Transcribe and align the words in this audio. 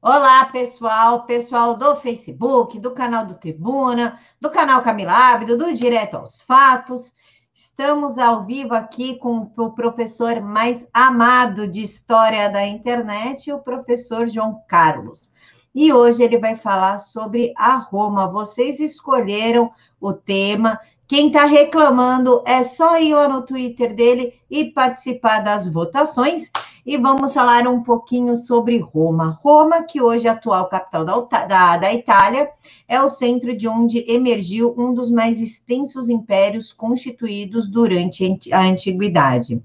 Olá, 0.00 0.44
pessoal, 0.44 1.24
pessoal 1.24 1.76
do 1.76 1.96
Facebook, 1.96 2.78
do 2.78 2.92
canal 2.92 3.26
do 3.26 3.34
Tribuna, 3.34 4.20
do 4.40 4.48
canal 4.48 4.80
Camila 4.80 5.12
Ábido, 5.12 5.58
do 5.58 5.74
Direto 5.74 6.16
aos 6.16 6.40
Fatos. 6.40 7.12
Estamos 7.52 8.16
ao 8.16 8.46
vivo 8.46 8.74
aqui 8.74 9.18
com 9.18 9.50
o 9.56 9.72
professor 9.72 10.40
mais 10.40 10.86
amado 10.94 11.66
de 11.66 11.82
história 11.82 12.48
da 12.48 12.64
internet, 12.64 13.50
o 13.52 13.58
professor 13.58 14.28
João 14.28 14.62
Carlos. 14.68 15.32
E 15.74 15.92
hoje 15.92 16.22
ele 16.22 16.38
vai 16.38 16.54
falar 16.54 17.00
sobre 17.00 17.52
a 17.56 17.74
Roma. 17.74 18.30
Vocês 18.30 18.78
escolheram 18.78 19.68
o 20.00 20.12
tema. 20.12 20.78
Quem 21.08 21.28
está 21.28 21.46
reclamando 21.46 22.42
é 22.44 22.62
só 22.62 23.00
ir 23.00 23.14
lá 23.14 23.26
no 23.26 23.40
Twitter 23.40 23.94
dele 23.94 24.34
e 24.50 24.66
participar 24.66 25.38
das 25.38 25.66
votações 25.66 26.52
e 26.84 26.98
vamos 26.98 27.32
falar 27.32 27.66
um 27.66 27.82
pouquinho 27.82 28.36
sobre 28.36 28.76
Roma. 28.76 29.40
Roma, 29.42 29.84
que 29.84 30.02
hoje 30.02 30.26
é 30.26 30.30
a 30.30 30.34
atual 30.34 30.68
capital 30.68 31.06
da, 31.06 31.46
da, 31.46 31.76
da 31.78 31.94
Itália, 31.94 32.50
é 32.86 33.00
o 33.00 33.08
centro 33.08 33.56
de 33.56 33.66
onde 33.66 34.04
emergiu 34.06 34.74
um 34.76 34.92
dos 34.92 35.10
mais 35.10 35.40
extensos 35.40 36.10
impérios 36.10 36.74
constituídos 36.74 37.66
durante 37.66 38.38
a 38.52 38.60
Antiguidade. 38.60 39.62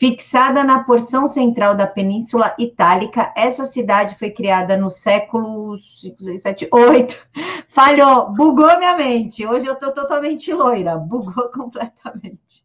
Fixada 0.00 0.64
na 0.64 0.82
porção 0.82 1.26
central 1.26 1.74
da 1.74 1.86
Península 1.86 2.54
Itálica, 2.58 3.30
essa 3.36 3.66
cidade 3.66 4.16
foi 4.18 4.30
criada 4.30 4.74
no 4.74 4.88
século 4.88 5.76
5, 6.00 6.24
6, 6.24 6.42
7, 6.42 6.68
8. 6.72 7.28
Falhou, 7.68 8.32
bugou 8.32 8.78
minha 8.78 8.96
mente. 8.96 9.46
Hoje 9.46 9.66
eu 9.66 9.74
estou 9.74 9.92
totalmente 9.92 10.50
loira, 10.54 10.96
bugou 10.96 11.50
completamente 11.52 12.64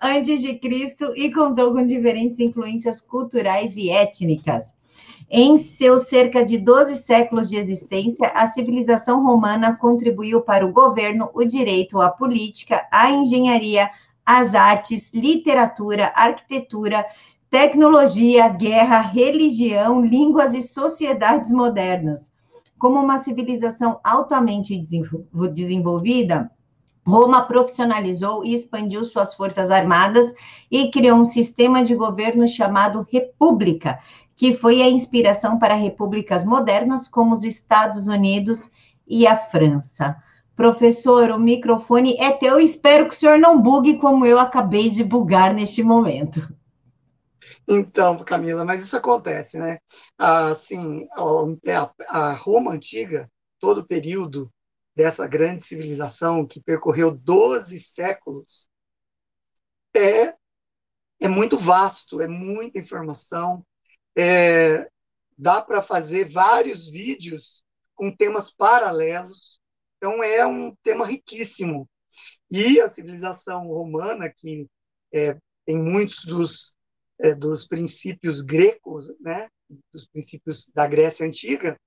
antes 0.00 0.40
de 0.40 0.54
Cristo 0.58 1.12
e 1.14 1.30
contou 1.30 1.74
com 1.74 1.84
diferentes 1.84 2.40
influências 2.40 3.02
culturais 3.02 3.76
e 3.76 3.90
étnicas. 3.90 4.74
Em 5.28 5.58
seus 5.58 6.08
cerca 6.08 6.42
de 6.42 6.56
12 6.56 6.94
séculos 6.96 7.50
de 7.50 7.56
existência, 7.56 8.28
a 8.28 8.46
civilização 8.46 9.22
romana 9.22 9.76
contribuiu 9.76 10.40
para 10.40 10.64
o 10.64 10.72
governo, 10.72 11.28
o 11.34 11.44
direito, 11.44 12.00
a 12.00 12.08
política, 12.08 12.86
a 12.90 13.10
engenharia, 13.10 13.90
as 14.26 14.56
artes, 14.56 15.14
literatura, 15.14 16.12
arquitetura, 16.14 17.06
tecnologia, 17.48 18.48
guerra, 18.48 19.00
religião, 19.00 20.04
línguas 20.04 20.52
e 20.52 20.60
sociedades 20.60 21.52
modernas. 21.52 22.32
Como 22.76 23.00
uma 23.00 23.22
civilização 23.22 24.00
altamente 24.02 24.84
desenvolvida, 25.54 26.50
Roma 27.06 27.42
profissionalizou 27.42 28.44
e 28.44 28.52
expandiu 28.52 29.04
suas 29.04 29.32
forças 29.32 29.70
armadas 29.70 30.34
e 30.68 30.90
criou 30.90 31.18
um 31.18 31.24
sistema 31.24 31.84
de 31.84 31.94
governo 31.94 32.48
chamado 32.48 33.06
República, 33.08 34.00
que 34.34 34.54
foi 34.54 34.82
a 34.82 34.90
inspiração 34.90 35.56
para 35.56 35.74
repúblicas 35.74 36.44
modernas 36.44 37.08
como 37.08 37.32
os 37.32 37.44
Estados 37.44 38.08
Unidos 38.08 38.68
e 39.06 39.24
a 39.24 39.36
França. 39.36 40.16
Professor, 40.56 41.30
o 41.30 41.38
microfone 41.38 42.16
é 42.18 42.32
teu. 42.32 42.58
Espero 42.58 43.06
que 43.08 43.14
o 43.14 43.18
senhor 43.18 43.38
não 43.38 43.60
bugue 43.60 43.98
como 43.98 44.24
eu 44.24 44.38
acabei 44.38 44.88
de 44.88 45.04
bugar 45.04 45.54
neste 45.54 45.82
momento. 45.82 46.40
Então, 47.68 48.16
Camila, 48.24 48.64
mas 48.64 48.82
isso 48.82 48.96
acontece, 48.96 49.58
né? 49.58 49.78
Assim, 50.16 51.06
a 52.08 52.32
Roma 52.32 52.72
antiga, 52.72 53.30
todo 53.58 53.78
o 53.78 53.86
período 53.86 54.50
dessa 54.94 55.28
grande 55.28 55.62
civilização 55.62 56.46
que 56.46 56.60
percorreu 56.60 57.10
12 57.10 57.78
séculos 57.78 58.66
é, 59.94 60.34
é 61.20 61.28
muito 61.28 61.56
vasto, 61.56 62.20
é 62.20 62.26
muita 62.26 62.78
informação. 62.78 63.64
É, 64.16 64.88
dá 65.36 65.60
para 65.60 65.82
fazer 65.82 66.24
vários 66.24 66.88
vídeos 66.88 67.64
com 67.94 68.10
temas 68.10 68.50
paralelos. 68.50 69.60
Então, 69.96 70.22
é 70.22 70.46
um 70.46 70.74
tema 70.82 71.06
riquíssimo. 71.06 71.88
E 72.50 72.80
a 72.80 72.88
civilização 72.88 73.66
romana, 73.66 74.32
que 74.34 74.68
é, 75.12 75.36
tem 75.64 75.76
muitos 75.76 76.24
dos, 76.24 76.74
é, 77.18 77.34
dos 77.34 77.66
princípios 77.66 78.40
gregos, 78.42 79.12
né, 79.20 79.48
dos 79.92 80.06
princípios 80.06 80.70
da 80.74 80.86
Grécia 80.86 81.26
Antiga, 81.26 81.78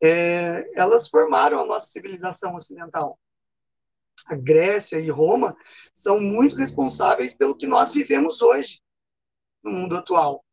é, 0.00 0.70
elas 0.74 1.08
formaram 1.08 1.58
a 1.58 1.66
nossa 1.66 1.86
civilização 1.86 2.54
ocidental. 2.54 3.18
A 4.26 4.34
Grécia 4.34 4.98
e 5.00 5.08
Roma 5.08 5.56
são 5.94 6.20
muito 6.20 6.56
responsáveis 6.56 7.34
pelo 7.34 7.56
que 7.56 7.66
nós 7.66 7.92
vivemos 7.92 8.42
hoje 8.42 8.80
no 9.62 9.70
mundo 9.70 9.96
atual, 9.96 10.44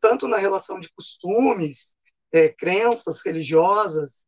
tanto 0.00 0.26
na 0.26 0.38
relação 0.38 0.80
de 0.80 0.90
costumes, 0.92 1.96
é, 2.32 2.48
crenças 2.48 3.20
religiosas 3.24 4.24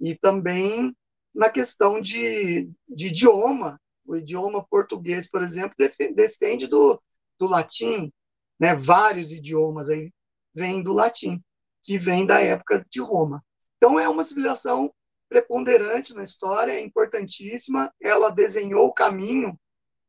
e 0.00 0.14
também 0.14 0.94
na 1.34 1.48
questão 1.48 2.00
de, 2.00 2.70
de 2.88 3.08
idioma. 3.08 3.80
O 4.04 4.16
idioma 4.16 4.66
português, 4.66 5.28
por 5.30 5.42
exemplo, 5.42 5.74
descende 6.14 6.66
do, 6.66 7.00
do 7.38 7.46
latim, 7.46 8.12
né? 8.58 8.74
Vários 8.74 9.30
idiomas 9.30 9.88
aí 9.88 10.12
vêm 10.54 10.82
do 10.82 10.92
latim, 10.92 11.42
que 11.82 11.96
vem 11.96 12.26
da 12.26 12.40
época 12.40 12.84
de 12.90 13.00
Roma. 13.00 13.44
Então, 13.76 13.98
é 13.98 14.08
uma 14.08 14.24
civilização 14.24 14.92
preponderante 15.28 16.12
na 16.12 16.24
história, 16.24 16.72
é 16.72 16.80
importantíssima. 16.80 17.92
Ela 18.00 18.30
desenhou 18.30 18.88
o 18.88 18.92
caminho 18.92 19.58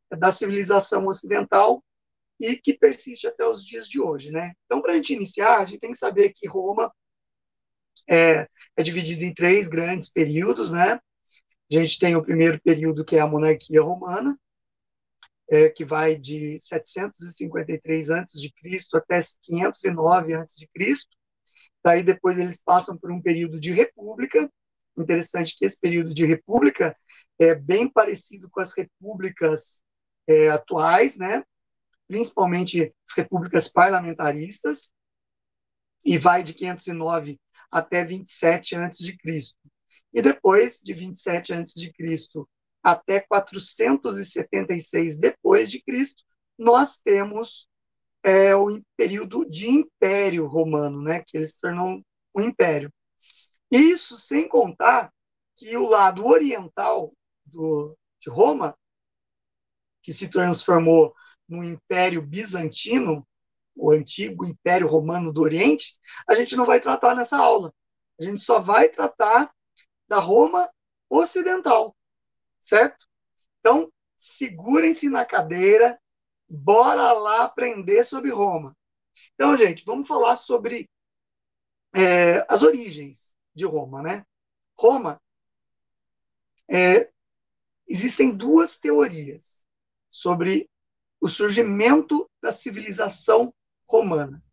da 0.09 0.31
civilização 0.31 1.07
ocidental 1.07 1.83
e 2.39 2.57
que 2.57 2.73
persiste 2.73 3.27
até 3.27 3.45
os 3.45 3.63
dias 3.63 3.87
de 3.87 4.01
hoje, 4.01 4.31
né? 4.31 4.53
Então, 4.65 4.81
para 4.81 4.93
a 4.93 4.95
gente 4.95 5.13
iniciar, 5.13 5.59
a 5.59 5.65
gente 5.65 5.79
tem 5.79 5.91
que 5.91 5.97
saber 5.97 6.33
que 6.33 6.47
Roma 6.47 6.91
é, 8.09 8.47
é 8.75 8.83
dividida 8.83 9.23
em 9.23 9.33
três 9.33 9.67
grandes 9.67 10.09
períodos, 10.09 10.71
né? 10.71 10.99
A 11.71 11.81
gente 11.81 11.99
tem 11.99 12.15
o 12.15 12.23
primeiro 12.23 12.59
período, 12.61 13.05
que 13.05 13.15
é 13.15 13.19
a 13.19 13.27
monarquia 13.27 13.81
romana, 13.81 14.37
é, 15.49 15.69
que 15.69 15.85
vai 15.85 16.15
de 16.15 16.59
753 16.59 18.11
a.C. 18.11 18.51
até 18.93 19.19
509 19.43 20.33
a.C. 20.33 20.67
Daí 21.83 22.03
depois 22.03 22.37
eles 22.37 22.61
passam 22.61 22.97
por 22.97 23.11
um 23.11 23.21
período 23.21 23.59
de 23.59 23.71
república. 23.71 24.51
Interessante 24.97 25.57
que 25.57 25.65
esse 25.65 25.79
período 25.79 26.13
de 26.13 26.25
república 26.25 26.95
é 27.39 27.55
bem 27.55 27.89
parecido 27.89 28.49
com 28.49 28.59
as 28.59 28.73
repúblicas 28.73 29.81
é, 30.27 30.49
atuais, 30.49 31.17
né? 31.17 31.43
principalmente 32.11 32.93
as 33.09 33.15
repúblicas 33.15 33.69
parlamentaristas, 33.69 34.91
e 36.03 36.17
vai 36.17 36.43
de 36.43 36.53
509 36.53 37.39
até 37.71 38.03
27 38.03 38.75
a.C. 38.75 39.17
E 40.13 40.21
depois, 40.21 40.81
de 40.83 40.93
27 40.93 41.53
a.C. 41.53 41.93
até 42.83 43.21
476 43.21 45.17
depois 45.17 45.71
de 45.71 45.81
Cristo, 45.81 46.23
nós 46.57 46.99
temos 46.99 47.69
é 48.23 48.55
o 48.55 48.79
período 48.95 49.45
de 49.49 49.67
Império 49.69 50.45
Romano, 50.45 51.01
né, 51.01 51.23
que 51.25 51.37
ele 51.37 51.47
se 51.47 51.59
tornou 51.59 52.03
um 52.35 52.41
império. 52.41 52.93
Isso 53.71 54.17
sem 54.17 54.47
contar 54.47 55.11
que 55.57 55.75
o 55.75 55.87
lado 55.87 56.25
oriental 56.25 57.13
do, 57.45 57.97
de 58.19 58.29
Roma, 58.29 58.77
que 60.03 60.13
se 60.13 60.29
transformou 60.29 61.13
no 61.47 61.63
Império 61.63 62.21
Bizantino, 62.21 63.27
o 63.75 63.91
antigo 63.91 64.45
Império 64.45 64.87
Romano 64.87 65.31
do 65.31 65.41
Oriente, 65.41 65.99
a 66.27 66.35
gente 66.35 66.55
não 66.55 66.65
vai 66.65 66.79
tratar 66.79 67.15
nessa 67.15 67.37
aula. 67.37 67.73
A 68.19 68.23
gente 68.23 68.41
só 68.41 68.59
vai 68.59 68.89
tratar 68.89 69.51
da 70.11 70.19
Roma 70.19 70.69
Ocidental, 71.09 71.95
certo? 72.59 73.07
Então, 73.61 73.89
segurem-se 74.17 75.07
na 75.07 75.25
cadeira, 75.25 75.97
Bora 76.53 77.13
lá 77.13 77.45
aprender 77.45 78.03
sobre 78.03 78.29
Roma. 78.29 78.75
Então, 79.33 79.55
gente, 79.55 79.85
vamos 79.85 80.05
falar 80.05 80.35
sobre 80.35 80.89
é, 81.95 82.45
as 82.49 82.61
origens 82.61 83.37
de 83.55 83.63
Roma, 83.63 84.01
né? 84.01 84.25
Roma, 84.77 85.21
é, 86.69 87.09
existem 87.87 88.35
duas 88.35 88.77
teorias 88.77 89.65
sobre 90.09 90.69
o 91.21 91.29
surgimento 91.29 92.29
da 92.41 92.51
civilização 92.51 93.53
romana. 93.87 94.43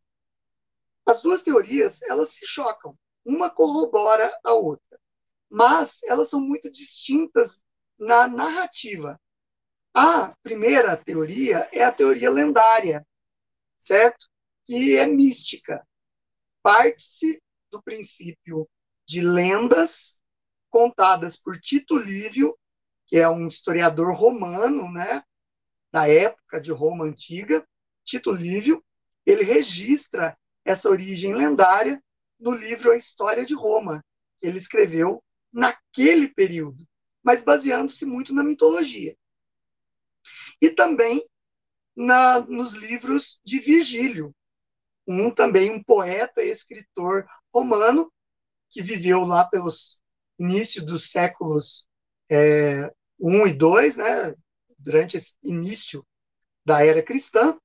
As 1.04 1.20
duas 1.20 1.42
teorias, 1.42 2.00
elas 2.02 2.28
se 2.28 2.46
chocam. 2.46 2.96
Uma 3.24 3.50
corrobora 3.50 4.32
a 4.44 4.52
outra. 4.52 5.00
Mas 5.50 6.02
elas 6.04 6.28
são 6.28 6.40
muito 6.40 6.70
distintas 6.70 7.62
na 7.98 8.28
narrativa. 8.28 9.20
A 9.94 10.36
primeira 10.42 10.96
teoria 10.96 11.68
é 11.72 11.82
a 11.82 11.92
teoria 11.92 12.30
lendária, 12.30 13.06
certo? 13.78 14.28
Que 14.66 14.96
é 14.96 15.06
mística. 15.06 15.86
Parte-se 16.62 17.42
do 17.70 17.82
princípio 17.82 18.68
de 19.06 19.20
lendas 19.20 20.20
contadas 20.70 21.36
por 21.36 21.58
Tito 21.58 21.96
Livio, 21.96 22.56
que 23.06 23.16
é 23.16 23.28
um 23.28 23.48
historiador 23.48 24.14
romano, 24.14 24.90
né, 24.92 25.24
da 25.90 26.08
época 26.08 26.60
de 26.60 26.70
Roma 26.70 27.04
antiga. 27.04 27.66
Tito 28.04 28.30
Livio, 28.30 28.84
ele 29.24 29.42
registra 29.42 30.38
essa 30.64 30.90
origem 30.90 31.34
lendária 31.34 32.02
no 32.38 32.52
livro 32.52 32.92
A 32.92 32.96
História 32.96 33.44
de 33.44 33.54
Roma, 33.54 34.04
que 34.38 34.46
ele 34.46 34.58
escreveu 34.58 35.22
naquele 35.52 36.28
período, 36.28 36.86
mas 37.22 37.42
baseando-se 37.42 38.04
muito 38.04 38.34
na 38.34 38.42
mitologia. 38.42 39.16
E 40.60 40.70
também 40.70 41.24
na, 41.96 42.40
nos 42.40 42.72
livros 42.74 43.40
de 43.44 43.58
Virgílio, 43.58 44.34
um 45.06 45.30
também 45.30 45.70
um 45.70 45.82
poeta 45.82 46.42
e 46.42 46.50
escritor 46.50 47.26
romano 47.52 48.12
que 48.70 48.82
viveu 48.82 49.24
lá 49.24 49.44
pelos 49.44 50.02
início 50.38 50.84
dos 50.84 51.10
séculos 51.10 51.88
é, 52.30 52.92
1 53.18 53.46
e 53.46 53.52
2, 53.54 53.96
né, 53.96 54.34
durante 54.78 55.16
esse 55.16 55.36
início 55.42 56.06
da 56.64 56.84
era 56.84 57.02
cristã, 57.02 57.58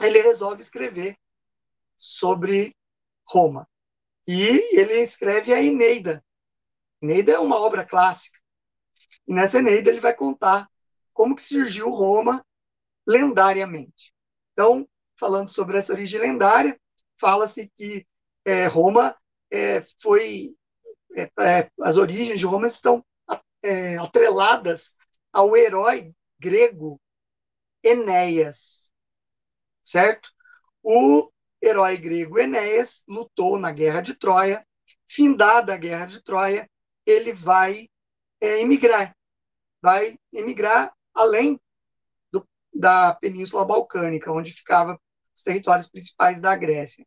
ele 0.00 0.20
resolve 0.20 0.60
escrever 0.60 1.16
sobre 1.96 2.74
Roma. 3.26 3.68
E 4.26 4.78
ele 4.78 5.00
escreve 5.00 5.52
a 5.52 5.62
Eneida. 5.62 6.24
Eneida 7.02 7.32
é 7.32 7.38
uma 7.38 7.56
obra 7.56 7.84
clássica. 7.84 8.38
E 9.26 9.34
nessa 9.34 9.58
Eneida 9.58 9.90
ele 9.90 10.00
vai 10.00 10.14
contar 10.14 10.68
como 11.12 11.36
que 11.36 11.42
surgiu 11.42 11.90
Roma 11.90 12.44
lendariamente. 13.06 14.14
Então, 14.52 14.88
falando 15.18 15.48
sobre 15.48 15.78
essa 15.78 15.92
origem 15.92 16.20
lendária, 16.20 16.78
fala-se 17.18 17.70
que 17.76 18.06
é, 18.44 18.66
Roma 18.66 19.16
é, 19.50 19.82
foi 20.00 20.54
é, 21.14 21.22
é 21.22 21.70
as 21.82 21.96
origens 21.96 22.38
de 22.38 22.46
Roma 22.46 22.66
estão 22.66 23.04
é, 23.62 23.96
atreladas 23.98 24.96
ao 25.32 25.56
herói 25.56 26.14
grego 26.38 27.00
Enéas, 27.82 28.92
certo? 29.82 30.30
O 30.82 31.30
herói 31.62 31.96
grego 31.96 32.38
Enéas 32.38 33.02
lutou 33.06 33.58
na 33.58 33.72
Guerra 33.72 34.00
de 34.00 34.14
Troia. 34.14 34.66
Findada 35.06 35.74
a 35.74 35.76
Guerra 35.76 36.06
de 36.06 36.22
Troia, 36.22 36.70
ele 37.10 37.32
vai 37.32 37.88
é, 38.40 38.60
emigrar, 38.60 39.14
vai 39.82 40.18
emigrar 40.32 40.94
além 41.14 41.60
do, 42.32 42.46
da 42.72 43.14
Península 43.14 43.64
Balcânica, 43.64 44.32
onde 44.32 44.52
ficavam 44.52 44.98
os 45.36 45.42
territórios 45.42 45.88
principais 45.88 46.40
da 46.40 46.54
Grécia. 46.56 47.06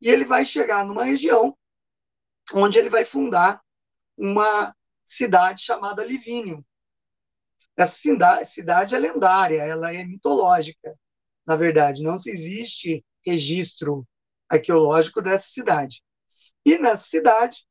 E 0.00 0.08
ele 0.08 0.24
vai 0.24 0.44
chegar 0.44 0.84
numa 0.84 1.04
região 1.04 1.56
onde 2.52 2.78
ele 2.78 2.90
vai 2.90 3.04
fundar 3.04 3.60
uma 4.16 4.74
cidade 5.04 5.62
chamada 5.62 6.04
Livínio. 6.04 6.64
Essa 7.76 8.44
cidade 8.44 8.94
é 8.94 8.98
lendária, 8.98 9.62
ela 9.62 9.92
é 9.92 10.04
mitológica, 10.04 10.98
na 11.46 11.56
verdade, 11.56 12.02
não 12.02 12.18
se 12.18 12.30
existe 12.30 13.04
registro 13.24 14.06
arqueológico 14.48 15.20
dessa 15.20 15.46
cidade. 15.48 16.02
E 16.64 16.78
nessa 16.78 17.04
cidade 17.04 17.66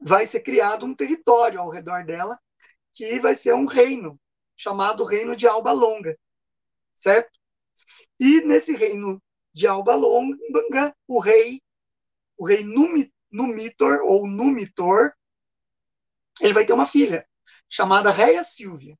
vai 0.00 0.26
ser 0.26 0.40
criado 0.40 0.84
um 0.84 0.94
território 0.94 1.60
ao 1.60 1.70
redor 1.70 2.04
dela, 2.04 2.38
que 2.92 3.18
vai 3.20 3.34
ser 3.34 3.54
um 3.54 3.64
reino, 3.64 4.20
chamado 4.56 5.04
Reino 5.04 5.34
de 5.34 5.46
Alba 5.46 5.72
Longa, 5.72 6.18
certo? 6.94 7.38
E 8.18 8.40
nesse 8.42 8.76
reino 8.76 9.22
de 9.52 9.66
Alba 9.66 9.94
Longa, 9.94 10.94
o 11.06 11.18
rei, 11.18 11.60
o 12.36 12.46
rei 12.46 12.64
Numitor, 13.30 14.00
ou 14.04 14.26
Numitor, 14.26 15.12
ele 16.40 16.52
vai 16.52 16.64
ter 16.64 16.72
uma 16.72 16.86
filha, 16.86 17.26
chamada 17.68 18.10
Réia 18.10 18.44
Silvia. 18.44 18.98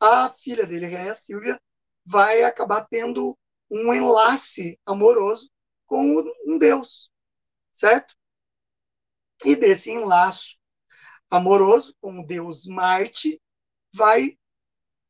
A 0.00 0.28
filha 0.30 0.66
dele, 0.66 0.86
Réia 0.86 1.14
Silvia, 1.14 1.60
vai 2.04 2.42
acabar 2.42 2.86
tendo 2.86 3.36
um 3.70 3.92
enlace 3.92 4.78
amoroso 4.84 5.50
com 5.86 6.22
um 6.46 6.58
deus, 6.58 7.10
certo? 7.72 8.14
E 9.44 9.54
desse 9.54 9.90
enlaço 9.90 10.58
amoroso 11.30 11.94
com 12.00 12.20
o 12.20 12.26
deus 12.26 12.66
Marte, 12.66 13.40
vai 13.92 14.38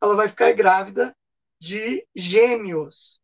ela 0.00 0.14
vai 0.14 0.28
ficar 0.28 0.52
grávida 0.52 1.16
de 1.58 2.06
gêmeos, 2.14 3.20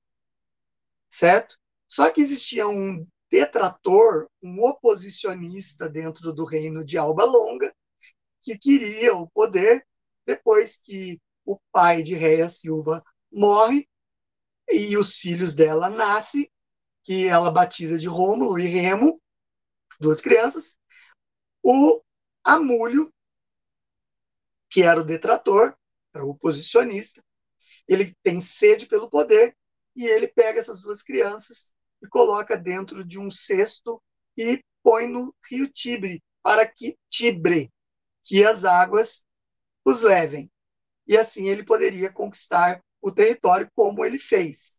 certo? 1.08 1.58
Só 1.86 2.10
que 2.10 2.20
existia 2.20 2.66
um 2.66 3.06
detrator, 3.30 4.28
um 4.42 4.62
oposicionista 4.64 5.88
dentro 5.88 6.32
do 6.32 6.44
reino 6.44 6.84
de 6.84 6.96
Alba 6.96 7.24
Longa, 7.24 7.74
que 8.42 8.58
queria 8.58 9.14
o 9.14 9.28
poder 9.28 9.86
depois 10.26 10.76
que 10.76 11.20
o 11.44 11.58
pai 11.70 12.02
de 12.02 12.14
Réia 12.14 12.48
Silva 12.48 13.04
morre 13.30 13.88
e 14.70 14.96
os 14.96 15.18
filhos 15.18 15.54
dela 15.54 15.90
nascem, 15.90 16.50
que 17.02 17.26
ela 17.26 17.50
batiza 17.50 17.98
de 17.98 18.06
Rômulo 18.06 18.58
e 18.58 18.66
Remo, 18.66 19.20
duas 20.00 20.20
crianças. 20.20 20.78
O 21.62 22.02
Amúlio, 22.44 23.12
que 24.68 24.82
era 24.82 25.00
o 25.00 25.04
detrator, 25.04 25.76
era 26.14 26.24
o 26.24 26.30
oposicionista, 26.30 27.22
ele 27.86 28.14
tem 28.22 28.40
sede 28.40 28.86
pelo 28.86 29.08
poder 29.08 29.56
e 29.94 30.06
ele 30.06 30.26
pega 30.26 30.60
essas 30.60 30.82
duas 30.82 31.02
crianças 31.02 31.72
e 32.02 32.08
coloca 32.08 32.56
dentro 32.56 33.04
de 33.04 33.18
um 33.18 33.30
cesto 33.30 34.02
e 34.36 34.62
põe 34.82 35.06
no 35.06 35.34
rio 35.48 35.68
Tibre 35.68 36.22
para 36.42 36.66
que 36.66 36.98
Tibre, 37.08 37.72
que 38.24 38.44
as 38.44 38.64
águas 38.64 39.24
os 39.84 40.00
levem. 40.00 40.50
E 41.06 41.16
assim 41.16 41.48
ele 41.48 41.64
poderia 41.64 42.12
conquistar 42.12 42.82
o 43.00 43.10
território 43.10 43.70
como 43.74 44.04
ele 44.04 44.18
fez, 44.18 44.78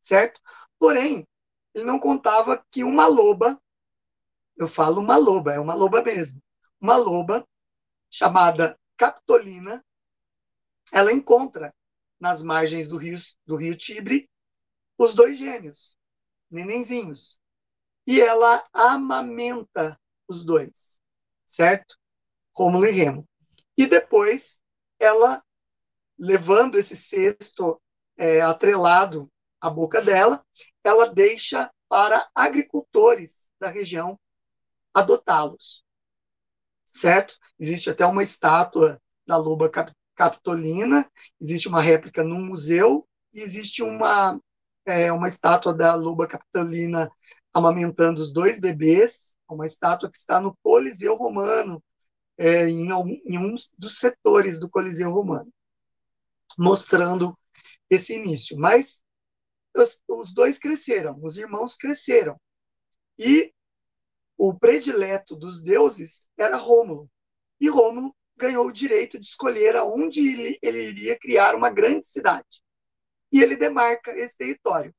certo? 0.00 0.40
Porém, 0.78 1.26
ele 1.74 1.84
não 1.84 1.98
contava 1.98 2.64
que 2.70 2.84
uma 2.84 3.06
loba, 3.06 3.60
eu 4.56 4.68
falo 4.68 5.00
uma 5.00 5.16
loba, 5.16 5.52
é 5.52 5.58
uma 5.58 5.74
loba 5.74 6.02
mesmo, 6.02 6.42
uma 6.80 6.96
loba 6.96 7.46
chamada 8.10 8.78
Capitolina, 8.96 9.84
ela 10.92 11.12
encontra 11.12 11.74
nas 12.20 12.42
margens 12.42 12.88
do 12.88 12.96
rio, 12.96 13.18
do 13.46 13.56
rio 13.56 13.76
Tibre 13.76 14.30
os 14.98 15.14
dois 15.14 15.38
gêmeos, 15.38 15.96
nenenzinhos, 16.50 17.40
e 18.06 18.20
ela 18.20 18.64
amamenta 18.72 19.98
os 20.28 20.44
dois, 20.44 21.00
certo? 21.46 21.96
Rômulo 22.54 22.86
e 22.86 22.90
Remo. 22.90 23.28
E 23.76 23.86
depois 23.86 24.60
ela 24.98 25.42
levando 26.18 26.78
esse 26.78 26.96
cesto 26.96 27.80
é, 28.16 28.40
atrelado 28.40 29.30
à 29.60 29.68
boca 29.70 30.00
dela, 30.00 30.44
ela 30.84 31.12
deixa 31.12 31.72
para 31.88 32.28
agricultores 32.34 33.50
da 33.58 33.68
região 33.68 34.18
adotá-los. 34.94 35.84
Certo? 36.86 37.36
Existe 37.58 37.90
até 37.90 38.06
uma 38.06 38.22
estátua 38.22 39.00
da 39.26 39.36
loba 39.36 39.70
capitolina, 40.14 41.10
existe 41.40 41.68
uma 41.68 41.80
réplica 41.80 42.22
num 42.22 42.44
museu, 42.44 43.08
e 43.32 43.40
existe 43.40 43.82
uma, 43.82 44.38
é, 44.84 45.10
uma 45.12 45.28
estátua 45.28 45.74
da 45.74 45.94
loba 45.94 46.26
capitolina 46.26 47.10
amamentando 47.52 48.20
os 48.20 48.32
dois 48.32 48.60
bebês, 48.60 49.34
uma 49.48 49.66
estátua 49.66 50.10
que 50.10 50.16
está 50.16 50.40
no 50.40 50.56
Coliseu 50.62 51.14
Romano, 51.16 51.82
é, 52.36 52.68
em, 52.68 52.88
em 52.90 53.38
um 53.38 53.54
dos 53.78 53.98
setores 53.98 54.58
do 54.58 54.68
Coliseu 54.68 55.10
Romano 55.10 55.52
mostrando 56.58 57.36
esse 57.88 58.14
início. 58.14 58.56
Mas 58.58 59.02
os, 59.74 60.02
os 60.08 60.34
dois 60.34 60.58
cresceram, 60.58 61.18
os 61.22 61.36
irmãos 61.36 61.76
cresceram. 61.76 62.40
E 63.18 63.52
o 64.36 64.54
predileto 64.54 65.36
dos 65.36 65.62
deuses 65.62 66.30
era 66.36 66.56
Rômulo. 66.56 67.10
E 67.60 67.68
Rômulo 67.68 68.14
ganhou 68.36 68.66
o 68.66 68.72
direito 68.72 69.18
de 69.18 69.26
escolher 69.26 69.76
aonde 69.76 70.20
ele, 70.20 70.58
ele 70.60 70.82
iria 70.88 71.18
criar 71.18 71.54
uma 71.54 71.70
grande 71.70 72.06
cidade. 72.06 72.62
E 73.30 73.42
ele 73.42 73.56
demarca 73.56 74.10
esse 74.16 74.36
território. 74.36 74.94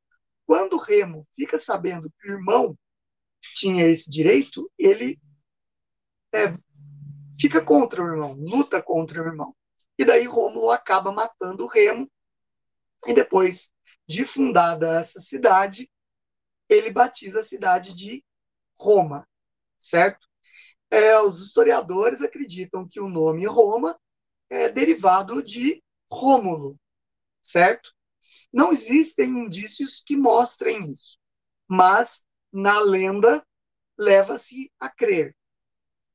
Quando 0.46 0.78
Remo 0.78 1.28
fica 1.36 1.58
sabendo 1.58 2.12
que 2.20 2.30
o 2.30 2.34
irmão 2.34 2.78
tinha 3.56 3.86
esse 3.86 4.10
direito, 4.10 4.72
ele 4.78 5.20
é, 6.34 6.54
fica 7.40 7.64
contra 7.64 8.02
o 8.02 8.08
irmão, 8.08 8.34
luta 8.34 8.82
contra 8.82 9.22
o 9.22 9.26
irmão. 9.26 9.56
E 9.98 10.06
daí 10.06 10.26
Rômulo 10.26 10.72
acaba 10.72 11.12
matando 11.12 11.68
Remo. 11.68 12.10
E 13.06 13.14
depois 13.14 13.72
de 14.08 14.26
fundada 14.26 15.00
essa 15.00 15.20
cidade, 15.20 15.90
ele 16.70 16.92
batiza 16.92 17.42
a 17.42 17.44
cidade 17.44 17.94
de 17.94 18.24
Roma, 18.80 19.28
certo? 19.80 20.28
É, 20.90 21.20
os 21.20 21.42
historiadores 21.42 22.22
acreditam 22.22 22.88
que 22.88 23.00
o 23.00 23.10
nome 23.10 23.46
Roma 23.46 24.00
é 24.50 24.70
derivado 24.70 25.42
de 25.44 25.84
Rômulo, 26.12 26.80
certo? 27.42 27.92
Não 28.52 28.72
existem 28.72 29.30
indícios 29.30 30.02
que 30.06 30.16
mostrem 30.16 30.92
isso, 30.92 31.18
mas 31.68 32.26
na 32.52 32.80
lenda 32.80 33.46
leva-se 33.98 34.72
a 34.80 34.90
crer 34.90 35.36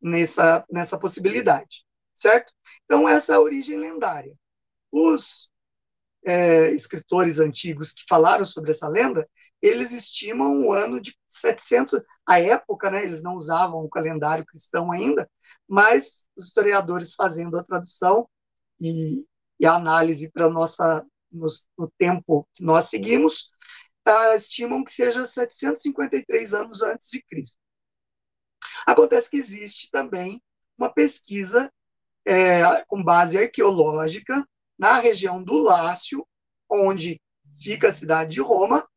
nessa, 0.01 0.65
nessa 0.71 0.99
possibilidade 0.99 1.89
certo? 2.19 2.53
Então, 2.85 3.09
essa 3.09 3.33
é 3.33 3.37
a 3.37 3.41
origem 3.41 3.79
lendária. 3.79 4.35
Os 4.91 5.51
é, 6.25 6.71
escritores 6.73 7.39
antigos 7.39 7.93
que 7.93 8.05
falaram 8.09 8.45
sobre 8.45 8.73
essa 8.73 8.89
lenda, 8.89 9.29
eles 9.63 9.93
estimam 9.93 10.67
o 10.67 10.73
ano 10.73 11.01
de 11.01 11.17
700, 11.29 12.01
a 12.27 12.41
época, 12.41 12.91
né, 12.91 13.05
eles 13.05 13.23
não 13.23 13.35
usavam 13.35 13.85
o 13.85 13.89
calendário 13.89 14.47
cristão 14.47 14.93
ainda, 14.93 15.29
mas 15.67 16.29
os 16.37 16.49
historiadores 16.49 17.15
fazendo 17.15 17.59
a 17.59 17.65
tradução 17.65 18.29
e, 18.81 19.25
e 19.61 19.67
a 19.67 19.75
análise 19.75 20.31
para 20.31 20.49
nossa 20.49 21.05
no, 21.31 21.47
no, 21.77 21.93
tempo 21.99 22.49
que 22.55 22.65
nós 22.65 22.87
seguimos, 22.87 23.51
uh, 24.07 24.35
estimam 24.35 24.83
que 24.83 24.93
seja 24.93 25.27
753 25.27 26.55
anos 26.55 26.83
antes 26.83 27.09
de 27.11 27.23
Cristo. 27.23 27.59
Acontece 28.87 29.29
que 29.31 29.37
existe 29.37 29.91
também 29.91 30.43
uma 30.79 30.91
pesquisa 30.91 31.71
é, 32.25 32.85
com 32.87 33.03
base 33.03 33.39
arqueológica 33.39 34.47
na 34.79 34.99
região 34.99 35.43
do 35.43 35.59
Lácio, 35.59 36.27
onde 36.71 37.21
fica 37.61 37.89
a 37.89 37.93
cidade 37.93 38.33
de 38.33 38.41
Roma, 38.41 38.88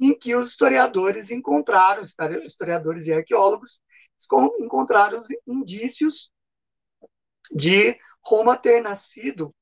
em 0.00 0.18
que 0.18 0.34
os 0.34 0.48
historiadores 0.48 1.30
encontraram, 1.30 2.02
historiadores 2.42 3.06
e 3.06 3.12
arqueólogos, 3.12 3.82
encontraram 4.58 5.20
indícios 5.46 6.32
de 7.52 8.00
Roma 8.24 8.56
ter 8.56 8.82
nascido 8.82 9.54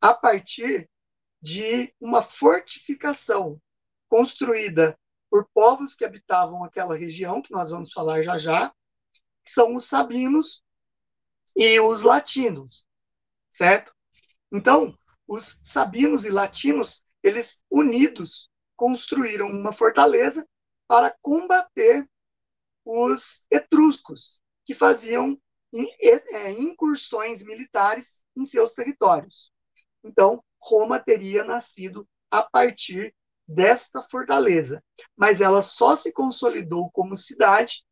a 0.00 0.14
partir 0.14 0.88
de 1.42 1.92
uma 2.00 2.22
fortificação 2.22 3.60
construída 4.08 4.98
por 5.28 5.48
povos 5.52 5.94
que 5.94 6.04
habitavam 6.04 6.62
aquela 6.62 6.96
região, 6.96 7.42
que 7.42 7.52
nós 7.52 7.70
vamos 7.70 7.92
falar 7.92 8.22
já 8.22 8.38
já, 8.38 8.70
que 9.44 9.50
são 9.50 9.74
os 9.74 9.84
sabinos 9.84 10.62
e 11.56 11.80
os 11.80 12.02
latinos, 12.02 12.86
certo? 13.50 13.94
Então, 14.52 14.96
os 15.26 15.60
sabinos 15.64 16.24
e 16.24 16.30
latinos, 16.30 17.04
eles 17.22 17.62
unidos 17.70 18.50
construíram 18.76 19.48
uma 19.48 19.72
fortaleza 19.72 20.46
para 20.86 21.16
combater 21.22 22.08
os 22.84 23.46
etruscos, 23.50 24.42
que 24.64 24.74
faziam 24.74 25.38
é, 26.32 26.52
incursões 26.52 27.42
militares 27.42 28.22
em 28.36 28.44
seus 28.44 28.74
territórios. 28.74 29.52
Então, 30.02 30.42
Roma 30.60 31.00
teria 31.00 31.44
nascido 31.44 32.06
a 32.30 32.42
partir 32.42 33.14
desta 33.46 34.00
fortaleza, 34.00 34.82
mas 35.16 35.40
ela 35.40 35.62
só 35.62 35.96
se 35.96 36.12
consolidou 36.12 36.90
como 36.90 37.16
cidade 37.16 37.84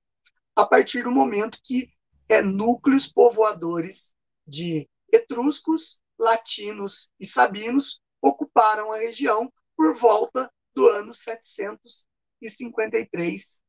a 0.54 0.64
partir 0.64 1.04
do 1.04 1.10
momento 1.10 1.60
que 1.62 1.90
é, 2.28 2.40
núcleos 2.40 3.06
povoadores 3.06 4.14
de 4.46 4.88
etruscos, 5.12 6.00
latinos 6.18 7.12
e 7.18 7.26
sabinos 7.26 8.00
ocuparam 8.20 8.92
a 8.92 8.98
região 8.98 9.52
por 9.76 9.94
volta 9.94 10.50
do 10.74 10.88
ano 10.88 11.14
753 11.14 13.62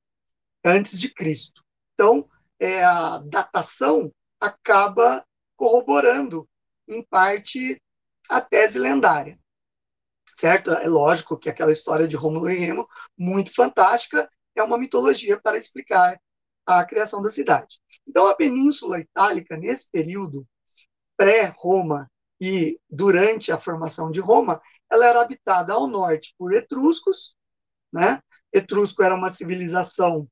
antes 0.63 1.00
de 1.00 1.13
Cristo. 1.13 1.63
Então, 1.93 2.27
é, 2.60 2.83
a 2.83 3.19
datação 3.19 4.12
acaba 4.39 5.25
corroborando, 5.55 6.50
em 6.88 7.03
parte, 7.03 7.81
a 8.29 8.41
tese 8.41 8.79
lendária. 8.79 9.39
Certo? 10.36 10.72
É 10.72 10.88
lógico 10.88 11.38
que 11.38 11.50
aquela 11.50 11.72
história 11.72 12.07
de 12.07 12.15
Rômulo 12.15 12.50
e 12.50 12.57
Remo, 12.57 12.88
muito 13.17 13.53
fantástica, 13.53 14.29
é 14.55 14.63
uma 14.63 14.77
mitologia 14.77 15.39
para 15.39 15.57
explicar 15.57 16.19
a 16.65 16.83
criação 16.86 17.22
da 17.22 17.29
cidade. 17.29 17.79
Então, 18.07 18.27
a 18.27 18.36
Península 18.36 19.00
Itálica, 19.00 19.57
nesse 19.57 19.89
período 19.91 20.48
pré-Roma 21.17 22.10
e 22.41 22.79
durante 22.89 23.51
a 23.51 23.57
formação 23.57 24.12
de 24.12 24.19
Roma, 24.19 24.62
ela 24.94 25.08
era 25.08 25.22
habitada 25.22 25.74
ao 25.74 25.88
norte 25.88 26.36
por 26.38 26.54
etruscos, 26.54 27.36
né? 27.92 28.22
Etrusco 28.52 29.02
era 29.02 29.16
uma 29.16 29.32
civilização 29.32 30.30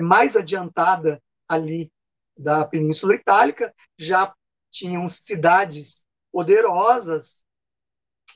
mais 0.00 0.36
adiantada 0.36 1.22
ali 1.48 1.92
da 2.36 2.66
Península 2.66 3.14
Itálica, 3.14 3.72
já 3.96 4.34
tinham 4.70 5.06
cidades 5.06 6.04
poderosas 6.32 7.44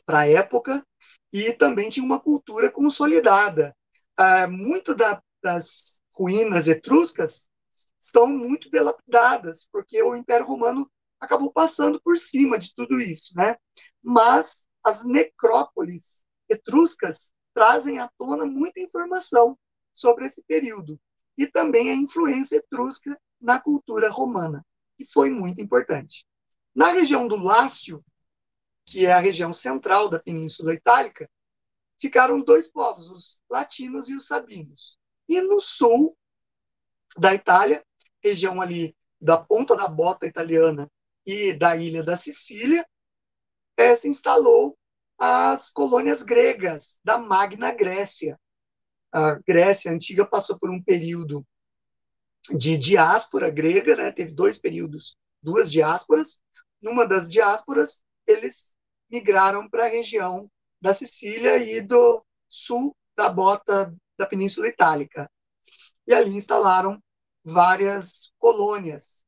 para 0.05 0.21
a 0.21 0.29
época 0.29 0.87
e 1.33 1.53
também 1.53 1.91
tinha 1.91 2.05
uma 2.05 2.21
cultura 2.21 2.71
consolidada. 2.71 3.75
Ah, 4.17 4.47
muito 4.47 4.95
da, 4.95 5.21
das 5.43 6.01
ruínas 6.15 6.69
etruscas 6.69 7.49
estão 8.01 8.29
muito 8.29 8.71
delapidadas, 8.71 9.67
porque 9.73 10.01
o 10.03 10.15
Império 10.15 10.47
Romano 10.47 10.89
acabou 11.19 11.51
passando 11.53 12.01
por 12.01 12.17
cima 12.19 12.59
de 12.59 12.73
tudo 12.75 13.01
isso, 13.01 13.35
né? 13.37 13.57
Mas 14.03 14.65
as 14.87 15.03
necrópoles 15.03 16.25
etruscas 16.49 17.33
trazem 17.53 17.99
à 17.99 18.09
tona 18.17 18.47
muita 18.47 18.79
informação 18.81 19.59
sobre 19.93 20.27
esse 20.27 20.45
período 20.45 20.97
e 21.37 21.45
também 21.45 21.91
a 21.91 21.95
influência 21.95 22.59
etrusca 22.59 23.21
na 23.41 23.61
cultura 23.61 24.09
romana, 24.09 24.65
que 24.97 25.05
foi 25.05 25.29
muito 25.29 25.61
importante. 25.61 26.25
Na 26.73 26.93
região 26.93 27.27
do 27.27 27.35
Lácio, 27.35 28.05
que 28.85 29.05
é 29.05 29.13
a 29.13 29.19
região 29.19 29.53
central 29.53 30.09
da 30.09 30.21
Península 30.21 30.73
Itálica, 30.73 31.29
ficaram 31.99 32.41
dois 32.41 32.69
povos, 32.69 33.11
os 33.11 33.43
latinos 33.51 34.09
e 34.09 34.15
os 34.15 34.29
sabinos. 34.29 35.01
E 35.29 35.41
no 35.41 35.59
sul 35.59 36.17
da 37.19 37.35
Itália, 37.35 37.85
região 38.23 38.63
ali 38.63 38.97
da 39.21 39.37
ponta 39.37 39.75
da 39.75 39.89
bota 39.89 40.29
italiana 40.29 40.89
e 41.27 41.53
da 41.55 41.77
ilha 41.77 42.05
da 42.05 42.17
Sicília, 42.17 42.87
é, 43.77 43.95
se 43.95 44.09
instalou 44.09 44.77
as 45.19 45.71
colônias 45.71 46.23
gregas 46.23 47.01
da 47.05 47.19
Magna 47.19 47.73
Grécia, 47.73 48.39
a 49.13 49.35
Grécia 49.47 49.91
antiga 49.91 50.27
passou 50.27 50.59
por 50.59 50.71
um 50.71 50.83
período 50.83 51.47
de 52.51 52.77
diáspora 52.77 53.51
grega, 53.51 53.97
né? 53.97 54.13
teve 54.13 54.35
dois 54.35 54.59
períodos, 54.59 55.17
duas 55.43 55.71
diásporas. 55.71 56.43
Numa 56.81 57.07
das 57.07 57.31
diásporas, 57.31 58.05
eles 58.27 58.77
migraram 59.11 59.69
para 59.69 59.87
a 59.87 59.89
região 59.89 60.51
da 60.81 60.93
Sicília 60.93 61.57
e 61.57 61.81
do 61.81 62.25
sul 62.49 62.95
da 63.17 63.29
bota 63.29 63.95
da 64.19 64.27
Península 64.27 64.69
Itálica. 64.69 65.31
E 66.07 66.13
ali 66.13 66.37
instalaram 66.37 67.03
várias 67.43 68.33
colônias 68.39 69.25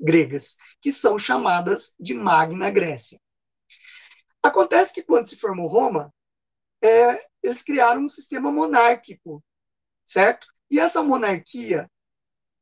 gregas, 0.00 0.56
que 0.80 0.92
são 0.92 1.18
chamadas 1.18 1.94
de 1.98 2.14
Magna 2.14 2.70
Grécia. 2.70 3.20
Acontece 4.42 4.92
que 4.92 5.02
quando 5.02 5.26
se 5.26 5.36
formou 5.36 5.66
Roma, 5.66 6.12
é, 6.82 7.26
eles 7.42 7.62
criaram 7.62 8.02
um 8.02 8.08
sistema 8.08 8.52
monárquico, 8.52 9.42
certo? 10.04 10.46
E 10.70 10.78
essa 10.78 11.02
monarquia 11.02 11.90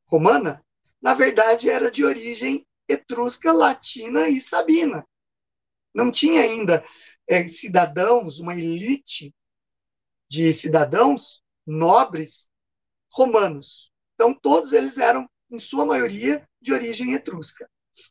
romana, 0.05 0.63
na 1.01 1.13
verdade, 1.13 1.69
era 1.69 1.91
de 1.91 2.05
origem 2.05 2.65
etrusca, 2.87 3.51
latina 3.51 4.29
e 4.29 4.39
sabina. 4.39 5.05
Não 5.93 6.11
tinha 6.11 6.41
ainda 6.41 6.83
é, 7.27 7.47
cidadãos, 7.47 8.39
uma 8.39 8.53
elite 8.53 9.33
de 10.29 10.53
cidadãos 10.53 11.43
nobres 11.65 12.49
romanos. 13.11 13.91
Então, 14.15 14.33
todos 14.33 14.73
eles 14.73 14.97
eram, 14.97 15.29
em 15.53 15.59
sua 15.59 15.85
maioria, 15.85 16.47
de 16.61 16.73
origem 16.73 17.13
etrusca. 17.13 17.69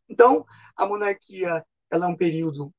Então, 0.08 0.46
a 0.76 0.86
monarquia 0.86 1.66
ela 1.90 2.06
é 2.06 2.08
um 2.08 2.16
período 2.16 2.72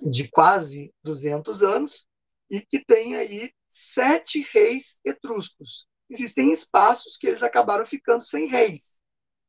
de 0.00 0.28
quase 0.28 0.92
200 1.02 1.62
anos, 1.62 2.08
e 2.50 2.60
que 2.60 2.84
tem 2.84 3.14
aí 3.14 3.52
sete 3.68 4.40
reis 4.52 4.98
etruscos. 5.04 5.86
Existem 6.08 6.52
espaços 6.52 7.16
que 7.16 7.28
eles 7.28 7.42
acabaram 7.42 7.86
ficando 7.86 8.24
sem 8.24 8.46
reis, 8.46 8.98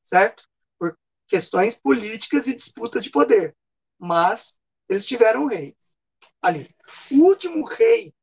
certo? 0.03 0.43
Por 0.77 0.95
questões 1.27 1.79
políticas 1.79 2.47
e 2.47 2.55
disputa 2.55 2.99
de 3.01 3.09
poder. 3.09 3.55
Mas 3.97 4.59
eles 4.87 5.05
tiveram 5.05 5.47
reis 5.47 5.95
ali. 6.39 6.69
O 7.09 7.23
último 7.23 7.65
rei 7.65 8.13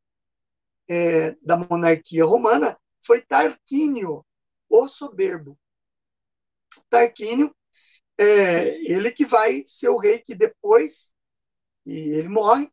é, 0.86 1.32
da 1.42 1.56
monarquia 1.56 2.24
romana 2.24 2.78
foi 3.04 3.20
Tarquínio, 3.22 4.24
o 4.68 4.86
soberbo. 4.86 5.58
Tarquínio, 6.88 7.54
é, 8.18 8.80
ele 8.90 9.12
que 9.12 9.24
vai 9.24 9.62
ser 9.64 9.88
o 9.88 9.98
rei 9.98 10.18
que 10.18 10.34
depois, 10.34 11.12
e 11.86 11.96
ele 12.10 12.28
morre, 12.28 12.70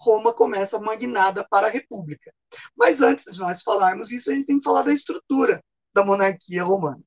Roma 0.00 0.32
começa 0.32 0.76
uma 0.76 0.94
guinada 0.94 1.46
para 1.48 1.68
a 1.68 1.70
República. 1.70 2.34
Mas 2.76 3.00
antes 3.00 3.34
de 3.34 3.40
nós 3.40 3.62
falarmos 3.62 4.10
isso, 4.12 4.30
a 4.30 4.34
gente 4.34 4.46
tem 4.46 4.58
que 4.58 4.64
falar 4.64 4.82
da 4.82 4.92
estrutura 4.92 5.62
da 5.94 6.04
monarquia 6.04 6.62
romana. 6.62 7.02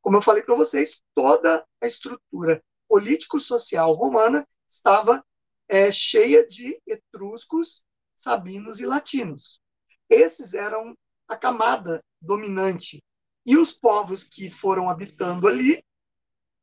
Como 0.00 0.16
eu 0.16 0.22
falei 0.22 0.42
para 0.42 0.54
vocês, 0.54 1.00
toda 1.14 1.64
a 1.80 1.86
estrutura 1.86 2.62
político-social 2.88 3.92
romana 3.94 4.46
estava 4.68 5.24
é, 5.68 5.90
cheia 5.90 6.46
de 6.46 6.80
etruscos, 6.86 7.84
sabinos 8.14 8.80
e 8.80 8.86
latinos. 8.86 9.60
Esses 10.08 10.54
eram 10.54 10.96
a 11.28 11.36
camada 11.36 12.02
dominante. 12.20 13.02
E 13.46 13.56
os 13.56 13.72
povos 13.72 14.24
que 14.24 14.50
foram 14.50 14.90
habitando 14.90 15.46
ali, 15.46 15.84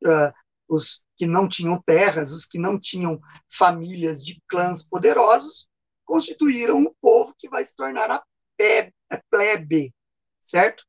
uh, 0.04 0.32
os 0.68 1.06
que 1.16 1.26
não 1.26 1.48
tinham 1.48 1.80
terras, 1.82 2.32
os 2.32 2.44
que 2.44 2.58
não 2.58 2.78
tinham 2.78 3.20
famílias 3.50 4.24
de 4.24 4.40
clãs 4.48 4.86
poderosos, 4.86 5.68
constituíram 6.04 6.78
um 6.78 6.94
povo 7.00 7.34
que 7.38 7.48
vai 7.48 7.64
se 7.64 7.74
tornar 7.74 8.10
a, 8.10 8.22
é 8.58 8.92
plebe, 9.30 9.94
certo? 10.40 10.84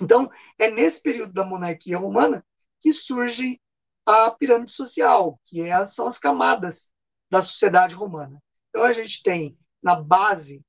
Então, 0.00 0.30
é 0.58 0.70
nesse 0.70 1.02
período 1.02 1.32
da 1.32 1.44
monarquia 1.44 1.98
romana 1.98 2.44
que 2.80 2.92
surge 2.92 3.60
a 4.06 4.30
pirâmide 4.30 4.72
social, 4.72 5.38
que 5.44 5.62
é, 5.62 5.86
são 5.86 6.06
as 6.06 6.18
camadas 6.18 6.92
da 7.30 7.42
sociedade 7.42 7.94
romana. 7.94 8.42
Então, 8.68 8.82
a 8.82 8.92
gente 8.92 9.22
tem 9.22 9.58
na 9.82 9.94
base 9.94 10.64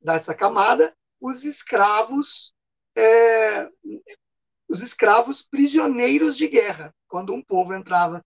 dessa 0.00 0.34
camada 0.34 0.94
os 1.20 1.44
escravos, 1.44 2.54
é, 2.94 3.35
os 4.68 4.82
escravos 4.82 5.42
prisioneiros 5.42 6.36
de 6.36 6.48
guerra. 6.48 6.94
Quando 7.08 7.32
um 7.32 7.42
povo 7.42 7.74
entrava 7.74 8.24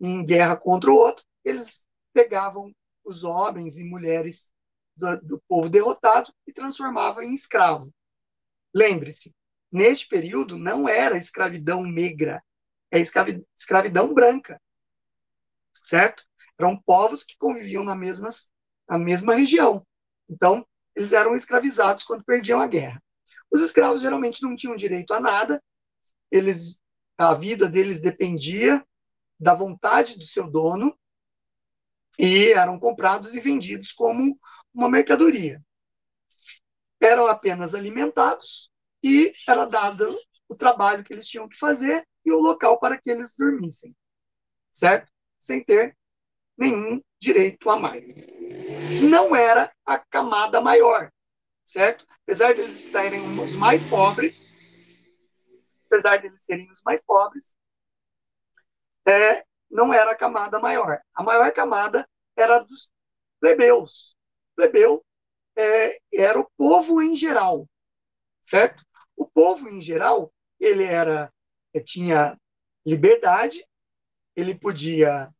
em 0.00 0.24
guerra 0.24 0.56
contra 0.56 0.90
o 0.90 0.94
outro, 0.94 1.24
eles 1.44 1.86
pegavam 2.12 2.74
os 3.04 3.24
homens 3.24 3.78
e 3.78 3.84
mulheres 3.84 4.50
do, 4.96 5.20
do 5.20 5.42
povo 5.48 5.68
derrotado 5.68 6.32
e 6.46 6.52
transformavam 6.52 7.22
em 7.22 7.34
escravo. 7.34 7.92
Lembre-se, 8.74 9.34
neste 9.70 10.06
período 10.06 10.56
não 10.56 10.88
era 10.88 11.16
escravidão 11.16 11.82
negra, 11.82 12.42
é 12.90 12.98
escravidão 13.00 14.12
branca, 14.12 14.60
certo? 15.84 16.24
Eram 16.58 16.76
povos 16.76 17.24
que 17.24 17.36
conviviam 17.38 17.82
na 17.82 17.96
na 18.88 18.98
mesma 18.98 19.34
região. 19.34 19.86
Então, 20.28 20.66
eles 20.94 21.12
eram 21.12 21.34
escravizados 21.34 22.04
quando 22.04 22.24
perdiam 22.24 22.60
a 22.60 22.66
guerra. 22.66 23.02
Os 23.50 23.60
escravos 23.60 24.00
geralmente 24.00 24.42
não 24.42 24.54
tinham 24.54 24.76
direito 24.76 25.12
a 25.12 25.20
nada, 25.20 25.62
eles, 26.30 26.80
a 27.18 27.34
vida 27.34 27.68
deles 27.68 28.00
dependia 28.00 28.84
da 29.38 29.54
vontade 29.54 30.18
do 30.18 30.24
seu 30.24 30.48
dono 30.48 30.96
e 32.18 32.52
eram 32.52 32.78
comprados 32.78 33.34
e 33.34 33.40
vendidos 33.40 33.92
como 33.92 34.38
uma 34.72 34.88
mercadoria. 34.88 35.62
Eram 37.00 37.26
apenas 37.26 37.74
alimentados 37.74 38.70
e 39.02 39.32
era 39.48 39.64
dado 39.64 40.16
o 40.48 40.54
trabalho 40.54 41.02
que 41.02 41.12
eles 41.12 41.26
tinham 41.26 41.48
que 41.48 41.56
fazer 41.56 42.06
e 42.24 42.30
o 42.30 42.38
local 42.38 42.78
para 42.78 43.00
que 43.00 43.10
eles 43.10 43.34
dormissem, 43.34 43.96
certo? 44.72 45.10
Sem 45.40 45.64
ter 45.64 45.96
nenhum 46.56 47.02
direito 47.18 47.70
a 47.70 47.78
mais. 47.78 48.26
Não 49.08 49.34
era 49.34 49.72
a 49.86 49.98
camada 49.98 50.60
maior, 50.60 51.10
certo? 51.70 52.04
Apesar 52.22 52.52
de 52.52 52.62
eles 52.62 52.76
serem 52.76 53.38
os 53.38 53.54
mais 53.54 53.84
pobres, 53.84 54.50
apesar 55.86 56.16
de 56.16 56.26
eles 56.26 56.42
serem 56.42 56.70
os 56.70 56.82
mais 56.82 57.02
pobres, 57.02 57.54
é, 59.06 59.44
não 59.70 59.94
era 59.94 60.10
a 60.10 60.16
camada 60.16 60.58
maior. 60.58 61.00
A 61.14 61.22
maior 61.22 61.52
camada 61.52 62.08
era 62.36 62.58
dos 62.58 62.90
plebeus. 63.40 64.16
Plebeu 64.56 65.04
é, 65.56 66.00
era 66.12 66.38
o 66.40 66.50
povo 66.56 67.00
em 67.00 67.14
geral, 67.14 67.68
certo? 68.42 68.84
O 69.16 69.26
povo 69.26 69.68
em 69.68 69.80
geral, 69.80 70.32
ele 70.58 70.84
era 70.84 71.32
é, 71.72 71.80
tinha 71.80 72.36
liberdade, 72.84 73.64
ele 74.34 74.58
podia 74.58 75.32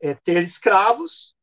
é, 0.00 0.14
ter 0.14 0.42
escravos 0.42 1.34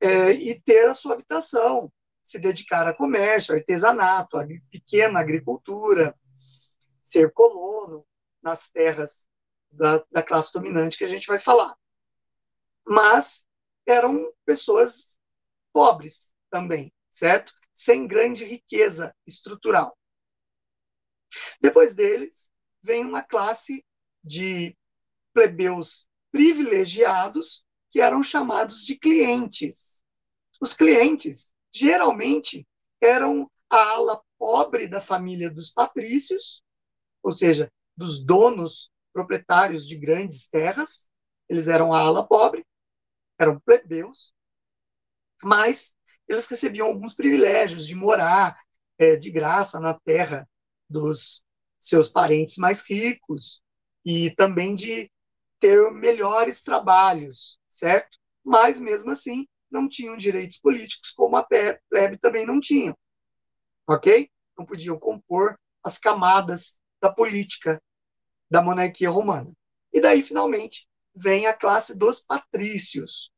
é, 0.00 0.30
e 0.30 0.60
ter 0.60 0.88
a 0.88 0.94
sua 0.94 1.14
habitação, 1.14 1.90
se 2.24 2.38
dedicar 2.38 2.88
a 2.88 2.94
comércio, 2.94 3.54
artesanato, 3.54 4.38
a 4.38 4.46
pequena 4.70 5.20
agricultura, 5.20 6.18
ser 7.04 7.30
colono 7.32 8.06
nas 8.42 8.70
terras 8.70 9.28
da, 9.70 10.02
da 10.10 10.22
classe 10.22 10.52
dominante 10.52 10.96
que 10.96 11.04
a 11.04 11.08
gente 11.08 11.26
vai 11.26 11.38
falar. 11.38 11.76
Mas 12.86 13.46
eram 13.86 14.32
pessoas 14.46 15.18
pobres 15.72 16.34
também, 16.50 16.92
certo? 17.10 17.52
Sem 17.74 18.06
grande 18.06 18.44
riqueza 18.44 19.14
estrutural. 19.26 19.96
Depois 21.60 21.94
deles, 21.94 22.50
vem 22.82 23.04
uma 23.04 23.22
classe 23.22 23.84
de 24.22 24.76
plebeus 25.32 26.08
privilegiados 26.32 27.66
que 27.90 28.00
eram 28.00 28.22
chamados 28.22 28.84
de 28.84 28.98
clientes. 28.98 30.02
Os 30.60 30.72
clientes, 30.72 31.53
geralmente, 31.74 32.66
eram 33.00 33.50
a 33.68 33.76
ala 33.76 34.22
pobre 34.38 34.86
da 34.86 35.00
família 35.00 35.50
dos 35.50 35.70
patrícios, 35.70 36.62
ou 37.22 37.32
seja, 37.32 37.70
dos 37.96 38.24
donos 38.24 38.90
proprietários 39.12 39.86
de 39.86 39.96
grandes 39.96 40.46
terras, 40.48 41.08
eles 41.48 41.66
eram 41.66 41.92
a 41.92 41.98
ala 41.98 42.26
pobre, 42.26 42.64
eram 43.38 43.58
plebeus, 43.60 44.32
mas 45.42 45.94
eles 46.28 46.46
recebiam 46.46 46.86
alguns 46.86 47.14
privilégios 47.14 47.86
de 47.86 47.94
morar 47.94 48.58
é, 48.96 49.16
de 49.16 49.30
graça 49.30 49.80
na 49.80 49.98
terra 50.00 50.48
dos 50.88 51.44
seus 51.80 52.08
parentes 52.08 52.56
mais 52.56 52.82
ricos 52.88 53.62
e 54.04 54.30
também 54.36 54.74
de 54.74 55.10
ter 55.58 55.90
melhores 55.90 56.62
trabalhos, 56.62 57.58
certo? 57.68 58.16
Mas 58.44 58.78
mesmo 58.78 59.10
assim 59.10 59.46
não 59.74 59.88
tinham 59.88 60.16
direitos 60.16 60.58
políticos 60.58 61.10
como 61.10 61.36
a 61.36 61.42
plebe 61.42 62.16
também 62.18 62.46
não 62.46 62.60
tinha, 62.60 62.96
ok? 63.86 64.30
Não 64.56 64.64
podiam 64.64 64.96
compor 64.96 65.58
as 65.82 65.98
camadas 65.98 66.78
da 67.02 67.12
política 67.12 67.82
da 68.48 68.62
monarquia 68.62 69.10
romana. 69.10 69.52
E 69.92 70.00
daí, 70.00 70.22
finalmente, 70.22 70.88
vem 71.14 71.46
a 71.46 71.52
classe 71.52 71.98
dos 71.98 72.20
patrícios. 72.20 73.32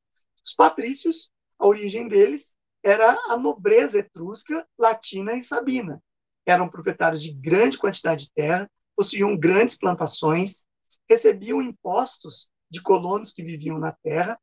Os 0.45 0.55
patrícios, 0.55 1.33
a 1.59 1.67
origem 1.67 2.07
deles 2.07 2.55
era 2.83 3.19
a 3.29 3.39
nobreza 3.39 3.99
etrusca, 3.99 4.69
latina 4.79 5.33
e 5.33 5.43
sabina. 5.43 6.03
Eram 6.45 6.69
proprietários 6.69 7.23
de 7.23 7.33
grande 7.33 7.79
quantidade 7.79 8.27
de 8.27 8.33
terra, 8.33 8.71
possuíam 8.95 9.37
grandes 9.37 9.77
plantações, 9.77 10.67
recebiam 11.09 11.63
impostos 11.63 12.51
de 12.71 12.83
colonos 12.83 13.33
que 13.33 13.43
viviam 13.43 13.79
na 13.79 13.93
terra, 13.93 14.39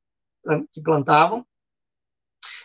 que 0.74 0.82
plantavam, 0.82 1.46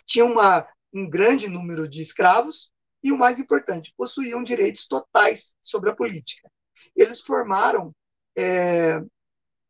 tinham 0.09 0.31
uma, 0.31 0.67
um 0.91 1.07
grande 1.07 1.47
número 1.47 1.87
de 1.87 2.01
escravos 2.01 2.73
e, 3.01 3.11
o 3.11 3.17
mais 3.17 3.39
importante, 3.39 3.93
possuíam 3.95 4.43
direitos 4.43 4.87
totais 4.87 5.55
sobre 5.61 5.91
a 5.91 5.95
política. 5.95 6.51
Eles 6.95 7.21
formaram 7.21 7.95
é, 8.35 8.99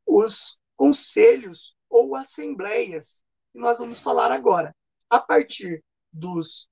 os 0.08 0.60
conselhos 0.76 1.76
ou 1.90 2.16
assembleias 2.16 3.22
que 3.52 3.60
nós 3.60 3.80
vamos 3.80 4.00
falar 4.00 4.32
agora. 4.32 4.74
A 5.10 5.20
partir 5.20 5.84
dos, 6.12 6.70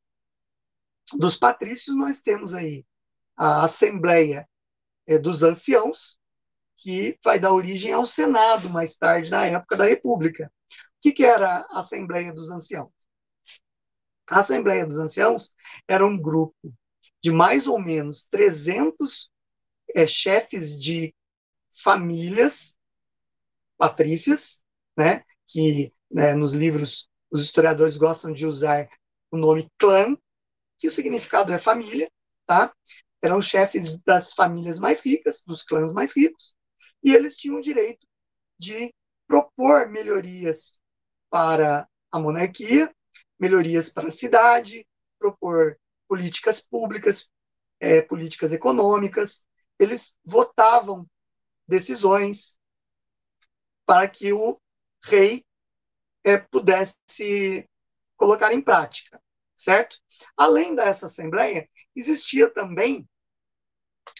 dos 1.14 1.36
patrícios, 1.36 1.96
nós 1.96 2.22
temos 2.22 2.54
aí 2.54 2.86
a 3.36 3.64
Assembleia 3.64 4.48
é, 5.06 5.20
dos 5.20 5.44
Anciãos, 5.44 6.18
que 6.78 7.18
vai 7.24 7.40
dar 7.40 7.52
origem 7.52 7.92
ao 7.92 8.06
Senado 8.06 8.70
mais 8.70 8.96
tarde, 8.96 9.32
na 9.32 9.46
época 9.46 9.76
da 9.76 9.86
República. 9.86 10.52
O 10.72 11.02
que, 11.02 11.12
que 11.12 11.26
era 11.26 11.68
a 11.70 11.80
Assembleia 11.80 12.34
dos 12.34 12.50
Anciãos? 12.50 12.97
A 14.30 14.40
Assembleia 14.40 14.86
dos 14.86 14.98
Anciãos 14.98 15.54
era 15.88 16.06
um 16.06 16.18
grupo 16.18 16.74
de 17.22 17.32
mais 17.32 17.68
ou 17.68 17.80
menos 17.80 18.28
300 18.28 19.32
é, 19.96 20.06
chefes 20.06 20.80
de 20.80 21.14
famílias 21.84 22.78
patrícias, 23.78 24.64
né, 24.98 25.24
que 25.48 25.94
né, 26.12 26.34
nos 26.34 26.54
livros 26.54 27.10
os 27.30 27.42
historiadores 27.42 27.98
gostam 27.98 28.32
de 28.32 28.46
usar 28.46 28.90
o 29.30 29.38
nome 29.38 29.70
clã, 29.78 30.18
que 30.78 30.88
o 30.88 30.92
significado 30.92 31.52
é 31.52 31.58
família, 31.58 32.10
tá? 32.46 32.74
Eram 33.22 33.42
chefes 33.42 33.98
das 34.06 34.34
famílias 34.34 34.80
mais 34.80 35.06
ricas, 35.06 35.44
dos 35.46 35.64
clãs 35.64 35.92
mais 35.92 36.16
ricos, 36.16 36.56
e 37.04 37.14
eles 37.14 37.36
tinham 37.36 37.58
o 37.58 37.62
direito 37.62 38.08
de 38.58 38.94
propor 39.28 39.90
melhorias 39.90 40.82
para 41.30 41.88
a 42.12 42.20
monarquia, 42.20 42.94
melhorias 43.40 43.90
para 43.90 44.10
a 44.10 44.12
cidade, 44.12 44.88
propor 45.20 45.80
políticas 46.08 46.60
públicas, 46.60 47.32
é, 47.80 48.02
políticas 48.02 48.52
econômicas. 48.52 49.46
Eles 49.80 50.18
votavam 50.26 51.08
decisões 51.68 52.60
para 53.86 54.08
que 54.08 54.34
o 54.34 54.60
rei 55.04 55.46
é, 56.24 56.38
pudesse 56.38 57.70
colocar 58.16 58.54
em 58.54 58.62
prática, 58.62 59.22
certo? 59.56 59.98
Além 60.36 60.76
dessa 60.76 61.06
assembleia, 61.06 61.70
existia 61.96 62.50
também 62.50 63.08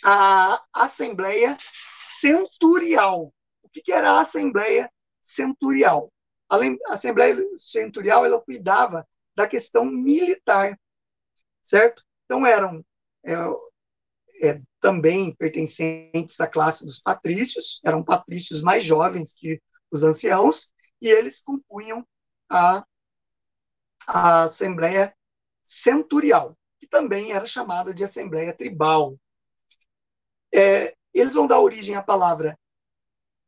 a 0.04 0.64
assembleia 0.74 1.58
centurial. 1.94 3.34
O 3.62 3.70
que, 3.70 3.82
que 3.82 3.92
era 3.92 4.12
a 4.12 4.22
assembleia 4.22 4.92
centurial? 5.22 6.12
A 6.50 6.58
assembleia 6.94 7.36
centurial 7.58 8.26
ela 8.26 8.42
cuidava 8.42 9.08
da 9.36 9.48
questão 9.48 9.86
militar, 9.86 10.80
certo? 11.64 12.04
Então 12.26 12.46
eram 12.46 12.84
é, 13.24 13.34
é, 14.42 14.62
também 14.80 15.36
pertencentes 15.36 16.40
à 16.40 16.48
classe 16.48 16.86
dos 16.86 17.00
patrícios, 17.00 17.82
eram 17.84 18.04
patrícios 18.04 18.62
mais 18.62 18.84
jovens 18.84 19.34
que 19.34 19.62
os 19.92 20.04
anciãos, 20.04 20.72
e 21.02 21.10
eles 21.10 21.42
compunham 21.42 22.06
a, 22.50 22.86
a 24.08 24.44
Assembleia 24.44 25.14
Centurial. 25.64 26.58
que 26.80 26.88
também 26.88 27.32
era 27.32 27.46
chamada 27.46 27.94
de 27.94 28.04
Assembleia 28.04 28.54
Tribal. 28.54 29.18
É, 30.54 30.96
eles 31.14 31.34
vão 31.34 31.48
dar 31.48 31.60
origem 31.60 31.96
à 31.96 32.02
palavra 32.04 32.58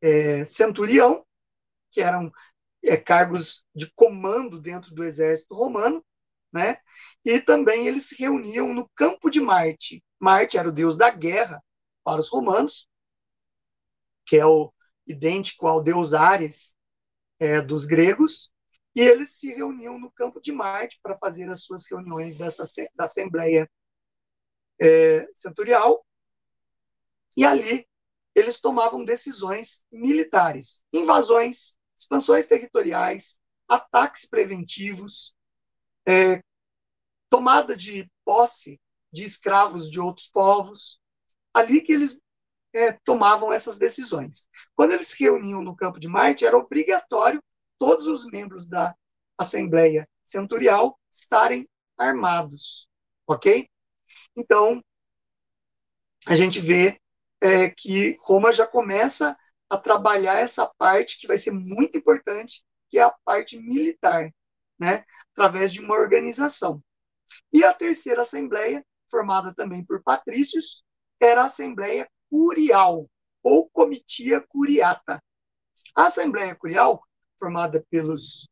é, 0.01 0.43
centurião, 0.45 1.25
que 1.91 2.01
eram 2.01 2.31
é, 2.83 2.97
cargos 2.97 3.65
de 3.75 3.91
comando 3.93 4.59
dentro 4.59 4.93
do 4.93 5.03
exército 5.03 5.53
romano, 5.53 6.03
né? 6.51 6.77
E 7.23 7.39
também 7.39 7.87
eles 7.87 8.07
se 8.07 8.15
reuniam 8.15 8.73
no 8.73 8.89
campo 8.95 9.29
de 9.29 9.39
Marte. 9.39 10.03
Marte 10.19 10.57
era 10.57 10.69
o 10.69 10.73
deus 10.73 10.97
da 10.97 11.09
guerra 11.09 11.63
para 12.03 12.19
os 12.19 12.29
romanos, 12.29 12.87
que 14.25 14.37
é 14.37 14.45
o 14.45 14.73
idêntico 15.05 15.67
ao 15.67 15.81
deus 15.81 16.13
Ares 16.13 16.75
é, 17.39 17.61
dos 17.61 17.85
gregos, 17.85 18.51
e 18.95 19.01
eles 19.01 19.37
se 19.37 19.53
reuniam 19.53 19.99
no 19.99 20.11
campo 20.11 20.41
de 20.41 20.51
Marte 20.51 20.99
para 21.01 21.17
fazer 21.17 21.49
as 21.49 21.63
suas 21.63 21.89
reuniões 21.89 22.37
dessa, 22.37 22.65
da 22.95 23.05
Assembleia 23.05 23.69
é, 24.79 25.27
Centurial, 25.33 26.05
e 27.37 27.45
ali 27.45 27.87
eles 28.35 28.59
tomavam 28.59 29.03
decisões 29.03 29.83
militares, 29.91 30.83
invasões, 30.91 31.77
expansões 31.99 32.47
territoriais, 32.47 33.39
ataques 33.67 34.25
preventivos, 34.27 35.35
é, 36.07 36.41
tomada 37.29 37.75
de 37.75 38.09
posse 38.25 38.79
de 39.11 39.23
escravos 39.23 39.89
de 39.89 39.99
outros 39.99 40.27
povos, 40.27 40.99
ali 41.53 41.81
que 41.81 41.91
eles 41.91 42.21
é, 42.73 42.93
tomavam 43.03 43.51
essas 43.51 43.77
decisões. 43.77 44.47
Quando 44.75 44.93
eles 44.93 45.09
se 45.09 45.23
reuniam 45.23 45.61
no 45.61 45.75
campo 45.75 45.99
de 45.99 46.07
Marte, 46.07 46.45
era 46.45 46.57
obrigatório 46.57 47.43
todos 47.77 48.05
os 48.05 48.25
membros 48.25 48.67
da 48.67 48.95
Assembleia 49.37 50.07
Centurial 50.25 50.99
estarem 51.09 51.67
armados, 51.97 52.87
ok? 53.27 53.67
Então, 54.35 54.83
a 56.27 56.35
gente 56.35 56.59
vê 56.59 56.99
é, 57.41 57.69
que 57.69 58.17
Roma 58.21 58.51
já 58.51 58.67
começa 58.67 59.37
a 59.69 59.77
trabalhar 59.77 60.39
essa 60.39 60.65
parte 60.65 61.19
que 61.19 61.27
vai 61.27 61.37
ser 61.37 61.51
muito 61.51 61.97
importante, 61.97 62.65
que 62.89 62.97
é 62.97 63.03
a 63.03 63.11
parte 63.23 63.57
militar, 63.59 64.33
né? 64.79 65.05
através 65.31 65.71
de 65.71 65.79
uma 65.79 65.95
organização. 65.95 66.83
E 67.53 67.63
a 67.63 67.73
terceira 67.73 68.23
assembleia, 68.23 68.85
formada 69.09 69.53
também 69.53 69.83
por 69.85 70.01
patrícios, 70.01 70.83
era 71.19 71.43
a 71.43 71.45
Assembleia 71.45 72.09
Curial, 72.29 73.09
ou 73.43 73.69
Comitia 73.69 74.41
Curiata. 74.41 75.21
A 75.95 76.07
Assembleia 76.07 76.55
Curial, 76.55 77.01
formada 77.37 77.85
pelos 77.89 78.49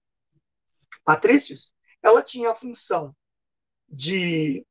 patrícios, 1.03 1.73
ela 2.01 2.21
tinha 2.21 2.51
a 2.51 2.55
função 2.55 3.15
de 3.87 4.65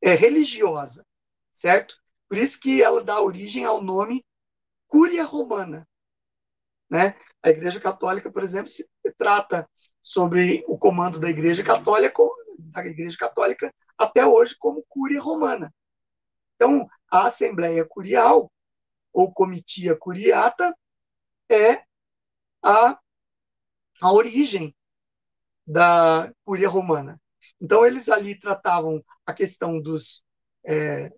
é, 0.00 0.14
religiosa, 0.14 1.04
certo? 1.52 1.96
Por 2.28 2.38
isso 2.38 2.60
que 2.60 2.82
ela 2.82 3.02
dá 3.02 3.20
origem 3.20 3.64
ao 3.64 3.82
nome 3.82 4.24
Cúria 4.86 5.24
Romana. 5.24 5.86
Né? 6.88 7.16
A 7.42 7.50
Igreja 7.50 7.80
Católica, 7.80 8.30
por 8.30 8.42
exemplo, 8.42 8.68
se 8.68 8.88
trata 9.16 9.68
sobre 10.02 10.64
o 10.68 10.78
comando 10.78 11.18
da 11.18 11.28
Igreja 11.28 11.64
Católica, 11.64 12.22
da 12.58 12.84
Igreja 12.86 13.16
Católica 13.18 13.74
até 13.98 14.26
hoje 14.26 14.56
como 14.58 14.84
Cúria 14.88 15.20
Romana. 15.20 15.72
Então, 16.54 16.88
a 17.10 17.26
Assembleia 17.26 17.84
Curial, 17.84 18.50
ou 19.12 19.32
Comitia 19.32 19.96
Curiata, 19.96 20.76
é 21.48 21.82
a, 22.62 22.98
a 24.00 24.12
origem 24.12 24.74
da 25.66 26.32
Cúria 26.44 26.68
Romana. 26.68 27.20
Então, 27.60 27.86
eles 27.86 28.08
ali 28.08 28.38
tratavam 28.38 29.02
a 29.24 29.32
questão 29.32 29.80
dos 29.80 30.24
é, 30.64 31.12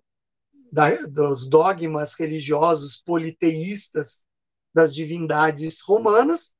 da, 0.71 0.95
dos 1.07 1.47
dogmas 1.49 2.13
religiosos 2.13 2.97
politeístas 2.97 4.25
das 4.73 4.93
divindades 4.93 5.81
romanas 5.81 6.53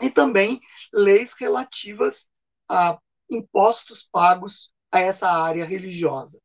e 0.00 0.10
também 0.10 0.60
leis 0.92 1.34
relativas 1.38 2.30
a 2.68 2.98
impostos 3.30 4.08
pagos 4.10 4.72
a 4.90 5.00
essa 5.00 5.30
área 5.30 5.64
religiosa, 5.64 6.40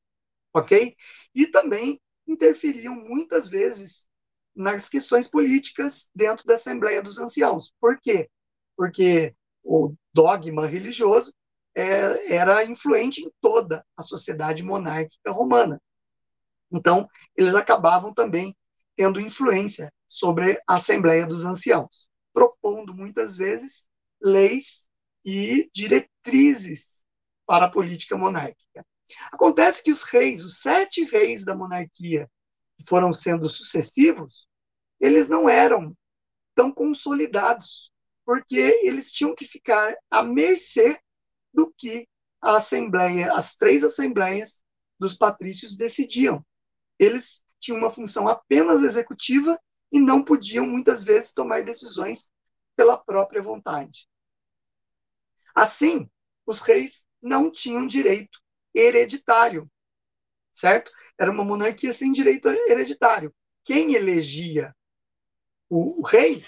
ok? 0.53 0.95
E 1.33 1.47
também 1.47 2.01
interferiam 2.27 2.95
muitas 2.95 3.49
vezes 3.49 4.07
nas 4.55 4.89
questões 4.89 5.27
políticas 5.27 6.09
dentro 6.13 6.45
da 6.45 6.55
Assembleia 6.55 7.01
dos 7.01 7.19
Anciãos. 7.19 7.71
Por 7.79 7.99
quê? 8.01 8.29
Porque 8.75 9.35
o 9.63 9.93
dogma 10.13 10.65
religioso 10.65 11.33
é, 11.75 12.33
era 12.33 12.63
influente 12.65 13.21
em 13.21 13.31
toda 13.39 13.85
a 13.95 14.01
sociedade 14.01 14.63
monárquica 14.63 15.31
romana. 15.31 15.79
Então, 16.71 17.07
eles 17.35 17.55
acabavam 17.55 18.13
também 18.13 18.55
tendo 18.95 19.21
influência 19.21 19.91
sobre 20.07 20.61
a 20.67 20.75
Assembleia 20.75 21.25
dos 21.25 21.45
Anciãos, 21.45 22.09
propondo 22.33 22.93
muitas 22.93 23.37
vezes 23.37 23.87
leis 24.21 24.87
e 25.23 25.69
diretrizes 25.73 27.03
para 27.45 27.65
a 27.65 27.71
política 27.71 28.17
monárquica. 28.17 28.85
Acontece 29.31 29.83
que 29.83 29.91
os 29.91 30.03
reis, 30.03 30.43
os 30.43 30.59
sete 30.59 31.03
reis 31.05 31.45
da 31.45 31.55
monarquia, 31.55 32.29
que 32.75 32.85
foram 32.85 33.13
sendo 33.13 33.47
sucessivos, 33.47 34.47
eles 34.99 35.29
não 35.29 35.47
eram 35.47 35.95
tão 36.55 36.71
consolidados, 36.71 37.91
porque 38.25 38.59
eles 38.83 39.11
tinham 39.11 39.35
que 39.35 39.45
ficar 39.45 39.95
à 40.09 40.23
mercê 40.23 40.99
do 41.53 41.71
que 41.77 42.07
a 42.41 42.57
assembleia, 42.57 43.33
as 43.33 43.55
três 43.55 43.83
assembleias 43.83 44.63
dos 44.99 45.13
patrícios 45.13 45.77
decidiam 45.77 46.43
eles 46.99 47.43
tinham 47.59 47.79
uma 47.79 47.91
função 47.91 48.27
apenas 48.27 48.83
executiva 48.83 49.59
e 49.91 49.99
não 49.99 50.23
podiam, 50.23 50.65
muitas 50.65 51.03
vezes, 51.03 51.33
tomar 51.33 51.63
decisões 51.63 52.29
pela 52.75 52.97
própria 52.97 53.41
vontade. 53.41 54.07
Assim, 55.55 56.09
os 56.45 56.61
reis 56.61 57.05
não 57.21 57.49
tinham 57.51 57.87
direito 57.87 58.39
hereditário, 58.73 59.69
certo? 60.53 60.91
Era 61.17 61.31
uma 61.31 61.43
monarquia 61.43 61.91
sem 61.91 62.11
direito 62.11 62.47
hereditário. 62.47 63.33
Quem 63.63 63.95
elegia 63.95 64.75
o, 65.69 66.01
rei 66.05 66.45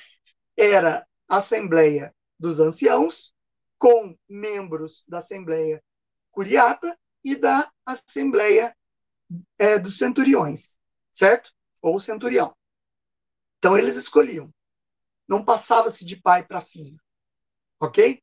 era 0.56 1.06
a 1.28 1.38
Assembleia 1.38 2.16
dos 2.38 2.60
Anciãos, 2.60 3.34
com 3.78 4.18
membros 4.28 5.06
da 5.08 5.20
Assembleia 5.20 5.84
Curiata 6.32 6.98
e 7.24 7.36
da 7.36 7.70
Assembleia 7.86 8.76
é, 9.58 9.78
dos 9.78 9.98
centuriões, 9.98 10.78
certo? 11.12 11.52
Ou 11.82 12.00
centurião. 12.00 12.56
Então 13.58 13.78
eles 13.78 13.96
escolhiam. 13.96 14.54
Não 15.28 15.44
passava-se 15.44 16.04
de 16.06 16.16
pai 16.16 16.46
para 16.46 16.62
filho, 16.62 17.00
ok? 17.80 18.22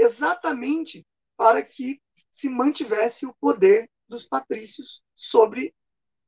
Exatamente 0.00 1.06
para 1.36 1.62
que 1.62 2.00
se 2.30 2.48
mantivesse 2.48 3.26
o 3.26 3.34
poder 3.34 3.88
dos 4.08 4.24
patrícios 4.24 5.02
sobre 5.14 5.74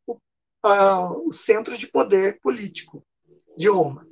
o, 0.06 0.14
uh, 0.14 1.28
o 1.28 1.32
centro 1.32 1.76
de 1.76 1.88
poder 1.88 2.40
político 2.40 3.04
de 3.56 3.68
Roma. 3.68 4.06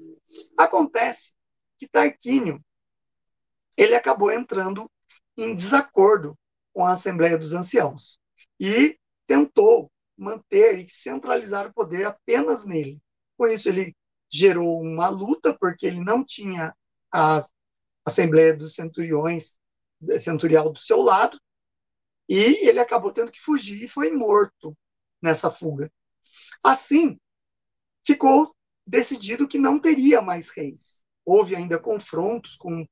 Acontece 0.57 1.35
que 1.79 1.89
Tarquínio 1.89 2.65
ele 3.77 3.95
acabou 3.95 4.31
entrando 4.31 4.91
em 5.37 5.55
desacordo 5.55 6.39
com 6.73 6.85
a 6.85 6.93
Assembleia 6.93 7.39
dos 7.39 7.53
Anciãos 7.53 8.19
e 8.59 8.99
tentou 9.27 9.91
manter 10.17 10.79
e 10.79 10.89
centralizar 10.89 11.67
o 11.67 11.75
poder 11.75 12.07
apenas 12.07 12.65
nele. 12.65 13.01
Com 13.37 13.47
isso, 13.47 13.69
ele 13.69 13.95
gerou 14.33 14.81
uma 14.81 15.09
luta, 15.09 15.57
porque 15.59 15.87
ele 15.87 16.01
não 16.01 16.25
tinha 16.25 16.75
a 17.13 17.39
Assembleia 18.05 18.55
dos 18.55 18.75
Centuriões, 18.75 19.59
Centurial 20.19 20.73
do 20.73 20.79
seu 20.79 21.01
lado, 21.01 21.41
e 22.29 22.69
ele 22.69 22.79
acabou 22.79 23.13
tendo 23.13 23.33
que 23.33 23.41
fugir 23.41 23.85
e 23.85 23.89
foi 23.89 24.11
morto 24.11 24.77
nessa 25.23 25.51
fuga. 25.51 25.91
Assim, 26.63 27.19
ficou 28.07 28.55
decidido 28.87 29.49
que 29.49 29.59
não 29.59 29.79
teria 29.79 30.21
mais 30.21 30.51
reis. 30.51 31.03
Houve 31.25 31.57
ainda 31.57 31.79
confrontos 31.79 32.57
com 32.57 32.87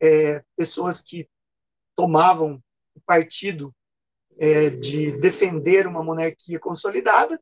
é, 0.00 0.44
pessoas 0.56 1.00
que 1.00 1.28
tomavam 1.96 2.62
o 2.94 3.00
partido 3.00 3.74
é, 4.38 4.70
de 4.70 5.12
defender 5.18 5.86
uma 5.86 6.02
monarquia 6.02 6.58
consolidada. 6.60 7.40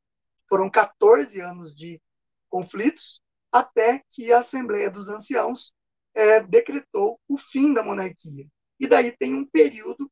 Foram 0.49 0.71
14 0.71 1.41
anos 1.41 1.75
de 1.75 2.01
conflitos, 2.49 3.21
até 3.53 4.03
que 4.11 4.33
a 4.33 4.39
Assembleia 4.39 4.91
dos 4.91 5.09
Anciãos 5.09 5.73
é, 6.15 6.41
decretou 6.41 7.21
o 7.29 7.37
fim 7.37 7.75
da 7.75 7.83
monarquia. 7.83 8.47
E 8.81 8.87
daí 8.87 9.13
tem 9.13 9.35
um 9.35 9.45
período 9.45 10.11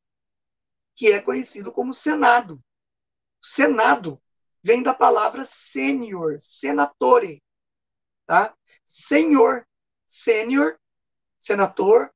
que 0.95 1.11
é 1.11 1.21
conhecido 1.21 1.71
como 1.71 1.93
Senado. 1.93 2.61
Senado 3.41 4.21
vem 4.63 4.81
da 4.81 4.93
palavra 4.93 5.45
sênior, 5.45 6.37
senatore, 6.39 7.43
tá? 8.25 8.55
Senhor, 8.85 9.67
sênior, 10.07 10.79
senator, 11.39 12.11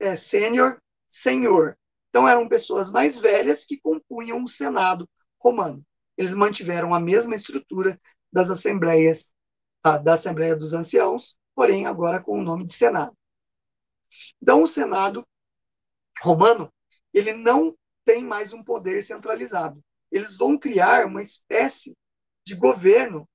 é, 0.00 0.16
sênior, 0.16 0.82
senhor. 1.08 1.78
Então, 2.14 2.28
eram 2.28 2.48
pessoas 2.48 2.92
mais 2.92 3.18
velhas 3.18 3.64
que 3.64 3.76
compunham 3.76 4.44
o 4.44 4.48
Senado 4.48 5.10
romano. 5.36 5.84
Eles 6.16 6.32
mantiveram 6.32 6.94
a 6.94 7.00
mesma 7.00 7.34
estrutura 7.34 8.00
das 8.32 8.50
assembleias, 8.50 9.34
tá? 9.82 9.98
da 9.98 10.14
Assembleia 10.14 10.54
dos 10.54 10.72
Anciãos, 10.72 11.36
porém 11.56 11.86
agora 11.86 12.22
com 12.22 12.38
o 12.38 12.42
nome 12.44 12.66
de 12.66 12.72
Senado. 12.72 13.18
Então, 14.40 14.62
o 14.62 14.68
Senado 14.68 15.26
romano, 16.22 16.72
ele 17.12 17.32
não 17.32 17.76
tem 18.04 18.22
mais 18.22 18.52
um 18.52 18.62
poder 18.62 19.02
centralizado. 19.02 19.82
Eles 20.08 20.36
vão 20.36 20.56
criar 20.56 21.06
uma 21.06 21.20
espécie 21.20 21.98
de 22.46 22.54
governo 22.54 23.28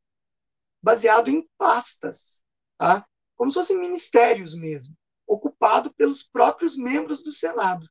baseado 0.82 1.30
em 1.30 1.46
pastas, 1.58 2.42
tá? 2.78 3.06
como 3.36 3.52
se 3.52 3.56
fossem 3.56 3.78
ministérios 3.78 4.56
mesmo, 4.56 4.96
ocupado 5.28 5.94
pelos 5.96 6.24
próprios 6.24 6.78
membros 6.78 7.22
do 7.22 7.34
Senado, 7.34 7.86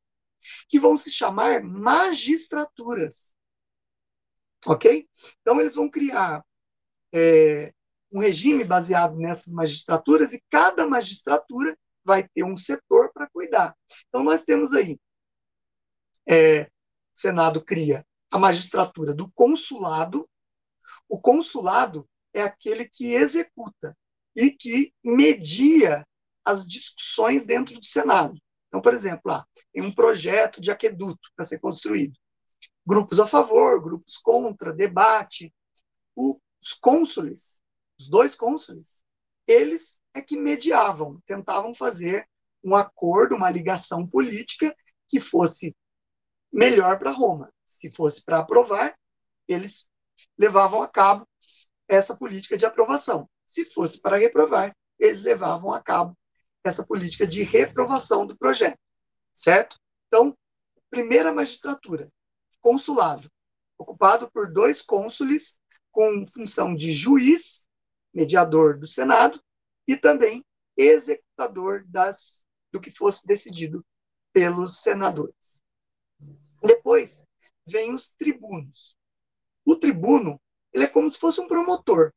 que 0.68 0.78
vão 0.78 0.96
se 0.96 1.10
chamar 1.10 1.62
magistraturas. 1.62 3.36
Ok? 4.66 5.08
Então, 5.40 5.60
eles 5.60 5.74
vão 5.74 5.88
criar 5.88 6.44
é, 7.12 7.72
um 8.12 8.20
regime 8.20 8.64
baseado 8.64 9.16
nessas 9.16 9.52
magistraturas 9.52 10.32
e 10.32 10.42
cada 10.50 10.86
magistratura 10.86 11.76
vai 12.04 12.26
ter 12.28 12.42
um 12.42 12.56
setor 12.56 13.12
para 13.12 13.28
cuidar. 13.28 13.76
Então, 14.08 14.24
nós 14.24 14.44
temos 14.44 14.72
aí, 14.72 14.98
é, 16.28 16.62
o 16.64 16.68
Senado 17.14 17.64
cria 17.64 18.04
a 18.30 18.38
magistratura 18.38 19.14
do 19.14 19.30
consulado. 19.32 20.28
O 21.08 21.20
consulado 21.20 22.08
é 22.32 22.42
aquele 22.42 22.88
que 22.88 23.14
executa 23.14 23.96
e 24.34 24.50
que 24.50 24.92
media 25.02 26.06
as 26.44 26.66
discussões 26.66 27.44
dentro 27.44 27.78
do 27.78 27.84
Senado. 27.84 28.40
Então, 28.68 28.80
por 28.80 28.92
exemplo, 28.92 29.32
ah, 29.32 29.46
tem 29.72 29.82
um 29.82 29.92
projeto 29.92 30.60
de 30.60 30.70
aqueduto 30.70 31.30
para 31.34 31.44
ser 31.44 31.58
construído. 31.58 32.18
Grupos 32.86 33.18
a 33.18 33.26
favor, 33.26 33.82
grupos 33.82 34.16
contra, 34.18 34.72
debate. 34.72 35.52
Os 36.16 36.72
cônsules, 36.80 37.60
os 37.98 38.08
dois 38.08 38.34
cônsules, 38.34 39.04
eles 39.46 40.00
é 40.12 40.20
que 40.20 40.36
mediavam, 40.36 41.20
tentavam 41.26 41.72
fazer 41.72 42.28
um 42.62 42.74
acordo, 42.74 43.36
uma 43.36 43.50
ligação 43.50 44.06
política 44.06 44.74
que 45.08 45.20
fosse 45.20 45.74
melhor 46.52 46.98
para 46.98 47.10
Roma. 47.10 47.52
Se 47.66 47.90
fosse 47.90 48.24
para 48.24 48.40
aprovar, 48.40 48.98
eles 49.46 49.90
levavam 50.36 50.82
a 50.82 50.88
cabo 50.88 51.26
essa 51.86 52.16
política 52.16 52.58
de 52.58 52.66
aprovação. 52.66 53.28
Se 53.46 53.64
fosse 53.64 54.00
para 54.00 54.18
reprovar, 54.18 54.76
eles 54.98 55.22
levavam 55.22 55.72
a 55.72 55.82
cabo 55.82 56.16
essa 56.64 56.86
política 56.86 57.26
de 57.26 57.42
reprovação 57.42 58.26
do 58.26 58.36
projeto, 58.36 58.78
certo? 59.32 59.78
Então, 60.06 60.36
primeira 60.90 61.32
magistratura, 61.32 62.10
consulado, 62.60 63.30
ocupado 63.78 64.30
por 64.30 64.52
dois 64.52 64.82
cônsules 64.82 65.60
com 65.90 66.26
função 66.26 66.74
de 66.74 66.92
juiz, 66.92 67.68
mediador 68.12 68.78
do 68.78 68.86
Senado, 68.86 69.40
e 69.86 69.96
também 69.96 70.44
executador 70.76 71.84
das, 71.86 72.44
do 72.70 72.80
que 72.80 72.90
fosse 72.90 73.26
decidido 73.26 73.84
pelos 74.32 74.82
senadores. 74.82 75.62
Depois 76.62 77.26
vem 77.66 77.94
os 77.94 78.12
tribunos. 78.12 78.96
O 79.64 79.76
tribuno 79.76 80.40
ele 80.72 80.84
é 80.84 80.88
como 80.88 81.08
se 81.08 81.18
fosse 81.18 81.40
um 81.40 81.48
promotor, 81.48 82.12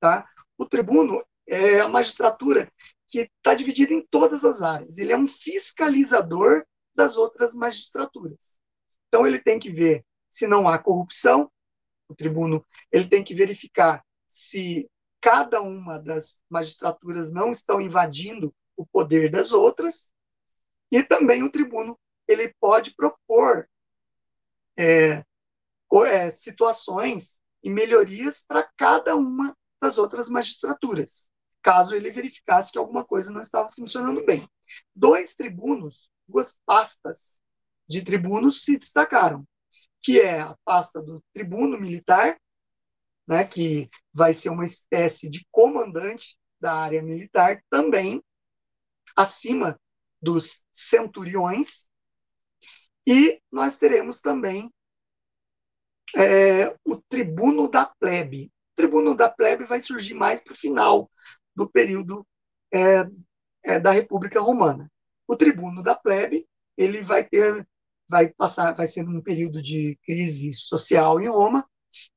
tá? 0.00 0.28
O 0.58 0.66
tribuno 0.66 1.24
é 1.46 1.80
a 1.80 1.88
magistratura 1.88 2.70
que 3.14 3.30
está 3.36 3.54
dividida 3.54 3.94
em 3.94 4.04
todas 4.04 4.44
as 4.44 4.60
áreas. 4.60 4.98
Ele 4.98 5.12
é 5.12 5.16
um 5.16 5.28
fiscalizador 5.28 6.66
das 6.92 7.16
outras 7.16 7.54
magistraturas. 7.54 8.58
Então 9.06 9.24
ele 9.24 9.38
tem 9.38 9.56
que 9.56 9.70
ver 9.70 10.04
se 10.32 10.48
não 10.48 10.68
há 10.68 10.80
corrupção. 10.80 11.48
O 12.08 12.14
tribuno 12.16 12.66
ele 12.90 13.06
tem 13.06 13.22
que 13.22 13.32
verificar 13.32 14.04
se 14.28 14.90
cada 15.20 15.62
uma 15.62 16.00
das 16.00 16.42
magistraturas 16.50 17.30
não 17.30 17.52
estão 17.52 17.80
invadindo 17.80 18.52
o 18.76 18.84
poder 18.84 19.30
das 19.30 19.52
outras. 19.52 20.12
E 20.90 21.00
também 21.00 21.44
o 21.44 21.52
tribuno 21.52 21.96
ele 22.26 22.52
pode 22.60 22.96
propor 22.96 23.70
é, 24.76 25.24
é, 26.08 26.30
situações 26.32 27.38
e 27.62 27.70
melhorias 27.70 28.44
para 28.44 28.68
cada 28.76 29.14
uma 29.14 29.56
das 29.80 29.98
outras 29.98 30.28
magistraturas, 30.28 31.30
caso 31.64 31.96
ele 31.96 32.10
verificasse 32.10 32.70
que 32.70 32.78
alguma 32.78 33.04
coisa 33.04 33.32
não 33.32 33.40
estava 33.40 33.72
funcionando 33.72 34.24
bem. 34.24 34.46
Dois 34.94 35.34
tribunos, 35.34 36.10
duas 36.28 36.60
pastas 36.66 37.40
de 37.88 38.02
tribunos 38.04 38.62
se 38.64 38.76
destacaram, 38.76 39.48
que 40.02 40.20
é 40.20 40.40
a 40.40 40.54
pasta 40.62 41.00
do 41.00 41.24
tribuno 41.32 41.80
militar, 41.80 42.38
né, 43.26 43.44
que 43.46 43.88
vai 44.12 44.34
ser 44.34 44.50
uma 44.50 44.66
espécie 44.66 45.30
de 45.30 45.46
comandante 45.50 46.38
da 46.60 46.74
área 46.74 47.02
militar, 47.02 47.62
também 47.70 48.22
acima 49.16 49.80
dos 50.20 50.64
centuriões, 50.70 51.88
e 53.06 53.40
nós 53.50 53.78
teremos 53.78 54.20
também 54.20 54.70
é, 56.14 56.76
o 56.84 56.96
tribuno 57.08 57.70
da 57.70 57.86
plebe. 57.86 58.52
O 58.72 58.76
tribuno 58.76 59.14
da 59.14 59.30
plebe 59.30 59.64
vai 59.64 59.80
surgir 59.80 60.14
mais 60.14 60.42
para 60.42 60.52
o 60.52 60.56
final 60.56 61.10
do 61.54 61.68
período 61.68 62.26
é, 62.72 63.04
é, 63.62 63.80
da 63.80 63.90
República 63.90 64.40
Romana. 64.40 64.90
O 65.26 65.36
tribuno 65.36 65.82
da 65.82 65.94
plebe 65.94 66.46
ele 66.76 67.02
vai 67.02 67.24
ter, 67.24 67.66
vai 68.08 68.28
passar, 68.28 68.72
vai 68.72 68.86
ser 68.86 69.08
um 69.08 69.20
período 69.20 69.62
de 69.62 69.98
crise 70.04 70.52
social 70.54 71.20
em 71.20 71.28
Roma. 71.28 71.68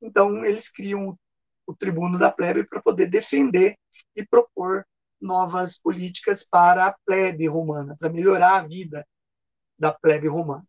Então 0.02 0.44
eles 0.44 0.70
criam 0.70 1.18
o, 1.66 1.76
tribuno 1.76 2.18
da 2.18 2.32
plebe 2.32 2.66
para 2.66 2.82
poder 2.82 3.08
defender 3.08 3.78
e 4.16 4.26
propor 4.26 4.86
novas 5.20 5.78
políticas 5.78 6.44
para 6.44 6.88
a 6.88 6.96
plebe 7.06 7.48
romana, 7.48 7.96
para 8.00 8.10
melhorar 8.10 8.58
a 8.58 8.68
vida 8.68 9.06
da 9.78 9.94
plebe 9.94 10.28
romana, 10.28 10.66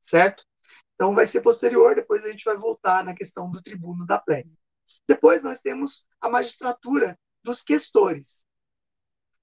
certo? 0.00 0.44
Então, 0.94 1.14
vai 1.14 1.26
ser 1.26 1.42
posterior, 1.42 1.94
depois 1.94 2.24
a 2.24 2.30
gente 2.30 2.44
vai 2.44 2.56
voltar 2.56 3.04
na 3.04 3.14
questão 3.14 3.48
do 3.48 3.62
tribuno 3.62 4.04
da 4.04 4.18
plebe. 4.18 4.52
Depois 5.06 5.44
nós 5.44 5.60
temos 5.60 6.04
a 6.20 6.28
magistratura 6.28 7.16
dos 7.42 7.62
questores. 7.62 8.44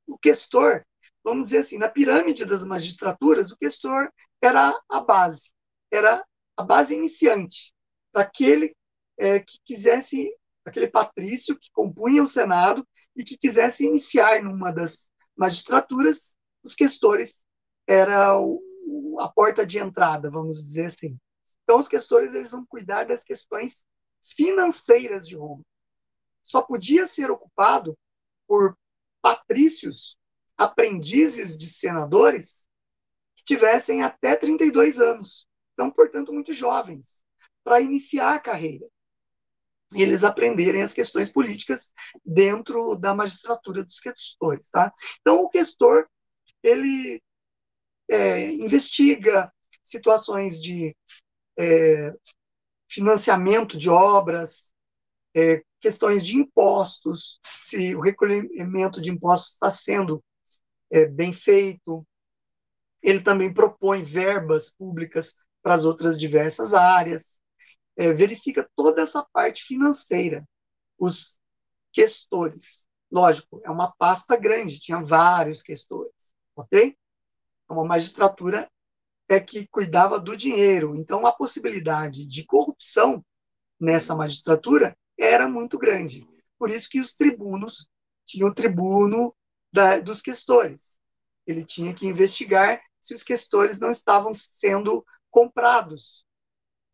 O 0.08 0.18
questor, 0.18 0.86
vamos 1.24 1.46
dizer 1.46 1.60
assim, 1.60 1.78
na 1.78 1.90
pirâmide 1.90 2.46
das 2.46 2.66
magistraturas, 2.66 3.52
o 3.52 3.58
questor 3.58 4.12
era 4.42 4.80
a 4.90 5.02
base, 5.02 5.54
era 5.92 6.24
a 6.56 6.64
base 6.64 6.96
iniciante, 6.96 7.74
para 8.12 8.24
aquele 8.24 8.76
é, 9.18 9.40
que 9.40 9.60
quisesse, 9.66 10.34
aquele 10.64 10.88
patrício 10.88 11.58
que 11.58 11.72
compunha 11.72 12.24
o 12.24 12.28
Senado 12.28 12.88
e 13.16 13.24
que 13.24 13.38
quisesse 13.38 13.86
iniciar 13.86 14.44
numa 14.44 14.72
das 14.72 15.10
magistraturas, 15.36 16.36
os 16.64 16.76
questores 16.76 17.44
era 17.88 18.40
o, 18.40 19.18
a 19.20 19.30
porta 19.30 19.66
de 19.66 19.80
entrada, 19.80 20.30
vamos 20.30 20.58
dizer 20.58 20.88
assim. 20.88 21.18
Então, 21.64 21.80
os 21.80 21.88
questores 21.88 22.34
eles 22.34 22.52
vão 22.52 22.66
cuidar 22.66 23.06
das 23.06 23.24
questões 23.24 23.84
financeiras 24.22 25.28
de 25.28 25.36
Roma. 25.36 25.64
Só 26.46 26.62
podia 26.62 27.08
ser 27.08 27.32
ocupado 27.32 27.98
por 28.48 28.78
patrícios, 29.20 30.16
aprendizes 30.56 31.58
de 31.58 31.68
senadores, 31.68 32.68
que 33.36 33.44
tivessem 33.44 34.04
até 34.04 34.36
32 34.36 35.00
anos. 35.00 35.48
Então, 35.74 35.90
portanto, 35.90 36.32
muito 36.32 36.54
jovens, 36.54 37.24
para 37.64 37.82
iniciar 37.82 38.36
a 38.36 38.40
carreira. 38.40 38.86
E 39.96 40.04
eles 40.04 40.24
aprenderem 40.24 40.84
as 40.84 40.94
questões 40.94 41.32
políticas 41.32 41.92
dentro 42.24 42.96
da 42.96 43.16
magistratura 43.16 43.84
dos 43.84 44.00
questores. 44.00 44.70
Tá? 44.70 44.94
Então, 45.22 45.42
o 45.42 45.50
questor 45.50 46.08
ele 46.62 47.22
é, 48.08 48.52
investiga 48.52 49.52
situações 49.84 50.62
de 50.62 50.96
é, 51.58 52.14
financiamento 52.90 53.78
de 53.78 53.90
obras, 53.90 54.72
é, 55.36 55.64
questões 55.86 56.26
de 56.26 56.36
impostos, 56.36 57.40
se 57.62 57.96
o 57.96 58.02
recolhimento 58.02 59.00
de 59.00 59.12
impostos 59.12 59.52
está 59.52 59.70
sendo 59.70 60.24
é, 60.90 61.06
bem 61.06 61.32
feito. 61.32 62.04
Ele 63.04 63.22
também 63.22 63.54
propõe 63.54 64.02
verbas 64.02 64.74
públicas 64.74 65.36
para 65.62 65.76
as 65.76 65.86
outras 65.86 66.20
diversas 66.20 66.74
áreas, 66.74 67.40
é, 67.96 68.12
verifica 68.12 68.68
toda 68.76 69.00
essa 69.00 69.24
parte 69.32 69.62
financeira. 69.62 70.44
Os 70.98 71.40
questores, 71.94 72.88
lógico, 73.12 73.62
é 73.64 73.70
uma 73.70 73.92
pasta 73.92 74.36
grande, 74.36 74.80
tinha 74.80 75.04
vários 75.04 75.62
questores, 75.62 76.34
ok? 76.56 76.98
É 77.70 77.74
uma 77.74 77.86
magistratura 77.86 78.68
é 79.30 79.40
que 79.40 79.68
cuidava 79.68 80.20
do 80.20 80.36
dinheiro. 80.36 80.96
Então, 80.96 81.28
a 81.28 81.32
possibilidade 81.32 82.26
de 82.26 82.44
corrupção 82.44 83.24
nessa 83.80 84.16
magistratura 84.16 84.98
era 85.18 85.48
muito 85.48 85.78
grande. 85.78 86.28
Por 86.58 86.70
isso 86.70 86.90
que 86.90 87.00
os 87.00 87.14
tribunos 87.14 87.90
tinham 88.26 88.50
o 88.50 88.54
tribuno 88.54 89.36
da, 89.72 90.00
dos 90.00 90.22
questores. 90.22 91.00
Ele 91.46 91.64
tinha 91.64 91.94
que 91.94 92.08
investigar 92.08 92.82
se 93.00 93.14
os 93.14 93.24
questores 93.24 93.80
não 93.80 93.92
estavam 93.92 94.34
sendo 94.34 95.06
comprados 95.30 96.26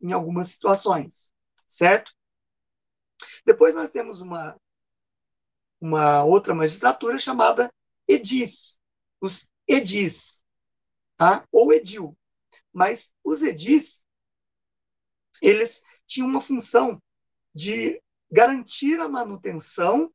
em 0.00 0.12
algumas 0.12 0.48
situações, 0.48 1.32
certo? 1.66 2.12
Depois 3.46 3.74
nós 3.74 3.90
temos 3.90 4.20
uma, 4.20 4.60
uma 5.80 6.24
outra 6.24 6.54
magistratura 6.54 7.18
chamada 7.18 7.72
edis, 8.06 8.78
os 9.20 9.50
edis, 9.66 10.42
tá? 11.16 11.46
ou 11.50 11.72
edil. 11.72 12.16
Mas 12.72 13.14
os 13.22 13.42
edis, 13.42 14.04
eles 15.40 15.82
tinham 16.06 16.28
uma 16.28 16.40
função 16.40 17.00
de 17.54 18.02
garantir 18.32 18.98
a 18.98 19.08
manutenção 19.08 20.10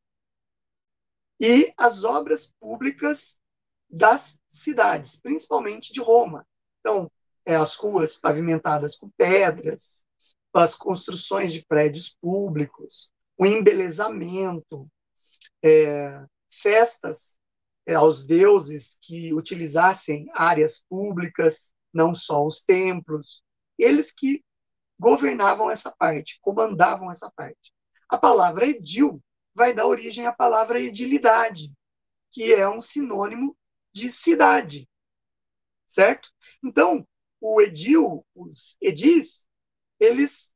e 1.40 1.72
as 1.78 2.04
obras 2.04 2.52
públicas 2.60 3.40
das 3.88 4.42
cidades, 4.50 5.20
principalmente 5.20 5.94
de 5.94 6.02
Roma. 6.02 6.46
Então, 6.80 7.12
é, 7.46 7.56
as 7.56 7.76
ruas 7.76 8.16
pavimentadas 8.16 8.96
com 8.96 9.10
pedras, 9.12 10.04
as 10.52 10.74
construções 10.74 11.54
de 11.54 11.64
prédios 11.64 12.10
públicos, 12.20 13.12
o 13.38 13.46
embelezamento, 13.46 14.90
é, 15.64 16.26
festas 16.52 17.38
é, 17.86 17.94
aos 17.94 18.26
deuses 18.26 18.98
que 19.00 19.32
utilizassem 19.32 20.28
áreas 20.34 20.84
públicas, 20.90 21.72
não 21.94 22.16
só 22.16 22.44
os 22.44 22.64
templos, 22.64 23.44
eles 23.78 24.12
que 24.12 24.44
governavam 25.00 25.70
essa 25.70 25.92
parte, 25.92 26.40
comandavam 26.42 27.12
essa 27.12 27.32
parte. 27.36 27.77
A 28.10 28.18
palavra 28.18 28.66
edil 28.66 29.22
vai 29.54 29.74
dar 29.74 29.88
origem 29.88 30.26
à 30.26 30.32
palavra 30.32 30.80
edilidade, 30.80 31.74
que 32.32 32.54
é 32.54 32.68
um 32.70 32.80
sinônimo 32.80 33.58
de 33.92 34.12
cidade, 34.12 34.88
certo? 35.88 36.30
Então, 36.64 37.08
o 37.42 37.62
edil, 37.62 38.26
os 38.36 38.78
edis, 38.82 39.48
eles 40.00 40.54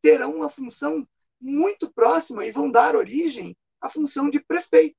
terão 0.00 0.36
uma 0.36 0.48
função 0.48 1.06
muito 1.40 1.92
próxima 1.92 2.46
e 2.46 2.52
vão 2.52 2.70
dar 2.70 2.94
origem 2.94 3.56
à 3.80 3.88
função 3.88 4.30
de 4.30 4.40
prefeito 4.40 4.96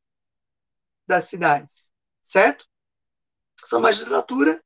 das 1.07 1.25
cidades, 1.25 1.91
certo? 2.21 2.67
Essa 3.63 3.79
magistratura 3.79 4.63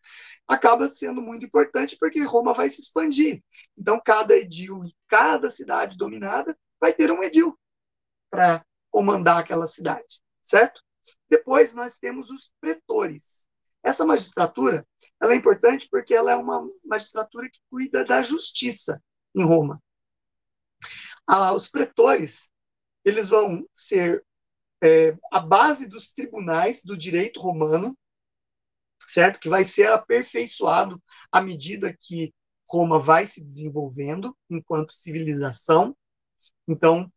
acaba 0.47 0.87
sendo 0.87 1.21
muito 1.21 1.45
importante 1.45 1.95
porque 1.97 2.21
Roma 2.21 2.53
vai 2.53 2.69
se 2.69 2.81
expandir. 2.81 3.43
Então, 3.77 4.01
cada 4.03 4.35
edil 4.35 4.83
e 4.83 4.95
cada 5.07 5.49
cidade 5.49 5.95
dominada 5.95 6.57
vai 6.79 6.93
ter 6.93 7.11
um 7.11 7.23
edil 7.23 7.57
para 8.29 8.65
comandar 8.91 9.37
aquela 9.37 9.67
cidade, 9.67 10.21
certo? 10.43 10.81
Depois 11.29 11.73
nós 11.73 11.97
temos 11.97 12.29
os 12.29 12.51
pretores. 12.59 13.47
Essa 13.83 14.05
magistratura 14.05 14.85
ela 15.21 15.33
é 15.33 15.35
importante 15.35 15.87
porque 15.89 16.13
ela 16.13 16.31
é 16.31 16.35
uma 16.35 16.67
magistratura 16.83 17.49
que 17.49 17.59
cuida 17.69 18.05
da 18.05 18.21
justiça 18.21 19.01
em 19.35 19.43
Roma. 19.43 19.81
Ah, 21.27 21.53
os 21.53 21.67
pretores 21.67 22.49
eles 23.03 23.29
vão 23.29 23.67
ser 23.73 24.23
é, 24.83 25.17
a 25.31 25.39
base 25.39 25.87
dos 25.87 26.11
tribunais 26.11 26.83
do 26.83 26.97
direito 26.97 27.39
romano, 27.39 27.97
certo? 29.07 29.39
Que 29.39 29.49
vai 29.49 29.63
ser 29.63 29.89
aperfeiçoado 29.91 31.01
à 31.31 31.41
medida 31.41 31.95
que 31.99 32.33
Roma 32.69 32.99
vai 32.99 33.25
se 33.25 33.43
desenvolvendo 33.43 34.35
enquanto 34.49 34.93
civilização. 34.93 35.95
Então, 36.69 37.11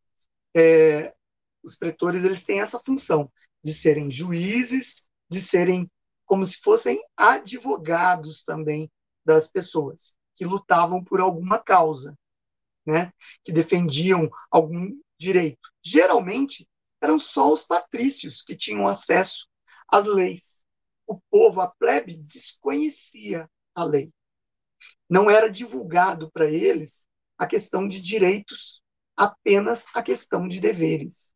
é, 0.57 1.15
os 1.63 1.77
pretores 1.77 2.25
eles 2.25 2.43
têm 2.43 2.61
essa 2.63 2.79
função 2.79 3.31
de 3.63 3.75
serem 3.75 4.11
juízes, 4.11 5.07
de 5.31 5.41
serem 5.41 5.91
como 6.25 6.47
se 6.47 6.59
fossem 6.61 6.99
advogados 7.15 8.43
também 8.43 8.91
das 9.23 9.49
pessoas 9.49 10.17
que 10.35 10.47
lutavam 10.47 11.05
por 11.05 11.21
alguma 11.21 11.59
causa, 11.59 12.19
né? 12.87 13.13
Que 13.45 13.53
defendiam 13.53 14.31
algum 14.51 14.99
direito. 15.19 15.71
Geralmente 15.85 16.67
eram 16.99 17.19
só 17.19 17.53
os 17.53 17.65
patrícios 17.65 18.43
que 18.43 18.57
tinham 18.57 18.89
acesso 18.89 19.47
às 19.87 20.07
leis. 20.07 20.65
O 21.07 21.21
povo, 21.31 21.61
a 21.61 21.69
plebe, 21.69 22.17
desconhecia 22.17 23.49
a 23.75 23.85
lei. 23.85 24.11
Não 25.11 25.31
era 25.31 25.51
divulgado 25.51 26.31
para 26.31 26.51
eles 26.51 27.07
a 27.37 27.47
questão 27.47 27.87
de 27.87 28.01
direitos, 28.01 28.82
apenas 29.17 29.87
a 29.95 30.03
questão 30.03 30.49
de 30.49 30.61
deveres. 30.61 31.33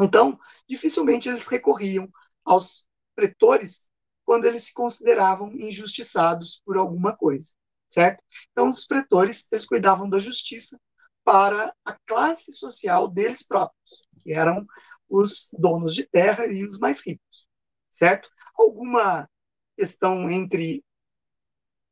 Então, 0.00 0.38
dificilmente 0.68 1.28
eles 1.28 1.46
recorriam 1.46 2.08
aos 2.44 2.86
pretores 3.14 3.90
quando 4.24 4.46
eles 4.46 4.64
se 4.64 4.74
consideravam 4.74 5.52
injustiçados 5.52 6.62
por 6.64 6.76
alguma 6.76 7.16
coisa, 7.16 7.52
certo? 7.88 8.22
Então, 8.52 8.68
os 8.68 8.86
pretores, 8.86 9.46
eles 9.52 9.66
cuidavam 9.66 10.08
da 10.08 10.18
justiça 10.18 10.80
para 11.22 11.74
a 11.84 11.96
classe 12.06 12.52
social 12.52 13.08
deles 13.08 13.46
próprios, 13.46 14.06
que 14.22 14.32
eram 14.32 14.66
os 15.08 15.50
donos 15.52 15.94
de 15.94 16.06
terra 16.06 16.46
e 16.46 16.66
os 16.66 16.78
mais 16.78 17.06
ricos, 17.06 17.46
certo? 17.90 18.30
Alguma 18.56 19.28
questão 19.76 20.30
entre 20.30 20.84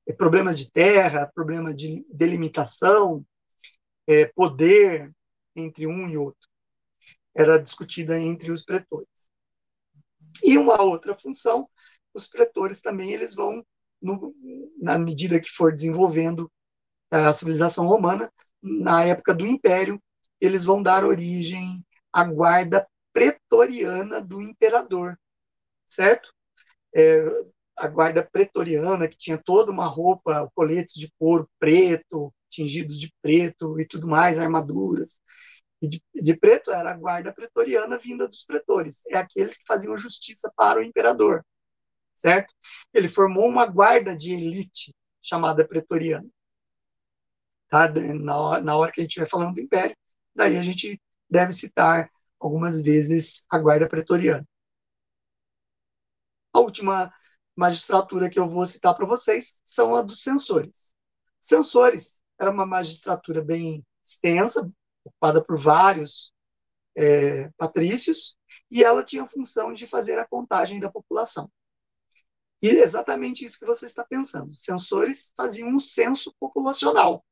eh, 0.06 0.12
problemas 0.12 0.58
de 0.58 0.70
terra, 0.70 1.30
problema 1.34 1.74
de 1.74 2.04
delimitação, 2.10 3.24
é, 4.06 4.26
poder 4.26 5.12
entre 5.54 5.86
um 5.86 6.08
e 6.08 6.16
outro, 6.16 6.48
era 7.34 7.62
discutida 7.62 8.18
entre 8.18 8.50
os 8.50 8.64
pretores. 8.64 9.08
E 10.42 10.56
uma 10.56 10.80
outra 10.82 11.16
função, 11.16 11.68
os 12.14 12.28
pretores 12.28 12.80
também 12.80 13.12
eles 13.12 13.34
vão, 13.34 13.64
no, 14.00 14.34
na 14.80 14.98
medida 14.98 15.40
que 15.40 15.50
for 15.50 15.72
desenvolvendo 15.72 16.50
a 17.10 17.32
civilização 17.32 17.86
romana, 17.86 18.32
na 18.62 19.04
época 19.04 19.34
do 19.34 19.46
Império, 19.46 20.02
eles 20.40 20.64
vão 20.64 20.82
dar 20.82 21.04
origem 21.04 21.84
à 22.12 22.24
guarda 22.24 22.86
pretoriana 23.12 24.20
do 24.20 24.40
imperador, 24.40 25.18
certo? 25.86 26.32
É, 26.94 27.24
a 27.76 27.88
guarda 27.88 28.28
pretoriana, 28.30 29.08
que 29.08 29.16
tinha 29.16 29.38
toda 29.38 29.70
uma 29.72 29.86
roupa, 29.86 30.50
coletes 30.54 30.94
de 30.94 31.12
couro 31.18 31.48
preto, 31.58 32.32
tingidos 32.52 33.00
de 33.00 33.12
preto 33.22 33.80
e 33.80 33.86
tudo 33.86 34.06
mais, 34.06 34.38
armaduras. 34.38 35.20
E 35.80 35.88
de, 35.88 36.02
de, 36.14 36.36
preto 36.36 36.70
era 36.70 36.92
a 36.92 36.96
guarda 36.96 37.32
pretoriana 37.32 37.98
vinda 37.98 38.28
dos 38.28 38.44
pretores, 38.44 39.02
é 39.08 39.16
aqueles 39.16 39.58
que 39.58 39.64
faziam 39.66 39.96
justiça 39.96 40.52
para 40.54 40.80
o 40.80 40.84
imperador, 40.84 41.44
certo? 42.14 42.54
Ele 42.94 43.08
formou 43.08 43.48
uma 43.48 43.66
guarda 43.66 44.16
de 44.16 44.32
elite 44.32 44.94
chamada 45.20 45.66
pretoriana. 45.66 46.28
Tá? 47.68 47.88
Na, 47.88 48.60
na 48.60 48.76
hora 48.76 48.92
que 48.92 49.00
a 49.00 49.04
gente 49.04 49.18
vai 49.18 49.28
falando 49.28 49.54
do 49.54 49.60
império, 49.60 49.96
daí 50.34 50.56
a 50.56 50.62
gente 50.62 51.00
deve 51.28 51.52
citar 51.52 52.08
algumas 52.38 52.80
vezes 52.80 53.44
a 53.50 53.58
guarda 53.58 53.88
pretoriana. 53.88 54.46
A 56.52 56.60
última 56.60 57.12
magistratura 57.56 58.30
que 58.30 58.38
eu 58.38 58.46
vou 58.48 58.66
citar 58.66 58.94
para 58.94 59.06
vocês 59.06 59.60
são 59.64 59.96
a 59.96 60.02
dos 60.02 60.22
censores. 60.22 60.92
Censores 61.40 62.21
era 62.38 62.50
uma 62.50 62.66
magistratura 62.66 63.42
bem 63.42 63.84
extensa, 64.04 64.70
ocupada 65.04 65.42
por 65.42 65.58
vários 65.58 66.32
é, 66.96 67.50
patrícios, 67.56 68.36
e 68.70 68.82
ela 68.82 69.04
tinha 69.04 69.22
a 69.22 69.28
função 69.28 69.72
de 69.72 69.86
fazer 69.86 70.18
a 70.18 70.26
contagem 70.26 70.80
da 70.80 70.90
população. 70.90 71.50
E 72.60 72.68
é 72.68 72.82
exatamente 72.82 73.44
isso 73.44 73.58
que 73.58 73.66
você 73.66 73.86
está 73.86 74.04
pensando. 74.04 74.52
Os 74.52 74.62
censores 74.62 75.32
faziam 75.36 75.68
um 75.68 75.80
censo 75.80 76.32
populacional. 76.38 77.24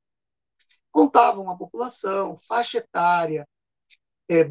Contavam 0.91 1.49
a 1.49 1.57
população, 1.57 2.37
faixa 2.37 2.79
etária, 2.79 3.47
é, 4.29 4.51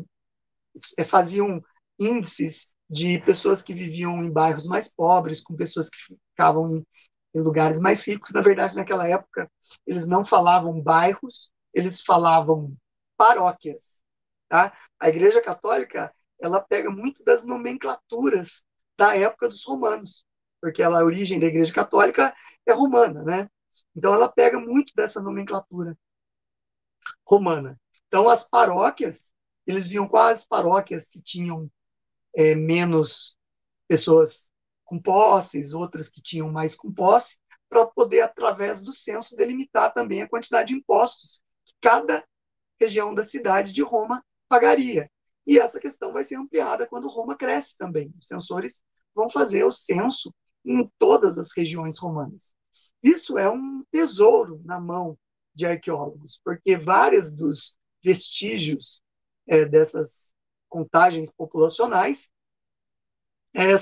é, 0.98 1.04
faziam 1.04 1.62
índices 2.00 2.72
de 2.90 3.20
pessoas 3.22 3.62
que 3.62 3.74
viviam 3.74 4.24
em 4.24 4.32
bairros 4.32 4.68
mais 4.68 4.90
pobres, 4.90 5.42
com 5.42 5.56
pessoas 5.56 5.90
que 5.90 5.98
ficavam 6.32 6.78
em, 6.78 6.88
em 7.34 7.42
lugares 7.42 7.80
mais 7.80 8.06
ricos. 8.06 8.32
Na 8.34 8.42
verdade, 8.42 8.76
naquela 8.76 9.08
época, 9.08 9.50
eles 9.86 10.08
não 10.08 10.24
falavam 10.24 10.82
bairros, 10.82 11.52
eles 11.74 12.02
falavam 12.02 12.76
paróquias. 13.18 14.02
Tá? 14.48 14.74
A 15.00 15.10
Igreja 15.10 15.42
Católica 15.42 16.14
ela 16.40 16.62
pega 16.62 16.90
muito 16.90 17.24
das 17.24 17.46
nomenclaturas 17.46 18.66
da 18.98 19.16
época 19.16 19.48
dos 19.48 19.64
romanos, 19.66 20.26
porque 20.62 20.82
ela, 20.82 21.02
a 21.02 21.06
origem 21.06 21.40
da 21.40 21.48
Igreja 21.48 21.74
Católica 21.74 22.34
é 22.66 22.74
romana, 22.74 23.24
né? 23.24 23.50
Então 23.96 24.14
ela 24.14 24.32
pega 24.32 24.60
muito 24.60 24.94
dessa 24.96 25.22
nomenclatura 25.22 25.98
romana. 27.26 27.80
Então 28.08 28.30
as 28.30 28.44
paróquias, 28.44 29.34
eles 29.68 29.88
viam 29.88 30.08
quais 30.08 30.46
paróquias 30.46 31.10
que 31.10 31.22
tinham 31.22 31.70
é, 32.36 32.56
menos 32.56 33.38
pessoas 33.88 34.50
com 34.90 35.00
posses, 35.00 35.74
outras 35.74 36.10
que 36.10 36.22
tinham 36.22 36.52
mais 36.52 36.76
com 36.76 36.92
posse, 36.92 37.38
para 37.70 37.86
poder, 37.86 38.22
através 38.22 38.82
do 38.82 38.92
censo, 38.92 39.36
delimitar 39.36 39.94
também 39.94 40.24
a 40.24 40.28
quantidade 40.28 40.70
de 40.70 40.80
impostos 40.80 41.42
que 41.64 41.74
cada 41.80 42.26
região 42.80 43.14
da 43.14 43.24
cidade 43.24 43.72
de 43.72 43.84
Roma 43.84 44.26
pagaria. 44.50 45.10
E 45.46 45.60
essa 45.60 45.80
questão 45.80 46.12
vai 46.12 46.24
ser 46.24 46.36
ampliada 46.36 46.88
quando 46.88 47.08
Roma 47.08 47.38
cresce 47.38 47.78
também. 47.78 48.12
Os 48.20 48.28
censores 48.28 48.82
vão 49.14 49.30
fazer 49.30 49.64
o 49.64 49.72
censo 49.72 50.34
em 50.66 50.90
todas 50.98 51.38
as 51.38 51.52
regiões 51.56 52.00
romanas. 52.00 52.54
Isso 53.04 53.38
é 53.38 53.50
um 53.50 53.84
tesouro 53.92 54.62
na 54.66 54.80
mão 54.80 55.18
de 55.54 55.66
arqueólogos, 55.66 56.42
porque 56.44 56.76
vários 56.78 57.32
dos 57.32 57.78
vestígios 58.04 59.02
é, 59.48 59.66
dessas 59.66 60.34
contagens 60.68 61.32
populacionais 61.32 62.32
é, 63.54 63.76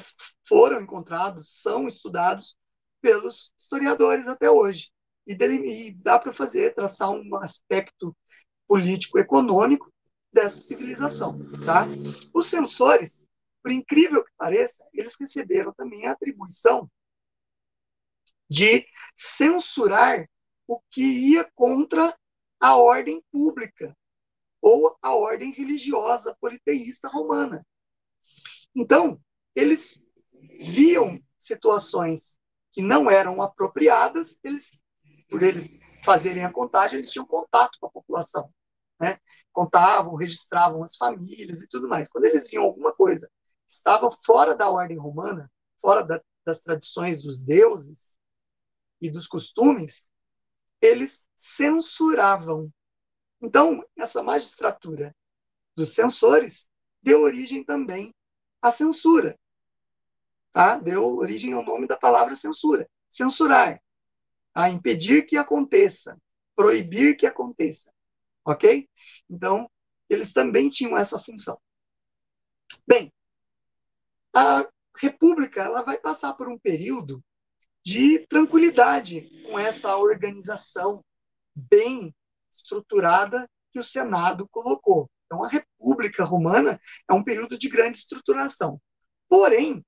foram 0.48 0.82
encontrados, 0.82 1.62
são 1.62 1.88
estudados 1.88 2.58
pelos 3.02 3.54
historiadores 3.58 4.28
até 4.28 4.50
hoje. 4.50 4.92
E, 5.26 5.34
e 5.34 5.92
dá 5.94 6.18
para 6.18 6.32
fazer, 6.32 6.74
traçar 6.74 7.10
um 7.10 7.36
aspecto 7.38 8.16
político-econômico 8.68 9.92
dessa 10.32 10.60
civilização. 10.60 11.40
Tá? 11.66 11.86
Os 12.34 12.48
censores, 12.48 13.28
por 13.62 13.72
incrível 13.72 14.24
que 14.24 14.32
pareça, 14.38 14.86
eles 14.94 15.16
receberam 15.20 15.74
também 15.74 16.06
a 16.06 16.12
atribuição 16.12 16.90
de 18.50 18.88
censurar 19.16 20.28
o 20.66 20.80
que 20.90 21.02
ia 21.02 21.50
contra 21.56 22.18
a 22.60 22.76
ordem 22.76 23.22
pública 23.32 23.96
ou 24.62 24.98
a 25.02 25.14
ordem 25.14 25.52
religiosa 25.52 26.36
politeísta 26.40 27.08
romana. 27.08 27.66
Então, 28.76 29.22
eles 29.58 30.04
viam 30.60 31.20
situações 31.40 32.38
que 32.72 32.80
não 32.80 33.10
eram 33.10 33.42
apropriadas, 33.42 34.40
eles, 34.44 34.80
por 35.28 35.42
eles 35.42 35.80
fazerem 36.06 36.46
a 36.46 36.54
contagem, 36.54 37.00
eles 37.00 37.12
tinham 37.12 37.26
contato 37.26 37.76
com 37.80 37.88
a 37.88 37.92
população, 37.92 38.54
né? 39.00 39.20
Contavam, 39.52 40.14
registravam 40.14 40.84
as 40.84 40.96
famílias 40.96 41.64
e 41.64 41.68
tudo 41.68 41.88
mais. 41.88 42.12
Quando 42.12 42.26
eles 42.26 42.48
viam 42.48 42.66
alguma 42.66 42.94
coisa 42.94 43.28
que 43.68 43.74
estava 43.74 44.12
fora 44.24 44.56
da 44.56 44.70
ordem 44.70 45.00
romana, 45.00 45.52
fora 45.82 46.04
da, 46.04 46.22
das 46.46 46.62
tradições 46.62 47.20
dos 47.20 47.42
deuses 47.42 48.16
e 49.02 49.10
dos 49.10 49.26
costumes, 49.26 50.08
eles 50.80 51.28
censuravam. 51.36 52.72
Então, 53.42 53.84
essa 53.98 54.22
magistratura 54.22 55.16
dos 55.76 55.96
censores 55.96 56.70
deu 57.02 57.22
origem 57.22 57.64
também 57.64 58.14
à 58.62 58.72
censura. 58.72 59.36
Tá? 60.58 60.76
Deu 60.76 61.18
origem 61.18 61.54
ao 61.54 61.64
nome 61.64 61.86
da 61.86 61.96
palavra 61.96 62.34
censura. 62.34 62.90
Censurar. 63.12 63.80
A 64.56 64.72
impedir 64.72 65.28
que 65.28 65.38
aconteça. 65.38 66.20
Proibir 66.56 67.16
que 67.16 67.28
aconteça. 67.28 67.94
Ok? 68.44 68.90
Então, 69.30 69.70
eles 70.10 70.34
também 70.34 70.68
tinham 70.68 70.98
essa 70.98 71.20
função. 71.20 71.62
Bem, 72.88 73.14
a 74.34 74.68
República 75.00 75.62
ela 75.62 75.84
vai 75.84 76.00
passar 76.00 76.34
por 76.34 76.50
um 76.50 76.58
período 76.58 77.24
de 77.86 78.26
tranquilidade 78.26 79.30
com 79.46 79.60
essa 79.60 79.96
organização 79.96 81.06
bem 81.54 82.16
estruturada 82.52 83.48
que 83.72 83.78
o 83.78 83.84
Senado 83.84 84.48
colocou. 84.50 85.08
Então, 85.28 85.44
a 85.44 85.50
República 85.50 86.24
Romana 86.24 86.82
é 87.08 87.14
um 87.14 87.24
período 87.24 87.60
de 87.60 87.70
grande 87.70 88.00
estruturação. 88.00 88.82
Porém, 89.30 89.86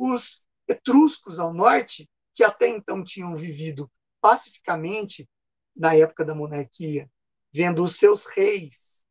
os 0.00 0.46
etruscos 0.66 1.38
ao 1.38 1.52
norte, 1.52 2.08
que 2.34 2.42
até 2.42 2.68
então 2.68 3.04
tinham 3.04 3.36
vivido 3.36 3.90
pacificamente 4.20 5.28
na 5.76 5.94
época 5.94 6.24
da 6.24 6.34
monarquia, 6.34 7.10
vendo 7.52 7.84
os 7.84 7.96
seus 7.96 8.24
reis 8.26 9.02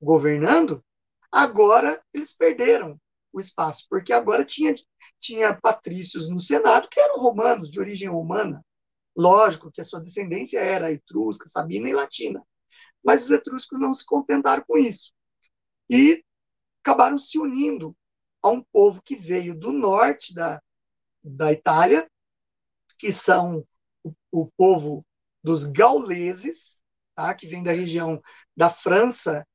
governando, 0.00 0.84
agora 1.30 2.02
eles 2.12 2.32
perderam 2.32 3.00
o 3.32 3.38
espaço, 3.38 3.86
porque 3.88 4.12
agora 4.12 4.44
tinha, 4.44 4.74
tinha 5.20 5.58
patrícios 5.60 6.28
no 6.28 6.40
Senado 6.40 6.88
que 6.88 6.98
eram 6.98 7.20
romanos, 7.20 7.70
de 7.70 7.78
origem 7.78 8.08
romana. 8.08 8.64
Lógico 9.16 9.70
que 9.70 9.80
a 9.80 9.84
sua 9.84 10.00
descendência 10.00 10.58
era 10.58 10.92
etrusca, 10.92 11.48
sabina 11.48 11.88
e 11.88 11.92
latina. 11.92 12.42
Mas 13.04 13.24
os 13.24 13.30
etruscos 13.30 13.78
não 13.78 13.94
se 13.94 14.04
contentaram 14.04 14.64
com 14.66 14.76
isso. 14.76 15.12
E 15.88 16.24
acabaram 16.82 17.18
se 17.18 17.38
unindo 17.38 17.96
a 18.46 18.50
um 18.50 18.62
povo 18.62 19.02
que 19.02 19.16
veio 19.16 19.54
do 19.54 19.72
norte 19.72 20.32
da, 20.32 20.62
da 21.22 21.52
Itália, 21.52 22.08
que 22.98 23.12
são 23.12 23.66
o, 24.04 24.14
o 24.30 24.46
povo 24.56 25.04
dos 25.42 25.66
gauleses, 25.66 26.80
tá? 27.14 27.34
que 27.34 27.46
vem 27.46 27.62
da 27.62 27.72
região 27.72 28.20
da 28.56 28.70
França 28.70 29.46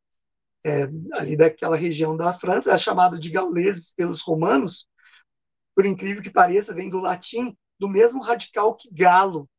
é, 0.64 0.84
ali 1.14 1.36
daquela 1.36 1.76
região 1.76 2.16
da 2.16 2.34
França, 2.34 2.72
é 2.72 2.78
chamado 2.78 3.20
de 3.20 3.32
gauleses 3.32 3.94
pelos 3.94 4.22
romanos, 4.22 4.88
por 5.74 5.86
incrível 5.86 6.22
que 6.22 6.30
pareça, 6.30 6.74
vem 6.74 6.90
do 6.90 7.00
latim, 7.00 7.58
do 7.80 7.90
mesmo 7.90 8.22
radical 8.22 8.76
que 8.76 8.90
galo, 8.94 9.50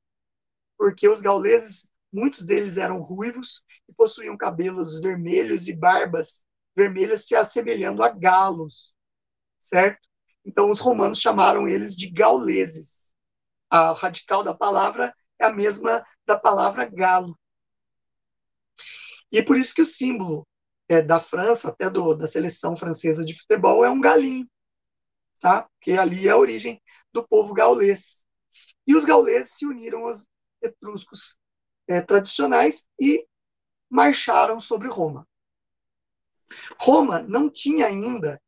porque 0.77 1.09
os 1.09 1.21
gauleses, 1.21 1.91
muitos 2.13 2.45
deles 2.45 2.77
eram 2.77 3.01
ruivos 3.01 3.65
e 3.89 3.95
possuíam 3.95 4.37
cabelos 4.37 5.01
vermelhos 5.01 5.69
e 5.69 5.75
barbas 5.75 6.45
vermelhas 6.77 7.27
se 7.27 7.35
assemelhando 7.35 8.03
a 8.03 8.11
galos, 8.11 8.95
certo? 9.63 10.07
Então 10.45 10.71
os 10.71 10.81
romanos 10.81 11.19
chamaram 11.19 11.69
eles 11.69 11.95
de 11.95 12.11
gauleses. 12.11 13.13
A 13.71 13.93
radical 13.93 14.43
da 14.43 14.53
palavra 14.53 15.15
é 15.39 15.45
a 15.47 15.53
mesma 15.53 16.05
da 16.27 16.39
palavra 16.39 16.85
galo. 16.85 17.39
E 19.31 19.43
por 19.43 19.57
isso 19.57 19.75
que 19.75 19.81
o 19.81 19.87
símbolo 19.87 20.47
é, 20.89 21.01
da 21.01 21.19
França, 21.19 21.71
até 21.71 21.89
do, 21.89 22.15
da 22.15 22.27
seleção 22.27 22.77
francesa 22.77 23.25
de 23.25 23.39
futebol, 23.39 23.85
é 23.85 23.89
um 23.89 24.01
galinho, 24.01 24.47
tá? 25.41 25.63
Porque 25.63 25.93
ali 25.93 26.29
é 26.29 26.33
a 26.33 26.37
origem 26.37 26.83
do 27.13 27.27
povo 27.27 27.55
gaulês. 27.55 28.27
E 28.87 28.95
os 28.95 29.05
gauleses 29.05 29.55
se 29.55 29.65
uniram 29.65 30.07
aos 30.07 30.29
etruscos 30.61 31.39
é, 31.89 32.03
tradicionais 32.03 32.87
e 33.01 33.27
marcharam 33.89 34.61
sobre 34.61 34.89
Roma. 34.89 35.27
Roma 36.79 37.23
não 37.23 37.49
tinha 37.49 37.87
ainda 37.87 38.41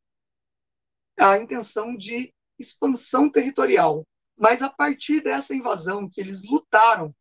a 1.17 1.37
intenção 1.37 1.95
de 1.95 2.33
expansão 2.57 3.29
territorial, 3.29 4.05
mas 4.37 4.61
a 4.61 4.69
partir 4.69 5.21
dessa 5.21 5.55
invasão 5.55 6.09
que 6.09 6.19
eles 6.19 6.43
lutaram, 6.43 7.15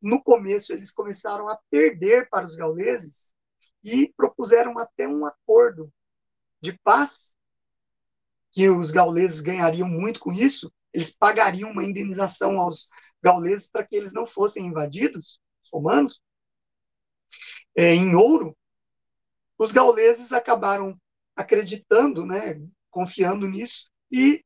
no 0.00 0.22
começo 0.22 0.72
eles 0.72 0.90
começaram 0.90 1.48
a 1.48 1.58
perder 1.70 2.28
para 2.28 2.44
os 2.44 2.56
gauleses, 2.56 3.30
e 3.82 4.12
propuseram 4.16 4.78
até 4.78 5.08
um 5.08 5.26
acordo 5.26 5.92
de 6.60 6.78
paz, 6.78 7.34
que 8.52 8.68
os 8.68 8.90
gauleses 8.90 9.40
ganhariam 9.40 9.88
muito 9.88 10.20
com 10.20 10.32
isso, 10.32 10.72
eles 10.92 11.16
pagariam 11.16 11.70
uma 11.70 11.84
indenização 11.84 12.60
aos 12.60 12.88
gauleses 13.22 13.66
para 13.66 13.86
que 13.86 13.96
eles 13.96 14.12
não 14.12 14.26
fossem 14.26 14.66
invadidos, 14.66 15.40
os 15.62 15.70
romanos, 15.70 16.20
é, 17.76 17.94
em 17.94 18.14
ouro. 18.14 18.56
Os 19.56 19.70
gauleses 19.70 20.32
acabaram 20.32 21.00
acreditando, 21.36 22.26
né, 22.26 22.60
confiando 22.90 23.48
nisso, 23.48 23.90
e 24.10 24.44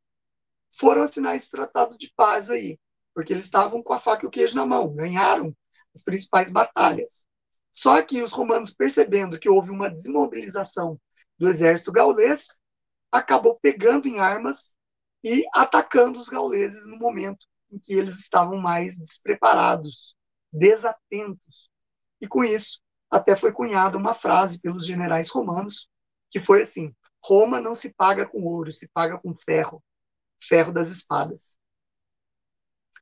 foram 0.79 1.03
assinar 1.03 1.37
esse 1.37 1.51
tratado 1.51 1.97
de 1.97 2.13
paz 2.17 2.51
aí, 2.51 2.79
porque 3.15 3.33
eles 3.33 3.45
estavam 3.45 3.83
com 3.83 3.93
a 3.93 3.99
faca 3.99 4.25
e 4.25 4.29
o 4.29 4.31
queijo 4.31 4.57
na 4.57 4.67
mão, 4.67 4.95
ganharam 4.95 5.55
as 5.95 6.03
principais 6.03 6.51
batalhas. 6.51 7.27
Só 7.73 8.01
que 8.03 8.23
os 8.23 8.33
romanos, 8.33 8.75
percebendo 8.75 9.39
que 9.39 9.49
houve 9.49 9.71
uma 9.71 9.91
desmobilização 9.91 11.01
do 11.39 11.49
exército 11.49 11.93
gaulês, 11.93 12.61
acabou 13.11 13.59
pegando 13.61 14.09
em 14.09 14.19
armas 14.19 14.77
e 15.23 15.45
atacando 15.53 16.19
os 16.19 16.29
gauleses 16.29 16.87
no 16.87 16.97
momento 16.99 17.47
em 17.71 17.79
que 17.79 17.95
eles 17.95 18.19
estavam 18.19 18.59
mais 18.59 18.97
despreparados, 18.97 20.15
desatentos. 20.53 21.71
E 22.21 22.29
com 22.29 22.45
isso, 22.45 22.81
até 23.11 23.35
foi 23.35 23.53
cunhada 23.53 23.97
uma 23.97 24.15
frase 24.15 24.61
pelos 24.61 24.87
generais 24.87 25.29
romanos, 25.31 25.89
que 26.31 26.39
foi 26.39 26.63
assim: 26.63 26.95
Roma 27.25 27.59
não 27.59 27.75
se 27.75 27.95
paga 27.95 28.27
com 28.27 28.45
ouro, 28.45 28.71
se 28.71 28.87
paga 28.89 29.19
com 29.19 29.35
ferro, 29.35 29.83
ferro 30.39 30.73
das 30.73 30.91
espadas. 30.91 31.57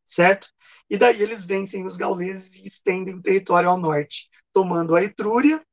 Certo? 0.04 0.48
E 0.88 0.96
daí 0.96 1.20
eles 1.20 1.42
vencem 1.42 1.84
os 1.84 1.96
gauleses 1.96 2.56
e 2.56 2.66
estendem 2.66 3.16
o 3.16 3.22
território 3.22 3.68
ao 3.68 3.78
norte 3.78 4.30
tomando 4.52 4.94
a 4.94 5.02
Etrúria 5.02 5.64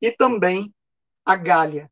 e 0.00 0.10
também 0.10 0.74
a 1.24 1.36
Gália, 1.36 1.88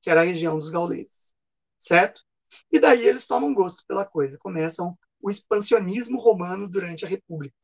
que 0.00 0.10
era 0.10 0.22
a 0.22 0.24
região 0.24 0.58
dos 0.58 0.70
gauleses, 0.70 1.32
certo? 1.78 2.22
E 2.70 2.80
daí 2.80 3.06
eles 3.06 3.26
tomam 3.26 3.54
gosto 3.54 3.84
pela 3.86 4.04
coisa, 4.04 4.38
começam 4.38 4.98
o 5.20 5.30
expansionismo 5.30 6.18
romano 6.18 6.68
durante 6.68 7.04
a 7.04 7.08
República. 7.08 7.54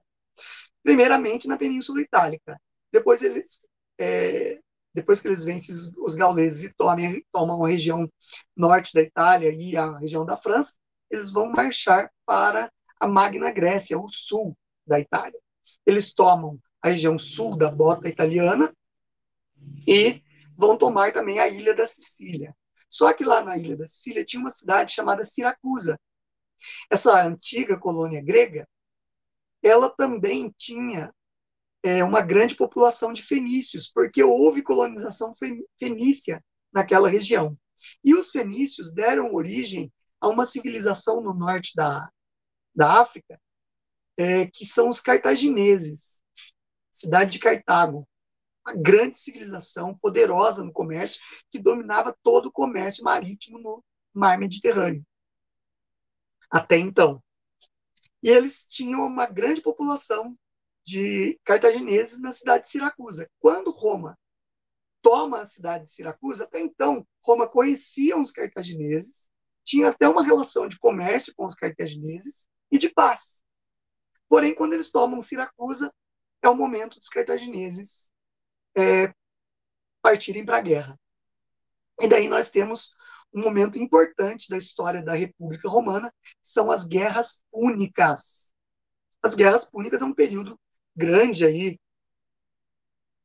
Primeiramente 0.83 1.49
na 1.49 1.57
Península 1.57 2.01
Itálica, 2.01 2.61
depois 2.93 3.21
eles, 3.23 3.67
é, 3.99 4.61
depois 4.99 5.21
que 5.21 5.29
eles 5.29 5.45
vencem 5.45 5.73
os 5.99 6.17
gauleses 6.17 6.65
e 6.65 6.75
tomam, 6.75 7.23
tomam 7.33 7.65
a 7.65 7.69
região 7.69 8.11
norte 8.57 8.93
da 8.93 9.01
Itália 9.01 9.53
e 9.53 9.77
a 9.77 9.97
região 9.97 10.27
da 10.27 10.37
França, 10.37 10.75
eles 11.09 11.31
vão 11.31 11.53
marchar 11.53 12.11
para 12.27 12.71
a 12.99 13.07
Magna 13.07 13.53
Grécia, 13.53 13.97
o 13.97 14.09
sul 14.09 14.59
da 14.85 14.99
Itália. 14.99 15.39
Eles 15.87 16.13
tomam 16.13 16.59
a 16.83 16.89
região 16.89 17.17
sul 17.17 17.57
da 17.57 17.71
bota 17.71 18.09
italiana 18.09 18.75
e 19.87 20.21
vão 20.57 20.77
tomar 20.77 21.13
também 21.13 21.39
a 21.39 21.47
ilha 21.47 21.77
da 21.77 21.87
Sicília. 21.87 22.53
Só 22.89 23.13
que 23.13 23.23
lá 23.23 23.41
na 23.41 23.57
ilha 23.57 23.77
da 23.77 23.87
Sicília 23.87 24.25
tinha 24.25 24.41
uma 24.41 24.51
cidade 24.51 24.93
chamada 24.93 25.23
Siracusa. 25.23 25.97
Essa 26.91 27.23
antiga 27.23 27.79
colônia 27.79 28.21
grega, 28.21 28.69
ela 29.63 29.89
também 29.91 30.53
tinha 30.59 31.15
é, 31.83 32.03
uma 32.03 32.21
grande 32.21 32.55
população 32.55 33.13
de 33.13 33.23
fenícios, 33.23 33.89
porque 33.89 34.23
houve 34.23 34.63
colonização 34.63 35.33
fenícia 35.79 36.45
naquela 36.73 37.09
região. 37.09 37.57
E 38.05 38.15
os 38.15 38.31
fenícios 38.31 38.93
deram 38.93 39.35
origem 39.35 39.93
a 40.21 40.29
uma 40.29 40.45
civilização 40.45 41.21
no 41.21 41.33
norte 41.33 41.73
da, 41.75 42.11
da 42.75 43.01
África, 43.01 43.41
é, 44.17 44.47
que 44.47 44.65
são 44.65 44.89
os 44.89 45.01
cartagineses, 45.01 46.21
cidade 46.91 47.31
de 47.33 47.39
Cartago, 47.39 48.09
uma 48.67 48.75
grande 48.75 49.17
civilização 49.17 49.97
poderosa 49.97 50.65
no 50.65 50.73
comércio, 50.73 51.21
que 51.51 51.59
dominava 51.59 52.17
todo 52.23 52.47
o 52.47 52.53
comércio 52.53 53.05
marítimo 53.05 53.59
no 53.59 53.85
mar 54.13 54.37
Mediterrâneo. 54.39 55.05
Até 56.51 56.79
então. 56.79 57.23
E 58.23 58.29
eles 58.29 58.67
tinham 58.67 59.07
uma 59.07 59.27
grande 59.27 59.61
população 59.61 60.37
de 60.89 61.39
cartagineses 61.45 62.19
na 62.19 62.33
cidade 62.33 62.65
de 62.65 62.71
Siracusa. 62.71 63.31
Quando 63.39 63.71
Roma 63.71 64.19
toma 65.03 65.43
a 65.43 65.47
cidade 65.47 65.85
de 65.85 65.91
Siracusa, 65.91 66.45
até 66.45 66.61
então, 66.61 67.07
Roma 67.23 67.47
conhecia 67.47 68.17
os 68.17 68.33
cartagineses, 68.33 69.29
tinha 69.63 69.91
até 69.91 70.09
uma 70.09 70.25
relação 70.25 70.67
de 70.67 70.79
comércio 70.79 71.35
com 71.37 71.45
os 71.45 71.55
cartagineses 71.55 72.47
e 72.73 72.79
de 72.79 72.89
paz. 72.89 73.43
Porém, 74.31 74.55
quando 74.55 74.73
eles 74.73 74.91
tomam 74.91 75.21
Siracusa, 75.21 75.93
é 76.41 76.49
o 76.49 76.57
momento 76.57 76.99
dos 76.99 77.11
cartagineses 77.11 78.09
é, 78.75 79.13
partirem 80.01 80.45
para 80.45 80.57
a 80.57 80.63
guerra. 80.63 80.99
E 82.01 82.09
daí 82.09 82.29
nós 82.29 82.51
temos 82.51 82.95
um 83.35 83.43
momento 83.43 83.79
importante 83.79 84.49
da 84.49 84.57
história 84.57 85.03
da 85.03 85.13
República 85.13 85.69
Romana, 85.69 86.11
são 86.43 86.71
as 86.71 86.87
guerras 86.87 87.45
púnicas. 87.51 88.55
As 89.23 89.35
guerras 89.35 89.67
púnicas 89.67 90.01
é 90.01 90.05
um 90.07 90.15
período 90.15 90.59
grande 90.99 91.47
aí 91.47 91.79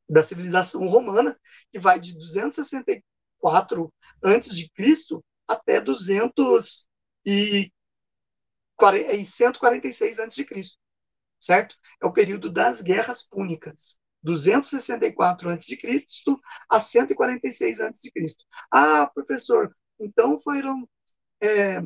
da 0.08 0.22
civilização 0.22 0.86
romana, 0.86 1.38
que 1.72 1.78
vai 1.78 1.98
de 1.98 2.14
264 2.14 3.92
antes 4.22 4.56
de 4.56 4.70
Cristo 4.70 5.24
até 5.46 5.80
200 5.80 6.86
e 7.26 7.72
146 9.24 10.18
antes 10.18 10.36
de 10.36 10.44
Cristo, 10.44 10.78
certo? 11.40 11.76
É 12.00 12.06
o 12.06 12.12
período 12.12 12.50
das 12.50 12.80
guerras 12.80 13.22
púnicas. 13.22 13.98
264 14.22 15.50
a.C. 15.50 15.78
a 16.70 16.80
146 16.80 17.80
a.C. 17.80 18.10
Ah, 18.70 19.06
professor, 19.06 19.74
então 20.00 20.38
foram 20.40 20.88
é, 21.42 21.82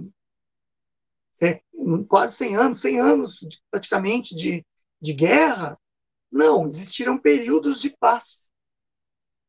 é, 1.42 1.60
quase 2.08 2.36
100 2.36 2.56
anos, 2.56 2.80
100 2.80 3.00
anos 3.00 3.40
praticamente 3.70 4.36
de, 4.36 4.64
de 5.00 5.12
guerra. 5.12 5.78
Não, 6.30 6.66
existiram 6.66 7.18
períodos 7.18 7.80
de 7.80 7.90
paz. 7.90 8.50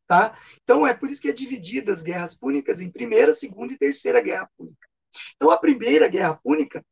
Tá? 0.08 0.40
Então 0.64 0.88
é 0.88 0.94
por 0.94 1.10
isso 1.10 1.22
que 1.22 1.30
é 1.30 1.34
dividida 1.34 1.94
as 1.94 2.02
guerras 2.02 2.36
púnicas 2.36 2.82
em 2.82 2.92
primeira, 2.92 3.34
segunda 3.34 3.74
e 3.74 3.78
terceira 3.78 4.22
guerra 4.22 4.50
púnica. 4.58 4.88
Então 5.36 5.52
a 5.52 5.58
primeira 5.58 6.08
guerra 6.08 6.36
púnica, 6.36 6.84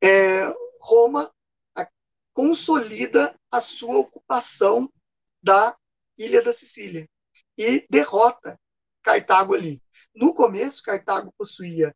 é, 0.00 0.52
Roma 0.80 1.32
consolida 2.32 3.38
a 3.50 3.60
sua 3.60 3.98
ocupação 3.98 4.90
da 5.42 5.76
ilha 6.16 6.42
da 6.42 6.52
Sicília 6.52 7.08
e 7.56 7.86
derrota 7.90 8.58
Cartago 9.02 9.54
ali. 9.54 9.82
No 10.14 10.34
começo, 10.34 10.82
Cartago 10.82 11.32
possuía 11.36 11.94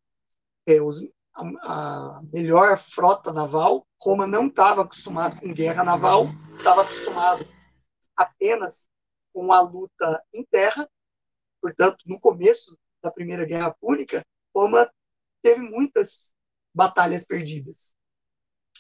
é, 0.66 0.80
os, 0.80 1.00
a, 1.36 2.20
melhor 2.32 2.78
frota 2.78 3.32
naval. 3.32 3.86
Roma 4.00 4.26
não 4.26 4.46
estava 4.46 4.82
acostumado 4.82 5.40
com 5.40 5.52
guerra 5.52 5.84
naval, 5.84 6.26
estava 6.56 6.82
acostumado 6.82 7.46
apenas 8.16 8.88
com 9.32 9.52
a 9.52 9.60
luta 9.60 10.22
em 10.32 10.44
terra. 10.44 10.88
Portanto, 11.60 11.98
no 12.06 12.18
começo 12.18 12.78
da 13.02 13.10
Primeira 13.10 13.44
Guerra 13.44 13.74
Púnica, 13.80 14.24
Roma 14.54 14.90
teve 15.42 15.60
muitas 15.60 16.32
batalhas 16.74 17.24
perdidas. 17.24 17.92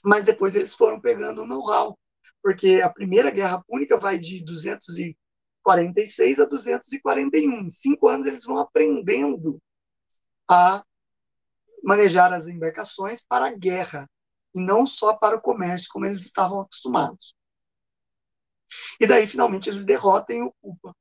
Mas 0.04 0.24
depois 0.24 0.54
eles 0.54 0.74
foram 0.74 1.00
pegando 1.00 1.42
o 1.42 1.46
know-how, 1.46 1.98
porque 2.42 2.80
a 2.82 2.90
Primeira 2.90 3.30
Guerra 3.30 3.62
Púnica 3.66 3.98
vai 3.98 4.18
de 4.18 4.44
246 4.44 6.40
a 6.40 6.44
241. 6.44 7.60
Em 7.60 7.70
cinco 7.70 8.08
anos 8.08 8.26
eles 8.26 8.44
vão 8.44 8.58
aprendendo 8.58 9.60
a 10.48 10.84
manejar 11.86 12.32
as 12.32 12.48
embarcações 12.48 13.24
para 13.24 13.46
a 13.46 13.52
guerra, 13.52 14.10
e 14.52 14.60
não 14.60 14.84
só 14.84 15.16
para 15.16 15.36
o 15.36 15.40
comércio, 15.40 15.88
como 15.88 16.04
eles 16.04 16.24
estavam 16.24 16.60
acostumados. 16.60 17.32
E 19.00 19.06
daí, 19.06 19.24
finalmente, 19.28 19.70
eles 19.70 19.84
derrotam 19.84 20.36
e 20.36 20.42
ocupam 20.42 20.92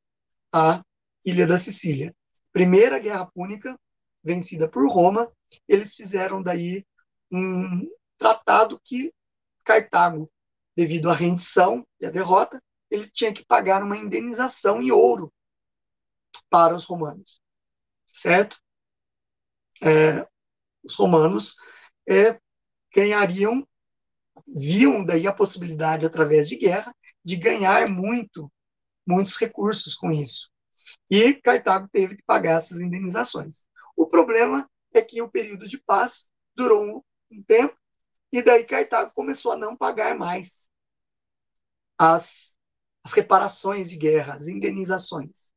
a 0.53 0.83
Ilha 1.25 1.47
da 1.47 1.57
Sicília. 1.57 2.15
Primeira 2.53 2.99
Guerra 2.99 3.25
Púnica, 3.25 3.75
vencida 4.23 4.69
por 4.69 4.87
Roma, 4.87 5.31
eles 5.67 5.95
fizeram 5.95 6.39
daí 6.43 6.85
um 7.31 7.89
tratado 8.15 8.79
que 8.83 9.11
Cartago, 9.63 10.31
devido 10.77 11.09
à 11.09 11.13
rendição 11.13 11.83
e 11.99 12.05
à 12.05 12.11
derrota, 12.11 12.61
ele 12.91 13.09
tinha 13.09 13.33
que 13.33 13.43
pagar 13.43 13.81
uma 13.81 13.97
indenização 13.97 14.83
em 14.83 14.91
ouro 14.91 15.33
para 16.47 16.75
os 16.75 16.85
romanos, 16.85 17.41
certo? 18.05 18.61
É, 19.81 20.27
os 20.85 20.95
romanos 20.95 21.55
é, 22.07 22.39
ganhariam, 22.93 23.67
viam 24.47 25.03
daí 25.03 25.27
a 25.27 25.33
possibilidade, 25.33 26.05
através 26.05 26.47
de 26.47 26.57
guerra, 26.57 26.95
de 27.23 27.35
ganhar 27.35 27.89
muito, 27.89 28.51
muitos 29.05 29.35
recursos 29.37 29.95
com 29.95 30.11
isso. 30.11 30.49
E 31.09 31.33
Cartago 31.35 31.89
teve 31.91 32.15
que 32.15 32.23
pagar 32.23 32.57
essas 32.57 32.79
indenizações. 32.79 33.65
O 33.95 34.07
problema 34.07 34.69
é 34.93 35.01
que 35.01 35.21
o 35.21 35.29
período 35.29 35.67
de 35.67 35.79
paz 35.79 36.29
durou 36.55 37.03
um 37.31 37.43
tempo, 37.43 37.75
e 38.31 38.41
daí 38.41 38.65
Cartago 38.65 39.11
começou 39.13 39.51
a 39.51 39.57
não 39.57 39.75
pagar 39.75 40.15
mais 40.17 40.69
as, 41.97 42.55
as 43.03 43.13
reparações 43.13 43.89
de 43.89 43.97
guerra, 43.97 44.35
as 44.35 44.47
indenizações. 44.47 45.51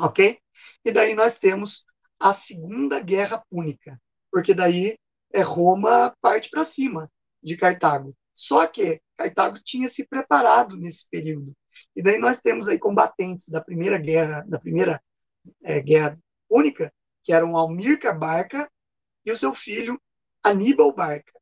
Ok? 0.00 0.38
E 0.84 0.92
daí 0.92 1.14
nós 1.14 1.38
temos 1.38 1.84
a 2.18 2.32
Segunda 2.32 3.00
Guerra 3.00 3.44
Púnica, 3.50 4.00
porque 4.30 4.54
daí 4.54 4.96
é 5.32 5.42
Roma 5.42 6.14
parte 6.20 6.50
para 6.50 6.64
cima 6.64 7.10
de 7.42 7.56
Cartago. 7.56 8.14
Só 8.34 8.66
que 8.66 9.00
Cartago 9.16 9.58
tinha 9.62 9.88
se 9.88 10.06
preparado 10.06 10.76
nesse 10.76 11.08
período. 11.08 11.54
E 11.94 12.02
daí 12.02 12.18
nós 12.18 12.40
temos 12.40 12.68
aí 12.68 12.78
combatentes 12.78 13.48
da 13.48 13.60
primeira 13.60 13.98
guerra, 13.98 14.44
da 14.46 14.58
primeira 14.58 15.02
é, 15.62 15.80
guerra 15.80 16.18
única, 16.48 16.92
que 17.22 17.32
eram 17.32 17.56
Almircar 17.56 18.18
Barca 18.18 18.70
e 19.24 19.30
o 19.30 19.36
seu 19.36 19.52
filho 19.52 20.00
Aníbal 20.42 20.92
Barca. 20.92 21.32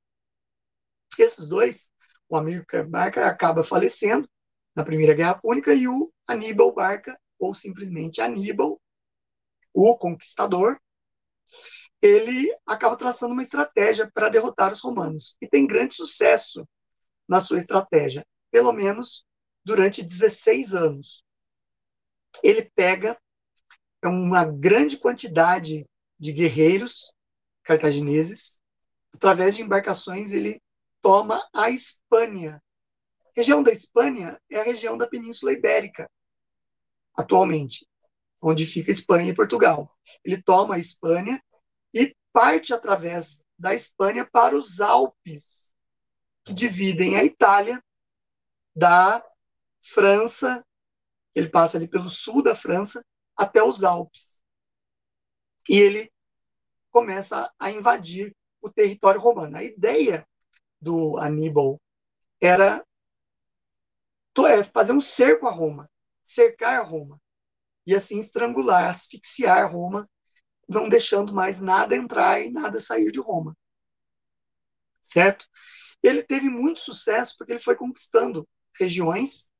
Esses 1.18 1.48
dois, 1.48 1.90
o 2.28 2.36
Amílcar 2.36 2.88
Barca 2.88 3.26
acaba 3.26 3.62
falecendo 3.62 4.28
na 4.74 4.84
primeira 4.84 5.14
guerra 5.14 5.38
púnica 5.38 5.72
e 5.72 5.88
o 5.88 6.12
Aníbal 6.26 6.72
Barca, 6.74 7.18
ou 7.38 7.54
simplesmente 7.54 8.20
Aníbal, 8.20 8.80
o 9.72 9.96
conquistador, 9.96 10.78
ele 12.06 12.56
acaba 12.64 12.96
traçando 12.96 13.32
uma 13.32 13.42
estratégia 13.42 14.10
para 14.12 14.28
derrotar 14.28 14.72
os 14.72 14.80
romanos 14.80 15.36
e 15.40 15.48
tem 15.48 15.66
grande 15.66 15.94
sucesso 15.94 16.66
na 17.28 17.40
sua 17.40 17.58
estratégia, 17.58 18.24
pelo 18.50 18.72
menos 18.72 19.26
durante 19.64 20.02
16 20.02 20.74
anos. 20.74 21.24
Ele 22.42 22.70
pega 22.74 23.18
uma 24.04 24.44
grande 24.44 24.96
quantidade 24.98 25.84
de 26.18 26.32
guerreiros 26.32 27.12
cartagineses, 27.64 28.60
através 29.12 29.56
de 29.56 29.62
embarcações 29.62 30.32
ele 30.32 30.62
toma 31.02 31.44
a 31.52 31.70
Espanha. 31.70 32.62
A 33.24 33.30
região 33.34 33.62
da 33.62 33.72
Espanha 33.72 34.40
é 34.48 34.60
a 34.60 34.62
região 34.62 34.96
da 34.96 35.08
Península 35.08 35.52
Ibérica, 35.52 36.08
atualmente, 37.14 37.86
onde 38.40 38.64
fica 38.64 38.92
Espanha 38.92 39.30
e 39.30 39.34
Portugal. 39.34 39.90
Ele 40.24 40.40
toma 40.40 40.76
a 40.76 40.78
Espanha 40.78 41.42
parte 42.36 42.74
através 42.74 43.42
da 43.58 43.74
Espanha 43.74 44.22
para 44.30 44.54
os 44.54 44.82
Alpes, 44.82 45.74
que 46.44 46.52
dividem 46.52 47.16
a 47.16 47.24
Itália 47.24 47.82
da 48.74 49.24
França, 49.80 50.62
ele 51.34 51.48
passa 51.48 51.78
ali 51.78 51.88
pelo 51.88 52.10
sul 52.10 52.42
da 52.42 52.54
França 52.54 53.02
até 53.34 53.62
os 53.62 53.82
Alpes. 53.82 54.42
E 55.66 55.78
ele 55.78 56.12
começa 56.90 57.50
a 57.58 57.70
invadir 57.70 58.36
o 58.60 58.68
território 58.70 59.18
romano. 59.18 59.56
A 59.56 59.64
ideia 59.64 60.28
do 60.78 61.16
Aníbal 61.16 61.80
era 62.38 62.86
é, 64.46 64.62
fazer 64.62 64.92
um 64.92 65.00
cerco 65.00 65.46
a 65.46 65.50
Roma, 65.50 65.90
cercar 66.22 66.80
a 66.80 66.82
Roma, 66.82 67.18
e 67.86 67.94
assim 67.94 68.18
estrangular, 68.18 68.90
asfixiar 68.90 69.72
Roma, 69.72 70.06
não 70.68 70.88
deixando 70.88 71.32
mais 71.32 71.60
nada 71.60 71.96
entrar 71.96 72.40
e 72.40 72.50
nada 72.50 72.80
sair 72.80 73.10
de 73.12 73.20
Roma. 73.20 73.56
Certo? 75.02 75.46
ele 76.02 76.22
teve 76.22 76.48
muito 76.48 76.80
sucesso 76.80 77.34
porque 77.36 77.52
ele 77.52 77.60
foi 77.60 77.74
conquistando 77.74 78.48
regiões 78.78 79.50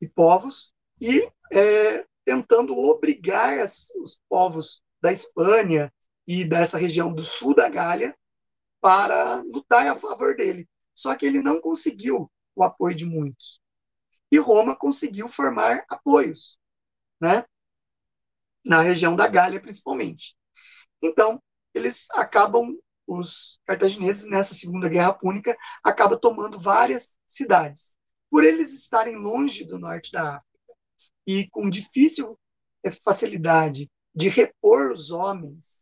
e 0.00 0.08
povos 0.08 0.74
e 1.00 1.28
é, 1.52 2.06
tentando 2.24 2.76
obrigar 2.76 3.58
as, 3.58 3.90
os 3.96 4.20
povos 4.28 4.82
da 5.00 5.12
Espanha 5.12 5.92
e 6.26 6.44
dessa 6.44 6.78
região 6.78 7.12
do 7.12 7.22
sul 7.22 7.54
da 7.54 7.68
Gália 7.68 8.16
para 8.80 9.42
lutar 9.42 9.86
a 9.86 9.94
favor 9.94 10.36
dele. 10.36 10.68
Só 10.94 11.14
que 11.14 11.26
ele 11.26 11.42
não 11.42 11.60
conseguiu 11.60 12.30
o 12.54 12.62
apoio 12.62 12.96
de 12.96 13.04
muitos. 13.04 13.60
E 14.30 14.38
Roma 14.38 14.76
conseguiu 14.76 15.28
formar 15.28 15.84
apoios, 15.88 16.58
né? 17.20 17.44
Na 18.64 18.80
região 18.80 19.16
da 19.16 19.26
Gália, 19.26 19.60
principalmente. 19.60 20.36
Então, 21.02 21.42
eles 21.74 22.06
acabam, 22.12 22.76
os 23.06 23.60
cartagineses, 23.66 24.28
nessa 24.28 24.54
Segunda 24.54 24.88
Guerra 24.88 25.12
Púnica, 25.12 25.56
acabam 25.82 26.18
tomando 26.18 26.58
várias 26.58 27.16
cidades. 27.26 27.96
Por 28.30 28.44
eles 28.44 28.72
estarem 28.72 29.16
longe 29.16 29.64
do 29.64 29.78
norte 29.78 30.12
da 30.12 30.36
África 30.36 30.74
e 31.26 31.48
com 31.50 31.68
difícil 31.68 32.38
eh, 32.84 32.90
facilidade 32.90 33.90
de 34.14 34.28
repor 34.28 34.92
os 34.92 35.10
homens, 35.10 35.80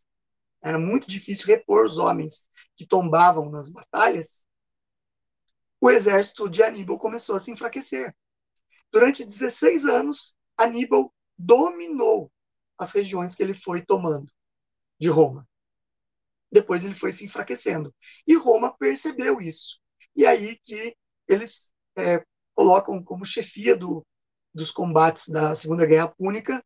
era 0.62 0.78
muito 0.78 1.08
difícil 1.08 1.46
repor 1.46 1.84
os 1.84 1.98
homens 1.98 2.48
que 2.76 2.86
tombavam 2.86 3.50
nas 3.50 3.70
batalhas, 3.70 4.46
o 5.80 5.90
exército 5.90 6.48
de 6.48 6.62
Aníbal 6.62 6.98
começou 6.98 7.36
a 7.36 7.40
se 7.40 7.50
enfraquecer. 7.50 8.14
Durante 8.90 9.24
16 9.24 9.84
anos, 9.84 10.34
Aníbal 10.56 11.14
dominou 11.36 12.32
as 12.76 12.92
regiões 12.92 13.34
que 13.34 13.42
ele 13.42 13.54
foi 13.54 13.82
tomando 13.82 14.28
de 14.98 15.08
Roma. 15.08 15.48
Depois 16.50 16.84
ele 16.84 16.94
foi 16.94 17.12
se 17.12 17.24
enfraquecendo. 17.24 17.94
E 18.26 18.34
Roma 18.34 18.76
percebeu 18.76 19.40
isso. 19.40 19.78
E 20.16 20.26
aí 20.26 20.58
que 20.64 20.96
eles 21.26 21.72
é, 21.96 22.24
colocam 22.54 23.02
como 23.02 23.24
chefia 23.24 23.76
do, 23.76 24.04
dos 24.52 24.70
combates 24.70 25.28
da 25.28 25.54
Segunda 25.54 25.86
Guerra 25.86 26.08
Púnica, 26.08 26.64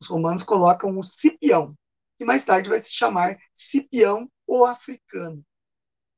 os 0.00 0.08
romanos 0.08 0.42
colocam 0.42 0.98
o 0.98 1.02
Cipião, 1.02 1.76
que 2.18 2.24
mais 2.24 2.44
tarde 2.44 2.68
vai 2.68 2.80
se 2.80 2.92
chamar 2.92 3.38
Cipião 3.54 4.30
o 4.46 4.64
Africano, 4.64 5.44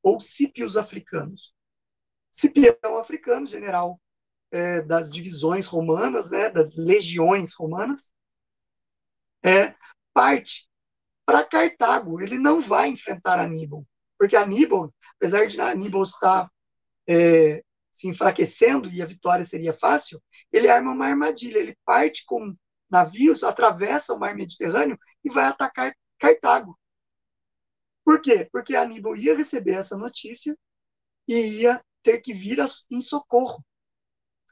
ou 0.02 0.20
Cipios 0.20 0.76
Africanos. 0.76 1.54
Cipião 2.32 2.96
Africano, 2.98 3.44
general 3.46 4.00
é, 4.50 4.82
das 4.82 5.12
divisões 5.12 5.66
romanas, 5.66 6.30
né, 6.30 6.50
das 6.50 6.76
legiões 6.76 7.54
romanas, 7.54 8.12
é 9.44 9.74
parte 10.14 10.68
para 11.24 11.44
Cartago. 11.44 12.20
Ele 12.20 12.38
não 12.38 12.60
vai 12.60 12.88
enfrentar 12.88 13.38
Aníbal, 13.38 13.86
porque 14.18 14.36
Aníbal, 14.36 14.92
apesar 15.16 15.46
de 15.46 15.60
Aníbal 15.60 16.02
estar 16.02 16.50
é, 17.08 17.62
se 17.92 18.08
enfraquecendo 18.08 18.88
e 18.88 19.02
a 19.02 19.06
vitória 19.06 19.44
seria 19.44 19.72
fácil, 19.72 20.22
ele 20.52 20.68
arma 20.68 20.92
uma 20.92 21.06
armadilha. 21.06 21.58
Ele 21.58 21.76
parte 21.84 22.24
com 22.24 22.56
navios, 22.90 23.42
atravessa 23.44 24.14
o 24.14 24.18
mar 24.18 24.34
Mediterrâneo 24.34 24.98
e 25.24 25.30
vai 25.30 25.44
atacar 25.44 25.94
Cartago. 26.18 26.78
Por 28.04 28.20
quê? 28.20 28.48
Porque 28.52 28.76
Aníbal 28.76 29.16
ia 29.16 29.36
receber 29.36 29.72
essa 29.72 29.96
notícia 29.96 30.56
e 31.28 31.62
ia 31.62 31.82
ter 32.02 32.20
que 32.20 32.32
vir 32.32 32.58
em 32.90 33.00
socorro 33.00 33.64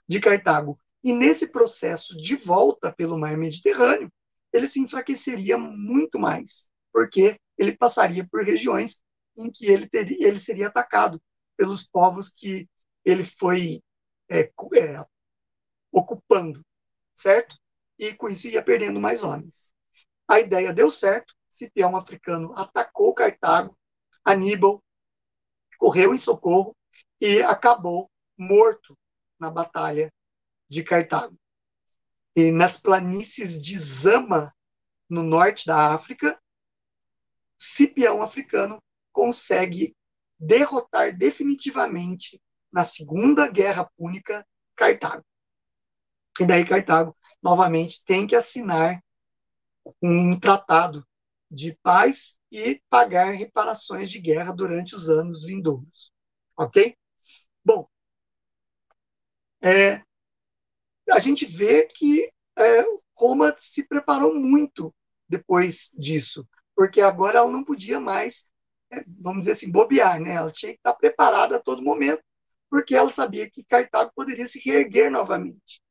de 0.09 0.21
Cartago. 0.21 0.79
E 1.03 1.13
nesse 1.13 1.49
processo 1.49 2.17
de 2.17 2.37
volta 2.37 2.93
pelo 2.93 3.19
mar 3.19 3.37
Mediterrâneo, 3.37 4.13
ele 4.53 4.67
se 4.67 4.81
enfraqueceria 4.81 5.57
muito 5.59 6.19
mais, 6.19 6.69
porque 6.93 7.39
ele 7.57 7.77
passaria 7.77 8.27
por 8.27 8.45
regiões 8.45 9.01
em 9.37 9.51
que 9.51 9.67
ele, 9.67 9.89
teria, 9.89 10.27
ele 10.27 10.39
seria 10.39 10.69
atacado 10.69 11.21
pelos 11.57 11.87
povos 11.87 12.29
que 12.29 12.69
ele 13.05 13.25
foi 13.25 13.83
é, 14.29 14.41
é, 14.41 15.07
ocupando, 15.93 16.65
certo? 17.15 17.57
E 17.99 18.15
com 18.15 18.29
isso 18.29 18.49
ia 18.49 18.63
perdendo 18.63 19.01
mais 19.01 19.23
homens. 19.23 19.73
A 20.29 20.41
ideia 20.41 20.73
deu 20.73 20.91
certo, 20.91 21.35
Cipião 21.49 21.97
africano 21.97 22.53
atacou 22.57 23.13
Cartago, 23.13 23.77
Aníbal 24.25 24.83
correu 25.79 26.15
em 26.15 26.19
socorro 26.19 26.77
e 27.21 27.43
acabou 27.43 28.11
morto 28.39 28.97
na 29.39 29.51
batalha 29.51 30.13
de 30.69 30.85
Cartago. 30.85 31.40
E 32.37 32.51
nas 32.53 32.77
planícies 32.77 33.61
de 33.61 33.79
Zama, 33.79 34.55
no 35.09 35.23
norte 35.23 35.67
da 35.67 35.93
África, 35.93 36.41
Cipião 37.59 38.23
africano 38.23 38.83
consegue 39.13 39.95
derrotar 40.39 41.17
definitivamente 41.17 42.41
na 42.73 42.85
Segunda 42.85 43.49
Guerra 43.49 43.91
Púnica 43.97 44.47
Cartago. 44.75 45.25
E 46.41 46.47
daí 46.47 46.65
Cartago 46.65 47.15
novamente 47.43 48.03
tem 48.05 48.27
que 48.27 48.35
assinar 48.35 49.03
um 50.03 50.39
tratado 50.39 51.07
de 51.51 51.77
paz 51.83 52.39
e 52.51 52.81
pagar 52.89 53.35
reparações 53.35 54.11
de 54.11 54.21
guerra 54.21 54.53
durante 54.53 54.95
os 54.95 55.09
anos 55.09 55.45
vindouros. 55.45 56.13
Ok? 56.57 56.97
Bom, 57.65 57.89
é, 59.63 60.03
a 61.11 61.19
gente 61.19 61.45
vê 61.47 61.85
que 61.87 62.31
é, 62.57 62.85
Roma 63.15 63.55
se 63.59 63.87
preparou 63.87 64.35
muito 64.35 64.95
depois 65.29 65.91
disso, 65.99 66.49
porque 66.75 67.01
agora 67.01 67.39
ela 67.39 67.51
não 67.51 67.65
podia 67.65 68.01
mais, 68.01 68.49
é, 68.91 69.05
vamos 69.07 69.41
dizer 69.41 69.53
assim, 69.53 69.71
bobear, 69.71 70.21
né? 70.21 70.35
Ela 70.35 70.51
tinha 70.51 70.73
que 70.73 70.79
estar 70.79 70.95
preparada 70.95 71.57
a 71.57 71.63
todo 71.63 71.83
momento, 71.83 72.23
porque 72.69 72.95
ela 72.95 73.11
sabia 73.11 73.51
que 73.51 73.65
Cartago 73.65 74.13
poderia 74.15 74.47
se 74.47 74.61
reerguer 74.61 75.11
novamente, 75.11 75.83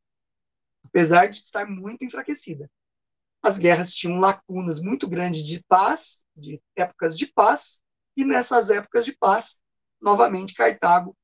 apesar 0.84 1.28
de 1.28 1.38
estar 1.38 1.68
muito 1.68 2.04
enfraquecida. 2.04 2.70
As 3.42 3.58
guerras 3.58 3.94
tinham 3.94 4.20
lacunas 4.20 4.82
muito 4.82 5.08
grandes 5.08 5.46
de 5.46 5.64
paz, 5.66 6.24
de 6.36 6.62
épocas 6.76 7.18
de 7.18 7.28
paz, 7.28 7.82
e 8.18 8.26
nessas 8.26 8.70
épocas 8.70 9.06
de 9.06 9.16
paz, 9.16 9.62
novamente 10.02 10.54
Cartago 10.54 11.16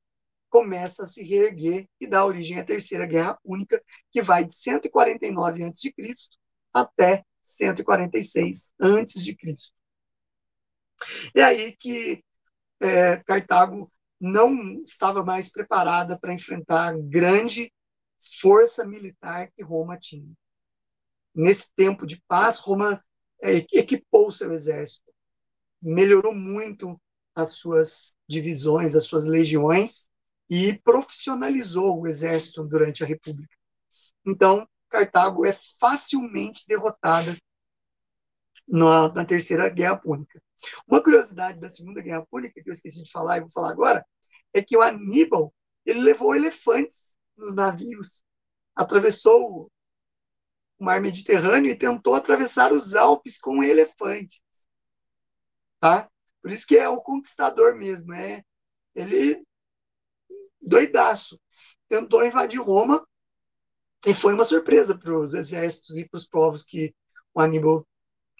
começa 0.48 1.04
a 1.04 1.06
se 1.06 1.22
reerguer 1.22 1.88
e 2.00 2.06
dá 2.06 2.24
origem 2.24 2.58
à 2.58 2.64
Terceira 2.64 3.06
Guerra 3.06 3.38
Púnica, 3.42 3.82
que 4.10 4.22
vai 4.22 4.44
de 4.44 4.54
149 4.54 5.64
a.C. 5.64 5.92
até 6.72 7.24
146 7.42 8.72
a.C. 8.80 9.36
É 11.34 11.42
aí 11.42 11.76
que 11.76 12.24
é, 12.80 13.16
Cartago 13.18 13.90
não 14.20 14.82
estava 14.82 15.24
mais 15.24 15.50
preparada 15.50 16.18
para 16.18 16.32
enfrentar 16.32 16.88
a 16.88 16.98
grande 16.98 17.72
força 18.40 18.84
militar 18.84 19.50
que 19.52 19.62
Roma 19.62 19.98
tinha. 19.98 20.32
Nesse 21.34 21.72
tempo 21.74 22.06
de 22.06 22.20
paz, 22.26 22.58
Roma 22.58 23.02
é, 23.42 23.56
equipou 23.72 24.30
seu 24.30 24.52
exército, 24.52 25.12
melhorou 25.82 26.34
muito 26.34 27.00
as 27.34 27.50
suas 27.50 28.14
divisões, 28.26 28.96
as 28.96 29.04
suas 29.04 29.26
legiões, 29.26 30.08
e 30.48 30.78
profissionalizou 30.78 32.00
o 32.00 32.06
exército 32.06 32.64
durante 32.64 33.02
a 33.02 33.06
República. 33.06 33.56
Então, 34.24 34.66
Cartago 34.88 35.44
é 35.44 35.52
facilmente 35.52 36.64
derrotada 36.66 37.36
na, 38.66 39.12
na, 39.12 39.24
Terceira 39.24 39.68
Guerra 39.68 39.96
Púnica. 39.96 40.42
Uma 40.86 41.02
curiosidade 41.02 41.60
da 41.60 41.68
Segunda 41.68 42.00
Guerra 42.00 42.24
Púnica, 42.26 42.62
que 42.62 42.68
eu 42.68 42.72
esqueci 42.72 43.02
de 43.02 43.10
falar 43.10 43.38
e 43.38 43.40
vou 43.40 43.50
falar 43.50 43.70
agora, 43.70 44.06
é 44.52 44.62
que 44.62 44.76
o 44.76 44.82
Aníbal 44.82 45.52
ele 45.84 46.00
levou 46.00 46.34
elefantes 46.34 47.14
nos 47.36 47.54
navios, 47.54 48.24
atravessou 48.74 49.70
o 50.78 50.84
mar 50.84 51.00
Mediterrâneo 51.00 51.70
e 51.70 51.78
tentou 51.78 52.14
atravessar 52.14 52.72
os 52.72 52.94
Alpes 52.94 53.38
com 53.38 53.62
elefantes. 53.62 54.42
Tá? 55.78 56.10
Por 56.42 56.50
isso 56.50 56.66
que 56.66 56.76
é 56.76 56.88
o 56.88 57.00
conquistador 57.00 57.76
mesmo. 57.76 58.12
É, 58.14 58.42
ele 58.94 59.45
doidaço. 60.66 61.40
Tentou 61.88 62.26
invadir 62.26 62.60
Roma 62.60 63.06
e 64.04 64.12
foi 64.12 64.34
uma 64.34 64.44
surpresa 64.44 64.98
para 64.98 65.18
os 65.18 65.34
exércitos 65.34 65.96
e 65.96 66.08
para 66.08 66.18
os 66.18 66.26
povos 66.26 66.64
que 66.64 66.94
o 67.32 67.40
Aníbal 67.40 67.86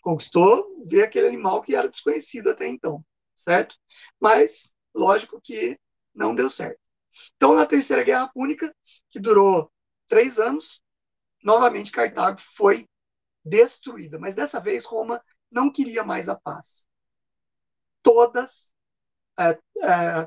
conquistou 0.03 0.85
ver 0.85 1.05
aquele 1.05 1.27
animal 1.27 1.63
que 1.63 1.75
era 1.75 1.89
desconhecido 1.89 2.51
até 2.51 2.67
então, 2.69 3.05
certo? 3.35 3.77
Mas, 4.21 4.75
lógico 4.95 5.41
que 5.43 5.79
não 6.15 6.35
deu 6.35 6.49
certo. 6.51 6.81
Então, 7.37 7.55
na 7.55 7.67
Terceira 7.67 8.03
Guerra 8.03 8.29
Púnica, 8.29 8.75
que 9.09 9.19
durou 9.19 9.73
três 10.09 10.39
anos, 10.39 10.81
novamente 11.43 11.91
Cartago 11.91 12.39
foi 12.39 12.89
destruída. 13.45 14.19
Mas 14.19 14.35
dessa 14.35 14.61
vez 14.61 14.85
Roma 14.85 15.23
não 15.51 15.71
queria 15.73 16.05
mais 16.05 16.29
a 16.29 16.37
paz. 16.37 16.87
Todas 18.03 18.73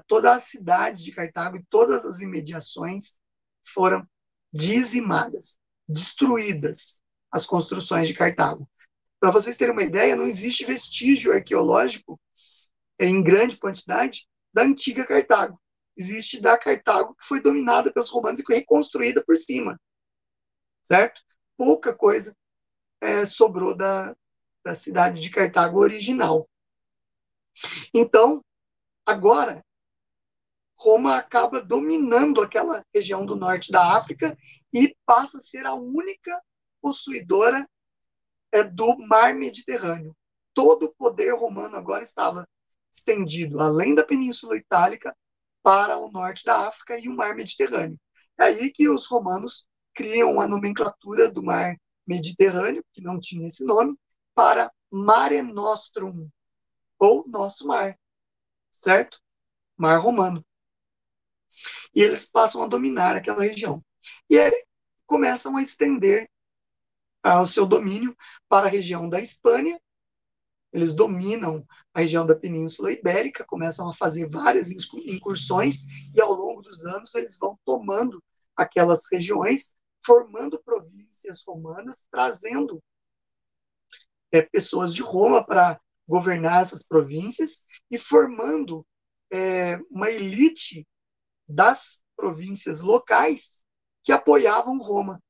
toda 0.07 0.36
a 0.36 0.39
cidade 0.39 1.03
de 1.03 1.12
Cartago 1.12 1.57
e 1.57 1.66
todas 1.70 2.05
as 2.05 2.20
imediações 2.20 3.20
foram 3.64 4.07
dizimadas, 4.51 5.57
destruídas 5.88 7.01
as 7.32 7.45
construções 7.45 8.07
de 8.07 8.14
Cartago. 8.14 8.70
Para 9.20 9.32
vocês 9.32 9.57
terem 9.57 9.74
uma 9.74 9.84
ideia, 9.84 10.16
não 10.16 10.28
existe 10.28 10.66
vestígio 10.66 11.34
arqueológico 11.34 12.20
em 12.99 13.24
grande 13.24 13.57
quantidade 13.57 14.28
da 14.53 14.64
antiga 14.64 15.05
Cartago. 15.05 15.60
existe 15.95 16.39
da 16.39 16.57
Cartago 16.57 17.16
que 17.16 17.26
foi 17.26 17.41
dominada 17.41 17.91
pelos 17.91 18.10
romanos 18.10 18.39
e 18.39 18.43
foi 18.43 18.55
reconstruída 18.55 19.24
por 19.24 19.38
cima, 19.38 19.80
certo? 20.86 21.22
Pouca 21.57 21.93
coisa 21.93 22.36
é, 23.01 23.26
sobrou 23.26 23.76
da, 23.76 24.16
da 24.64 24.74
cidade 24.74 25.22
de 25.22 25.30
Cartago 25.30 25.80
original. 25.80 26.49
Então, 27.93 28.43
agora, 29.10 29.64
Roma 30.78 31.18
acaba 31.18 31.62
dominando 31.62 32.41
aquela 32.41 32.86
região 32.93 33.26
do 33.26 33.36
norte 33.36 33.72
da 33.72 33.97
África 33.97 34.38
e 34.74 34.95
passa 35.05 35.38
a 35.38 35.41
ser 35.41 35.66
a 35.66 35.74
única 35.74 36.41
possuidora 36.82 37.68
é, 38.51 38.64
do 38.64 38.97
mar 38.97 39.34
Mediterrâneo. 39.36 40.16
Todo 40.53 40.86
o 40.86 40.93
poder 40.93 41.34
romano 41.34 41.76
agora 41.76 42.03
estava 42.03 42.47
estendido, 42.91 43.60
além 43.60 43.93
da 43.93 44.05
Península 44.05 44.55
Itálica, 44.55 45.16
para 45.62 45.97
o 45.97 46.10
norte 46.12 46.45
da 46.45 46.68
África 46.68 46.97
e 46.97 47.10
o 47.10 47.16
mar 47.16 47.36
Mediterrâneo. 47.36 47.99
É 48.38 48.45
aí 48.45 48.72
que 48.72 48.88
os 48.88 49.05
romanos 49.07 49.68
criam 49.93 50.39
a 50.39 50.47
nomenclatura 50.47 51.30
do 51.30 51.43
mar 51.43 51.76
Mediterrâneo, 52.07 52.84
que 52.93 53.01
não 53.01 53.20
tinha 53.20 53.47
esse 53.47 53.66
nome, 53.66 53.97
para 54.34 54.72
Mare 54.89 55.41
Nostrum, 55.41 56.30
ou 56.97 57.28
nosso 57.28 57.68
mar, 57.68 57.97
certo? 58.80 59.22
Mar 59.78 60.00
Romano. 60.00 60.44
E 61.94 62.02
eles 62.02 62.26
passam 62.26 62.64
a 62.64 62.68
dominar 62.68 63.16
aquela 63.16 63.44
região. 63.44 63.84
E 64.30 64.40
aí 64.40 64.66
começam 65.06 65.58
a 65.58 65.62
estender 65.62 66.30
ah, 67.22 67.42
o 67.42 67.48
seu 67.48 67.66
domínio 67.66 68.16
para 68.48 68.68
a 68.68 68.70
região 68.70 69.10
da 69.10 69.20
Espanha. 69.20 69.80
Eles 70.72 70.94
dominam 70.94 71.66
a 71.94 72.00
região 72.00 72.26
da 72.26 72.36
Península 72.36 72.92
Ibérica, 72.92 73.44
começam 73.44 73.90
a 73.90 73.94
fazer 73.94 74.30
várias 74.30 74.70
incursões 74.72 75.84
e 76.14 76.22
ao 76.22 76.32
longo 76.32 76.62
dos 76.62 76.86
anos 76.86 77.14
eles 77.16 77.38
vão 77.38 77.60
tomando 77.66 78.24
aquelas 78.56 79.08
regiões, 79.12 79.76
formando 80.06 80.62
províncias 80.64 81.44
romanas, 81.46 82.06
trazendo 82.12 82.82
é, 84.32 84.42
pessoas 84.42 84.94
de 84.94 85.02
Roma 85.02 85.44
para 85.44 85.82
governar 86.10 86.64
essas 86.64 86.82
províncias 86.82 87.64
e 87.91 87.99
formando 87.99 88.84
é, 89.32 89.78
uma 89.91 90.10
elite 90.10 90.88
das 91.47 92.01
províncias 92.16 92.82
locais 92.82 93.64
que 94.03 94.12
apoiavam 94.12 94.80
Roma. 94.80 95.22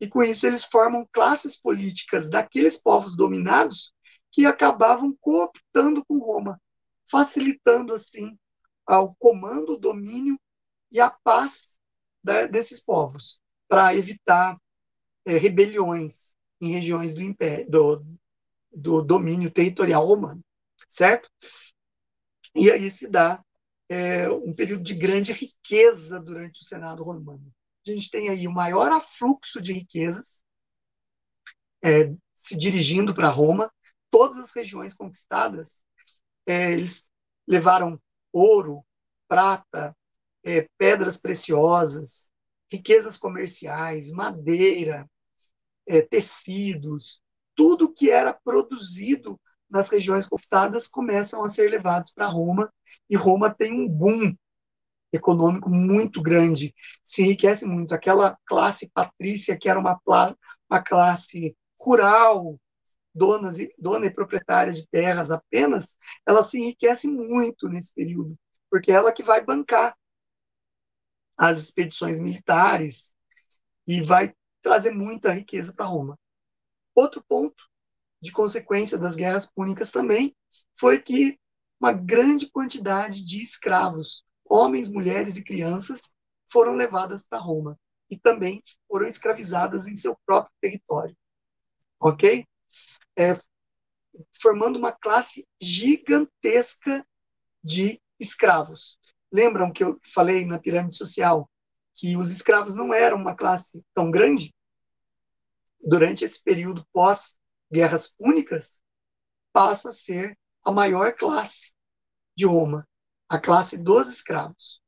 E 0.00 0.08
com 0.08 0.20
isso 0.20 0.48
eles 0.48 0.64
formam 0.64 1.08
classes 1.12 1.56
políticas 1.56 2.28
daqueles 2.28 2.76
povos 2.76 3.16
dominados 3.16 3.94
que 4.32 4.44
acabavam 4.44 5.16
cooptando 5.20 6.04
com 6.04 6.18
Roma, 6.18 6.60
facilitando 7.08 7.94
assim 7.94 8.36
o 8.86 9.14
comando, 9.14 9.74
o 9.74 9.78
domínio 9.78 10.38
e 10.90 11.00
a 11.00 11.08
paz 11.08 11.78
da, 12.22 12.46
desses 12.46 12.84
povos, 12.84 13.40
para 13.68 13.94
evitar 13.94 14.58
é, 15.24 15.38
rebeliões 15.38 16.34
em 16.60 16.72
regiões 16.72 17.14
do, 17.14 17.22
império, 17.22 17.70
do, 17.70 18.04
do 18.74 19.02
domínio 19.02 19.50
territorial 19.50 20.06
romano, 20.06 20.42
certo? 20.88 21.30
E 22.54 22.70
aí 22.70 22.90
se 22.90 23.08
dá 23.08 23.42
é, 23.88 24.28
um 24.28 24.54
período 24.54 24.82
de 24.82 24.94
grande 24.94 25.32
riqueza 25.32 26.20
durante 26.20 26.62
o 26.62 26.64
Senado 26.64 27.02
romano. 27.02 27.52
A 27.86 27.90
gente 27.90 28.10
tem 28.10 28.28
aí 28.28 28.46
o 28.48 28.52
maior 28.52 28.90
afluxo 28.90 29.60
de 29.60 29.72
riquezas 29.72 30.42
é, 31.84 32.14
se 32.34 32.56
dirigindo 32.56 33.14
para 33.14 33.28
Roma. 33.28 33.70
Todas 34.10 34.38
as 34.38 34.52
regiões 34.52 34.94
conquistadas, 34.94 35.84
é, 36.46 36.72
eles 36.72 37.10
levaram 37.46 38.00
ouro, 38.32 38.84
prata, 39.28 39.96
é, 40.42 40.68
pedras 40.78 41.18
preciosas, 41.18 42.30
riquezas 42.70 43.16
comerciais, 43.16 44.10
madeira, 44.10 45.08
é, 45.86 46.00
tecidos, 46.02 47.22
tudo 47.54 47.92
que 47.92 48.10
era 48.10 48.32
produzido 48.32 49.40
nas 49.68 49.88
regiões 49.88 50.26
conquistadas 50.26 50.86
começam 50.86 51.44
a 51.44 51.48
ser 51.48 51.70
levados 51.70 52.12
para 52.12 52.26
Roma 52.26 52.72
e 53.08 53.16
Roma 53.16 53.52
tem 53.52 53.72
um 53.72 53.88
boom 53.88 54.34
econômico 55.12 55.70
muito 55.70 56.20
grande, 56.20 56.74
se 57.04 57.22
enriquece 57.22 57.66
muito. 57.66 57.94
Aquela 57.94 58.36
classe 58.46 58.90
patrícia, 58.92 59.56
que 59.56 59.68
era 59.68 59.78
uma, 59.78 60.00
uma 60.06 60.82
classe 60.82 61.56
rural, 61.80 62.58
donas 63.14 63.58
e, 63.58 63.72
dona 63.78 64.06
e 64.06 64.14
proprietária 64.14 64.72
de 64.72 64.88
terras 64.88 65.30
apenas, 65.30 65.96
ela 66.26 66.42
se 66.42 66.58
enriquece 66.58 67.06
muito 67.08 67.68
nesse 67.68 67.94
período, 67.94 68.36
porque 68.70 68.90
é 68.90 68.96
ela 68.96 69.12
que 69.12 69.22
vai 69.22 69.44
bancar 69.44 69.96
as 71.36 71.58
expedições 71.58 72.20
militares 72.20 73.14
e 73.86 74.02
vai 74.02 74.34
trazer 74.62 74.92
muita 74.92 75.32
riqueza 75.32 75.72
para 75.72 75.86
Roma. 75.86 76.18
Outro 76.94 77.24
ponto 77.28 77.64
de 78.20 78.32
consequência 78.32 78.96
das 78.96 79.16
guerras 79.16 79.46
púnicas 79.46 79.90
também 79.90 80.34
foi 80.74 81.00
que 81.00 81.38
uma 81.80 81.92
grande 81.92 82.50
quantidade 82.50 83.24
de 83.24 83.42
escravos, 83.42 84.24
homens, 84.44 84.90
mulheres 84.90 85.36
e 85.36 85.44
crianças, 85.44 86.14
foram 86.46 86.74
levadas 86.74 87.26
para 87.26 87.38
Roma 87.38 87.78
e 88.10 88.18
também 88.18 88.62
foram 88.88 89.06
escravizadas 89.06 89.86
em 89.86 89.96
seu 89.96 90.16
próprio 90.24 90.52
território. 90.60 91.16
Ok? 92.00 92.46
É, 93.16 93.36
formando 94.32 94.76
uma 94.78 94.92
classe 94.92 95.46
gigantesca 95.60 97.06
de 97.62 98.00
escravos. 98.20 98.98
Lembram 99.32 99.72
que 99.72 99.82
eu 99.82 99.98
falei 100.14 100.44
na 100.44 100.58
pirâmide 100.58 100.96
social 100.96 101.50
que 101.94 102.16
os 102.16 102.30
escravos 102.30 102.74
não 102.74 102.92
eram 102.92 103.16
uma 103.16 103.34
classe 103.34 103.82
tão 103.94 104.10
grande? 104.10 104.54
Durante 105.86 106.24
esse 106.24 106.42
período 106.42 106.86
pós-guerras 106.92 108.08
púnicas, 108.08 108.82
passa 109.52 109.90
a 109.90 109.92
ser 109.92 110.38
a 110.64 110.72
maior 110.72 111.14
classe 111.14 111.74
de 112.34 112.46
Roma, 112.46 112.88
a 113.28 113.38
classe 113.38 113.76
dos 113.76 114.08
escravos. 114.08 114.82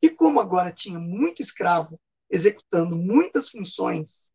E 0.00 0.08
como 0.08 0.40
agora 0.40 0.72
tinha 0.72 0.98
muito 0.98 1.42
escravo 1.42 2.00
executando 2.30 2.96
muitas 2.96 3.48
funções, 3.48 4.30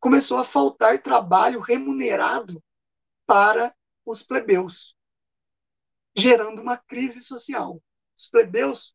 começou 0.00 0.38
a 0.38 0.44
faltar 0.44 1.02
trabalho 1.02 1.60
remunerado 1.60 2.62
para 3.26 3.74
os 4.04 4.22
plebeus, 4.22 4.96
gerando 6.16 6.62
uma 6.62 6.76
crise 6.76 7.22
social. 7.22 7.82
Os 8.16 8.26
plebeus, 8.26 8.94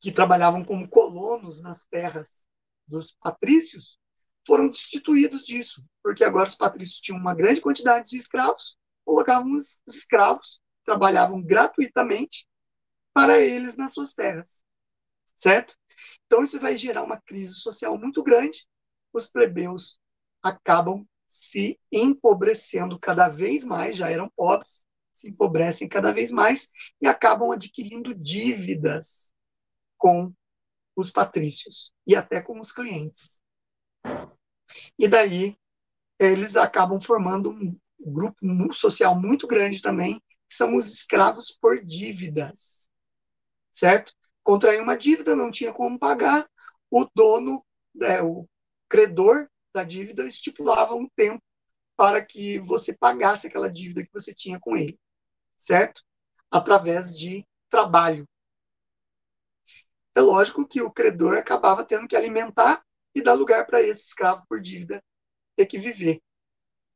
que 0.00 0.12
trabalhavam 0.12 0.64
como 0.64 0.88
colonos 0.88 1.60
nas 1.60 1.84
terras 1.84 2.46
dos 2.86 3.14
patrícios, 3.14 3.98
foram 4.46 4.68
destituídos 4.68 5.44
disso, 5.44 5.84
porque 6.02 6.24
agora 6.24 6.48
os 6.48 6.54
patrícios 6.54 7.00
tinham 7.00 7.18
uma 7.18 7.34
grande 7.34 7.60
quantidade 7.60 8.10
de 8.10 8.16
escravos, 8.16 8.78
colocavam 9.04 9.52
os 9.52 9.80
escravos 9.86 10.60
trabalhavam 10.86 11.42
gratuitamente 11.42 12.48
para 13.12 13.40
eles 13.40 13.76
nas 13.76 13.92
suas 13.92 14.14
terras, 14.14 14.62
certo? 15.36 15.76
Então 16.26 16.44
isso 16.44 16.60
vai 16.60 16.76
gerar 16.76 17.02
uma 17.02 17.20
crise 17.20 17.54
social 17.54 17.98
muito 17.98 18.22
grande. 18.22 18.66
Os 19.12 19.26
plebeus 19.26 20.00
acabam 20.42 21.04
se 21.26 21.78
empobrecendo 21.90 22.98
cada 22.98 23.28
vez 23.28 23.64
mais, 23.64 23.96
já 23.96 24.10
eram 24.10 24.30
pobres, 24.36 24.86
se 25.12 25.30
empobrecem 25.30 25.88
cada 25.88 26.12
vez 26.12 26.30
mais 26.30 26.70
e 27.00 27.06
acabam 27.06 27.50
adquirindo 27.50 28.14
dívidas 28.14 29.32
com 29.98 30.32
os 30.94 31.10
patrícios 31.10 31.92
e 32.06 32.14
até 32.14 32.40
com 32.40 32.60
os 32.60 32.70
clientes. 32.70 33.40
E 34.98 35.08
daí 35.08 35.56
eles 36.18 36.56
acabam 36.56 37.00
formando 37.00 37.50
um 37.50 37.78
grupo 38.00 38.38
social 38.72 39.14
muito 39.20 39.46
grande 39.46 39.82
também 39.82 40.20
são 40.48 40.76
os 40.76 40.88
escravos 40.88 41.50
por 41.50 41.84
dívidas, 41.84 42.88
certo? 43.72 44.12
Contrair 44.42 44.80
uma 44.80 44.96
dívida, 44.96 45.34
não 45.34 45.50
tinha 45.50 45.72
como 45.72 45.98
pagar, 45.98 46.48
o 46.90 47.06
dono, 47.14 47.64
né, 47.94 48.22
o 48.22 48.48
credor 48.88 49.48
da 49.74 49.82
dívida 49.82 50.26
estipulava 50.26 50.94
um 50.94 51.08
tempo 51.16 51.42
para 51.96 52.24
que 52.24 52.58
você 52.60 52.96
pagasse 52.96 53.46
aquela 53.46 53.70
dívida 53.70 54.04
que 54.04 54.12
você 54.12 54.32
tinha 54.32 54.60
com 54.60 54.76
ele, 54.76 54.98
certo? 55.58 56.02
Através 56.50 57.14
de 57.14 57.44
trabalho. 57.68 58.26
É 60.14 60.20
lógico 60.20 60.66
que 60.66 60.80
o 60.80 60.90
credor 60.90 61.36
acabava 61.36 61.84
tendo 61.84 62.06
que 62.06 62.16
alimentar 62.16 62.85
e 63.16 63.22
dar 63.22 63.32
lugar 63.32 63.64
para 63.66 63.80
esse 63.80 64.08
escravo 64.08 64.44
por 64.46 64.60
dívida 64.60 65.02
ter 65.56 65.64
que 65.64 65.78
viver, 65.78 66.20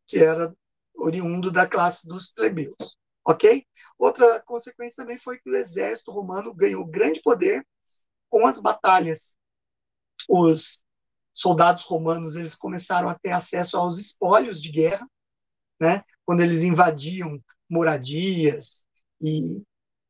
que 0.07 0.19
era 0.19 0.55
oriundo 0.95 1.51
da 1.51 1.67
classe 1.67 2.07
dos 2.07 2.31
plebeus. 2.31 2.99
Ok? 3.25 3.67
Outra 3.99 4.39
consequência 4.41 4.97
também 4.97 5.19
foi 5.19 5.39
que 5.39 5.49
o 5.49 5.57
exército 5.57 6.13
romano 6.13 6.53
ganhou 6.53 6.85
grande 6.85 7.23
poder 7.23 7.67
com 8.29 8.47
as 8.47 8.61
batalhas. 8.61 9.35
Os 10.29 10.85
soldados 11.33 11.85
romanos 11.85 12.37
eles 12.37 12.55
começaram 12.55 13.09
a 13.09 13.19
ter 13.19 13.31
acesso 13.31 13.79
aos 13.79 13.99
espólios 13.99 14.61
de 14.61 14.71
guerra, 14.71 15.09
né? 15.81 16.05
Quando 16.27 16.43
eles 16.43 16.63
invadiam 16.63 17.43
moradias 17.67 18.85
e 19.23 19.63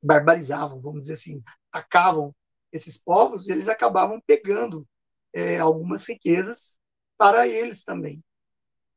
barbarizavam, 0.03 0.81
vamos 0.81 1.03
dizer 1.03 1.13
assim, 1.13 1.41
atacavam 1.71 2.35
esses 2.73 2.99
povos, 2.99 3.49
eles 3.49 3.69
acabavam 3.69 4.21
pegando 4.27 4.85
é, 5.33 5.59
algumas 5.59 6.07
riquezas 6.09 6.78
para 7.16 7.47
eles 7.47 7.85
também, 7.85 8.22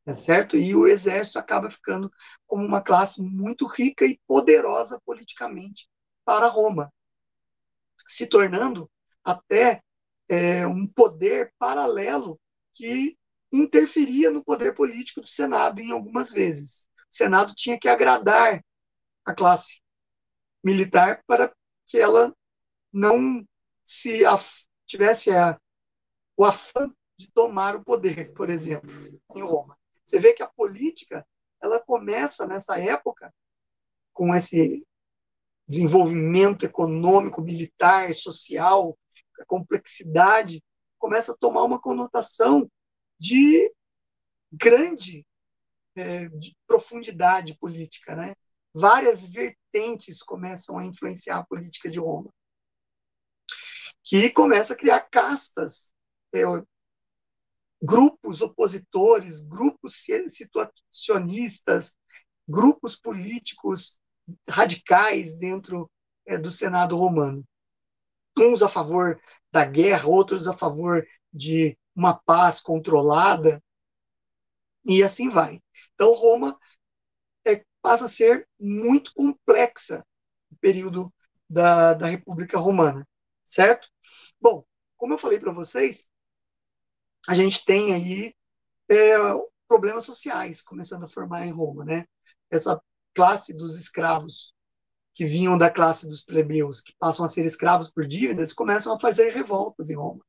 é 0.06 0.14
certo? 0.14 0.58
E 0.58 0.76
o 0.76 0.88
exército 0.88 1.40
acaba 1.40 1.70
ficando 1.70 2.12
como 2.46 2.66
uma 2.66 2.82
classe 2.82 3.22
muito 3.22 3.66
rica 3.68 4.06
e 4.06 4.20
poderosa 4.28 5.02
politicamente 5.06 5.90
para 6.26 6.48
Roma, 6.48 6.92
se 8.08 8.28
tornando 8.28 8.90
até 9.24 9.82
é, 10.28 10.66
um 10.68 10.88
poder 10.88 11.54
paralelo 11.58 12.40
que 12.74 13.18
interferia 13.52 14.32
no 14.32 14.44
poder 14.44 14.74
político 14.74 15.22
do 15.22 15.28
Senado 15.28 15.80
em 15.80 15.92
algumas 15.92 16.32
vezes. 16.32 16.88
O 17.12 17.16
Senado 17.16 17.54
tinha 17.56 17.80
que 17.80 17.88
agradar 17.88 18.64
a 19.26 19.34
classe 19.34 19.82
militar 20.64 21.24
para 21.28 21.54
que 21.88 21.98
ela 21.98 22.36
não 22.92 23.46
se 23.84 24.24
tivesse 24.86 25.32
a, 25.32 25.60
o 26.44 26.46
afã 26.46 26.94
de 27.18 27.32
tomar 27.32 27.76
o 27.76 27.84
poder, 27.84 28.34
por 28.34 28.50
exemplo, 28.50 28.92
em 29.34 29.42
Roma. 29.42 29.78
Você 30.06 30.20
vê 30.20 30.34
que 30.34 30.44
a 30.44 30.48
política 30.48 31.26
ela 31.62 31.80
começa 31.80 32.46
nessa 32.46 32.78
época 32.78 33.34
com 34.12 34.36
esse 34.36 34.86
desenvolvimento 35.66 36.66
econômico, 36.66 37.42
militar, 37.42 38.14
social, 38.14 38.98
a 39.40 39.46
complexidade 39.46 40.62
começa 41.00 41.32
a 41.32 41.38
tomar 41.38 41.64
uma 41.64 41.80
conotação 41.80 42.70
de 43.18 43.74
grande 44.52 45.26
é, 45.96 46.28
de 46.28 46.56
profundidade 46.68 47.58
política, 47.58 48.16
né? 48.16 48.36
Várias 48.74 49.26
vertentes 49.26 50.22
começam 50.22 50.78
a 50.78 50.86
influenciar 50.86 51.38
a 51.38 51.46
política 51.46 51.90
de 51.90 52.00
Roma, 52.00 52.30
que 54.04 54.30
começa 54.30 54.74
a 54.74 54.78
criar 54.78 55.02
castas, 55.02 55.93
grupos 57.82 58.42
opositores, 58.42 59.42
grupos 59.42 60.06
situacionistas, 60.28 61.98
grupos 62.48 62.96
políticos 62.96 64.00
radicais 64.48 65.36
dentro 65.36 65.92
é, 66.26 66.38
do 66.38 66.50
Senado 66.50 66.96
romano. 66.96 67.44
Uns 68.40 68.64
a 68.64 68.70
favor 68.70 69.20
da 69.52 69.66
guerra, 69.66 70.08
outros 70.08 70.48
a 70.48 70.54
favor 70.54 71.06
de 71.32 71.78
uma 71.96 72.14
paz 72.14 72.62
controlada, 72.62 73.62
e 74.86 75.04
assim 75.04 75.30
vai. 75.30 75.62
Então, 75.94 76.14
Roma 76.14 76.58
é, 77.46 77.64
passa 77.82 78.06
a 78.06 78.10
ser 78.10 78.48
muito 78.60 79.14
complexa 79.14 80.06
no 80.50 80.58
período 80.58 81.14
da, 81.50 81.94
da 81.94 82.08
República 82.08 82.58
Romana, 82.58 83.08
certo? 83.44 83.88
Bom, 84.42 84.66
como 84.98 85.14
eu 85.14 85.18
falei 85.18 85.40
para 85.40 85.52
vocês, 85.52 86.10
a 87.28 87.36
gente 87.36 87.66
tem 87.66 87.94
aí 87.94 88.34
é, 88.90 89.16
problemas 89.68 90.06
sociais 90.06 90.62
começando 90.62 91.04
a 91.04 91.08
formar 91.08 91.46
em 91.48 91.52
Roma, 91.52 91.86
né? 91.86 92.06
Essa 92.50 92.82
classe 93.14 93.54
dos 93.54 93.80
escravos 93.80 94.54
que 95.14 95.26
vinham 95.26 95.58
da 95.58 95.70
classe 95.70 96.08
dos 96.08 96.24
plebeus, 96.24 96.82
que 96.82 96.94
passam 96.98 97.24
a 97.24 97.28
ser 97.28 97.46
escravos 97.46 97.92
por 97.92 98.06
dívidas, 98.06 98.52
começam 98.52 98.94
a 98.94 99.00
fazer 99.00 99.32
revoltas 99.32 99.90
em 99.90 99.96
Roma. 99.96 100.24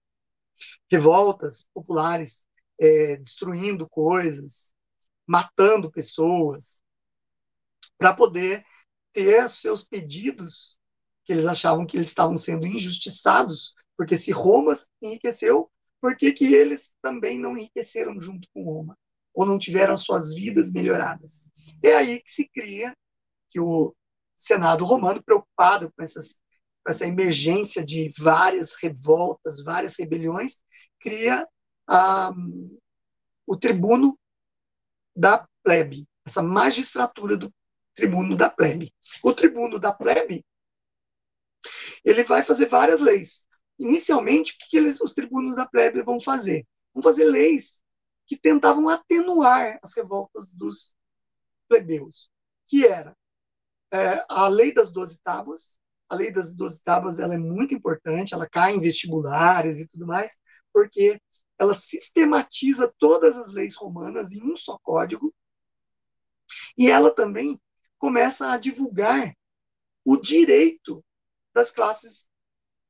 Revoltas 0.91 1.69
populares, 1.73 2.47
é, 2.79 3.17
destruindo 3.17 3.89
coisas, 3.89 4.73
matando 5.27 5.91
pessoas, 5.91 6.83
para 7.97 8.15
poder 8.15 8.65
ter 9.13 9.49
seus 9.49 9.83
pedidos, 9.83 10.79
que 11.25 11.33
eles 11.33 11.47
achavam 11.47 11.87
que 11.87 11.97
eles 11.97 12.09
estavam 12.09 12.37
sendo 12.37 12.67
injustiçados, 12.67 13.75
porque 13.97 14.19
se 14.19 14.33
Roma 14.33 14.75
enriqueceu, 15.01 15.71
por 16.05 16.15
que, 16.19 16.35
que 16.35 16.53
eles 16.53 16.95
também 17.01 17.39
não 17.39 17.57
enriqueceram 17.57 18.21
junto 18.21 18.47
com 18.53 18.63
Roma? 18.63 18.95
Ou 19.33 19.47
não 19.47 19.57
tiveram 19.57 19.97
suas 19.97 20.35
vidas 20.35 20.71
melhoradas? 20.71 21.47
É 21.83 21.95
aí 21.95 22.21
que 22.21 22.31
se 22.31 22.47
cria 22.47 22.95
que 23.49 23.59
o 23.59 23.97
Senado 24.37 24.85
romano, 24.85 25.25
preocupado 25.25 25.91
com, 25.97 26.05
essas, 26.05 26.39
com 26.85 26.91
essa 26.91 27.07
emergência 27.07 27.83
de 27.83 28.13
várias 28.19 28.75
revoltas, 28.75 29.65
várias 29.65 29.99
rebeliões, 29.99 30.61
cria 31.01 31.49
ah, 31.89 32.35
o 33.47 33.57
tribuno 33.57 34.19
da 35.17 35.49
plebe, 35.63 36.07
essa 36.27 36.43
magistratura 36.43 37.35
do 37.35 37.51
tribuno 37.95 38.37
da 38.37 38.51
plebe. 38.51 38.93
O 39.23 39.33
tribuno 39.33 39.79
da 39.79 39.91
plebe 39.91 40.45
ele 42.05 42.25
vai 42.25 42.43
fazer 42.43 42.67
várias 42.67 43.01
leis. 43.01 43.47
Inicialmente, 43.79 44.53
o 44.53 44.57
que 44.71 44.77
eles, 44.77 45.01
os 45.01 45.13
tribunos 45.13 45.57
da 45.57 45.67
plebe 45.67 46.03
vão 46.03 46.21
fazer? 46.21 46.67
Vão 46.93 47.03
fazer 47.03 47.25
leis 47.25 47.83
que 48.27 48.37
tentavam 48.37 48.89
atenuar 48.89 49.79
as 49.83 49.93
revoltas 49.95 50.55
dos 50.55 50.97
plebeus, 51.69 52.31
que 52.67 52.87
era 52.87 53.17
é, 53.93 54.25
a 54.29 54.49
lei 54.49 54.73
das 54.73 54.93
doze 54.93 55.21
tábuas. 55.23 55.79
A 56.09 56.15
lei 56.15 56.33
das 56.33 56.55
doze 56.55 56.83
tábuas 56.83 57.19
ela 57.19 57.35
é 57.35 57.39
muito 57.39 57.75
importante, 57.75 58.35
ela 58.35 58.49
cai 58.49 58.75
em 58.75 58.81
vestibulares 58.81 59.81
e 59.81 59.89
tudo 59.89 60.07
mais, 60.07 60.39
porque 60.73 61.21
ela 61.59 61.75
sistematiza 61.75 62.93
todas 62.99 63.37
as 63.37 63.53
leis 63.53 63.75
romanas 63.75 64.33
em 64.33 64.43
um 64.43 64.57
só 64.57 64.79
código, 64.83 65.35
e 66.77 66.91
ela 66.91 67.11
também 67.11 67.61
começa 67.99 68.51
a 68.51 68.59
divulgar 68.59 69.35
o 70.05 70.17
direito 70.17 71.05
das 71.55 71.71
classes 71.71 72.29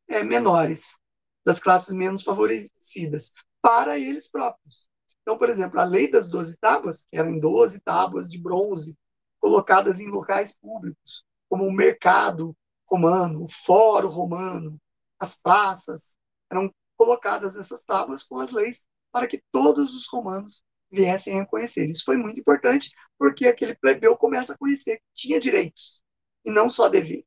é, 0.09 0.22
menores, 0.22 0.98
das 1.44 1.61
classes 1.61 1.94
menos 1.94 2.22
favorecidas, 2.22 3.32
para 3.61 3.98
eles 3.98 4.30
próprios. 4.30 4.90
Então, 5.22 5.38
por 5.38 5.48
exemplo, 5.48 5.80
a 5.80 5.84
lei 5.84 6.11
das 6.11 6.28
doze 6.28 6.57
tábuas, 6.59 7.07
que 7.11 7.18
eram 7.18 7.38
12 7.38 7.80
tábuas 7.80 8.30
de 8.30 8.38
bronze, 8.38 8.96
colocadas 9.40 10.00
em 10.00 10.09
locais 10.09 10.57
públicos, 10.57 11.24
como 11.48 11.66
o 11.66 11.72
mercado 11.72 12.57
romano, 12.86 13.42
o 13.42 13.48
fórum 13.48 14.09
romano, 14.09 14.78
as 15.18 15.36
praças, 15.40 16.16
eram 16.50 16.72
colocadas 16.96 17.57
essas 17.57 17.82
tábuas 17.84 18.22
com 18.22 18.38
as 18.38 18.50
leis 18.50 18.86
para 19.11 19.26
que 19.26 19.42
todos 19.50 19.94
os 19.94 20.07
romanos 20.09 20.62
viessem 20.90 21.40
a 21.40 21.46
conhecer. 21.46 21.88
Isso 21.88 22.05
foi 22.05 22.16
muito 22.16 22.38
importante, 22.38 22.90
porque 23.18 23.46
aquele 23.46 23.74
plebeu 23.74 24.16
começa 24.16 24.52
a 24.52 24.59
conhecer 24.59 24.96
que 24.96 25.05
tinha 25.14 25.40
direitos 25.40 26.02
e 26.44 26.50
não 26.50 26.68
só 26.68 26.88
deveres, 26.88 27.24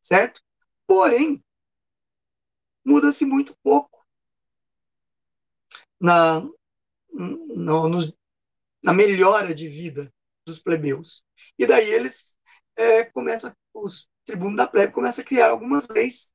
certo? 0.00 0.40
Porém, 0.86 1.42
muda-se 2.84 3.24
muito 3.24 3.56
pouco 3.62 4.04
na, 6.00 6.40
no, 7.12 7.88
no, 7.88 8.14
na 8.82 8.92
melhora 8.92 9.54
de 9.54 9.68
vida 9.68 10.12
dos 10.44 10.58
plebeus. 10.58 11.24
E 11.58 11.66
daí 11.66 11.90
eles 11.90 12.36
é, 12.76 13.04
começam, 13.04 13.54
os 13.72 14.08
tribunos 14.24 14.56
da 14.56 14.66
plebe 14.66 14.92
começam 14.92 15.22
a 15.22 15.26
criar 15.26 15.50
algumas 15.50 15.88
leis 15.88 16.32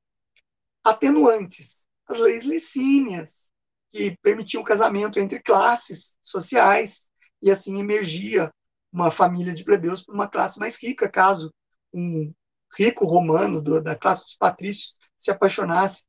atenuantes, 0.84 1.86
as 2.08 2.18
leis 2.18 2.43
licínias, 2.43 3.52
que 3.91 4.18
permitiam 4.22 4.62
o 4.62 4.66
casamento 4.66 5.20
entre 5.20 5.41
classes 5.41 6.18
sociais, 6.22 7.10
e 7.41 7.52
assim 7.52 7.80
emergia 7.80 8.52
uma 8.91 9.12
família 9.12 9.54
de 9.54 9.64
plebeus 9.64 10.04
para 10.04 10.16
uma 10.16 10.28
classe 10.28 10.60
mais 10.60 10.82
rica, 10.82 11.10
caso 11.10 11.54
um 11.93 12.34
rico 12.78 13.06
romano 13.06 13.62
do, 13.62 13.82
da 13.82 13.95
classe 13.95 14.24
dos 14.24 14.36
patrícios 14.36 14.98
se 15.18 15.32
apaixonasse 15.32 16.06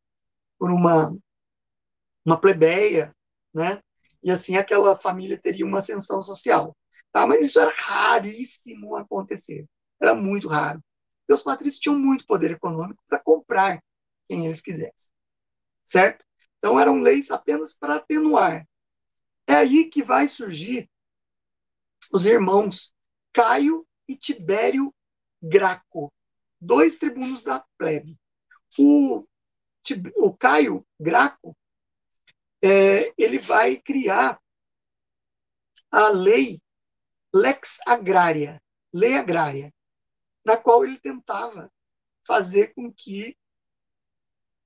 por 0.59 0.70
uma, 0.70 1.16
uma 2.24 2.40
plebeia, 2.40 3.14
né? 3.54 3.82
E 4.22 4.30
assim 4.30 4.56
aquela 4.56 4.96
família 4.96 5.38
teria 5.38 5.64
uma 5.64 5.78
ascensão 5.78 6.20
social. 6.20 6.76
Tá? 7.12 7.26
Mas 7.26 7.40
isso 7.42 7.61
era 7.61 7.70
raríssimo 7.70 8.96
acontecer. 8.96 9.66
Era 10.00 10.14
muito 10.14 10.48
raro. 10.48 10.82
E 11.28 11.32
os 11.32 11.42
patrícios 11.42 11.80
tinham 11.80 11.98
muito 11.98 12.26
poder 12.26 12.50
econômico 12.50 13.02
para 13.09 13.20
comprar 13.20 13.82
quem 14.28 14.46
eles 14.46 14.61
quisessem. 14.61 15.11
Certo? 15.84 16.24
Então 16.59 16.78
eram 16.78 17.00
leis 17.00 17.30
apenas 17.30 17.74
para 17.74 17.96
atenuar. 17.96 18.66
É 19.46 19.54
aí 19.54 19.88
que 19.88 20.02
vai 20.02 20.28
surgir 20.28 20.90
os 22.12 22.26
irmãos 22.26 22.92
Caio 23.32 23.86
e 24.09 24.16
Tibério 24.16 24.92
Graco, 25.42 26.12
dois 26.61 26.96
tribunos 26.96 27.42
da 27.42 27.64
plebe. 27.76 28.18
O 28.78 29.24
o 30.16 30.36
Caio 30.36 30.86
Graco, 30.99 31.57
é, 32.62 33.12
ele 33.16 33.39
vai 33.39 33.76
criar 33.76 34.41
a 35.91 36.09
lei 36.09 36.61
Lex 37.34 37.78
Agrária, 37.86 38.62
lei 38.93 39.14
agrária, 39.14 39.72
na 40.45 40.57
qual 40.57 40.84
ele 40.84 40.99
tentava 40.99 41.70
fazer 42.26 42.74
com 42.74 42.93
que 42.93 43.36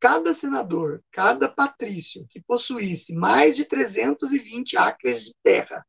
cada 0.01 0.35
senador, 0.35 1.03
cada 1.11 1.49
patrício 1.49 2.27
que 2.29 2.41
possuísse 2.41 3.15
mais 3.15 3.57
de 3.57 3.65
320 3.65 4.77
acres 4.77 5.25
de 5.25 5.33
terra, 5.43 5.87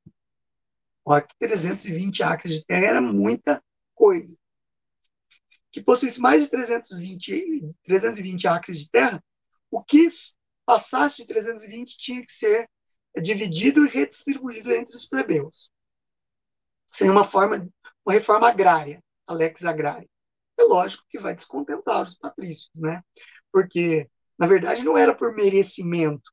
que 1.27 1.35
320 1.39 2.23
acres 2.23 2.59
de 2.59 2.65
terra 2.65 2.85
era 2.85 3.01
muita 3.01 3.63
coisa. 3.95 4.37
Que 5.73 5.81
possuísse 5.81 6.21
mais 6.21 6.43
de 6.43 6.49
320, 6.51 7.75
320 7.83 8.47
acres 8.47 8.77
de 8.77 8.91
terra, 8.91 9.23
o 9.71 9.83
que 9.83 10.07
passasse 10.63 11.17
de 11.17 11.25
320 11.25 11.97
tinha 11.97 12.23
que 12.23 12.31
ser 12.31 12.69
dividido 13.19 13.83
e 13.83 13.89
redistribuído 13.89 14.71
entre 14.71 14.95
os 14.95 15.07
plebeus. 15.07 15.71
Seria 16.91 17.11
uma 17.11 17.25
forma, 17.25 17.67
uma 18.05 18.13
reforma 18.13 18.47
agrária, 18.47 19.03
a 19.25 19.33
lex 19.33 19.65
agrária. 19.65 20.07
É 20.59 20.63
lógico 20.63 21.05
que 21.09 21.17
vai 21.17 21.33
descontentar 21.33 22.03
os 22.03 22.15
patrícios, 22.15 22.69
né? 22.75 23.01
Porque, 23.51 24.07
na 24.37 24.45
verdade, 24.45 24.83
não 24.83 24.95
era 24.95 25.15
por 25.15 25.33
merecimento, 25.33 26.31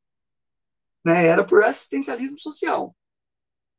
né? 1.03 1.26
era 1.26 1.47
por 1.47 1.64
assistencialismo 1.64 2.38
social 2.38 2.95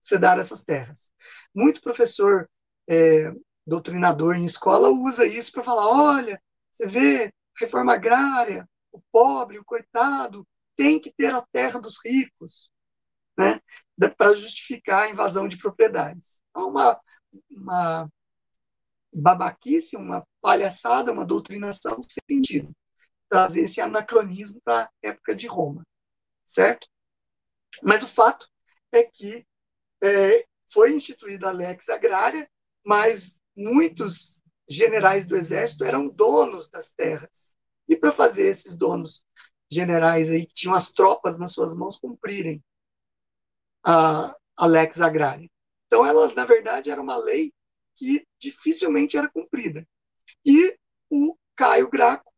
você 0.02 0.18
dar 0.18 0.40
essas 0.40 0.64
terras. 0.64 1.14
Muito 1.54 1.82
professor 1.82 2.50
é, 2.88 3.32
doutrinador 3.66 4.36
em 4.36 4.46
escola 4.46 4.90
usa 4.90 5.26
isso 5.26 5.52
para 5.52 5.64
falar: 5.64 5.88
olha, 5.88 6.42
você 6.72 6.88
vê, 6.88 7.34
reforma 7.60 7.94
agrária, 7.94 8.68
o 8.92 9.02
pobre, 9.12 9.60
o 9.60 9.66
coitado, 9.66 10.48
tem 10.76 11.00
que 11.00 11.12
ter 11.12 11.34
a 11.34 11.46
terra 11.52 11.80
dos 11.80 11.98
ricos, 12.04 12.72
né? 13.38 13.60
para 14.18 14.34
justificar 14.34 15.04
a 15.04 15.10
invasão 15.10 15.48
de 15.48 15.58
propriedades. 15.58 16.42
É 16.56 16.60
uma, 16.60 17.00
uma 17.50 18.10
babaquice, 19.14 19.96
uma 19.96 20.26
palhaçada, 20.42 21.12
uma 21.12 21.26
doutrinação 21.26 22.04
sem 22.10 22.38
sentido. 22.38 22.76
Trazer 23.30 23.62
esse 23.62 23.80
anacronismo 23.80 24.60
para 24.64 24.86
a 24.86 24.90
época 25.04 25.36
de 25.36 25.48
Roma, 25.48 25.86
certo? 26.44 26.88
Mas 27.84 28.04
o 28.04 28.08
fato 28.08 28.48
é 28.92 29.04
que 29.04 29.46
é, 30.04 30.46
foi 30.72 30.94
instituída 30.94 31.50
a 31.50 31.52
lex 31.52 31.88
agrária, 31.88 32.50
mas 32.86 33.40
muitos 33.56 34.42
generais 34.68 35.26
do 35.28 35.36
exército 35.36 35.84
eram 35.84 36.08
donos 36.08 36.70
das 36.70 36.92
terras. 36.92 37.54
E 37.88 37.96
para 37.96 38.12
fazer 38.12 38.48
esses 38.48 38.76
donos 38.78 39.26
generais 39.70 40.30
aí 40.30 40.46
que 40.46 40.54
tinham 40.54 40.76
as 40.76 40.92
tropas 40.92 41.38
nas 41.38 41.54
suas 41.54 41.76
mãos 41.76 41.98
cumprirem 41.98 42.64
a, 43.84 44.36
a 44.56 44.66
lex 44.66 45.02
agrária. 45.02 45.50
Então 45.88 46.06
ela, 46.06 46.34
na 46.34 46.46
verdade, 46.46 46.90
era 46.90 47.02
uma 47.02 47.18
lei 47.18 47.54
que 47.96 48.26
dificilmente 48.40 49.18
era 49.18 49.30
cumprida. 49.30 49.88
E 50.46 50.78
o 51.10 51.38
Caio 51.56 51.90
Graco 51.90 52.32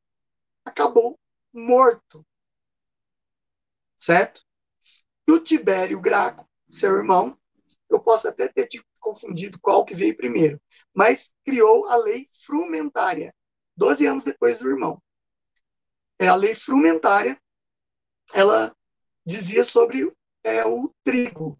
acabou 0.66 1.20
morto. 1.54 2.26
Certo? 3.98 4.44
E 5.28 5.32
o 5.32 5.40
Tibério 5.40 6.00
Graco, 6.02 6.50
seu 6.70 6.98
irmão, 6.98 7.38
eu 7.90 8.00
posso 8.00 8.28
até 8.28 8.48
ter 8.48 8.68
te 8.68 8.84
confundido 9.00 9.60
qual 9.62 9.86
que 9.86 9.94
veio 9.96 10.18
primeiro, 10.18 10.60
mas 10.94 11.34
criou 11.44 11.88
a 11.88 11.96
lei 11.96 12.28
frumentária, 12.46 13.34
12 13.76 14.06
anos 14.06 14.24
depois 14.24 14.60
do 14.60 14.70
irmão. 14.70 15.02
É 16.20 16.28
a 16.28 16.36
lei 16.36 16.54
frumentária, 16.54 17.40
ela 18.34 18.76
dizia 19.26 19.64
sobre 19.64 20.12
é, 20.44 20.66
o 20.66 20.94
trigo. 21.04 21.60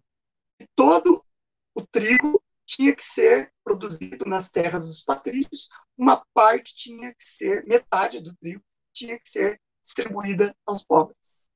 Todo 0.74 1.24
o 1.74 1.86
trigo 1.86 2.42
tinha 2.64 2.94
que 2.94 3.02
ser 3.02 3.52
produzido 3.62 4.24
nas 4.24 4.50
terras 4.50 4.86
dos 4.86 5.02
patrícios, 5.02 5.68
uma 5.96 6.24
parte 6.32 6.74
tinha 6.74 7.14
que 7.14 7.24
ser, 7.24 7.64
metade 7.66 8.20
do 8.20 8.34
trigo 8.36 8.62
tinha 8.92 9.18
que 9.18 9.28
ser 9.28 9.60
distribuída 9.82 10.56
aos 10.64 10.84
pobres. 10.84 11.48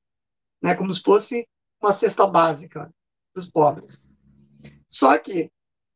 Né? 0.60 0.74
Como 0.74 0.92
se 0.92 1.00
fosse 1.00 1.48
uma 1.80 1.92
cesta 1.92 2.26
básica 2.26 2.92
para 3.32 3.40
os 3.40 3.50
pobres. 3.50 4.12
Só 4.88 5.16
que, 5.18 5.50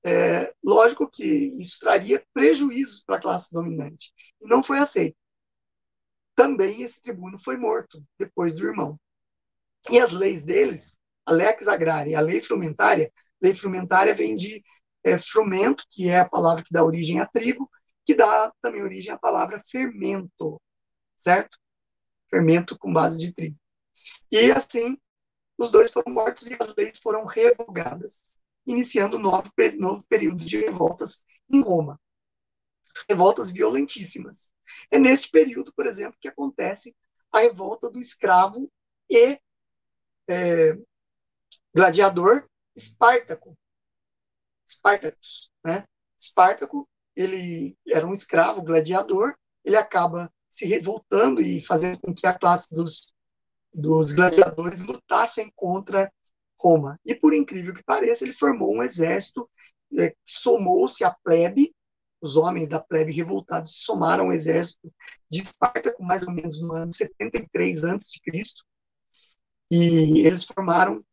é, 0.05 0.53
lógico 0.63 1.09
que 1.09 1.25
isso 1.25 1.79
traria 1.81 2.25
prejuízos 2.35 3.03
para 3.03 3.17
a 3.17 3.21
classe 3.21 3.53
dominante. 3.53 4.13
E 4.41 4.47
não 4.47 4.63
foi 4.63 4.79
aceito. 4.79 5.17
Também 6.35 6.83
esse 6.83 7.01
tribuno 7.01 7.39
foi 7.39 7.57
morto 7.57 8.03
depois 8.19 8.55
do 8.55 8.67
irmão. 8.67 8.99
E 9.91 9.99
as 9.99 10.13
leis 10.13 10.45
deles, 10.45 10.99
a 11.27 11.33
lex 11.33 11.69
agrária 11.69 12.11
e 12.11 12.15
a 12.15 12.21
lei 12.21 12.41
frumentária, 12.41 13.13
lei 13.41 13.55
frumentária 13.55 14.15
vem 14.15 14.35
de 14.35 14.63
é, 15.05 15.19
frumento, 15.19 15.85
que 15.91 16.09
é 16.09 16.21
a 16.21 16.29
palavra 16.29 16.65
que 16.65 16.73
dá 16.73 16.85
origem 16.85 17.21
a 17.21 17.27
trigo, 17.27 17.71
que 18.05 18.15
dá 18.15 18.53
também 18.61 18.83
origem 18.83 19.13
à 19.13 19.19
palavra 19.19 19.61
fermento, 19.61 20.61
certo? 21.17 21.59
Fermento 22.31 22.79
com 22.79 22.93
base 22.93 23.19
de 23.19 23.33
trigo. 23.33 23.59
E 24.31 24.51
assim, 24.51 24.97
os 25.59 25.71
dois 25.71 25.93
foram 25.93 26.13
mortos 26.13 26.47
e 26.49 26.57
as 26.59 26.75
leis 26.75 26.99
foram 26.99 27.25
revogadas, 27.25 28.39
iniciando 28.67 29.17
um 29.17 29.21
novo, 29.21 29.51
novo 29.79 30.07
período 30.09 30.45
de 30.45 30.59
revoltas 30.59 31.25
em 31.51 31.61
Roma. 31.61 32.01
Revoltas 33.09 33.51
violentíssimas. 33.51 34.53
É 34.91 34.99
neste 34.99 35.31
período, 35.31 35.73
por 35.75 35.87
exemplo, 35.87 36.19
que 36.21 36.29
acontece 36.29 36.95
a 37.31 37.41
revolta 37.41 37.91
do 37.91 37.99
escravo 37.99 38.71
e 39.09 39.39
é, 40.29 40.79
gladiador 41.75 42.47
Espartaco. 42.75 43.57
Espartacus, 44.67 45.51
né? 45.65 45.85
Espartaco, 46.19 46.89
ele 47.15 47.77
era 47.87 48.07
um 48.07 48.13
escravo 48.13 48.63
gladiador, 48.63 49.37
ele 49.65 49.77
acaba 49.77 50.33
se 50.49 50.67
revoltando 50.67 51.41
e 51.41 51.61
fazendo 51.61 52.01
com 52.01 52.15
que 52.15 52.27
a 52.27 52.39
classe 52.39 52.75
dos, 52.75 53.13
dos 53.73 54.13
gladiadores 54.13 54.85
lutassem 54.85 55.51
contra 55.55 56.13
Roma. 56.63 56.99
E 57.05 57.15
por 57.15 57.35
incrível 57.35 57.75
que 57.75 57.83
pareça, 57.83 58.25
ele 58.25 58.33
formou 58.33 58.75
um 58.75 58.83
exército 58.83 59.51
é, 59.99 60.11
que 60.11 60.17
somou-se 60.27 61.05
à 61.05 61.11
plebe, 61.11 61.75
os 62.21 62.37
homens 62.37 62.69
da 62.69 62.81
plebe 62.81 63.13
revoltados 63.13 63.73
se 63.73 63.81
somaram 63.81 64.27
ao 64.27 64.33
exército 64.33 64.93
de 65.29 65.43
Espartaco, 65.43 66.03
mais 66.05 66.23
ou 66.23 66.33
menos 66.33 66.63
no 66.63 66.73
ano 66.73 66.93
73 66.93 67.85
a.C., 67.85 68.21
e 69.71 70.27
eles 70.27 70.45
formaram 70.45 70.99
um 70.99 71.05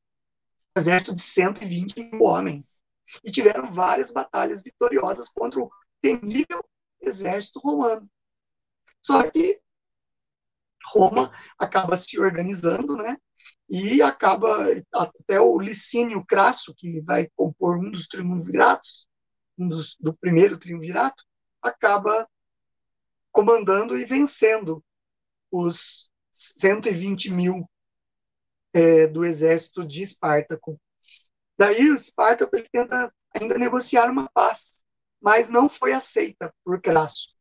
exército 0.80 1.16
de 1.16 1.22
120 1.22 2.12
mil 2.12 2.24
homens. 2.24 2.82
E 3.24 3.32
tiveram 3.32 3.72
várias 3.72 4.12
batalhas 4.12 4.62
vitoriosas 4.62 5.30
contra 5.30 5.62
o 5.62 5.72
temível 6.02 6.62
exército 7.02 7.60
romano. 7.60 8.08
Só 9.02 9.24
que 9.32 9.62
Roma 10.88 11.32
acaba 11.58 11.96
se 11.98 12.20
organizando, 12.20 12.96
né? 12.98 13.18
E 13.70 14.02
acaba 14.02 14.68
até 14.94 15.40
o 15.40 15.60
Licínio 15.60 16.26
Crasso, 16.26 16.74
que 16.76 17.02
vai 17.02 17.30
compor 17.36 17.78
um 17.78 17.92
dos 17.92 18.08
triunviratos, 18.08 19.08
um 19.58 19.68
dos, 19.68 19.96
do 20.00 20.14
primeiro 20.14 20.58
triunvirato, 20.58 21.24
acaba 21.62 22.28
comandando 23.32 23.98
e 23.98 24.06
vencendo 24.06 24.84
os 25.52 26.10
120 26.32 27.32
mil 27.32 27.70
é, 28.74 29.08
do 29.08 29.26
exército 29.26 29.86
de 29.86 30.04
Espartaco. 30.04 30.80
Daí 31.58 31.90
o 31.90 31.96
Espartaco 31.96 32.56
tenta 32.72 33.14
ainda 33.34 33.58
negociar 33.58 34.10
uma 34.10 34.30
paz, 34.30 34.84
mas 35.22 35.50
não 35.50 35.68
foi 35.68 35.94
aceita 35.94 36.54
por 36.64 36.82
Crasso. 36.82 37.36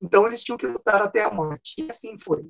Então 0.00 0.26
eles 0.26 0.42
tinham 0.42 0.58
que 0.58 0.66
lutar 0.66 1.02
até 1.02 1.22
a 1.22 1.30
morte. 1.30 1.74
E 1.78 1.90
assim 1.90 2.18
foi. 2.18 2.48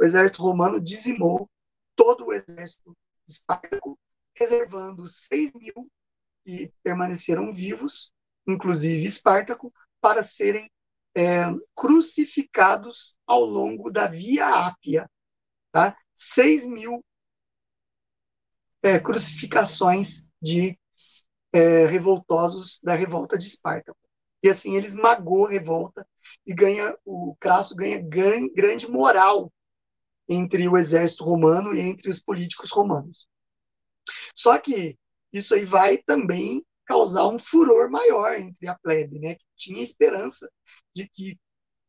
O 0.00 0.04
exército 0.04 0.42
romano 0.42 0.80
dizimou 0.80 1.46
todo 1.94 2.28
o 2.28 2.32
exército 2.32 2.96
Espartaco, 3.28 3.98
reservando 4.34 5.06
6 5.06 5.52
mil 5.52 5.92
que 6.42 6.72
permaneceram 6.82 7.52
vivos, 7.52 8.10
inclusive 8.46 9.06
Espartaco, 9.06 9.70
para 10.00 10.22
serem 10.22 10.70
é, 11.14 11.44
crucificados 11.74 13.18
ao 13.26 13.44
longo 13.44 13.90
da 13.90 14.06
Via 14.06 14.48
Ápia. 14.48 15.08
Tá? 15.70 15.94
6 16.14 16.66
mil 16.66 17.04
é, 18.82 18.98
crucificações 18.98 20.24
de 20.40 20.78
é, 21.52 21.84
revoltosos 21.84 22.80
da 22.82 22.94
revolta 22.94 23.36
de 23.36 23.48
Esparta. 23.48 23.94
E 24.42 24.48
assim 24.48 24.76
ele 24.76 24.86
esmagou 24.86 25.46
a 25.46 25.50
revolta 25.50 26.08
e 26.46 26.54
ganha 26.54 26.96
o 27.04 27.36
Crasso 27.38 27.76
ganha 27.76 28.00
grande 28.00 28.90
moral 28.90 29.52
entre 30.30 30.68
o 30.68 30.78
exército 30.78 31.24
romano 31.24 31.74
e 31.74 31.80
entre 31.80 32.08
os 32.08 32.20
políticos 32.20 32.70
romanos. 32.70 33.28
Só 34.32 34.56
que 34.58 34.96
isso 35.32 35.54
aí 35.56 35.64
vai 35.64 35.98
também 35.98 36.64
causar 36.84 37.26
um 37.26 37.38
furor 37.38 37.90
maior 37.90 38.34
entre 38.34 38.68
a 38.68 38.78
plebe, 38.78 39.18
né, 39.18 39.34
que 39.34 39.44
tinha 39.56 39.82
esperança 39.82 40.48
de 40.94 41.08
que 41.08 41.38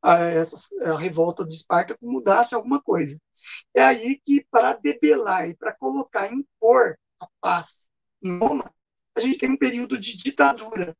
a, 0.01 0.17
essa, 0.17 0.57
a 0.83 0.97
revolta 0.97 1.45
de 1.45 1.53
Espartaco 1.53 2.03
mudasse 2.03 2.55
alguma 2.55 2.81
coisa. 2.81 3.19
É 3.75 3.83
aí 3.83 4.19
que, 4.25 4.43
para 4.49 4.73
debelar 4.73 5.47
e 5.47 5.55
para 5.55 5.75
colocar, 5.75 6.31
impor 6.33 6.97
a 7.19 7.27
paz 7.39 7.89
em 8.23 8.39
Roma, 8.39 8.73
a 9.15 9.19
gente 9.19 9.37
tem 9.37 9.51
um 9.51 9.57
período 9.57 9.99
de 9.99 10.17
ditadura, 10.17 10.97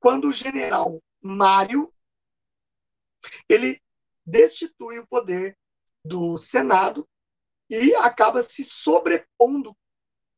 quando 0.00 0.28
o 0.28 0.32
general 0.32 1.02
Mário 1.22 1.90
ele 3.48 3.80
destitui 4.26 4.98
o 4.98 5.06
poder 5.06 5.56
do 6.04 6.36
Senado 6.36 7.08
e 7.68 7.94
acaba 7.94 8.42
se 8.42 8.62
sobrepondo 8.62 9.76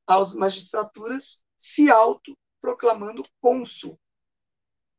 às 0.06 0.32
magistraturas, 0.34 1.42
se 1.58 1.90
autoproclamando 1.90 3.24
cônsul. 3.40 3.98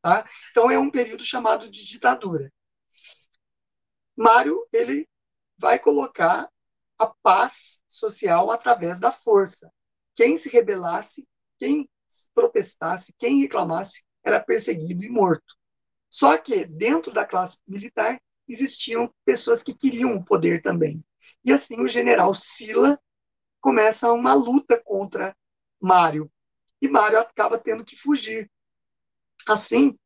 Tá? 0.01 0.30
Então 0.51 0.70
é 0.70 0.78
um 0.78 0.91
período 0.91 1.24
chamado 1.24 1.70
de 1.70 1.86
ditadura. 1.86 2.51
Mário 4.15 4.68
ele 4.74 5.07
vai 5.57 5.80
colocar 5.80 6.51
a 6.97 7.07
paz 7.07 7.82
social 7.88 8.51
através 8.51 8.99
da 8.99 9.11
força. 9.11 9.72
Quem 10.15 10.38
se 10.38 10.49
rebelasse, 10.49 11.28
quem 11.57 11.89
protestasse, 12.34 13.13
quem 13.18 13.41
reclamasse, 13.41 14.05
era 14.24 14.39
perseguido 14.39 15.03
e 15.03 15.09
morto. 15.09 15.55
Só 16.09 16.38
que 16.38 16.65
dentro 16.65 17.11
da 17.13 17.26
classe 17.26 17.59
militar 17.68 18.20
existiam 18.48 19.14
pessoas 19.26 19.62
que 19.62 19.74
queriam 19.74 20.16
o 20.16 20.24
poder 20.24 20.62
também. 20.62 21.04
E 21.43 21.52
assim 21.52 21.82
o 21.82 21.88
general 21.88 22.34
Sila 22.34 23.00
começa 23.60 24.12
uma 24.12 24.34
luta 24.34 24.82
contra 24.84 25.36
Mário. 25.80 26.32
E 26.82 26.88
Mário 26.88 27.20
acaba 27.20 27.58
tendo 27.58 27.84
que 27.84 27.95
fugir. 27.95 28.50
Assim, 29.48 29.98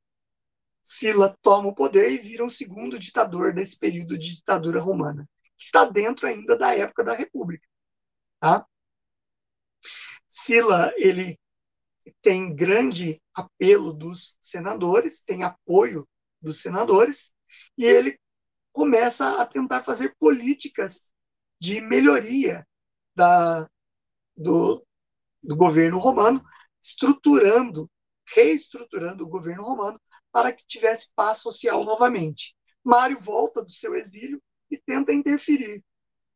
Sila 0.83 1.37
toma 1.41 1.69
o 1.69 1.75
poder 1.75 2.11
e 2.11 2.17
vira 2.17 2.43
um 2.43 2.49
segundo 2.49 2.97
ditador 2.97 3.53
desse 3.53 3.77
período 3.77 4.17
de 4.17 4.35
ditadura 4.35 4.81
romana, 4.81 5.29
que 5.57 5.65
está 5.65 5.85
dentro 5.85 6.27
ainda 6.27 6.57
da 6.57 6.75
época 6.75 7.03
da 7.03 7.13
República. 7.13 7.67
Tá? 8.39 8.65
Sila, 10.27 10.93
ele 10.97 11.39
tem 12.21 12.55
grande 12.55 13.21
apelo 13.33 13.93
dos 13.93 14.37
senadores, 14.41 15.23
tem 15.23 15.43
apoio 15.43 16.07
dos 16.41 16.61
senadores, 16.61 17.33
e 17.77 17.85
ele 17.85 18.19
começa 18.71 19.41
a 19.41 19.45
tentar 19.45 19.81
fazer 19.81 20.15
políticas 20.19 21.11
de 21.59 21.81
melhoria 21.81 22.67
da, 23.15 23.69
do, 24.35 24.85
do 25.43 25.55
governo 25.55 25.97
romano, 25.97 26.43
estruturando, 26.81 27.89
reestruturando 28.33 29.23
o 29.23 29.29
governo 29.29 29.63
romano 29.63 29.99
para 30.31 30.51
que 30.51 30.65
tivesse 30.65 31.11
paz 31.15 31.39
social 31.39 31.83
novamente. 31.83 32.55
Mário 32.83 33.19
volta 33.19 33.63
do 33.63 33.71
seu 33.71 33.95
exílio 33.95 34.41
e 34.69 34.77
tenta 34.77 35.13
interferir. 35.13 35.83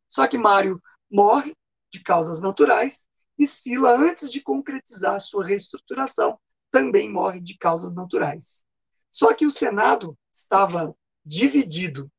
Só 0.10 0.28
que 0.28 0.38
Mário 0.38 0.82
morre 1.10 1.54
de 1.92 2.02
causas 2.04 2.42
naturais 2.42 3.08
e 3.38 3.48
Sila, 3.48 3.96
antes 3.96 4.32
de 4.32 4.42
concretizar 4.42 5.20
sua 5.20 5.46
reestruturação, 5.46 6.40
também 6.72 7.12
morre 7.12 7.40
de 7.40 7.58
causas 7.58 7.94
naturais. 7.96 8.64
Só 9.12 9.34
que 9.34 9.46
o 9.46 9.52
Senado 9.52 10.18
estava 10.34 10.96
dividido 11.26 12.12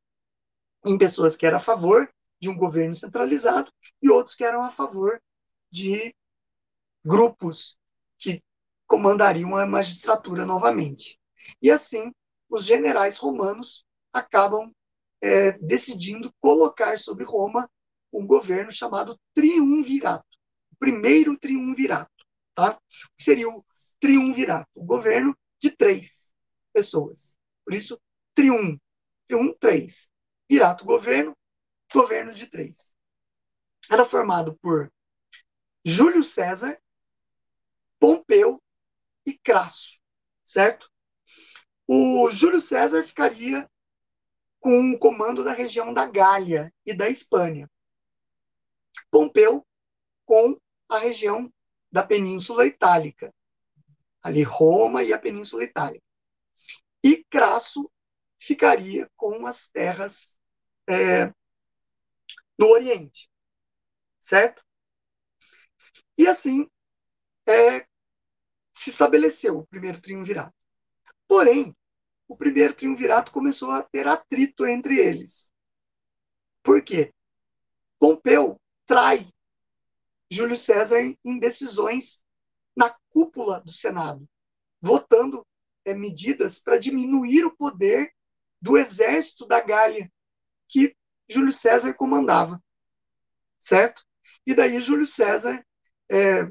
em 0.87 0.99
pessoas 0.99 1.37
que 1.37 1.47
eram 1.47 1.59
a 1.59 1.61
favor 1.61 2.09
de 2.41 2.49
um 2.49 2.57
governo 2.57 2.95
centralizado 2.95 3.73
e 4.03 4.11
outros 4.11 4.35
que 4.35 4.45
eram 4.45 4.63
a 4.63 4.71
favor 4.71 5.21
de 5.71 6.15
grupos 7.05 7.79
que 8.19 8.43
comandariam 8.87 9.57
a 9.57 9.67
magistratura 9.67 10.47
novamente. 10.47 11.19
E 11.61 11.71
assim, 11.71 12.13
os 12.49 12.65
generais 12.65 13.19
romanos 13.19 13.85
acabam 14.13 14.73
é, 15.21 15.53
decidindo 15.59 16.33
colocar 16.41 16.99
sobre 16.99 17.25
Roma 17.25 17.71
um 18.13 18.27
governo 18.27 18.71
chamado 18.71 19.19
triunvirato, 19.35 20.27
o 20.73 20.77
primeiro 20.77 21.39
triunvirato, 21.39 22.25
tá? 22.55 22.79
Que 23.17 23.25
seria 23.25 23.49
o 23.49 23.65
triunvirato, 24.01 24.69
o 24.75 24.85
governo 24.85 25.37
de 25.61 25.71
três 25.71 26.33
pessoas. 26.73 27.37
Por 27.65 27.75
isso, 27.75 28.01
trium, 28.35 28.79
trium, 29.27 29.55
três. 29.59 30.11
Virato, 30.49 30.85
governo, 30.85 31.37
governo 31.93 32.33
de 32.33 32.47
três. 32.47 32.95
Era 33.91 34.05
formado 34.05 34.57
por 34.57 34.93
Júlio 35.85 36.23
César, 36.23 36.81
Pompeu 37.99 38.63
e 39.25 39.37
Crasso, 39.39 40.01
certo? 40.45 40.91
O 41.87 42.31
Júlio 42.31 42.61
César 42.61 43.05
ficaria 43.05 43.69
com 44.61 44.93
o 44.93 44.99
comando 44.99 45.45
da 45.45 45.53
região 45.53 45.95
da 45.95 46.05
Gália 46.07 46.73
e 46.85 46.93
da 46.93 47.09
Espanha. 47.09 47.71
Pompeu 49.11 49.65
com 50.25 50.61
a 50.89 50.99
região 50.99 51.53
da 51.91 52.03
Península 52.03 52.67
Itálica, 52.67 53.33
ali 54.23 54.43
Roma 54.43 55.05
e 55.05 55.13
a 55.13 55.19
Península 55.19 55.63
Itálica. 55.63 56.05
E 57.03 57.25
Crasso 57.31 57.91
ficaria 58.47 59.11
com 59.17 59.45
as 59.45 59.69
terras 59.69 60.39
é, 60.89 61.27
no 62.57 62.69
Oriente, 62.69 63.29
certo? 64.21 64.65
E 66.17 66.29
assim 66.29 66.71
é, 67.45 67.81
se 68.73 68.91
estabeleceu 68.91 69.59
o 69.59 69.67
primeiro 69.67 70.01
triunvirato. 70.01 70.55
Porém, 71.27 71.77
o 72.29 72.37
primeiro 72.37 72.73
triunvirato 72.73 73.33
começou 73.33 73.73
a 73.73 73.83
ter 73.83 74.07
atrito 74.07 74.65
entre 74.65 74.97
eles. 74.97 75.53
Por 76.63 76.81
quê? 76.83 77.13
Pompeu 77.99 78.61
trai 78.87 79.29
Júlio 80.31 80.57
César 80.57 81.01
em 81.01 81.39
decisões 81.41 82.25
na 82.77 82.97
cúpula 83.09 83.61
do 83.61 83.73
Senado, 83.73 84.25
votando 84.81 85.45
é, 85.85 85.95
medidas 85.95 86.61
para 86.61 86.79
diminuir 86.79 87.45
o 87.45 87.57
poder 87.57 88.16
do 88.67 88.77
exército 88.77 89.47
da 89.47 89.61
Gália, 89.61 90.13
que 90.69 90.95
Júlio 91.29 91.53
César 91.53 91.95
comandava. 91.95 92.61
Certo? 93.61 94.05
E 94.45 94.57
daí 94.57 94.81
Júlio 94.81 95.07
César, 95.07 95.65
é, 96.11 96.51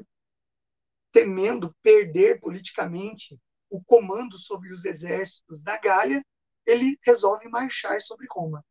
temendo 1.12 1.76
perder 1.82 2.40
politicamente 2.40 3.38
o 3.68 3.84
comando 3.84 4.38
sobre 4.38 4.72
os 4.72 4.86
exércitos 4.86 5.62
da 5.62 5.76
Gália, 5.76 6.24
ele 6.64 6.98
resolve 7.04 7.48
marchar 7.50 8.00
sobre 8.00 8.26
Roma. 8.30 8.64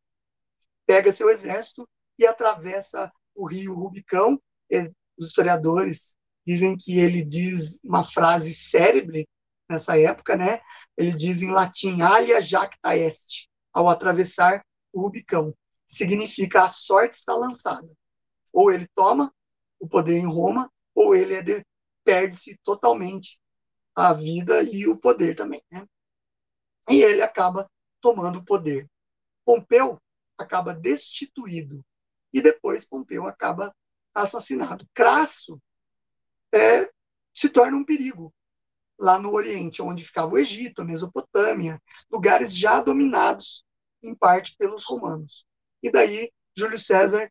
Pega 0.84 1.12
seu 1.12 1.30
exército 1.30 1.88
e 2.18 2.26
atravessa 2.26 3.12
o 3.32 3.46
rio 3.46 3.74
Rubicão. 3.74 4.42
Os 5.16 5.28
historiadores 5.28 6.16
dizem 6.44 6.76
que 6.76 6.98
ele 6.98 7.24
diz 7.24 7.78
uma 7.84 8.02
frase 8.02 8.52
cérebre 8.52 9.28
nessa 9.68 9.98
época, 9.98 10.36
né? 10.36 10.60
Ele 10.96 11.12
diz 11.12 11.42
em 11.42 11.50
latim 11.50 12.00
alia 12.00 12.40
jacta 12.40 12.96
est, 12.96 13.48
ao 13.72 13.88
atravessar 13.88 14.64
o 14.92 15.02
Rubicão. 15.02 15.54
Significa 15.88 16.64
a 16.64 16.68
sorte 16.68 17.16
está 17.16 17.34
lançada. 17.34 17.88
Ou 18.52 18.70
ele 18.70 18.86
toma 18.94 19.32
o 19.78 19.88
poder 19.88 20.16
em 20.16 20.26
Roma, 20.26 20.70
ou 20.94 21.14
ele 21.14 21.34
é 21.34 21.62
perde-se 22.04 22.56
totalmente 22.62 23.40
a 23.94 24.12
vida 24.12 24.62
e 24.62 24.86
o 24.86 24.96
poder 24.96 25.34
também. 25.34 25.62
Né? 25.70 25.86
E 26.88 27.02
ele 27.02 27.22
acaba 27.22 27.70
tomando 28.00 28.38
o 28.38 28.44
poder. 28.44 28.88
Pompeu 29.44 30.00
acaba 30.38 30.74
destituído 30.74 31.84
e 32.32 32.40
depois 32.40 32.84
Pompeu 32.84 33.26
acaba 33.26 33.74
assassinado. 34.14 34.86
Crasso 34.94 35.60
é, 36.52 36.90
se 37.34 37.48
torna 37.48 37.76
um 37.76 37.84
perigo 37.84 38.32
lá 38.98 39.18
no 39.18 39.32
Oriente, 39.32 39.82
onde 39.82 40.04
ficava 40.04 40.32
o 40.32 40.38
Egito, 40.38 40.82
a 40.82 40.84
Mesopotâmia, 40.84 41.80
lugares 42.10 42.56
já 42.56 42.80
dominados 42.80 43.64
em 44.02 44.14
parte 44.14 44.56
pelos 44.56 44.84
romanos. 44.84 45.46
E 45.82 45.90
daí 45.90 46.30
Júlio 46.56 46.78
César, 46.78 47.30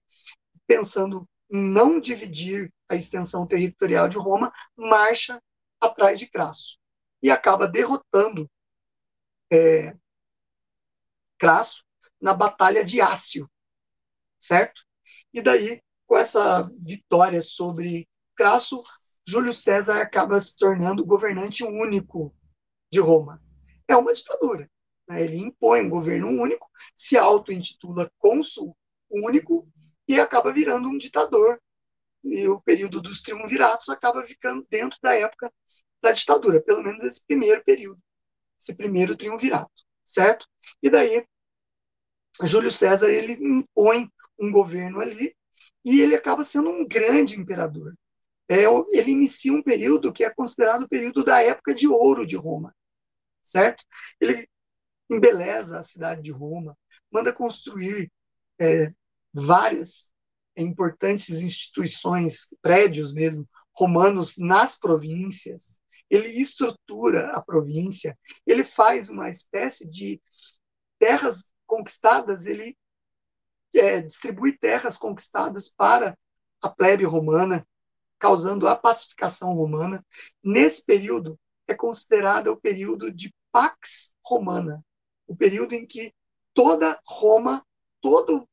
pensando 0.68 1.28
em 1.52 1.62
não 1.62 2.00
dividir 2.00 2.72
a 2.88 2.96
extensão 2.96 3.48
territorial 3.48 4.08
de 4.08 4.18
Roma, 4.18 4.54
marcha 4.76 5.42
atrás 5.80 6.20
de 6.20 6.28
Crasso 6.28 6.78
e 7.22 7.32
acaba 7.32 7.68
derrotando 7.68 8.50
é, 9.52 9.96
Crasso 11.38 11.84
na 12.22 12.34
Batalha 12.34 12.84
de 12.84 13.02
Ácio, 13.02 13.50
certo? 14.40 14.84
E 15.34 15.42
daí, 15.42 15.82
com 16.08 16.18
essa 16.18 16.70
vitória 16.80 17.42
sobre 17.42 18.08
Crasso, 18.36 18.84
Júlio 19.28 19.54
César 19.54 20.00
acaba 20.00 20.40
se 20.40 20.56
tornando 20.56 21.06
governante 21.06 21.64
único 21.64 22.34
de 22.92 23.00
Roma. 23.00 23.42
É 23.88 23.96
uma 23.96 24.14
ditadura. 24.14 24.70
Né? 25.08 25.24
Ele 25.24 25.38
impõe 25.38 25.82
um 25.82 25.90
governo 25.90 26.28
único, 26.28 26.70
se 26.94 27.18
auto-intitula 27.18 28.12
cônsul 28.18 28.76
único 29.10 29.68
e 30.08 30.20
acaba 30.20 30.52
virando 30.52 30.90
um 30.90 30.98
ditador. 30.98 31.60
E 32.24 32.48
o 32.48 32.60
período 32.62 33.02
dos 33.02 33.22
triunviratos 33.22 33.90
acaba 33.90 34.24
ficando 34.24 34.66
dentro 34.70 34.98
da 35.02 35.16
época 35.16 35.52
da 36.02 36.12
ditadura, 36.12 36.62
pelo 36.62 36.84
menos 36.84 37.04
esse 37.04 37.26
primeiro 37.26 37.64
período, 37.64 38.00
esse 38.60 38.76
primeiro 38.76 39.16
triunvirato, 39.16 39.84
certo? 40.04 40.48
E 40.82 40.90
daí, 40.90 41.26
Júlio 42.44 42.72
César 42.72 43.12
ele 43.12 43.34
impõe 43.34 44.12
um 44.40 44.52
governo 44.52 45.00
ali 45.00 45.36
e 45.84 46.02
ele 46.02 46.16
acaba 46.16 46.44
sendo 46.44 46.70
um 46.70 46.86
grande 46.86 47.40
imperador. 47.40 47.96
É, 48.48 48.64
ele 48.92 49.12
inicia 49.12 49.52
um 49.52 49.64
período 49.64 50.14
que 50.14 50.24
é 50.24 50.30
considerado 50.30 50.84
o 50.84 50.90
período 50.90 51.24
da 51.24 51.42
época 51.42 51.74
de 51.74 51.88
ouro 51.88 52.28
de 52.28 52.36
Roma, 52.36 52.76
certo? 53.42 53.84
Ele 54.20 54.48
embeleza 55.10 55.80
a 55.80 55.84
cidade 55.84 56.22
de 56.22 56.32
Roma, 56.32 56.78
manda 57.12 57.34
construir 57.34 58.12
é, 58.60 58.94
várias 59.34 60.12
importantes 60.56 61.42
instituições, 61.42 62.48
prédios 62.62 63.14
mesmo, 63.14 63.48
romanos 63.74 64.38
nas 64.38 64.78
províncias, 64.78 65.82
ele 66.10 66.28
estrutura 66.40 67.32
a 67.32 67.42
província, 67.42 68.18
ele 68.46 68.64
faz 68.64 69.10
uma 69.10 69.30
espécie 69.30 69.86
de 69.86 70.22
terras 71.00 71.52
conquistadas, 71.66 72.46
ele 72.46 72.78
é, 73.74 74.02
distribui 74.02 74.58
terras 74.58 74.98
conquistadas 74.98 75.70
para 75.70 76.18
a 76.62 76.70
plebe 76.70 77.04
romana, 77.04 77.68
causando 78.20 78.68
a 78.68 78.76
pacificação 78.76 79.54
romana. 79.54 80.06
Nesse 80.44 80.84
período, 80.84 81.40
é 81.68 81.74
considerado 81.74 82.48
o 82.48 82.58
período 82.58 83.12
de 83.12 83.34
Pax 83.52 84.14
Romana, 84.24 84.84
o 85.28 85.36
período 85.36 85.74
em 85.74 85.86
que 85.86 86.14
toda 86.54 87.00
Roma, 87.06 87.66
toda 88.02 88.46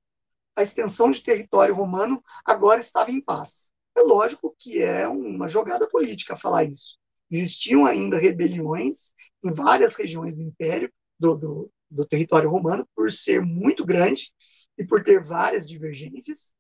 a 0.57 0.63
extensão 0.63 1.11
de 1.11 1.23
território 1.23 1.75
romano 1.75 2.23
agora 2.45 2.81
estava 2.81 3.11
em 3.11 3.21
paz. 3.21 3.71
É 3.97 4.01
lógico 4.01 4.55
que 4.59 4.83
é 4.83 5.07
uma 5.07 5.49
jogada 5.49 5.89
política 5.89 6.37
falar 6.37 6.65
isso. 6.65 6.99
Existiam 7.31 7.87
ainda 7.87 8.19
rebeliões 8.19 9.13
em 9.45 9.53
várias 9.53 9.95
regiões 9.95 10.35
do 10.35 10.43
Império, 10.43 10.93
do, 11.19 11.35
do, 11.35 11.71
do 11.91 12.05
território 12.05 12.51
romano, 12.51 12.87
por 12.95 13.11
ser 13.11 13.41
muito 13.43 13.85
grande 13.85 14.33
e 14.79 14.85
por 14.85 15.03
ter 15.03 15.23
várias 15.23 15.67
divergências. 15.69 16.55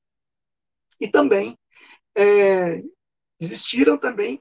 E 1.01 1.09
também 1.09 1.57
é, 2.17 2.83
existiram 3.41 3.99
também 3.99 4.41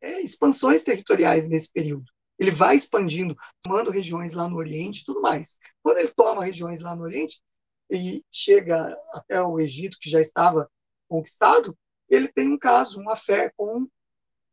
é, 0.00 0.20
expansões 0.20 0.82
territoriais 0.82 1.48
nesse 1.48 1.70
período. 1.70 2.04
Ele 2.38 2.50
vai 2.50 2.76
expandindo, 2.76 3.36
tomando 3.62 3.90
regiões 3.90 4.32
lá 4.32 4.48
no 4.48 4.56
Oriente 4.56 5.02
e 5.02 5.04
tudo 5.04 5.20
mais. 5.20 5.58
Quando 5.82 5.98
ele 5.98 6.08
toma 6.08 6.44
regiões 6.44 6.80
lá 6.80 6.96
no 6.96 7.02
Oriente 7.02 7.42
e 7.90 8.24
chega 8.30 8.96
até 9.12 9.42
o 9.42 9.58
Egito, 9.60 9.98
que 10.00 10.08
já 10.08 10.20
estava 10.20 10.70
conquistado, 11.08 11.76
ele 12.08 12.28
tem 12.28 12.48
um 12.48 12.58
caso, 12.58 13.00
uma 13.00 13.14
fé 13.14 13.52
com 13.56 13.86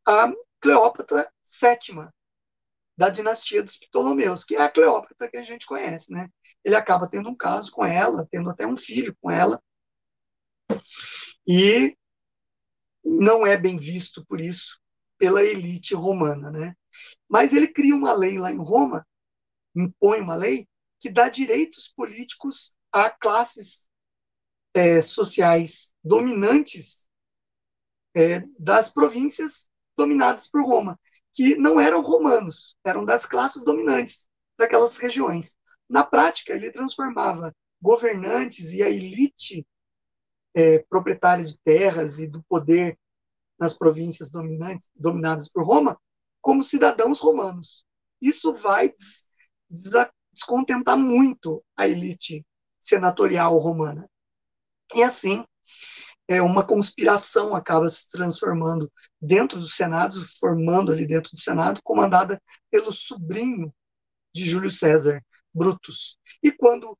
a 0.05 0.31
Cleópatra 0.59 1.31
VII, 1.45 2.09
da 2.97 3.09
dinastia 3.09 3.63
dos 3.63 3.77
Ptolomeus, 3.77 4.43
que 4.43 4.55
é 4.55 4.61
a 4.61 4.69
Cleópatra 4.69 5.29
que 5.29 5.37
a 5.37 5.43
gente 5.43 5.67
conhece, 5.67 6.11
né? 6.11 6.27
Ele 6.63 6.75
acaba 6.75 7.07
tendo 7.07 7.29
um 7.29 7.35
caso 7.35 7.71
com 7.71 7.85
ela, 7.85 8.27
tendo 8.31 8.49
até 8.49 8.65
um 8.65 8.75
filho 8.75 9.15
com 9.21 9.29
ela, 9.29 9.61
e 11.47 11.95
não 13.07 13.47
é 13.47 13.55
bem 13.55 13.79
visto 13.79 14.25
por 14.25 14.41
isso 14.41 14.81
pela 15.17 15.41
elite 15.41 15.95
romana, 15.95 16.51
né? 16.51 16.75
Mas 17.27 17.53
ele 17.53 17.67
cria 17.67 17.95
uma 17.95 18.11
lei 18.13 18.37
lá 18.37 18.51
em 18.51 18.57
Roma, 18.57 19.07
impõe 19.73 20.19
uma 20.19 20.35
lei 20.35 20.67
que 20.99 21.09
dá 21.09 21.29
direitos 21.29 21.91
políticos 21.95 22.75
a 22.91 23.09
classes 23.09 23.87
é, 24.73 25.01
sociais 25.01 25.93
dominantes 26.03 27.07
é, 28.13 28.43
das 28.59 28.89
províncias 28.89 29.69
dominadas 29.95 30.47
por 30.47 30.63
Roma, 30.65 30.99
que 31.33 31.55
não 31.55 31.79
eram 31.79 32.01
romanos, 32.01 32.75
eram 32.83 33.05
das 33.05 33.25
classes 33.25 33.63
dominantes 33.63 34.27
daquelas 34.57 34.97
regiões. 34.97 35.55
Na 35.89 36.03
prática, 36.03 36.53
ele 36.53 36.71
transformava 36.71 37.55
governantes 37.81 38.71
e 38.71 38.83
a 38.83 38.89
elite 38.89 39.65
é, 40.57 40.83
de 41.43 41.59
terras 41.59 42.17
e 42.17 42.27
do 42.27 42.41
poder 42.49 42.97
nas 43.59 43.77
províncias 43.77 44.31
dominantes, 44.31 44.89
dominadas 44.95 45.47
por 45.49 45.63
Roma 45.63 45.99
como 46.41 46.63
cidadãos 46.63 47.19
romanos. 47.19 47.85
Isso 48.19 48.53
vai 48.53 48.89
des, 48.89 49.27
des, 49.69 49.93
descontentar 50.33 50.97
muito 50.97 51.63
a 51.75 51.87
elite 51.87 52.43
senatorial 52.79 53.55
romana. 53.57 54.09
E 54.95 55.03
assim, 55.03 55.45
é, 56.27 56.41
uma 56.41 56.65
conspiração 56.65 57.55
acaba 57.55 57.87
se 57.87 58.09
transformando 58.09 58.91
dentro 59.21 59.59
do 59.59 59.67
Senado, 59.67 60.23
formando 60.39 60.91
ali 60.91 61.05
dentro 61.05 61.31
do 61.31 61.39
Senado, 61.39 61.81
comandada 61.83 62.41
pelo 62.71 62.91
sobrinho 62.91 63.71
de 64.33 64.45
Júlio 64.49 64.71
César, 64.71 65.23
Brutus. 65.53 66.17
E 66.41 66.51
quando 66.51 66.97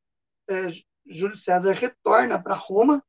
é, 0.48 0.70
Júlio 1.08 1.36
César 1.36 1.74
retorna 1.74 2.42
para 2.42 2.54
Roma, 2.54 3.04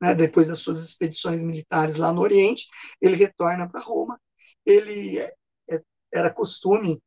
né, 0.00 0.14
depois 0.14 0.48
das 0.48 0.58
suas 0.60 0.78
expedições 0.84 1.42
militares 1.42 1.96
lá 1.96 2.12
no 2.12 2.20
Oriente, 2.20 2.68
ele 3.00 3.16
retorna 3.16 3.68
para 3.68 3.80
Roma. 3.80 4.20
Ele 4.64 5.18
é, 5.18 5.32
era 6.12 6.32
costume 6.32 7.02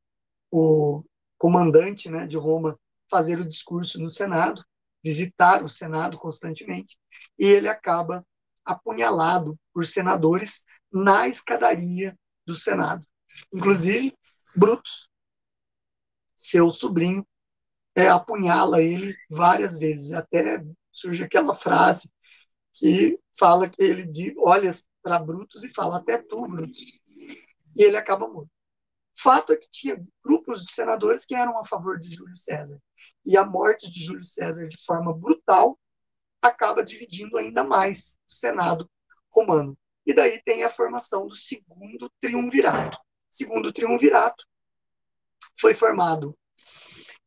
o 0.49 1.03
comandante 1.37 2.09
né, 2.09 2.27
de 2.27 2.37
Roma 2.37 2.77
fazer 3.09 3.39
o 3.39 3.47
discurso 3.47 3.99
no 3.99 4.09
Senado, 4.09 4.63
visitar 5.03 5.63
o 5.63 5.69
Senado 5.69 6.17
constantemente, 6.17 6.97
e 7.37 7.45
ele 7.45 7.67
acaba 7.67 8.25
apunhalado 8.63 9.57
por 9.73 9.85
senadores 9.85 10.63
na 10.91 11.27
escadaria 11.27 12.17
do 12.45 12.53
Senado. 12.53 13.05
Inclusive, 13.53 14.13
Brutus, 14.55 15.09
seu 16.35 16.69
sobrinho, 16.69 17.25
é, 17.95 18.07
apunhala 18.07 18.81
ele 18.81 19.15
várias 19.29 19.77
vezes. 19.77 20.11
Até 20.11 20.63
surge 20.91 21.23
aquela 21.23 21.55
frase 21.55 22.09
que 22.81 23.19
fala 23.37 23.69
que 23.69 23.79
ele 23.79 24.33
olha 24.39 24.73
para 25.03 25.19
Brutus 25.19 25.63
e 25.63 25.69
fala 25.69 25.97
até 25.97 26.17
tu, 26.17 26.47
Brutus. 26.47 26.99
E 27.75 27.83
ele 27.83 27.95
acaba 27.95 28.27
morto. 28.27 28.49
Fato 29.15 29.53
é 29.53 29.55
que 29.55 29.69
tinha 29.69 30.03
grupos 30.25 30.63
de 30.63 30.71
senadores 30.71 31.23
que 31.23 31.35
eram 31.35 31.59
a 31.59 31.63
favor 31.63 31.99
de 31.99 32.09
Júlio 32.09 32.35
César. 32.35 32.81
E 33.23 33.37
a 33.37 33.45
morte 33.45 33.91
de 33.91 34.03
Júlio 34.03 34.25
César 34.25 34.67
de 34.67 34.83
forma 34.83 35.13
brutal 35.13 35.79
acaba 36.41 36.83
dividindo 36.83 37.37
ainda 37.37 37.63
mais 37.63 38.17
o 38.27 38.33
Senado 38.33 38.89
romano. 39.29 39.77
E 40.03 40.11
daí 40.11 40.41
tem 40.43 40.63
a 40.63 40.69
formação 40.69 41.27
do 41.27 41.35
segundo 41.35 42.11
triunvirato. 42.19 42.97
Segundo 43.29 43.71
triunvirato 43.71 44.43
foi 45.59 45.75
formado 45.75 46.35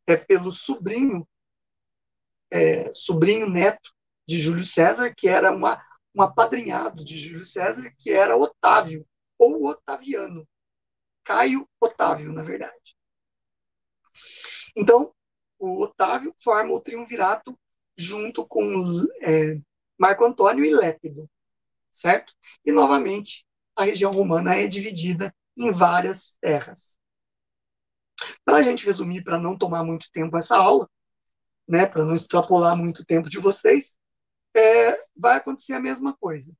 é, 0.05 0.17
pelo 0.17 0.51
sobrinho, 0.51 1.25
é, 2.51 2.93
sobrinho 2.93 3.49
neto 3.49 3.95
de 4.27 4.41
Júlio 4.41 4.65
César, 4.65 5.15
que 5.15 5.29
era 5.29 5.53
uma, 5.53 5.83
um 6.15 6.23
apadrinhado 6.23 7.05
de 7.05 7.17
Júlio 7.17 7.45
César, 7.45 7.93
que 7.99 8.11
era 8.11 8.37
Otávio, 8.37 9.07
ou 9.39 9.67
Otaviano. 9.67 10.47
Caio 11.23 11.69
Otávio, 11.81 12.33
na 12.33 12.43
verdade. 12.43 12.97
Então, 14.77 15.15
o 15.59 15.83
Otávio 15.83 16.35
forma 16.39 16.73
o 16.73 16.81
triunvirato 16.81 17.59
junto 17.97 18.47
com 18.47 18.63
é, 19.23 19.59
Marco 19.99 20.25
Antônio 20.25 20.65
e 20.65 20.75
Lépido, 20.75 21.31
certo? 21.91 22.35
E, 22.65 22.73
novamente, 22.73 23.47
a 23.77 23.85
região 23.85 24.13
romana 24.13 24.57
é 24.57 24.67
dividida 24.67 25.35
em 25.57 25.71
várias 25.71 26.37
terras. 26.41 26.99
Para 28.45 28.59
a 28.59 28.63
gente 28.63 28.87
resumir, 28.87 29.23
para 29.23 29.39
não 29.39 29.57
tomar 29.57 29.85
muito 29.85 30.11
tempo 30.13 30.37
essa 30.37 30.57
aula, 30.57 30.89
né, 31.67 31.87
para 31.87 32.05
não 32.05 32.15
extrapolar 32.15 32.77
muito 32.77 33.05
tempo 33.05 33.31
de 33.31 33.39
vocês, 33.39 33.97
é, 34.55 34.97
vai 35.17 35.37
acontecer 35.37 35.75
a 35.75 35.81
mesma 35.81 36.17
coisa. 36.17 36.55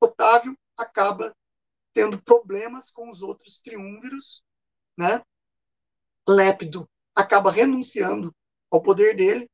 Otávio 0.00 0.56
acaba 0.76 1.34
tendo 1.92 2.22
problemas 2.22 2.90
com 2.90 3.10
os 3.10 3.22
outros 3.22 3.60
triunviros, 3.60 4.42
né? 4.96 5.22
Lépido 6.28 6.88
acaba 7.14 7.50
renunciando 7.50 8.34
ao 8.70 8.82
poder 8.82 9.16
dele 9.16 9.50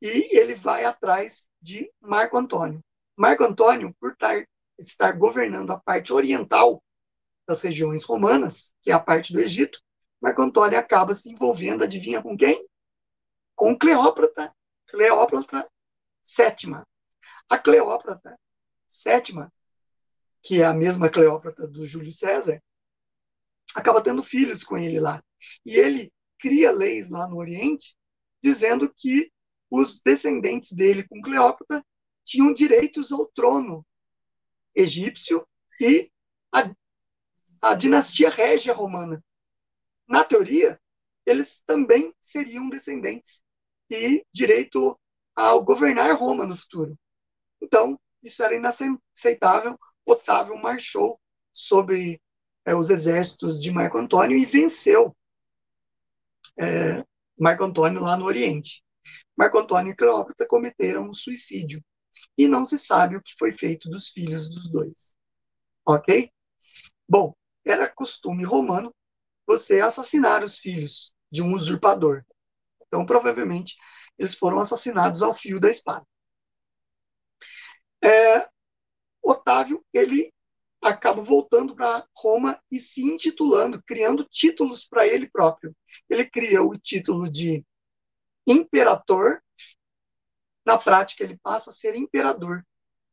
e 0.00 0.38
ele 0.38 0.54
vai 0.54 0.84
atrás 0.84 1.48
de 1.60 1.92
Marco 2.00 2.38
Antônio. 2.38 2.82
Marco 3.16 3.44
Antônio, 3.44 3.94
por 4.00 4.16
tar, 4.16 4.46
estar 4.78 5.12
governando 5.12 5.72
a 5.72 5.80
parte 5.80 6.12
oriental 6.12 6.82
das 7.46 7.60
regiões 7.62 8.04
romanas, 8.04 8.74
que 8.80 8.90
é 8.90 8.94
a 8.94 9.00
parte 9.00 9.32
do 9.32 9.40
Egito, 9.40 9.82
Marco 10.20 10.40
Antônio 10.42 10.78
acaba 10.78 11.14
se 11.14 11.30
envolvendo, 11.30 11.82
adivinha 11.82 12.22
com 12.22 12.36
quem? 12.36 12.66
Com 13.56 13.76
Cleópatra, 13.76 14.54
Cleópatra 14.86 15.68
sétima. 16.22 16.86
A 17.50 17.58
Cleópatra 17.58 18.38
sétima, 18.88 19.52
que 20.40 20.62
é 20.62 20.64
a 20.64 20.72
mesma 20.72 21.10
Cleópatra 21.10 21.66
do 21.66 21.84
Júlio 21.84 22.12
César, 22.12 22.62
acaba 23.74 24.00
tendo 24.00 24.22
filhos 24.22 24.62
com 24.62 24.78
ele 24.78 25.00
lá. 25.00 25.20
E 25.66 25.76
ele 25.76 26.12
cria 26.38 26.70
leis 26.70 27.10
lá 27.10 27.28
no 27.28 27.38
Oriente 27.38 27.96
dizendo 28.40 28.88
que 28.96 29.32
os 29.68 30.00
descendentes 30.00 30.72
dele 30.72 31.02
com 31.02 31.20
Cleópatra 31.20 31.84
tinham 32.24 32.54
direitos 32.54 33.10
ao 33.10 33.26
trono 33.26 33.84
egípcio 34.72 35.44
e 35.80 36.08
a, 36.52 36.72
a 37.62 37.74
dinastia 37.74 38.30
régia 38.30 38.72
romana. 38.72 39.24
Na 40.06 40.22
teoria, 40.22 40.80
eles 41.26 41.60
também 41.66 42.14
seriam 42.20 42.68
descendentes 42.68 43.42
e 43.90 44.24
direito 44.32 44.98
ao 45.34 45.64
governar 45.64 46.14
Roma 46.16 46.46
no 46.46 46.56
futuro. 46.56 46.96
Então, 47.60 47.98
isso 48.22 48.42
era 48.42 48.54
inaceitável. 48.54 49.78
Otávio 50.04 50.56
marchou 50.60 51.20
sobre 51.52 52.20
é, 52.64 52.74
os 52.74 52.90
exércitos 52.90 53.60
de 53.60 53.70
Marco 53.70 53.98
Antônio 53.98 54.36
e 54.36 54.44
venceu 54.44 55.16
é, 56.58 57.04
Marco 57.38 57.64
Antônio 57.64 58.00
lá 58.00 58.16
no 58.16 58.26
Oriente. 58.26 58.82
Marco 59.36 59.58
Antônio 59.58 59.92
e 59.92 59.96
Cleópatra 59.96 60.46
cometeram 60.46 61.08
um 61.08 61.14
suicídio 61.14 61.82
e 62.36 62.46
não 62.46 62.64
se 62.64 62.78
sabe 62.78 63.16
o 63.16 63.22
que 63.22 63.34
foi 63.38 63.52
feito 63.52 63.88
dos 63.88 64.08
filhos 64.08 64.48
dos 64.48 64.70
dois. 64.70 65.14
Ok? 65.86 66.30
Bom, 67.08 67.34
era 67.64 67.88
costume 67.88 68.44
romano 68.44 68.94
você 69.46 69.80
assassinar 69.80 70.44
os 70.44 70.58
filhos 70.58 71.12
de 71.30 71.42
um 71.42 71.54
usurpador. 71.54 72.24
Então, 72.86 73.04
provavelmente, 73.04 73.76
eles 74.18 74.34
foram 74.34 74.60
assassinados 74.60 75.22
ao 75.22 75.34
fio 75.34 75.58
da 75.58 75.68
espada. 75.70 76.06
É, 78.02 78.48
Otávio 79.22 79.84
ele 79.92 80.32
acaba 80.82 81.20
voltando 81.20 81.74
para 81.74 82.06
Roma 82.16 82.60
e 82.70 82.80
se 82.80 83.02
intitulando, 83.02 83.82
criando 83.82 84.24
títulos 84.24 84.84
para 84.84 85.06
ele 85.06 85.28
próprio. 85.28 85.76
Ele 86.08 86.28
cria 86.28 86.62
o 86.62 86.76
título 86.78 87.30
de 87.30 87.64
imperador. 88.46 89.42
Na 90.64 90.78
prática, 90.78 91.24
ele 91.24 91.38
passa 91.42 91.70
a 91.70 91.72
ser 91.72 91.96
imperador 91.96 92.64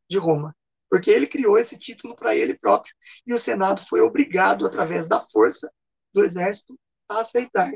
de 0.10 0.18
Roma, 0.18 0.56
porque 0.90 1.12
ele 1.12 1.28
criou 1.28 1.58
esse 1.58 1.78
título 1.78 2.16
para 2.16 2.36
ele 2.36 2.58
próprio 2.58 2.94
e 3.26 3.34
o 3.34 3.40
Senado 3.40 3.82
foi 3.82 4.00
obrigado, 4.00 4.66
através 4.66 5.08
da 5.08 5.20
força 5.20 5.72
do 6.14 6.24
exército, 6.24 6.80
a 7.10 7.20
aceitar 7.20 7.72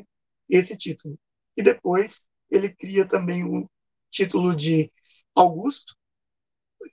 esse 0.50 0.78
título. 0.78 1.20
E 1.58 1.62
depois 1.62 2.28
ele 2.50 2.74
cria 2.74 3.06
também 3.08 3.44
o 3.44 3.70
título 4.10 4.56
de 4.56 4.92
Augusto, 5.36 5.96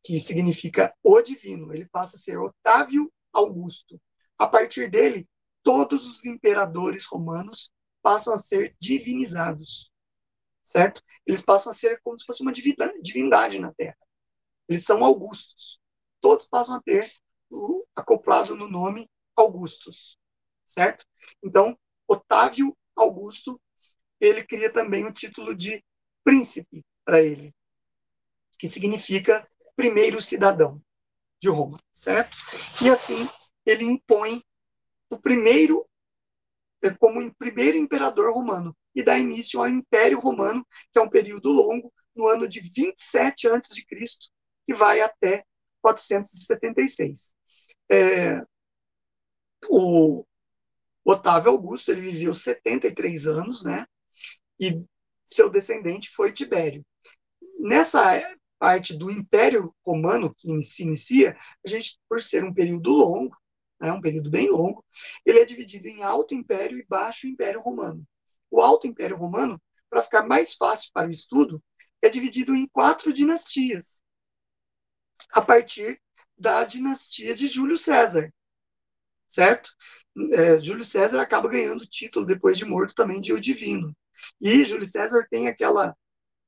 que 0.03 0.19
significa 0.19 0.95
o 1.03 1.21
divino. 1.21 1.73
Ele 1.73 1.87
passa 1.87 2.17
a 2.17 2.21
ser 2.21 2.39
Otávio 2.39 3.13
Augusto. 3.33 4.01
A 4.37 4.47
partir 4.47 4.91
dele, 4.91 5.29
todos 5.63 6.07
os 6.07 6.25
imperadores 6.25 7.05
romanos 7.05 7.73
passam 8.03 8.33
a 8.33 8.39
ser 8.39 8.77
divinizados, 8.81 9.93
certo? 10.65 11.03
Eles 11.27 11.43
passam 11.43 11.71
a 11.73 11.75
ser 11.75 12.01
como 12.03 12.19
se 12.19 12.25
fosse 12.25 12.43
uma 12.43 12.53
divindade 12.53 13.59
na 13.59 13.73
Terra. 13.75 13.99
Eles 14.69 14.85
são 14.85 15.05
augustos. 15.05 15.81
Todos 16.21 16.47
passam 16.47 16.77
a 16.77 16.83
ter 16.83 17.11
o 17.51 17.85
acoplado 17.95 18.55
no 18.55 18.69
nome 18.69 19.11
Augustus, 19.37 20.19
certo? 20.67 21.07
Então, 21.43 21.79
Otávio 22.07 22.77
Augusto, 22.97 23.61
ele 24.21 24.45
cria 24.45 24.73
também 24.73 25.07
o 25.07 25.13
título 25.13 25.55
de 25.55 25.85
príncipe 26.25 26.85
para 27.05 27.23
ele, 27.23 27.55
que 28.59 28.69
significa 28.69 29.49
primeiro 29.79 30.21
cidadão 30.21 30.83
de 31.41 31.49
Roma, 31.49 31.79
certo? 31.93 32.37
E 32.83 32.91
assim 32.91 33.29
ele 33.65 33.85
impõe 33.85 34.43
o 35.09 35.17
primeiro 35.17 35.89
é, 36.83 36.91
como 36.91 37.33
primeiro 37.37 37.79
imperador 37.79 38.35
romano 38.35 38.77
e 38.93 39.05
dá 39.05 39.17
início 39.17 39.61
ao 39.61 39.69
Império 39.69 40.19
Romano, 40.19 40.67
que 40.93 40.99
é 40.99 41.03
um 41.03 41.09
período 41.09 41.51
longo, 41.53 41.93
no 42.13 42.27
ano 42.27 42.49
de 42.49 42.59
27 42.59 43.47
a.C., 43.47 43.85
que 44.67 44.75
vai 44.75 45.01
até 45.01 45.45
476. 45.81 47.33
É, 47.89 48.43
o 49.69 50.25
Otávio 51.05 51.53
Augusto 51.53 51.93
ele 51.93 52.01
viveu 52.01 52.35
73 52.35 53.29
anos, 53.29 53.63
né? 53.63 53.87
E 54.59 54.83
seu 55.25 55.49
descendente 55.49 56.11
foi 56.11 56.33
Tibério. 56.33 56.85
Nessa 57.61 58.17
parte 58.59 58.97
do 58.97 59.11
Império 59.11 59.75
Romano 59.85 60.35
que 60.35 60.61
se 60.63 60.83
inicia, 60.83 61.37
a 61.65 61.69
gente, 61.69 61.99
por 62.09 62.21
ser 62.21 62.45
um 62.45 62.53
período 62.53 62.91
longo, 62.91 63.37
né, 63.81 63.93
um 63.93 64.01
período 64.01 64.31
bem 64.31 64.51
longo, 64.51 64.85
ele 65.25 65.39
é 65.39 65.45
dividido 65.45 65.87
em 65.89 66.03
Alto 66.03 66.35
Império 66.35 66.79
e 66.79 66.87
Baixo 66.87 67.27
Império 67.27 67.61
Romano. 67.61 68.05
O 68.51 68.61
Alto 68.61 68.87
Império 68.87 69.17
Romano, 69.17 69.61
para 69.89 70.03
ficar 70.03 70.27
mais 70.27 70.55
fácil 70.55 70.91
para 70.93 71.09
o 71.09 71.11
estudo, 71.11 71.63
é 72.03 72.09
dividido 72.09 72.55
em 72.55 72.67
quatro 72.67 73.13
dinastias, 73.13 74.01
a 75.33 75.41
partir 75.41 76.01
da 76.37 76.65
dinastia 76.65 77.35
de 77.35 77.49
Júlio 77.49 77.77
César, 77.77 78.33
certo? 79.27 79.71
É, 80.33 80.61
Júlio 80.61 80.85
César 80.85 81.21
acaba 81.21 81.49
ganhando 81.49 81.83
o 81.83 81.89
título, 81.89 82.27
depois 82.27 82.57
de 82.57 82.65
morto, 82.65 82.95
também 82.95 83.21
de 83.21 83.33
O 83.33 83.41
Divino. 83.41 83.97
E 84.41 84.65
Júlio 84.65 84.87
César 84.87 85.27
tem 85.31 85.47
aquela 85.47 85.97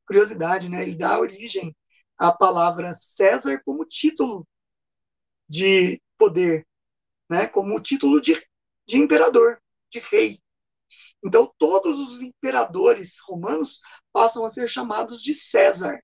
curiosidade, 0.07 0.69
né? 0.69 0.82
Ele 0.82 0.97
dá 0.97 1.19
origem 1.19 1.74
à 2.21 2.31
palavra 2.31 2.93
César 2.93 3.63
como 3.65 3.87
título 3.87 4.47
de 5.49 6.01
poder, 6.19 6.67
né? 7.31 7.47
Como 7.47 7.81
título 7.81 8.21
de, 8.21 8.35
de 8.87 8.99
imperador, 8.99 9.59
de 9.91 10.01
rei. 10.01 10.39
Então, 11.25 11.51
todos 11.59 11.99
os 11.99 12.21
imperadores 12.21 13.19
romanos 13.27 13.81
passam 14.13 14.45
a 14.45 14.51
ser 14.51 14.69
chamados 14.69 15.23
de 15.23 15.35
César. 15.35 15.99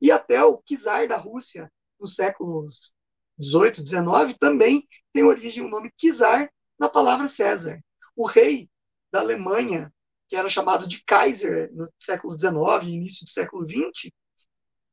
E 0.00 0.10
até 0.10 0.42
o 0.42 0.62
czar 0.62 1.06
da 1.06 1.18
Rússia, 1.18 1.70
nos 1.98 2.14
séculos 2.14 2.94
18, 3.36 3.82
19, 3.82 4.38
também 4.38 4.88
tem 5.12 5.24
origem 5.24 5.62
o 5.62 5.68
nome 5.68 5.92
czar 5.94 6.50
na 6.78 6.88
palavra 6.88 7.28
César. 7.28 7.84
O 8.16 8.26
rei 8.26 8.70
da 9.12 9.20
Alemanha, 9.20 9.92
que 10.26 10.36
era 10.36 10.48
chamado 10.48 10.88
de 10.88 11.04
Kaiser 11.04 11.70
no 11.74 11.86
século 11.98 12.34
19 12.34 12.90
início 12.90 13.26
do 13.26 13.30
século 13.30 13.66
20, 13.66 14.10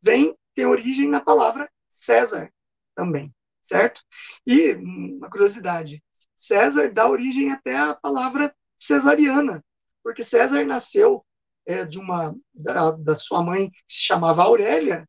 vem 0.02 0.36
tem 0.58 0.66
origem 0.66 1.08
na 1.08 1.22
palavra 1.22 1.72
César 1.88 2.52
também, 2.96 3.32
certo? 3.62 4.02
E 4.44 4.74
uma 4.74 5.30
curiosidade, 5.30 6.04
César 6.36 6.92
dá 6.92 7.08
origem 7.08 7.52
até 7.52 7.78
à 7.78 7.94
palavra 7.94 8.52
cesariana, 8.76 9.64
porque 10.02 10.24
César 10.24 10.66
nasceu 10.66 11.24
é, 11.64 11.86
de 11.86 12.00
uma 12.00 12.36
da, 12.52 12.90
da 12.94 13.14
sua 13.14 13.44
mãe 13.44 13.70
que 13.70 13.84
se 13.88 14.02
chamava 14.02 14.42
Aurélia, 14.42 15.08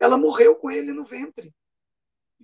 ela 0.00 0.18
morreu 0.18 0.56
com 0.56 0.68
ele 0.68 0.92
no 0.92 1.04
ventre. 1.04 1.54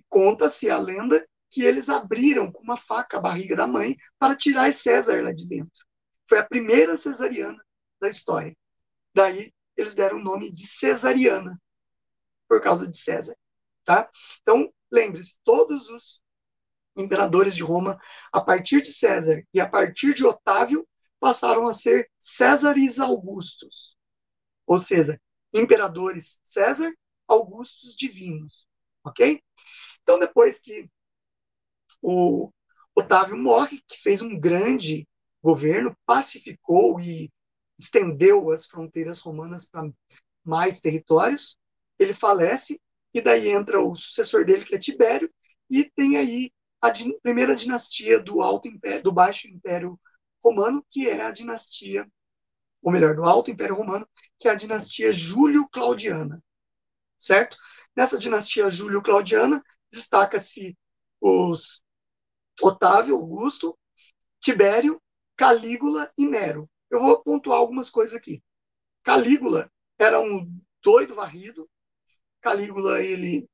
Conta-se 0.07 0.69
a 0.69 0.77
lenda 0.77 1.27
que 1.51 1.61
eles 1.61 1.89
abriram 1.89 2.49
com 2.49 2.63
uma 2.63 2.77
faca 2.77 3.17
a 3.17 3.21
barriga 3.21 3.53
da 3.53 3.67
mãe 3.67 3.97
para 4.17 4.33
tirar 4.33 4.71
César 4.71 5.21
lá 5.21 5.33
de 5.33 5.45
dentro. 5.45 5.85
Foi 6.29 6.37
a 6.37 6.45
primeira 6.45 6.95
cesariana 6.95 7.61
da 7.99 8.07
história. 8.07 8.55
Daí 9.13 9.53
eles 9.75 9.93
deram 9.93 10.19
o 10.19 10.23
nome 10.23 10.49
de 10.49 10.65
cesariana, 10.65 11.59
por 12.47 12.61
causa 12.61 12.89
de 12.89 12.97
César. 12.97 13.35
Tá? 13.83 14.09
Então, 14.41 14.71
lembre-se, 14.91 15.37
todos 15.43 15.89
os 15.89 16.21
imperadores 16.95 17.55
de 17.55 17.63
Roma, 17.63 17.99
a 18.31 18.41
partir 18.41 18.81
de 18.81 18.91
César 18.91 19.43
e 19.53 19.59
a 19.59 19.67
partir 19.67 20.13
de 20.13 20.25
Otávio, 20.25 20.87
passaram 21.19 21.67
a 21.67 21.73
ser 21.73 22.09
Césares 22.19 22.99
Augustos. 22.99 23.97
Ou 24.65 24.79
seja, 24.79 25.19
imperadores 25.53 26.39
César, 26.43 26.91
Augustos 27.27 27.95
divinos. 27.95 28.67
Ok? 29.03 29.41
Então, 30.01 30.19
depois 30.19 30.59
que 30.59 30.89
o 32.01 32.51
Otávio 32.95 33.37
morre, 33.37 33.81
que 33.87 33.97
fez 33.97 34.21
um 34.21 34.39
grande 34.39 35.07
governo, 35.43 35.95
pacificou 36.05 36.99
e 36.99 37.31
estendeu 37.77 38.51
as 38.51 38.65
fronteiras 38.65 39.19
romanas 39.19 39.65
para 39.65 39.89
mais 40.43 40.79
territórios, 40.79 41.57
ele 41.99 42.13
falece, 42.13 42.79
e 43.13 43.21
daí 43.21 43.49
entra 43.49 43.81
o 43.81 43.95
sucessor 43.95 44.45
dele, 44.45 44.65
que 44.65 44.75
é 44.75 44.79
Tibério, 44.79 45.31
e 45.69 45.89
tem 45.95 46.17
aí 46.17 46.51
a 46.81 46.91
primeira 47.21 47.55
dinastia 47.55 48.21
do 48.21 48.41
Alto 48.41 48.67
Império, 48.67 49.03
do 49.03 49.11
Baixo 49.11 49.47
Império 49.47 49.99
Romano, 50.43 50.85
que 50.91 51.09
é 51.09 51.21
a 51.21 51.31
dinastia, 51.31 52.07
ou 52.81 52.91
melhor, 52.91 53.15
do 53.15 53.23
Alto 53.23 53.49
Império 53.49 53.75
Romano, 53.75 54.07
que 54.39 54.47
é 54.47 54.51
a 54.51 54.55
dinastia 54.55 55.11
Júlio-Claudiana, 55.11 56.43
certo? 57.17 57.57
Nessa 57.95 58.17
dinastia 58.17 58.69
Júlio-Claudiana 58.69 59.63
destaca-se 59.91 60.77
os 61.19 61.81
Otávio, 62.61 63.15
Augusto, 63.15 63.77
Tibério, 64.39 65.01
Calígula 65.35 66.11
e 66.17 66.25
Nero. 66.25 66.69
Eu 66.89 66.99
vou 66.99 67.21
pontuar 67.23 67.57
algumas 67.57 67.89
coisas 67.89 68.13
aqui. 68.13 68.43
Calígula 69.03 69.71
era 69.97 70.19
um 70.19 70.47
doido 70.81 71.15
varrido, 71.15 71.69
Calígula 72.45 73.01
ele 73.01 73.49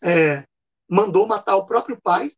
é, 0.00 0.46
mandou 0.88 1.26
matar 1.26 1.56
o 1.56 1.66
próprio 1.66 2.00
pai, 2.00 2.30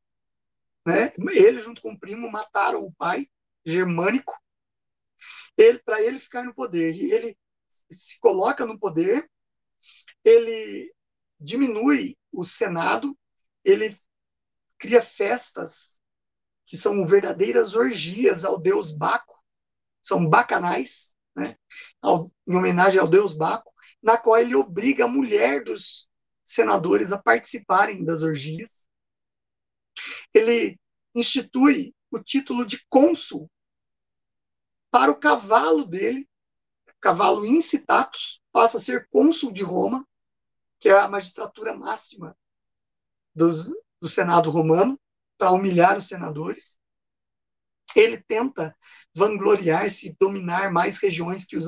né? 0.87 1.13
Ele 1.31 1.61
junto 1.61 1.83
com 1.83 1.93
o 1.93 1.99
primo 1.99 2.31
mataram 2.31 2.83
o 2.83 2.93
pai 2.95 3.29
germânico. 3.63 4.35
Ele 5.55 5.79
para 5.81 6.01
ele 6.01 6.19
ficar 6.19 6.43
no 6.43 6.55
poder 6.55 6.95
e 6.95 7.13
ele 7.13 7.37
se 7.91 8.19
coloca 8.19 8.65
no 8.65 8.79
poder, 8.79 9.31
ele 10.25 10.91
diminui 11.39 12.17
o 12.33 12.45
senado, 12.45 13.15
ele 13.63 13.95
cria 14.79 15.03
festas 15.03 16.01
que 16.65 16.79
são 16.79 17.07
verdadeiras 17.07 17.75
orgias 17.75 18.47
ao 18.47 18.59
deus 18.59 18.91
Baco, 18.91 19.39
são 20.03 20.27
bacanais, 20.27 21.15
né? 21.37 21.59
Ao, 22.01 22.33
em 22.47 22.57
homenagem 22.57 22.99
ao 22.99 23.07
deus 23.07 23.37
Baco 23.37 23.72
na 24.03 24.19
qual 24.19 24.39
ele 24.39 24.55
obriga 24.55 25.05
a 25.05 25.09
mulher 25.09 25.63
dos 25.63 26.11
senadores 26.45 27.13
a 27.13 27.23
participarem 27.23 28.05
das 28.05 28.23
orgias. 28.23 28.89
Ele 30.35 30.79
institui 31.15 31.95
o 32.11 32.19
título 32.19 32.67
de 32.67 32.85
cônsul 32.89 33.51
para 34.91 35.11
o 35.11 35.19
cavalo 35.19 35.87
dele, 35.87 36.29
cavalo 37.01 37.47
incitatus, 37.47 38.43
passa 38.53 38.77
a 38.77 38.81
ser 38.81 39.09
cônsul 39.09 39.53
de 39.53 39.63
Roma, 39.63 40.07
que 40.79 40.89
é 40.89 40.99
a 40.99 41.09
magistratura 41.09 41.75
máxima 41.75 42.37
dos, 43.35 43.73
do 44.01 44.09
Senado 44.09 44.51
romano, 44.51 45.01
para 45.39 45.53
humilhar 45.53 45.97
os 45.97 46.09
senadores. 46.09 46.79
Ele 47.97 48.19
tenta 48.19 48.75
vangloriar-se, 49.15 50.17
dominar 50.19 50.73
mais 50.73 50.99
regiões 50.99 51.45
que 51.45 51.57
os, 51.57 51.67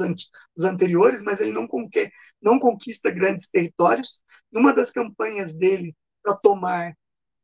os 0.56 0.64
anteriores, 0.64 1.22
mas 1.22 1.40
ele 1.40 1.52
não, 1.52 1.68
não 2.40 2.58
conquista 2.58 3.10
grandes 3.10 3.48
territórios. 3.48 4.22
Numa 4.50 4.72
das 4.72 4.90
campanhas 4.90 5.54
dele 5.54 5.94
para 6.22 6.36
tomar 6.36 6.96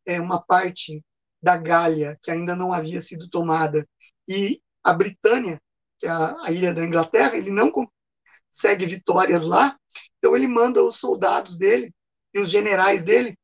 é, 0.07 0.21
uma 0.21 0.43
parte 0.43 1.05
da 1.43 1.57
Gália, 1.57 2.19
que 2.23 2.31
ainda 2.31 2.55
não 2.55 2.73
havia 2.73 3.01
sido 3.01 3.29
tomada, 3.29 3.89
e 4.29 4.61
a 4.83 4.93
Britânia, 4.93 5.61
que 5.99 6.07
é 6.07 6.11
a, 6.11 6.37
a 6.43 6.53
ilha 6.53 6.75
da 6.75 6.85
Inglaterra, 6.85 7.37
ele 7.37 7.51
não 7.51 7.71
consegue 7.71 8.87
vitórias 8.87 9.45
lá, 9.45 9.79
então 10.19 10.37
ele 10.37 10.47
manda 10.47 10.83
os 10.83 10.97
soldados 10.97 11.59
dele 11.59 11.93
e 12.33 12.41
os 12.41 12.51
generais 12.51 13.05
dele 13.05 13.39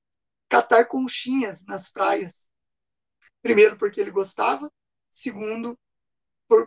catar 0.49 0.87
conchinhas 0.87 1.65
nas 1.67 1.91
praias. 1.91 2.47
Primeiro, 3.43 3.77
porque 3.77 4.01
ele 4.01 4.11
gostava, 4.11 4.71
segundo, 5.17 5.79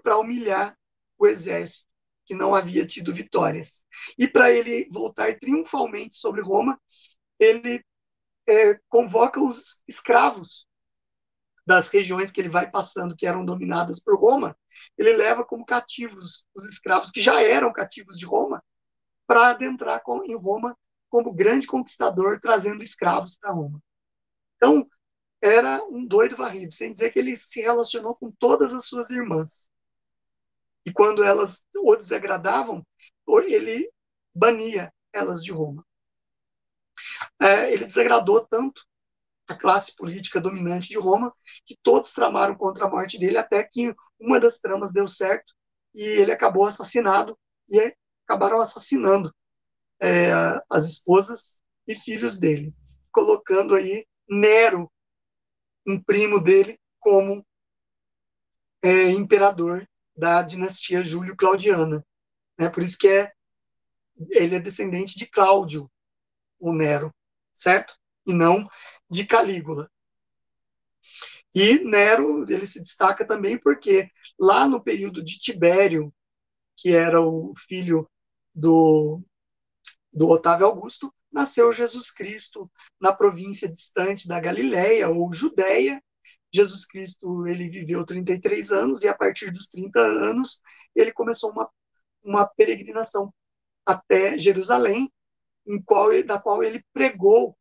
para 0.03 0.17
humilhar 0.17 0.77
o 1.17 1.27
exército, 1.27 1.87
que 2.25 2.33
não 2.33 2.55
havia 2.55 2.85
tido 2.85 3.13
vitórias. 3.13 3.85
E 4.17 4.27
para 4.27 4.51
ele 4.51 4.89
voltar 4.91 5.37
triunfalmente 5.39 6.17
sobre 6.17 6.41
Roma, 6.41 6.79
ele 7.37 7.83
é, 8.47 8.79
convoca 8.89 9.39
os 9.39 9.83
escravos 9.87 10.67
das 11.65 11.87
regiões 11.89 12.31
que 12.31 12.41
ele 12.41 12.49
vai 12.49 12.69
passando, 12.69 13.15
que 13.15 13.27
eram 13.27 13.45
dominadas 13.45 13.99
por 13.99 14.19
Roma, 14.19 14.57
ele 14.97 15.15
leva 15.15 15.45
como 15.45 15.65
cativos 15.65 16.47
os 16.55 16.65
escravos 16.65 17.11
que 17.11 17.21
já 17.21 17.43
eram 17.43 17.71
cativos 17.71 18.17
de 18.17 18.25
Roma, 18.25 18.63
para 19.27 19.49
adentrar 19.51 20.01
com, 20.01 20.23
em 20.23 20.35
Roma 20.35 20.75
como 21.07 21.31
grande 21.31 21.67
conquistador, 21.67 22.39
trazendo 22.41 22.83
escravos 22.83 23.35
para 23.35 23.51
Roma. 23.51 23.79
Então, 24.55 24.87
era 25.41 25.83
um 25.85 26.05
doido 26.05 26.35
varrido, 26.35 26.73
sem 26.73 26.91
dizer 26.91 27.11
que 27.11 27.19
ele 27.19 27.35
se 27.37 27.61
relacionou 27.61 28.15
com 28.15 28.31
todas 28.31 28.73
as 28.73 28.85
suas 28.85 29.09
irmãs. 29.09 29.69
E 30.85 30.91
quando 30.91 31.23
elas 31.23 31.63
o 31.75 31.95
desagradavam, 31.95 32.85
ele 33.47 33.91
bania 34.33 34.91
elas 35.13 35.43
de 35.43 35.51
Roma. 35.51 35.85
É, 37.41 37.71
ele 37.71 37.85
desagradou 37.85 38.45
tanto 38.45 38.83
a 39.47 39.55
classe 39.55 39.95
política 39.95 40.39
dominante 40.39 40.89
de 40.89 40.97
Roma 40.97 41.33
que 41.65 41.77
todos 41.81 42.13
tramaram 42.13 42.55
contra 42.55 42.85
a 42.85 42.89
morte 42.89 43.17
dele, 43.17 43.37
até 43.37 43.63
que 43.63 43.95
uma 44.19 44.39
das 44.39 44.59
tramas 44.59 44.91
deu 44.91 45.07
certo 45.07 45.53
e 45.93 46.03
ele 46.03 46.31
acabou 46.31 46.65
assassinado 46.65 47.37
e 47.67 47.95
acabaram 48.25 48.61
assassinando 48.61 49.33
é, 49.99 50.31
as 50.69 50.85
esposas 50.85 51.61
e 51.87 51.95
filhos 51.95 52.39
dele, 52.39 52.73
colocando 53.11 53.73
aí 53.73 54.05
Nero, 54.29 54.91
um 55.87 56.01
primo 56.01 56.39
dele, 56.39 56.79
como 56.99 57.45
é, 58.81 59.11
imperador 59.11 59.87
da 60.15 60.41
dinastia 60.41 61.03
Júlio-Claudiana. 61.03 62.05
Né? 62.57 62.69
Por 62.69 62.83
isso 62.83 62.97
que 62.97 63.07
é, 63.07 63.31
ele 64.31 64.55
é 64.55 64.59
descendente 64.59 65.17
de 65.17 65.25
Cláudio, 65.25 65.89
o 66.59 66.73
Nero, 66.73 67.13
certo? 67.53 67.95
E 68.27 68.33
não 68.33 68.67
de 69.09 69.25
Calígula. 69.25 69.89
E 71.55 71.79
Nero, 71.79 72.45
ele 72.51 72.67
se 72.67 72.81
destaca 72.81 73.25
também 73.25 73.57
porque 73.57 74.09
lá 74.37 74.67
no 74.67 74.83
período 74.83 75.23
de 75.23 75.39
Tibério, 75.39 76.13
que 76.77 76.93
era 76.93 77.21
o 77.21 77.53
filho 77.57 78.09
do, 78.53 79.21
do 80.11 80.27
Otávio 80.27 80.67
Augusto, 80.67 81.13
nasceu 81.31 81.71
Jesus 81.71 82.11
Cristo 82.11 82.69
na 82.99 83.13
província 83.13 83.69
distante 83.69 84.27
da 84.27 84.39
Galileia 84.39 85.09
ou 85.09 85.31
Judéia. 85.31 86.03
Jesus 86.51 86.85
Cristo 86.85 87.45
ele 87.45 87.69
viveu 87.69 88.05
33 88.05 88.71
anos 88.71 89.03
e 89.03 89.07
a 89.07 89.15
partir 89.15 89.51
dos 89.51 89.67
30 89.67 89.99
anos 89.99 90.61
ele 90.95 91.11
começou 91.11 91.51
uma, 91.51 91.69
uma 92.23 92.47
peregrinação 92.47 93.33
até 93.85 94.37
Jerusalém, 94.37 95.11
em 95.65 95.81
qual, 95.81 96.09
da 96.23 96.39
qual 96.39 96.63
ele 96.63 96.83
pregou 96.93 97.57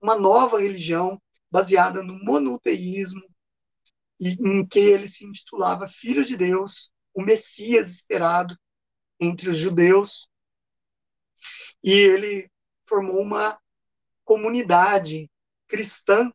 uma 0.00 0.18
nova 0.18 0.60
religião 0.60 1.20
baseada 1.50 2.02
no 2.02 2.22
monoteísmo, 2.24 3.22
e 4.18 4.36
em 4.40 4.66
que 4.66 4.78
ele 4.78 5.08
se 5.08 5.26
intitulava 5.26 5.88
Filho 5.88 6.24
de 6.24 6.36
Deus, 6.36 6.92
o 7.14 7.22
Messias 7.22 7.90
esperado 7.90 8.56
entre 9.18 9.48
os 9.48 9.56
judeus. 9.56 10.28
E 11.82 11.90
ele 11.90 12.50
formou 12.90 13.22
uma 13.22 13.56
comunidade 14.24 15.30
cristã 15.68 16.28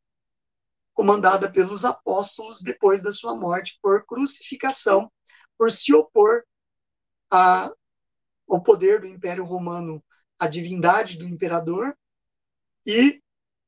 comandada 0.94 1.52
pelos 1.52 1.84
apóstolos 1.84 2.61
depois 2.61 3.02
da 3.02 3.11
sua 3.11 3.36
morte 3.36 3.77
por 3.82 4.06
crucificação, 4.06 5.11
por 5.57 5.69
se 5.69 5.94
opor 5.94 6.45
a, 7.30 7.69
ao 8.48 8.64
poder 8.64 9.02
do 9.02 9.07
Império 9.07 9.44
Romano, 9.44 10.02
à 10.40 10.48
divindade 10.48 11.18
do 11.18 11.26
imperador, 11.26 11.98
e 12.86 13.22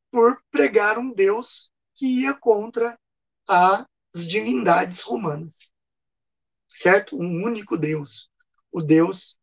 por 0.09 0.41
pregar 0.49 0.97
um 0.97 1.13
Deus 1.13 1.69
que 1.93 2.21
ia 2.21 2.33
contra 2.33 2.97
as 3.45 3.85
divindades 4.13 5.01
romanas. 5.01 5.73
Certo? 6.69 7.17
Um 7.17 7.43
único 7.43 7.77
Deus. 7.77 8.31
O 8.71 8.81
Deus 8.81 9.37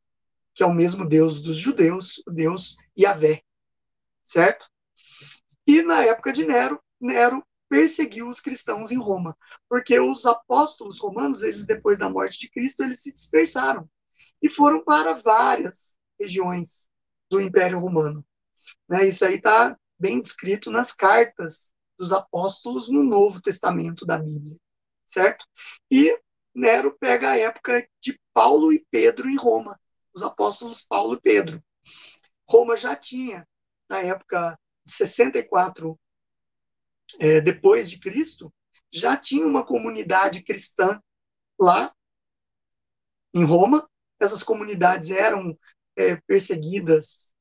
que 0.55 0.63
é 0.63 0.67
o 0.67 0.73
mesmo 0.73 1.07
Deus 1.07 1.41
dos 1.41 1.57
judeus, 1.57 2.23
o 2.27 2.31
Deus 2.31 2.77
Yahvé, 2.97 3.43
certo? 4.25 4.71
E 5.67 5.83
na 5.83 6.05
época 6.05 6.33
de 6.33 6.45
Nero, 6.45 6.81
Nero 7.01 7.45
perseguiu 7.69 8.29
os 8.29 8.41
cristãos 8.41 8.93
em 8.93 8.99
Roma, 8.99 9.37
porque 9.69 9.99
os 9.99 10.25
apóstolos 10.27 11.01
romanos, 11.01 11.43
eles 11.43 11.67
depois 11.67 11.99
da 11.99 12.09
morte 12.09 12.39
de 12.39 12.51
Cristo, 12.51 12.85
eles 12.85 13.03
se 13.03 13.13
dispersaram 13.13 13.89
e 14.41 14.49
foram 14.49 14.85
para 14.85 15.15
várias 15.15 15.97
regiões 16.21 16.89
do 17.29 17.41
Império 17.41 17.81
Romano. 17.81 18.25
Né? 18.89 19.09
Isso 19.09 19.25
aí 19.25 19.37
está 19.37 19.77
bem 19.99 20.21
descrito 20.21 20.71
nas 20.71 20.93
cartas 20.93 21.73
dos 21.99 22.13
apóstolos 22.13 22.89
no 22.89 23.03
Novo 23.03 23.41
Testamento 23.41 24.07
da 24.07 24.19
Bíblia, 24.19 24.59
certo? 25.07 25.47
E 25.91 26.17
Nero 26.55 26.97
pega 26.99 27.31
a 27.31 27.39
época 27.39 27.89
de 28.01 28.21
Paulo 28.33 28.73
e 28.73 28.85
Pedro 28.91 29.29
em 29.29 29.37
Roma 29.37 29.79
os 30.15 30.23
apóstolos 30.23 30.83
Paulo 30.83 31.15
e 31.15 31.21
Pedro. 31.21 31.63
Roma 32.49 32.77
já 32.77 32.95
tinha, 32.95 33.47
na 33.89 34.01
época 34.01 34.59
de 34.85 34.93
64 34.93 35.99
é, 37.19 37.41
depois 37.41 37.91
de 37.91 37.99
Cristo, 37.99 38.53
já 38.93 39.17
tinha 39.17 39.47
uma 39.47 39.65
comunidade 39.65 40.43
cristã 40.43 41.01
lá 41.61 41.93
em 43.35 43.45
Roma. 43.45 43.89
Essas 44.21 44.43
comunidades 44.43 45.11
eram 45.11 45.59
é, 45.97 46.17
perseguidas 46.17 47.35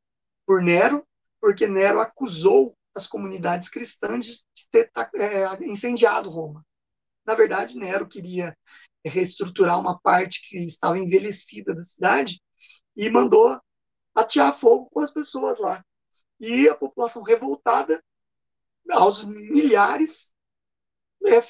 por 0.46 0.62
Nero, 0.62 1.06
porque 1.40 1.68
Nero 1.68 2.00
acusou 2.00 2.76
as 2.96 3.08
comunidades 3.08 3.70
cristãs 3.70 4.26
de 4.26 4.70
ter 4.72 4.92
é, 5.16 5.64
incendiado 5.66 6.30
Roma. 6.30 6.66
Na 7.26 7.36
verdade, 7.36 7.78
Nero 7.78 8.08
queria 8.08 8.58
reestruturar 9.06 9.80
uma 9.80 10.00
parte 10.00 10.42
que 10.48 10.58
estava 10.66 10.98
envelhecida 10.98 11.74
da 11.76 11.84
cidade 11.84 12.42
e 12.96 13.10
mandou 13.10 13.60
atear 14.14 14.54
fogo 14.54 14.90
com 14.90 15.00
as 15.00 15.12
pessoas 15.12 15.60
lá. 15.60 15.84
E 16.40 16.68
a 16.68 16.76
população 16.76 17.24
revoltada, 17.24 18.04
aos 18.90 19.24
milhares, 19.24 20.34
né, 21.22 21.42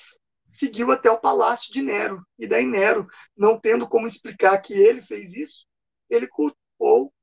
seguiu 0.48 0.92
até 0.92 1.10
o 1.10 1.20
palácio 1.20 1.74
de 1.74 1.82
Nero. 1.82 2.26
E 2.38 2.48
daí 2.48 2.66
Nero, 2.66 3.08
não 3.36 3.60
tendo 3.60 3.88
como 3.88 4.08
explicar 4.08 4.60
que 4.60 4.74
ele 4.74 5.02
fez 5.02 5.34
isso, 5.34 5.66
ele 6.10 6.28
culpou 6.28 7.14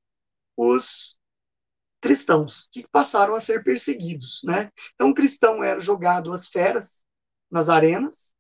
os 0.56 1.20
cristãos, 2.01 2.68
que 2.72 2.86
passaram 2.88 3.34
a 3.34 3.40
ser 3.40 3.62
perseguidos. 3.62 4.40
Né? 4.44 4.70
Então, 4.94 5.10
o 5.10 5.14
cristão 5.14 5.62
era 5.62 5.80
jogado 5.80 6.32
às 6.32 6.48
feras 6.48 7.05
nas 7.51 7.68
arenas 7.68 8.32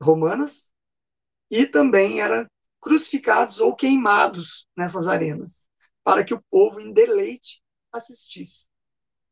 romanas 0.00 0.72
e 1.50 1.66
também 1.66 2.20
era 2.20 2.50
crucificados 2.86 3.58
ou 3.58 3.74
queimados 3.74 4.68
nessas 4.76 5.08
arenas, 5.08 5.66
para 6.04 6.24
que 6.24 6.32
o 6.32 6.40
povo 6.48 6.80
em 6.80 6.92
deleite 6.92 7.60
assistisse 7.92 8.68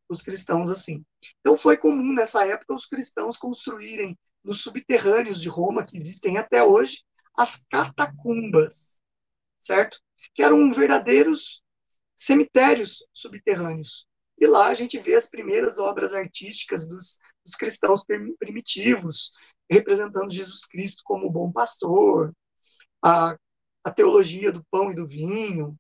os 0.09 0.23
cristãos 0.23 0.71
assim. 0.71 1.05
Então 1.39 1.57
foi 1.57 1.77
comum 1.77 2.13
nessa 2.13 2.45
época 2.45 2.75
os 2.75 2.87
cristãos 2.87 3.37
construírem 3.37 4.19
nos 4.43 4.61
subterrâneos 4.61 5.41
de 5.41 5.49
Roma, 5.49 5.85
que 5.85 5.97
existem 5.97 6.37
até 6.37 6.65
hoje, 6.65 7.05
as 7.39 7.65
catacumbas, 7.71 9.01
certo? 9.61 10.01
Que 10.35 10.43
eram 10.43 10.73
verdadeiros 10.73 11.63
cemitérios 12.17 13.07
subterrâneos. 13.13 14.09
E 14.37 14.49
lá 14.49 14.67
a 14.67 14.75
gente 14.75 14.99
vê 14.99 15.15
as 15.15 15.29
primeiras 15.29 15.79
obras 15.79 16.13
artísticas 16.13 16.89
dos, 16.89 17.21
dos 17.47 17.55
cristãos 17.55 18.05
primitivos, 18.37 19.31
representando 19.71 20.33
Jesus 20.33 20.67
Cristo 20.67 21.05
como 21.05 21.31
bom 21.31 21.53
pastor, 21.53 22.35
a 23.01 23.39
a 23.85 23.90
teologia 23.90 24.51
do 24.51 24.65
pão 24.70 24.90
e 24.90 24.94
do 24.94 25.06
vinho 25.06 25.78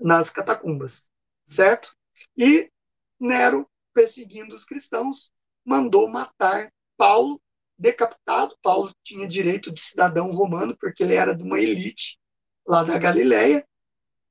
nas 0.00 0.30
catacumbas, 0.30 1.10
certo? 1.44 1.94
E 2.36 2.70
Nero, 3.18 3.68
perseguindo 3.92 4.54
os 4.54 4.64
cristãos, 4.64 5.32
mandou 5.64 6.08
matar 6.08 6.72
Paulo 6.96 7.40
decapitado. 7.76 8.56
Paulo 8.62 8.94
tinha 9.02 9.26
direito 9.26 9.72
de 9.72 9.80
cidadão 9.80 10.30
romano, 10.30 10.76
porque 10.78 11.02
ele 11.02 11.14
era 11.14 11.34
de 11.34 11.42
uma 11.42 11.58
elite 11.58 12.18
lá 12.66 12.82
da 12.82 12.98
Galileia, 12.98 13.66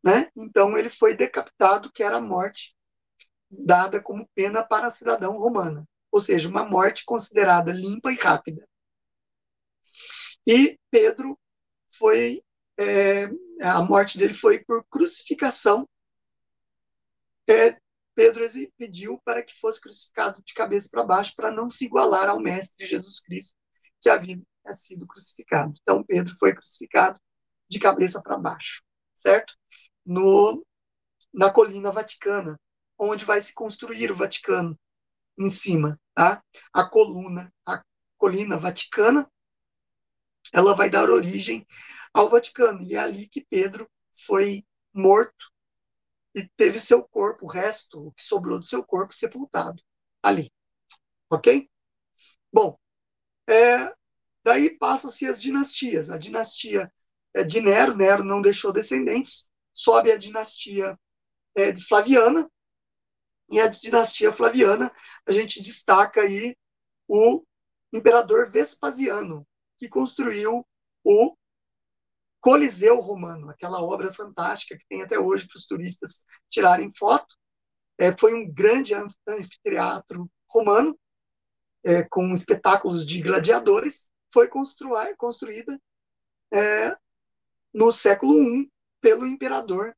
né? 0.03 0.29
Então 0.35 0.77
ele 0.77 0.89
foi 0.89 1.15
decapitado, 1.15 1.91
que 1.91 2.03
era 2.03 2.17
a 2.17 2.21
morte 2.21 2.75
dada 3.49 4.01
como 4.01 4.27
pena 4.33 4.63
para 4.63 4.89
cidadão 4.89 5.37
romana, 5.37 5.87
ou 6.11 6.19
seja, 6.19 6.49
uma 6.49 6.63
morte 6.67 7.05
considerada 7.05 7.71
limpa 7.71 8.11
e 8.11 8.15
rápida. 8.15 8.67
E 10.45 10.77
Pedro 10.89 11.39
foi 11.97 12.43
é, 12.77 13.29
a 13.61 13.81
morte 13.83 14.17
dele 14.17 14.33
foi 14.33 14.63
por 14.63 14.83
crucificação. 14.89 15.87
É, 17.49 17.77
Pedro 18.15 18.45
pediu 18.77 19.19
para 19.23 19.43
que 19.43 19.53
fosse 19.59 19.81
crucificado 19.81 20.41
de 20.43 20.53
cabeça 20.53 20.89
para 20.91 21.03
baixo 21.03 21.33
para 21.35 21.51
não 21.51 21.69
se 21.69 21.85
igualar 21.85 22.29
ao 22.29 22.39
mestre 22.39 22.85
Jesus 22.85 23.19
Cristo 23.19 23.55
que 24.01 24.09
havia 24.09 24.37
sido 24.73 25.07
crucificado. 25.07 25.73
Então 25.81 26.03
Pedro 26.03 26.35
foi 26.37 26.53
crucificado 26.53 27.19
de 27.69 27.79
cabeça 27.79 28.21
para 28.21 28.37
baixo, 28.37 28.83
certo? 29.15 29.55
No 30.05 30.65
na 31.33 31.49
colina 31.49 31.91
vaticana, 31.91 32.59
onde 32.97 33.25
vai 33.25 33.41
se 33.41 33.53
construir 33.53 34.11
o 34.11 34.15
Vaticano 34.15 34.79
em 35.37 35.49
cima, 35.49 35.99
tá? 36.13 36.43
A 36.71 36.83
coluna, 36.83 37.51
a 37.65 37.83
colina 38.17 38.55
vaticana, 38.55 39.27
ela 40.53 40.75
vai 40.75 40.91
dar 40.91 41.09
origem 41.09 41.65
ao 42.13 42.29
Vaticano 42.29 42.83
e 42.83 42.95
é 42.95 42.99
ali 42.99 43.27
que 43.27 43.45
Pedro 43.45 43.89
foi 44.27 44.65
morto 44.93 45.51
e 46.35 46.47
teve 46.55 46.79
seu 46.79 47.03
corpo, 47.03 47.45
o 47.45 47.49
resto, 47.49 48.07
o 48.07 48.11
que 48.11 48.23
sobrou 48.23 48.59
do 48.59 48.65
seu 48.65 48.83
corpo, 48.83 49.13
sepultado 49.13 49.81
ali, 50.21 50.51
ok? 51.29 51.69
Bom, 52.51 52.77
é, 53.47 53.93
daí 54.43 54.77
passa-se 54.77 55.27
as 55.27 55.41
dinastias. 55.41 56.09
A 56.09 56.17
dinastia 56.17 56.91
é, 57.33 57.43
de 57.43 57.61
Nero, 57.61 57.95
Nero 57.95 58.23
não 58.23 58.41
deixou 58.41 58.71
descendentes, 58.71 59.49
sobe 59.73 60.11
a 60.11 60.17
dinastia 60.17 60.97
é, 61.55 61.71
de 61.71 61.83
Flaviana, 61.85 62.49
e 63.51 63.59
a 63.59 63.67
dinastia 63.67 64.31
Flaviana, 64.31 64.91
a 65.27 65.31
gente 65.31 65.61
destaca 65.61 66.21
aí 66.21 66.55
o 67.07 67.43
imperador 67.91 68.49
Vespasiano, 68.49 69.45
que 69.77 69.87
construiu 69.87 70.65
o 71.03 71.35
Coliseu 72.43 72.99
Romano, 72.99 73.49
aquela 73.49 73.81
obra 73.81 74.13
fantástica 74.13 74.77
que 74.77 74.85
tem 74.89 75.01
até 75.01 75.17
hoje 75.17 75.47
para 75.47 75.57
os 75.57 75.65
turistas 75.65 76.25
tirarem 76.49 76.91
foto. 76.93 77.37
É, 77.97 78.11
foi 78.11 78.33
um 78.33 78.51
grande 78.51 78.93
anfiteatro 79.25 80.29
romano, 80.49 80.99
é, 81.85 82.03
com 82.03 82.33
espetáculos 82.33 83.05
de 83.05 83.21
gladiadores. 83.21 84.09
Foi 84.33 84.49
construída 84.49 85.79
é, 86.53 86.97
no 87.73 87.93
século 87.93 88.33
I 88.33 88.69
pelo 88.99 89.25
imperador 89.25 89.95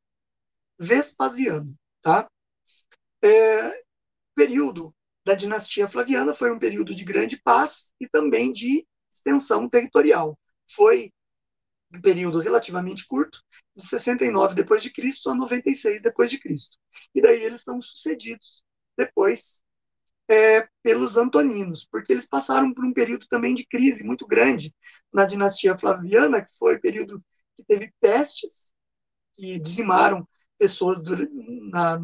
Vespasiano. 0.78 1.76
Tá? 2.00 2.30
É, 3.24 3.84
período 4.36 4.94
da 5.26 5.34
dinastia 5.34 5.90
Flaviana 5.90 6.36
foi 6.36 6.52
um 6.52 6.60
período 6.60 6.94
de 6.94 7.04
grande 7.04 7.42
paz 7.42 7.92
e 8.00 8.08
também 8.08 8.52
de 8.52 8.86
extensão 9.12 9.68
territorial. 9.68 10.38
Foi 10.70 11.12
um 11.96 12.02
período 12.02 12.40
relativamente 12.40 13.08
curto, 13.08 13.42
de 13.76 13.86
69 13.86 14.56
depois 14.56 14.84
de 14.84 14.92
Cristo 14.92 15.30
a 15.30 15.36
96 15.36 16.02
depois 16.02 16.30
de 16.30 16.40
Cristo. 16.40 16.78
E 17.14 17.22
daí 17.22 17.44
eles 17.44 17.62
são 17.62 17.80
sucedidos 17.82 18.64
depois 18.98 19.62
é, 20.28 20.68
pelos 20.82 21.18
antoninos, 21.18 21.88
porque 21.90 22.12
eles 22.12 22.28
passaram 22.28 22.74
por 22.74 22.84
um 22.84 22.94
período 22.94 23.28
também 23.28 23.54
de 23.54 23.66
crise 23.66 24.04
muito 24.06 24.26
grande 24.26 24.74
na 25.14 25.26
dinastia 25.26 25.78
Flaviana, 25.78 26.44
que 26.44 26.52
foi 26.58 26.76
o 26.76 26.82
período 26.82 27.24
que 27.56 27.64
teve 27.64 27.94
pestes 28.02 28.74
que 29.38 29.60
dizimaram 29.60 30.28
pessoas 30.58 31.02
na, 31.72 32.00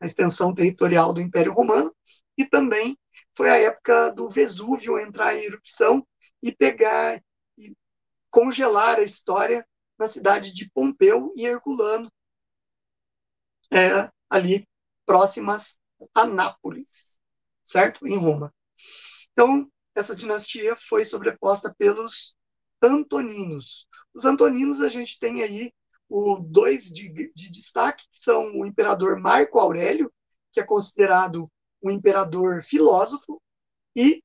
a 0.00 0.06
extensão 0.06 0.54
territorial 0.54 1.12
do 1.12 1.20
Império 1.20 1.52
Romano, 1.52 1.94
e 2.36 2.44
também 2.44 2.98
foi 3.36 3.50
a 3.50 3.58
época 3.58 4.10
do 4.10 4.28
Vesúvio 4.28 4.98
entrar 4.98 5.36
em 5.36 5.44
erupção 5.44 6.06
e 6.42 6.50
pegar 6.50 7.22
congelar 8.32 8.98
a 8.98 9.02
história 9.02 9.64
na 9.98 10.08
cidade 10.08 10.52
de 10.52 10.68
Pompeu 10.70 11.32
e 11.36 11.46
Herculano, 11.46 12.10
é, 13.70 14.10
ali 14.28 14.66
próximas 15.06 15.78
a 16.14 16.26
Nápoles, 16.26 17.20
certo? 17.62 18.06
Em 18.06 18.16
Roma. 18.16 18.52
Então, 19.32 19.70
essa 19.94 20.16
dinastia 20.16 20.74
foi 20.74 21.04
sobreposta 21.04 21.72
pelos 21.78 22.34
Antoninos. 22.82 23.86
Os 24.14 24.24
Antoninos 24.24 24.80
a 24.80 24.88
gente 24.88 25.18
tem 25.18 25.42
aí 25.42 25.72
o 26.08 26.38
dois 26.38 26.84
de, 26.84 27.32
de 27.34 27.50
destaque, 27.50 28.04
que 28.10 28.18
são 28.18 28.58
o 28.58 28.66
imperador 28.66 29.20
Marco 29.20 29.58
Aurélio, 29.58 30.12
que 30.52 30.60
é 30.60 30.64
considerado 30.64 31.50
um 31.82 31.90
imperador 31.90 32.62
filósofo, 32.62 33.40
e 33.94 34.22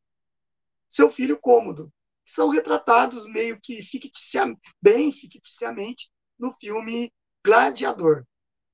seu 0.90 1.12
filho 1.12 1.38
Cômodo, 1.40 1.92
são 2.28 2.50
retratados 2.50 3.26
meio 3.26 3.60
que 3.62 3.82
ficticia, 3.82 4.46
bem 4.82 5.12
ficticiamente 5.12 6.12
no 6.38 6.52
filme 6.52 7.12
Gladiador, 7.44 8.26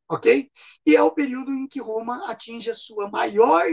ok? 0.10 0.52
E 0.86 0.96
é 0.96 1.02
o 1.02 1.12
período 1.12 1.52
em 1.52 1.68
que 1.68 1.80
Roma 1.80 2.30
atinge 2.30 2.72
a 2.72 2.74
sua 2.74 3.10
maior 3.10 3.68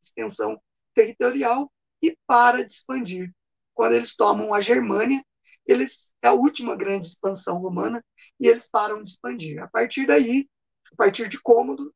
extensão 0.00 0.60
territorial 0.94 1.70
e 2.02 2.16
para 2.26 2.64
de 2.64 2.72
expandir. 2.72 3.32
Quando 3.74 3.94
eles 3.94 4.16
tomam 4.16 4.54
a 4.54 4.60
Germânia, 4.60 5.22
eles 5.66 6.14
é 6.22 6.28
a 6.28 6.32
última 6.32 6.74
grande 6.74 7.06
expansão 7.06 7.58
romana 7.58 8.02
e 8.40 8.48
eles 8.48 8.68
param 8.68 9.04
de 9.04 9.10
expandir. 9.10 9.62
A 9.62 9.68
partir 9.68 10.06
daí, 10.06 10.48
a 10.90 10.96
partir 10.96 11.28
de 11.28 11.40
Cômodo, 11.40 11.94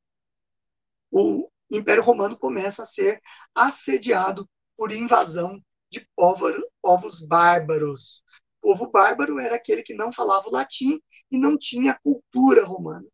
o 1.10 1.50
Império 1.70 2.02
Romano 2.02 2.38
começa 2.38 2.82
a 2.82 2.86
ser 2.86 3.20
assediado 3.54 4.48
por 4.76 4.92
invasão 4.92 5.58
de 5.92 6.08
povos 6.80 7.26
bárbaros. 7.26 8.24
O 8.62 8.68
povo 8.68 8.90
bárbaro 8.90 9.38
era 9.38 9.56
aquele 9.56 9.82
que 9.82 9.94
não 9.94 10.12
falava 10.12 10.48
o 10.48 10.52
latim 10.52 11.00
e 11.30 11.38
não 11.38 11.58
tinha 11.58 11.98
cultura 12.02 12.64
romana, 12.64 13.06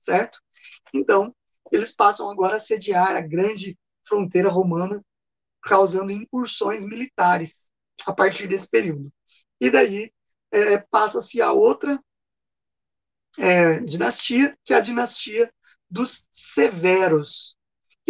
certo? 0.00 0.40
Então, 0.92 1.34
eles 1.70 1.92
passam 1.94 2.28
agora 2.28 2.56
a 2.56 2.60
sediar 2.60 3.14
a 3.14 3.20
grande 3.20 3.78
fronteira 4.04 4.48
romana, 4.48 5.04
causando 5.62 6.10
incursões 6.10 6.84
militares 6.84 7.70
a 8.06 8.12
partir 8.12 8.48
desse 8.48 8.68
período. 8.68 9.12
E 9.60 9.70
daí 9.70 10.12
é, 10.50 10.78
passa-se 10.78 11.40
a 11.40 11.52
outra 11.52 12.02
é, 13.38 13.78
dinastia, 13.80 14.58
que 14.64 14.72
é 14.72 14.76
a 14.76 14.80
dinastia 14.80 15.52
dos 15.88 16.26
Severos, 16.30 17.56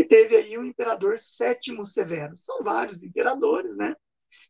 que 0.00 0.04
teve 0.04 0.34
aí 0.34 0.56
o 0.56 0.64
imperador 0.64 1.18
Sétimo 1.18 1.84
Severo. 1.84 2.34
São 2.38 2.62
vários 2.62 3.02
imperadores, 3.02 3.76
né? 3.76 3.94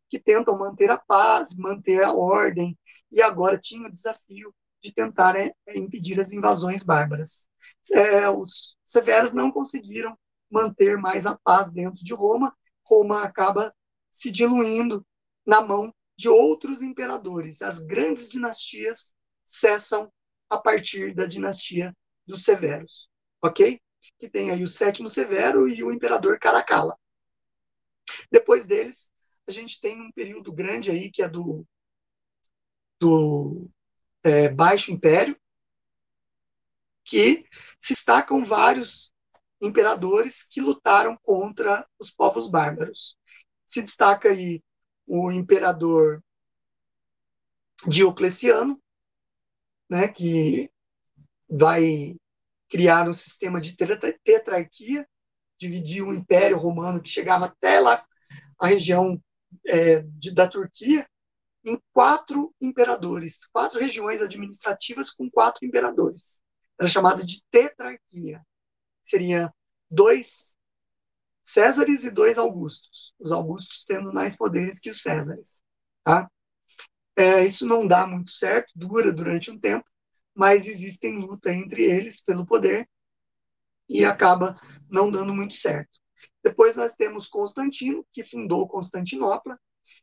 Que 0.08 0.16
tentam 0.16 0.56
manter 0.56 0.90
a 0.90 0.96
paz, 0.96 1.56
manter 1.56 2.04
a 2.04 2.12
ordem, 2.12 2.78
e 3.10 3.20
agora 3.20 3.58
tinha 3.58 3.88
o 3.88 3.90
desafio 3.90 4.54
de 4.80 4.94
tentar 4.94 5.34
é, 5.34 5.52
é 5.66 5.76
impedir 5.76 6.20
as 6.20 6.32
invasões 6.32 6.84
bárbaras. 6.84 7.48
É, 7.92 8.30
os 8.30 8.76
Severos 8.84 9.32
não 9.32 9.50
conseguiram 9.50 10.16
manter 10.48 10.96
mais 10.96 11.26
a 11.26 11.36
paz 11.36 11.68
dentro 11.72 12.04
de 12.04 12.14
Roma. 12.14 12.56
Roma 12.84 13.24
acaba 13.24 13.74
se 14.12 14.30
diluindo 14.30 15.04
na 15.44 15.60
mão 15.60 15.92
de 16.16 16.28
outros 16.28 16.80
imperadores. 16.80 17.60
As 17.60 17.80
grandes 17.80 18.30
dinastias 18.30 19.12
cessam 19.44 20.12
a 20.48 20.58
partir 20.58 21.12
da 21.12 21.26
dinastia 21.26 21.92
dos 22.24 22.44
Severos, 22.44 23.10
ok? 23.42 23.80
Que 24.18 24.28
tem 24.28 24.50
aí 24.50 24.62
o 24.62 24.68
sétimo 24.68 25.08
Severo 25.08 25.68
e 25.68 25.82
o 25.82 25.92
imperador 25.92 26.38
Caracalla. 26.38 26.96
Depois 28.30 28.66
deles, 28.66 29.10
a 29.46 29.50
gente 29.50 29.80
tem 29.80 30.00
um 30.00 30.12
período 30.12 30.52
grande 30.52 30.90
aí 30.90 31.10
que 31.10 31.22
é 31.22 31.28
do, 31.28 31.66
do 32.98 33.68
é, 34.22 34.48
Baixo 34.48 34.92
Império, 34.92 35.38
que 37.04 37.44
se 37.80 37.94
destacam 37.94 38.44
vários 38.44 39.12
imperadores 39.60 40.44
que 40.44 40.60
lutaram 40.60 41.16
contra 41.22 41.86
os 41.98 42.10
povos 42.10 42.48
bárbaros. 42.48 43.18
Se 43.66 43.82
destaca 43.82 44.30
aí 44.30 44.62
o 45.06 45.30
imperador 45.30 46.22
Diocleciano, 47.88 48.80
né, 49.88 50.06
que 50.08 50.70
vai 51.48 52.16
criar 52.70 53.08
um 53.08 53.14
sistema 53.14 53.60
de 53.60 53.76
tetrarquia, 53.76 55.06
dividir 55.58 56.02
o 56.02 56.14
Império 56.14 56.56
Romano, 56.56 57.02
que 57.02 57.08
chegava 57.08 57.46
até 57.46 57.80
lá 57.80 58.06
a 58.58 58.68
região 58.68 59.20
é, 59.66 60.02
de, 60.02 60.32
da 60.32 60.48
Turquia, 60.48 61.06
em 61.64 61.78
quatro 61.92 62.54
imperadores, 62.60 63.44
quatro 63.46 63.78
regiões 63.78 64.22
administrativas 64.22 65.10
com 65.10 65.28
quatro 65.30 65.66
imperadores. 65.66 66.40
Era 66.78 66.88
chamada 66.88 67.22
de 67.24 67.42
tetrarquia. 67.50 68.40
Seria 69.02 69.52
dois 69.90 70.56
Césares 71.42 72.04
e 72.04 72.10
dois 72.10 72.38
Augustos. 72.38 73.12
Os 73.18 73.32
Augustos 73.32 73.84
tendo 73.84 74.12
mais 74.12 74.36
poderes 74.36 74.78
que 74.78 74.88
os 74.88 75.02
Césares. 75.02 75.62
Tá? 76.04 76.30
É, 77.16 77.44
isso 77.44 77.66
não 77.66 77.86
dá 77.86 78.06
muito 78.06 78.30
certo, 78.30 78.72
dura 78.76 79.12
durante 79.12 79.50
um 79.50 79.58
tempo, 79.58 79.84
mas 80.34 80.66
existem 80.66 81.18
luta 81.18 81.52
entre 81.52 81.84
eles 81.84 82.22
pelo 82.22 82.46
poder 82.46 82.88
e 83.88 84.04
acaba 84.04 84.54
não 84.88 85.10
dando 85.10 85.34
muito 85.34 85.54
certo. 85.54 85.98
Depois 86.42 86.76
nós 86.76 86.94
temos 86.94 87.28
Constantino, 87.28 88.06
que 88.12 88.24
fundou 88.24 88.68
Constantinopla, 88.68 89.58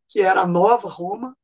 que 0.08 0.22
era 0.22 0.42
a 0.42 0.48
nova 0.48 0.90
Roma, 0.90 1.36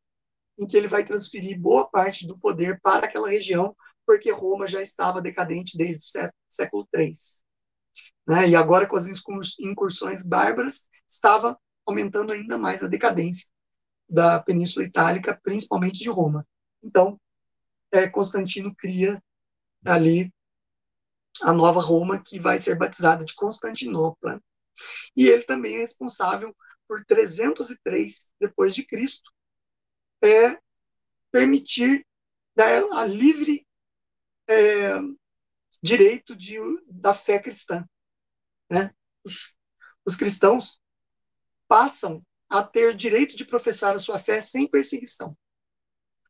em 0.57 0.67
que 0.67 0.77
ele 0.77 0.87
vai 0.87 1.03
transferir 1.03 1.59
boa 1.59 1.89
parte 1.89 2.27
do 2.27 2.37
poder 2.37 2.79
para 2.81 3.07
aquela 3.07 3.29
região, 3.29 3.75
porque 4.05 4.31
Roma 4.31 4.67
já 4.67 4.81
estava 4.81 5.21
decadente 5.21 5.77
desde 5.77 6.03
o 6.03 6.29
século 6.49 6.87
III. 6.93 7.13
Né? 8.27 8.49
E 8.49 8.55
agora, 8.55 8.87
com 8.87 8.95
as 8.95 9.07
incursões 9.59 10.23
bárbaras, 10.23 10.87
estava 11.07 11.57
aumentando 11.85 12.31
ainda 12.31 12.57
mais 12.57 12.83
a 12.83 12.87
decadência 12.87 13.47
da 14.07 14.39
Península 14.39 14.85
Itálica, 14.85 15.39
principalmente 15.43 15.99
de 15.99 16.09
Roma. 16.09 16.47
Então, 16.83 17.19
é, 17.93 18.09
Constantino 18.09 18.75
cria 18.75 19.23
ali 19.85 20.33
a 21.43 21.53
nova 21.53 21.79
Roma, 21.79 22.21
que 22.21 22.39
vai 22.39 22.57
ser 22.59 22.75
batizada 22.75 23.23
de 23.23 23.35
Constantinopla. 23.35 24.41
E 25.15 25.27
ele 25.27 25.43
também 25.43 25.75
é 25.75 25.79
responsável 25.79 26.55
por 26.87 27.05
303 27.05 28.31
depois 28.39 28.73
de 28.73 28.83
Cristo 28.83 29.31
é 30.23 30.57
permitir 31.31 32.05
dar 32.55 32.83
a 32.93 33.05
livre 33.05 33.67
é, 34.47 34.93
direito 35.81 36.35
de, 36.35 36.57
da 36.87 37.13
fé 37.13 37.39
cristã. 37.39 37.87
Né? 38.69 38.93
Os, 39.23 39.55
os 40.05 40.15
cristãos 40.15 40.81
passam 41.67 42.25
a 42.49 42.63
ter 42.63 42.95
direito 42.95 43.35
de 43.35 43.45
professar 43.45 43.95
a 43.95 43.99
sua 43.99 44.17
fé 44.17 44.41
sem 44.41 44.67
perseguição. 44.67 45.37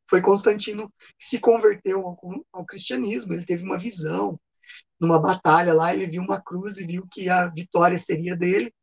Foi 0.10 0.22
Constantino 0.22 0.92
que 1.18 1.26
se 1.26 1.40
converteu 1.40 2.06
ao, 2.06 2.20
ao, 2.52 2.66
cristianismo, 2.66 3.34
ele 3.34 3.46
teve 3.46 3.64
uma 3.64 3.78
visão, 3.78 4.40
numa 5.00 5.20
batalha 5.20 5.74
lá, 5.74 5.94
ele 5.94 6.08
viu 6.08 6.22
uma 6.22 6.42
cruz 6.42 6.78
e 6.78 6.86
viu 6.86 7.08
que 7.10 7.30
a 7.30 7.48
vitória 7.48 7.98
seria 7.98 8.36
dele, 8.36 8.74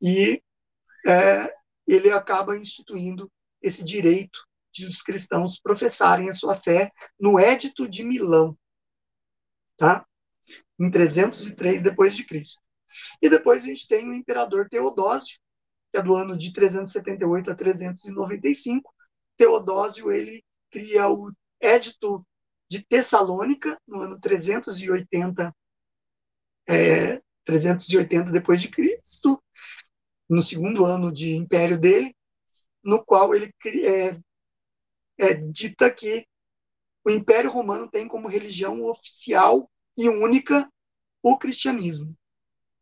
e 0.00 0.42
é, 1.06 1.52
ele 1.86 2.10
acaba 2.10 2.56
instituindo 2.56 3.30
esse 3.62 3.84
direito 3.84 4.40
de 4.72 4.86
os 4.86 5.02
cristãos 5.02 5.60
professarem 5.60 6.28
a 6.28 6.32
sua 6.32 6.54
fé 6.54 6.90
no 7.18 7.38
Édito 7.38 7.88
de 7.88 8.04
Milão, 8.04 8.56
tá? 9.76 10.06
Em 10.78 10.90
303 10.90 11.82
depois 11.82 12.14
de 12.14 12.24
Cristo. 12.24 12.60
E 13.20 13.28
depois 13.28 13.62
a 13.62 13.66
gente 13.66 13.86
tem 13.86 14.08
o 14.08 14.14
imperador 14.14 14.68
Teodósio, 14.68 15.38
que 15.90 15.98
é 15.98 16.02
do 16.02 16.14
ano 16.14 16.36
de 16.36 16.52
378 16.52 17.50
a 17.50 17.54
395. 17.54 18.92
Teodósio 19.40 20.12
ele 20.12 20.44
cria 20.70 21.08
o 21.08 21.32
Édito 21.58 22.26
de 22.68 22.84
Tessalônica 22.84 23.80
no 23.88 24.02
ano 24.02 24.20
380 24.20 25.56
é, 26.68 27.22
380 27.46 28.30
depois 28.32 28.60
de 28.60 28.68
Cristo, 28.68 29.42
no 30.28 30.42
segundo 30.42 30.84
ano 30.84 31.10
de 31.10 31.34
império 31.36 31.80
dele, 31.80 32.14
no 32.84 33.02
qual 33.02 33.34
ele 33.34 33.50
é, 33.82 34.20
é 35.16 35.32
dita 35.32 35.90
que 35.90 36.26
o 37.02 37.08
Império 37.08 37.50
Romano 37.50 37.88
tem 37.88 38.06
como 38.06 38.28
religião 38.28 38.84
oficial 38.84 39.70
e 39.96 40.06
única 40.06 40.70
o 41.22 41.38
cristianismo, 41.38 42.14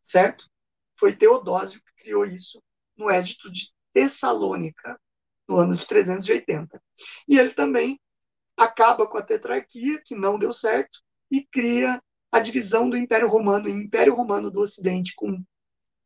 certo? 0.03 0.45
Foi 0.93 1.15
Teodósio 1.15 1.81
que 1.81 2.03
criou 2.03 2.25
isso 2.25 2.61
no 2.97 3.09
Édito 3.09 3.49
de 3.49 3.73
Tessalônica, 3.93 4.99
no 5.49 5.57
ano 5.57 5.75
de 5.75 5.85
380. 5.87 6.81
E 7.27 7.39
ele 7.39 7.49
também 7.49 7.99
acaba 8.55 9.07
com 9.07 9.17
a 9.17 9.23
tetrarquia, 9.23 9.99
que 10.05 10.15
não 10.15 10.37
deu 10.37 10.53
certo, 10.53 11.01
e 11.31 11.43
cria 11.43 12.01
a 12.31 12.39
divisão 12.39 12.87
do 12.87 12.95
Império 12.95 13.27
Romano 13.27 13.67
em 13.67 13.81
Império 13.81 14.13
Romano 14.13 14.51
do 14.51 14.61
Ocidente 14.61 15.15
com 15.15 15.43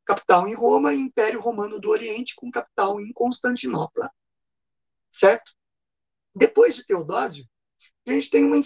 capital 0.06 0.48
em 0.48 0.54
Roma, 0.54 0.94
e 0.94 1.00
Império 1.00 1.42
Romano 1.42 1.80
do 1.80 1.90
Oriente, 1.90 2.36
com 2.36 2.50
capital 2.50 3.00
em 3.00 3.12
Constantinopla. 3.12 4.10
Certo? 5.12 5.54
Depois 6.34 6.76
de 6.76 6.86
Teodósio, 6.86 7.46
a 8.08 8.12
gente 8.12 8.30
tem 8.30 8.44
uma, 8.44 8.62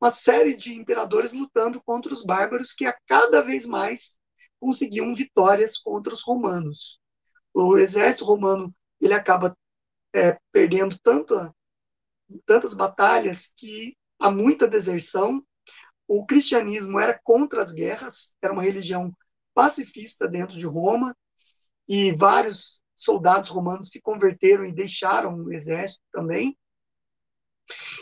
uma 0.00 0.10
série 0.10 0.54
de 0.54 0.74
imperadores 0.74 1.32
lutando 1.32 1.82
contra 1.82 2.12
os 2.12 2.24
bárbaros 2.24 2.72
que 2.72 2.86
a 2.86 2.96
cada 3.06 3.40
vez 3.40 3.66
mais 3.66 4.18
conseguiam 4.60 5.14
vitórias 5.14 5.76
contra 5.76 6.12
os 6.12 6.22
romanos. 6.22 7.00
O 7.52 7.76
exército 7.76 8.24
romano 8.24 8.74
ele 9.00 9.12
acaba 9.12 9.56
é, 10.12 10.38
perdendo 10.50 10.98
tanta, 10.98 11.54
tantas 12.44 12.74
batalhas 12.74 13.52
que 13.56 13.96
há 14.18 14.30
muita 14.30 14.68
deserção. 14.68 15.44
O 16.06 16.26
cristianismo 16.26 16.98
era 16.98 17.18
contra 17.22 17.62
as 17.62 17.72
guerras, 17.72 18.34
era 18.42 18.52
uma 18.52 18.62
religião 18.62 19.14
pacifista 19.54 20.28
dentro 20.28 20.58
de 20.58 20.66
Roma, 20.66 21.16
e 21.88 22.12
vários 22.12 22.80
soldados 22.94 23.50
romanos 23.50 23.90
se 23.90 24.00
converteram 24.00 24.64
e 24.64 24.72
deixaram 24.72 25.34
o 25.36 25.52
exército 25.52 26.04
também. 26.12 26.56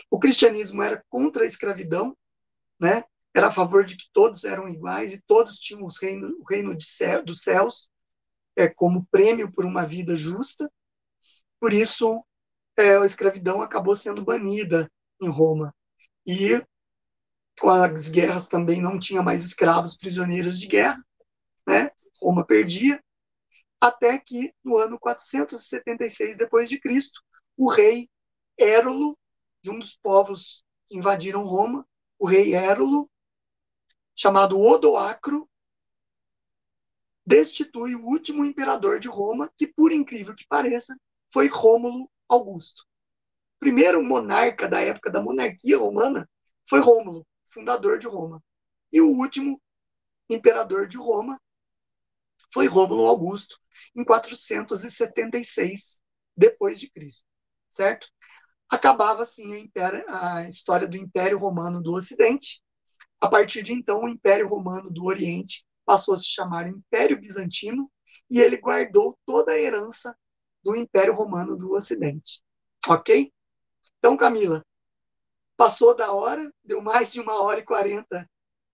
O 0.09 0.19
cristianismo 0.19 0.81
era 0.81 1.03
contra 1.09 1.43
a 1.43 1.47
escravidão, 1.47 2.15
né? 2.79 3.03
era 3.33 3.47
a 3.47 3.51
favor 3.51 3.85
de 3.85 3.95
que 3.95 4.09
todos 4.11 4.43
eram 4.43 4.67
iguais 4.67 5.13
e 5.13 5.21
todos 5.21 5.57
tinham 5.57 5.85
os 5.85 5.97
reino, 5.97 6.37
o 6.39 6.43
reino 6.43 6.75
céu, 6.81 7.23
dos 7.23 7.43
céus 7.43 7.89
é, 8.55 8.67
como 8.67 9.07
prêmio 9.09 9.51
por 9.51 9.65
uma 9.65 9.85
vida 9.85 10.15
justa. 10.15 10.69
Por 11.61 11.71
isso, 11.71 12.25
é, 12.77 12.97
a 12.97 13.05
escravidão 13.05 13.61
acabou 13.61 13.95
sendo 13.95 14.21
banida 14.21 14.91
em 15.21 15.29
Roma. 15.29 15.73
E 16.27 16.61
com 17.57 17.69
as 17.69 18.09
guerras 18.09 18.47
também 18.47 18.81
não 18.81 18.99
tinha 18.99 19.23
mais 19.23 19.45
escravos 19.45 19.95
prisioneiros 19.95 20.59
de 20.59 20.67
guerra 20.67 21.01
né? 21.65 21.91
Roma 22.21 22.45
perdia, 22.45 23.03
até 23.79 24.17
que 24.19 24.53
no 24.63 24.77
ano 24.77 24.99
476 24.99 26.37
depois 26.37 26.69
de 26.69 26.79
Cristo, 26.79 27.21
o 27.57 27.69
rei 27.69 28.09
Érolo, 28.57 29.17
de 29.63 29.69
um 29.69 29.79
dos 29.79 29.95
povos 29.95 30.63
que 30.87 30.97
invadiram 30.97 31.43
Roma, 31.43 31.87
o 32.19 32.27
rei 32.27 32.53
Érolo, 32.53 33.09
chamado 34.15 34.59
Odoacro, 34.59 35.49
destitui 37.25 37.95
o 37.95 38.05
último 38.05 38.43
imperador 38.43 38.99
de 38.99 39.07
Roma, 39.07 39.51
que 39.57 39.67
por 39.67 39.91
incrível 39.91 40.35
que 40.35 40.45
pareça, 40.47 40.95
foi 41.31 41.47
Rômulo 41.47 42.09
Augusto. 42.27 42.83
O 43.55 43.59
primeiro 43.59 44.03
monarca 44.03 44.67
da 44.67 44.81
época 44.81 45.11
da 45.11 45.21
monarquia 45.21 45.77
romana 45.77 46.29
foi 46.67 46.79
Rômulo, 46.79 47.25
fundador 47.45 47.99
de 47.99 48.07
Roma. 48.07 48.43
E 48.91 49.01
o 49.01 49.09
último 49.09 49.61
imperador 50.29 50.87
de 50.87 50.97
Roma 50.97 51.39
foi 52.53 52.67
Rômulo 52.67 53.05
Augusto, 53.05 53.57
em 53.95 54.03
476 54.03 55.99
depois 56.35 56.79
de 56.79 56.89
Cristo, 56.89 57.25
certo? 57.69 58.07
Acabava 58.69 59.23
assim 59.23 59.53
a, 59.53 59.59
império, 59.59 60.05
a 60.07 60.49
história 60.49 60.87
do 60.87 60.97
Império 60.97 61.37
Romano 61.37 61.81
do 61.81 61.93
Ocidente. 61.93 62.61
A 63.19 63.27
partir 63.27 63.63
de 63.63 63.73
então, 63.73 64.03
o 64.03 64.09
Império 64.09 64.47
Romano 64.47 64.89
do 64.89 65.05
Oriente 65.05 65.65
passou 65.85 66.13
a 66.13 66.17
se 66.17 66.29
chamar 66.29 66.67
Império 66.67 67.19
Bizantino 67.19 67.91
e 68.29 68.39
ele 68.39 68.57
guardou 68.57 69.17
toda 69.25 69.51
a 69.51 69.59
herança 69.59 70.17
do 70.63 70.75
Império 70.75 71.13
Romano 71.13 71.55
do 71.57 71.73
Ocidente. 71.73 72.41
Ok? 72.87 73.31
Então, 73.97 74.17
Camila, 74.17 74.65
passou 75.55 75.95
da 75.95 76.11
hora, 76.11 76.51
deu 76.63 76.81
mais 76.81 77.11
de 77.11 77.19
uma 77.19 77.41
hora 77.41 77.59
e 77.59 77.63
quarenta, 77.63 78.27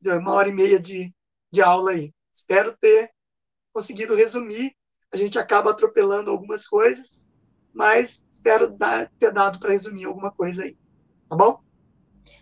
uma 0.04 0.34
hora 0.34 0.50
e 0.50 0.54
meia 0.54 0.80
de, 0.80 1.14
de 1.52 1.62
aula 1.62 1.92
aí. 1.92 2.14
Espero 2.34 2.78
ter 2.78 3.12
conseguido 3.74 4.16
resumir. 4.16 4.76
A 5.12 5.18
gente 5.18 5.38
acaba 5.38 5.72
atropelando 5.72 6.32
algumas 6.32 6.68
coisas, 6.68 7.30
mas 7.74 8.24
espero 8.32 8.70
dar, 8.70 9.12
ter 9.20 9.32
dado 9.32 9.60
para 9.60 9.72
resumir 9.72 10.06
alguma 10.06 10.32
coisa 10.32 10.64
aí. 10.64 10.78
Tá 11.30 11.36
bom? 11.36 11.62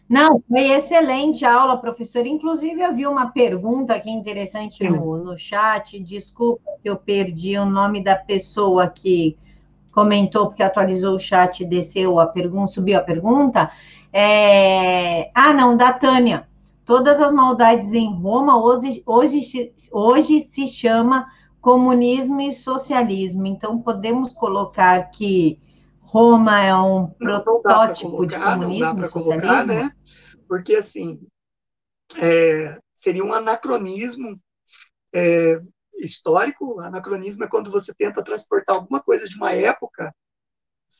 Não, 0.07 0.44
foi 0.48 0.72
excelente 0.72 1.44
a 1.44 1.53
aula, 1.53 1.77
professor. 1.77 2.27
Inclusive, 2.27 2.80
eu 2.80 2.94
vi 2.94 3.07
uma 3.07 3.32
pergunta 3.32 3.95
aqui 3.95 4.11
interessante 4.11 4.84
no, 4.88 5.18
no 5.18 5.38
chat. 5.38 5.99
Desculpa 5.99 6.72
que 6.82 6.90
eu 6.90 6.95
perdi 6.95 7.57
o 7.57 7.65
nome 7.65 8.03
da 8.03 8.15
pessoa 8.15 8.88
que 8.88 9.36
comentou, 9.91 10.48
porque 10.48 10.61
atualizou 10.61 11.15
o 11.15 11.19
chat 11.19 11.61
e 11.61 11.65
desceu 11.65 12.19
a 12.19 12.27
pergunta, 12.27 12.73
subiu 12.73 12.99
a 12.99 13.02
pergunta. 13.02 13.72
É... 14.14 15.32
Ah, 15.34 15.53
não, 15.53 15.76
da 15.76 15.91
Tânia. 15.91 16.48
Todas 16.86 17.19
as 17.19 17.32
maldades 17.32 17.94
em 17.94 18.14
Roma 18.14 18.64
hoje, 18.64 19.02
hoje, 19.07 19.41
hoje 19.91 20.41
se 20.41 20.68
chama 20.68 21.26
comunismo 21.60 22.40
e 22.41 22.52
socialismo. 22.52 23.48
Então, 23.48 23.82
podemos 23.82 24.34
colocar 24.34 25.10
que 25.10 25.60
Roma 26.06 26.61
é 26.61 26.76
um 26.76 27.07
protótipo 27.07 28.11
colocar, 28.11 28.27
de 28.27 28.60
comunismo 28.60 29.02
e 29.02 29.07
socialismo? 29.07 29.41
Colocar, 29.41 29.65
né? 29.65 29.91
Porque, 30.48 30.76
assim, 30.76 31.19
é, 32.18 32.80
seria 32.94 33.23
um 33.23 33.34
anacronismo 33.34 34.40
é, 35.14 35.60
histórico, 35.98 36.80
anacronismo 36.80 37.44
é 37.44 37.48
quando 37.48 37.72
você 37.72 37.94
tenta 37.94 38.23
transportar 38.23 38.76
alguma 38.76 39.02
coisa 39.02 39.27
de 39.27 39.36
uma 39.36 39.52
época 39.52 40.15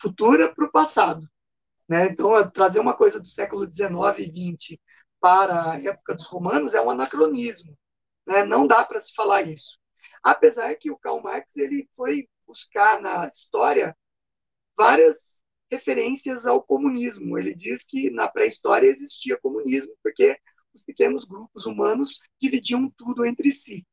futura 0.02 0.54
para 0.54 0.66
o 0.66 0.72
passado. 0.72 1.30
Né? 1.88 2.08
Então, 2.08 2.50
trazer 2.50 2.80
uma 2.80 2.96
coisa 2.96 3.20
do 3.20 3.28
século 3.28 3.70
XIX 3.70 3.94
e 4.20 4.58
XX 4.58 4.78
para 5.20 5.72
a 5.72 5.82
época 5.82 6.16
dos 6.16 6.26
romanos 6.26 6.74
é 6.74 6.82
um 6.82 6.90
anacronismo. 6.90 7.78
Né? 8.26 8.44
Não 8.44 8.66
dá 8.66 8.84
para 8.84 9.00
se 9.00 9.14
falar 9.14 9.44
isso. 9.44 9.78
Apesar 10.24 10.74
que 10.76 10.90
o 10.90 10.98
Karl 10.98 11.22
Marx 11.22 11.56
ele 11.56 11.88
foi 11.96 12.28
buscar 12.48 13.00
na 13.00 13.28
história 13.28 13.96
várias 14.78 15.42
referências 15.70 16.46
ao 16.46 16.62
comunismo. 16.62 17.38
Ele 17.38 17.54
diz 17.54 17.84
que 17.84 18.10
na 18.10 18.28
pré-história 18.28 18.88
existia 18.88 19.38
comunismo, 19.38 19.94
porque 20.04 20.38
os 20.74 20.84
pequenos 20.84 21.26
grupos 21.26 21.66
humanos 21.66 22.20
dividiam 22.40 22.92
tudo 22.98 23.26
entre 23.26 23.52
si. 23.52 23.86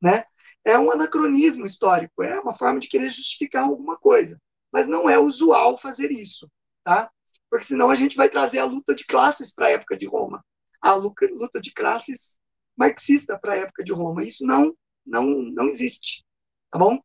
Né? 0.00 0.24
É 0.64 0.78
um 0.78 0.90
anacronismo 0.90 1.66
histórico, 1.66 2.22
é 2.22 2.40
uma 2.40 2.54
forma 2.54 2.80
de 2.80 2.88
querer 2.88 3.10
justificar 3.10 3.64
alguma 3.64 3.96
coisa. 3.96 4.40
Mas 4.72 4.88
não 4.88 5.08
é 5.08 5.18
usual 5.18 5.78
fazer 5.78 6.10
isso, 6.10 6.50
tá? 6.82 7.10
Porque 7.48 7.66
senão 7.66 7.90
a 7.90 7.94
gente 7.94 8.16
vai 8.16 8.28
trazer 8.28 8.58
a 8.58 8.64
luta 8.64 8.94
de 8.94 9.06
classes 9.06 9.52
para 9.54 9.66
a 9.66 9.70
época 9.70 9.96
de 9.96 10.06
Roma, 10.06 10.44
a 10.80 10.94
luta 10.94 11.60
de 11.60 11.72
classes 11.72 12.36
marxista 12.76 13.38
para 13.38 13.52
a 13.52 13.56
época 13.56 13.84
de 13.84 13.92
Roma. 13.92 14.24
Isso 14.24 14.44
não, 14.44 14.74
não, 15.06 15.24
não 15.24 15.68
existe, 15.68 16.24
tá 16.70 16.78
bom? 16.78 16.98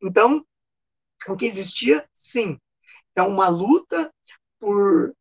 Então, 0.00 0.46
que 1.36 1.44
existia, 1.44 2.08
sim, 2.12 2.58
é 3.14 3.22
uma 3.22 3.48
luta 3.48 4.12
por 4.58 5.14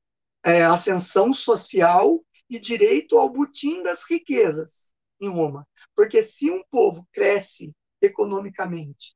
é, 0.43 0.63
ascensão 0.63 1.33
social 1.33 2.23
e 2.49 2.59
direito 2.59 3.17
ao 3.17 3.29
butim 3.29 3.83
das 3.83 4.03
riquezas 4.03 4.93
em 5.19 5.29
Roma. 5.29 5.67
Porque 5.95 6.21
se 6.23 6.49
um 6.49 6.63
povo 6.71 7.07
cresce 7.11 7.73
economicamente, 8.01 9.15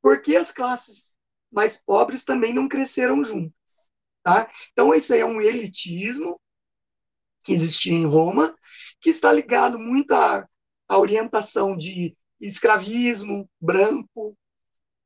por 0.00 0.20
que 0.22 0.36
as 0.36 0.50
classes 0.50 1.16
mais 1.50 1.76
pobres 1.76 2.24
também 2.24 2.52
não 2.52 2.68
cresceram 2.68 3.22
juntas? 3.22 3.52
Tá? 4.22 4.50
Então, 4.72 4.94
isso 4.94 5.12
aí 5.12 5.20
é 5.20 5.26
um 5.26 5.40
elitismo 5.40 6.40
que 7.44 7.52
existia 7.52 7.92
em 7.92 8.06
Roma, 8.06 8.56
que 9.00 9.10
está 9.10 9.32
ligado 9.32 9.78
muito 9.78 10.12
à, 10.12 10.48
à 10.88 10.98
orientação 10.98 11.76
de 11.76 12.16
escravismo 12.40 13.48
branco 13.60 14.36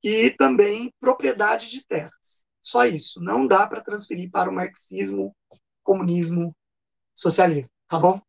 e 0.07 0.31
também 0.31 0.95
propriedade 1.01 1.69
de 1.69 1.85
terras. 1.85 2.47
Só 2.63 2.87
isso. 2.87 3.21
Não 3.21 3.45
dá 3.45 3.67
para 3.67 3.81
transferir 3.81 4.31
para 4.31 4.49
o 4.49 4.55
marxismo, 4.55 5.35
comunismo, 5.83 6.55
socialismo. 7.13 7.73
Tá 7.89 7.99
bom? 7.99 8.21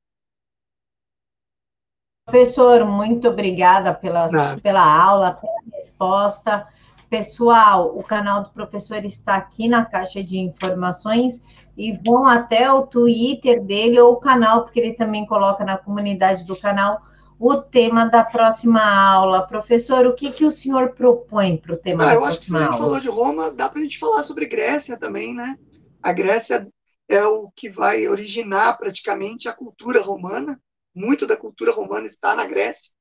Professor, 2.25 2.83
muito 2.83 3.29
obrigada 3.29 3.93
pela, 3.93 4.27
pela 4.59 4.81
aula, 4.81 5.33
pela 5.33 5.75
resposta. 5.75 6.67
Pessoal, 7.11 7.95
o 7.95 8.03
canal 8.03 8.43
do 8.43 8.49
professor 8.49 9.05
está 9.05 9.35
aqui 9.35 9.67
na 9.67 9.85
caixa 9.85 10.23
de 10.23 10.39
informações 10.39 11.43
e 11.77 11.93
vão 11.93 12.25
até 12.25 12.71
o 12.71 12.87
Twitter 12.87 13.63
dele 13.63 13.99
ou 13.99 14.13
o 14.13 14.19
canal, 14.19 14.63
porque 14.63 14.79
ele 14.79 14.93
também 14.93 15.27
coloca 15.27 15.63
na 15.63 15.77
comunidade 15.77 16.43
do 16.43 16.59
canal 16.59 17.03
o 17.39 17.61
tema 17.61 18.05
da 18.05 18.23
próxima 18.23 18.81
aula. 18.81 19.47
Professor, 19.47 20.05
o 20.05 20.13
que, 20.13 20.31
que 20.31 20.45
o 20.45 20.51
senhor 20.51 20.93
propõe 20.93 21.57
para 21.57 21.73
o 21.73 21.77
tema 21.77 22.03
ah, 22.03 22.13
da 22.13 22.19
próxima 22.19 22.19
aula? 22.19 22.25
Eu 22.25 22.29
acho 22.29 22.39
que 22.39 22.45
se 22.45 22.57
a 22.57 22.65
gente 22.65 22.77
falou 22.77 22.99
de 22.99 23.09
Roma, 23.09 23.51
dá 23.51 23.69
para 23.69 23.79
a 23.79 23.83
gente 23.83 23.99
falar 23.99 24.23
sobre 24.23 24.45
Grécia 24.45 24.97
também, 24.97 25.33
né? 25.33 25.57
A 26.01 26.13
Grécia 26.13 26.67
é 27.07 27.25
o 27.25 27.49
que 27.55 27.69
vai 27.69 28.07
originar 28.07 28.77
praticamente 28.77 29.47
a 29.47 29.53
cultura 29.53 30.01
romana. 30.01 30.59
Muito 30.93 31.27
da 31.27 31.37
cultura 31.37 31.71
romana 31.71 32.07
está 32.07 32.35
na 32.35 32.45
Grécia. 32.45 32.91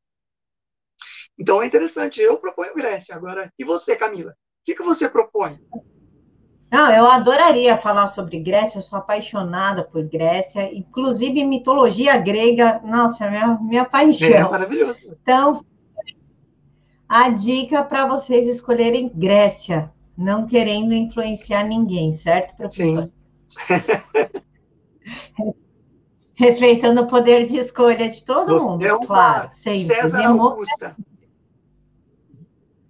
Então 1.38 1.62
é 1.62 1.66
interessante. 1.66 2.20
Eu 2.20 2.38
proponho 2.38 2.74
Grécia. 2.74 3.14
Agora, 3.14 3.52
e 3.58 3.64
você, 3.64 3.96
Camila? 3.96 4.32
O 4.32 4.34
que, 4.64 4.74
que 4.74 4.82
você 4.82 5.08
propõe? 5.08 5.58
Não, 6.70 6.92
eu 6.92 7.06
adoraria 7.06 7.76
falar 7.76 8.08
sobre 8.08 8.40
Grécia, 8.40 8.78
eu 8.78 8.82
sou 8.82 8.98
apaixonada 8.98 9.84
por 9.84 10.02
Grécia, 10.04 10.68
inclusive 10.76 11.44
mitologia 11.44 12.16
grega, 12.16 12.80
nossa, 12.84 13.24
é 13.24 13.30
minha, 13.30 13.58
minha 13.60 13.84
paixão. 13.84 14.28
É 14.28 14.42
maravilhoso. 14.42 14.98
Então, 15.22 15.64
a 17.08 17.28
dica 17.28 17.84
para 17.84 18.06
vocês 18.06 18.48
escolherem 18.48 19.08
Grécia, 19.14 19.92
não 20.18 20.44
querendo 20.44 20.92
influenciar 20.92 21.62
ninguém, 21.64 22.10
certo, 22.12 22.56
professor? 22.56 23.10
Sim. 23.46 23.62
Respeitando 26.34 27.02
o 27.02 27.06
poder 27.06 27.46
de 27.46 27.56
escolha 27.56 28.10
de 28.10 28.22
todo 28.22 28.60
mundo, 28.60 28.84
é 28.84 28.92
uma 28.92 29.06
claro, 29.06 29.48
sempre. 29.48 29.84
César 29.84 30.26
Augusta. 30.26 30.96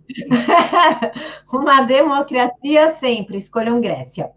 Uma 1.52 1.82
democracia 1.82 2.94
sempre, 2.94 3.38
escolham 3.38 3.80
Grécia. 3.80 4.30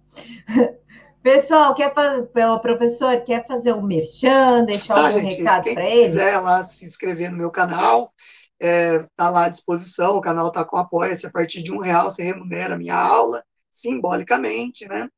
Pessoal, 1.21 1.75
quer 1.75 1.93
fazer, 1.93 2.29
o 2.47 2.59
professor 2.59 3.21
quer 3.21 3.45
fazer 3.45 3.73
um 3.73 3.81
merchan, 3.81 4.63
deixar 4.63 4.93
tá, 4.93 5.07
algum 5.07 5.19
gente, 5.19 5.35
recado 5.35 5.73
para 5.73 5.85
ele? 5.85 6.05
quiser 6.05 6.39
lá 6.39 6.63
se 6.63 6.85
inscrever 6.85 7.29
no 7.29 7.37
meu 7.37 7.51
canal, 7.51 8.13
está 8.59 8.67
é, 8.67 9.05
tá 9.17 9.29
lá 9.29 9.45
à 9.45 9.49
disposição, 9.49 10.15
o 10.15 10.21
canal 10.21 10.47
está 10.47 10.63
com 10.63 10.77
apoia-se, 10.77 11.27
a 11.27 11.31
partir 11.31 11.61
de 11.61 11.73
um 11.73 11.79
real 11.79 12.09
você 12.09 12.23
remunera 12.23 12.75
a 12.75 12.77
minha 12.77 12.95
aula, 12.95 13.43
simbolicamente, 13.69 14.87
né? 14.87 15.09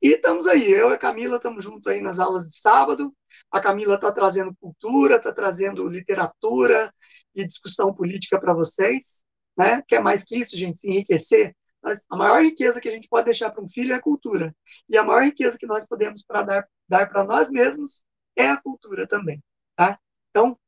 E 0.00 0.14
estamos 0.14 0.46
aí, 0.46 0.70
eu 0.70 0.90
e 0.90 0.94
a 0.94 0.98
Camila 0.98 1.36
estamos 1.36 1.62
juntos 1.62 1.92
aí 1.92 2.00
nas 2.00 2.18
aulas 2.18 2.48
de 2.48 2.58
sábado, 2.58 3.14
a 3.50 3.60
Camila 3.60 3.94
está 3.96 4.10
trazendo 4.12 4.54
cultura, 4.60 5.16
está 5.16 5.32
trazendo 5.32 5.86
literatura, 5.88 6.92
e 7.34 7.46
discussão 7.46 7.92
política 7.92 8.40
para 8.40 8.54
vocês, 8.54 9.22
né? 9.56 9.82
Que 9.86 9.96
é 9.96 10.00
mais 10.00 10.24
que 10.24 10.36
isso, 10.36 10.56
gente, 10.56 10.80
se 10.80 10.90
enriquecer. 10.90 11.54
Mas 11.82 12.02
a 12.08 12.16
maior 12.16 12.42
riqueza 12.42 12.80
que 12.80 12.88
a 12.88 12.92
gente 12.92 13.08
pode 13.08 13.26
deixar 13.26 13.50
para 13.50 13.62
um 13.62 13.68
filho 13.68 13.92
é 13.92 13.96
a 13.96 14.02
cultura. 14.02 14.54
E 14.88 14.96
a 14.96 15.04
maior 15.04 15.22
riqueza 15.24 15.58
que 15.58 15.66
nós 15.66 15.86
podemos 15.86 16.22
para 16.22 16.42
dar, 16.42 16.68
dar 16.88 17.08
para 17.08 17.24
nós 17.24 17.50
mesmos 17.50 18.02
é 18.36 18.48
a 18.48 18.60
cultura 18.60 19.06
também, 19.06 19.42
tá? 19.76 19.98
Então, 20.30 20.58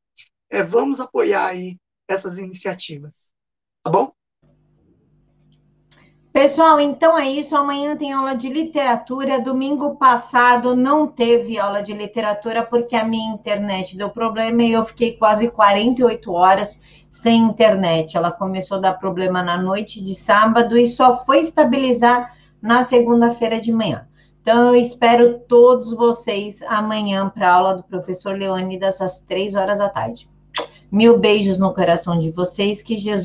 é, 0.51 0.63
vamos 0.63 1.01
apoiar 1.01 1.47
aí 1.47 1.79
essas 2.07 2.39
iniciativas, 2.39 3.33
tá 3.83 3.91
bom? 3.91 4.13
Pessoal, 6.37 6.79
então 6.79 7.19
é 7.19 7.27
isso. 7.27 7.57
Amanhã 7.57 7.97
tem 7.97 8.13
aula 8.13 8.35
de 8.35 8.51
literatura. 8.51 9.41
Domingo 9.41 9.97
passado 9.97 10.77
não 10.77 11.07
teve 11.07 11.59
aula 11.59 11.83
de 11.83 11.95
literatura 11.95 12.63
porque 12.63 12.95
a 12.95 13.05
minha 13.05 13.33
internet 13.33 13.97
deu 13.97 14.11
problema 14.11 14.63
e 14.63 14.73
eu 14.73 14.85
fiquei 14.85 15.17
quase 15.17 15.51
48 15.51 16.31
horas 16.31 16.79
sem 17.11 17.39
internet. 17.39 18.19
Ela 18.19 18.31
começou 18.31 18.77
a 18.77 18.81
dar 18.83 18.93
problema 18.99 19.43
na 19.43 19.57
noite 19.57 20.03
de 20.03 20.15
sábado 20.15 20.77
e 20.77 20.87
só 20.87 21.25
foi 21.25 21.39
estabilizar 21.39 22.37
na 22.61 22.85
segunda-feira 22.85 23.59
de 23.59 23.73
manhã. 23.73 24.07
Então, 24.43 24.75
eu 24.75 24.75
espero 24.75 25.39
todos 25.49 25.95
vocês 25.95 26.61
amanhã 26.69 27.31
para 27.31 27.49
a 27.49 27.55
aula 27.55 27.75
do 27.77 27.83
professor 27.83 28.37
Leônidas 28.37 29.01
às 29.01 29.21
três 29.21 29.55
horas 29.55 29.79
da 29.79 29.89
tarde. 29.89 30.29
Mil 30.93 31.19
beijos 31.19 31.57
no 31.57 31.73
coração 31.73 32.19
de 32.19 32.31
vocês, 32.31 32.83
que 32.83 32.99
Jesus 32.99 33.25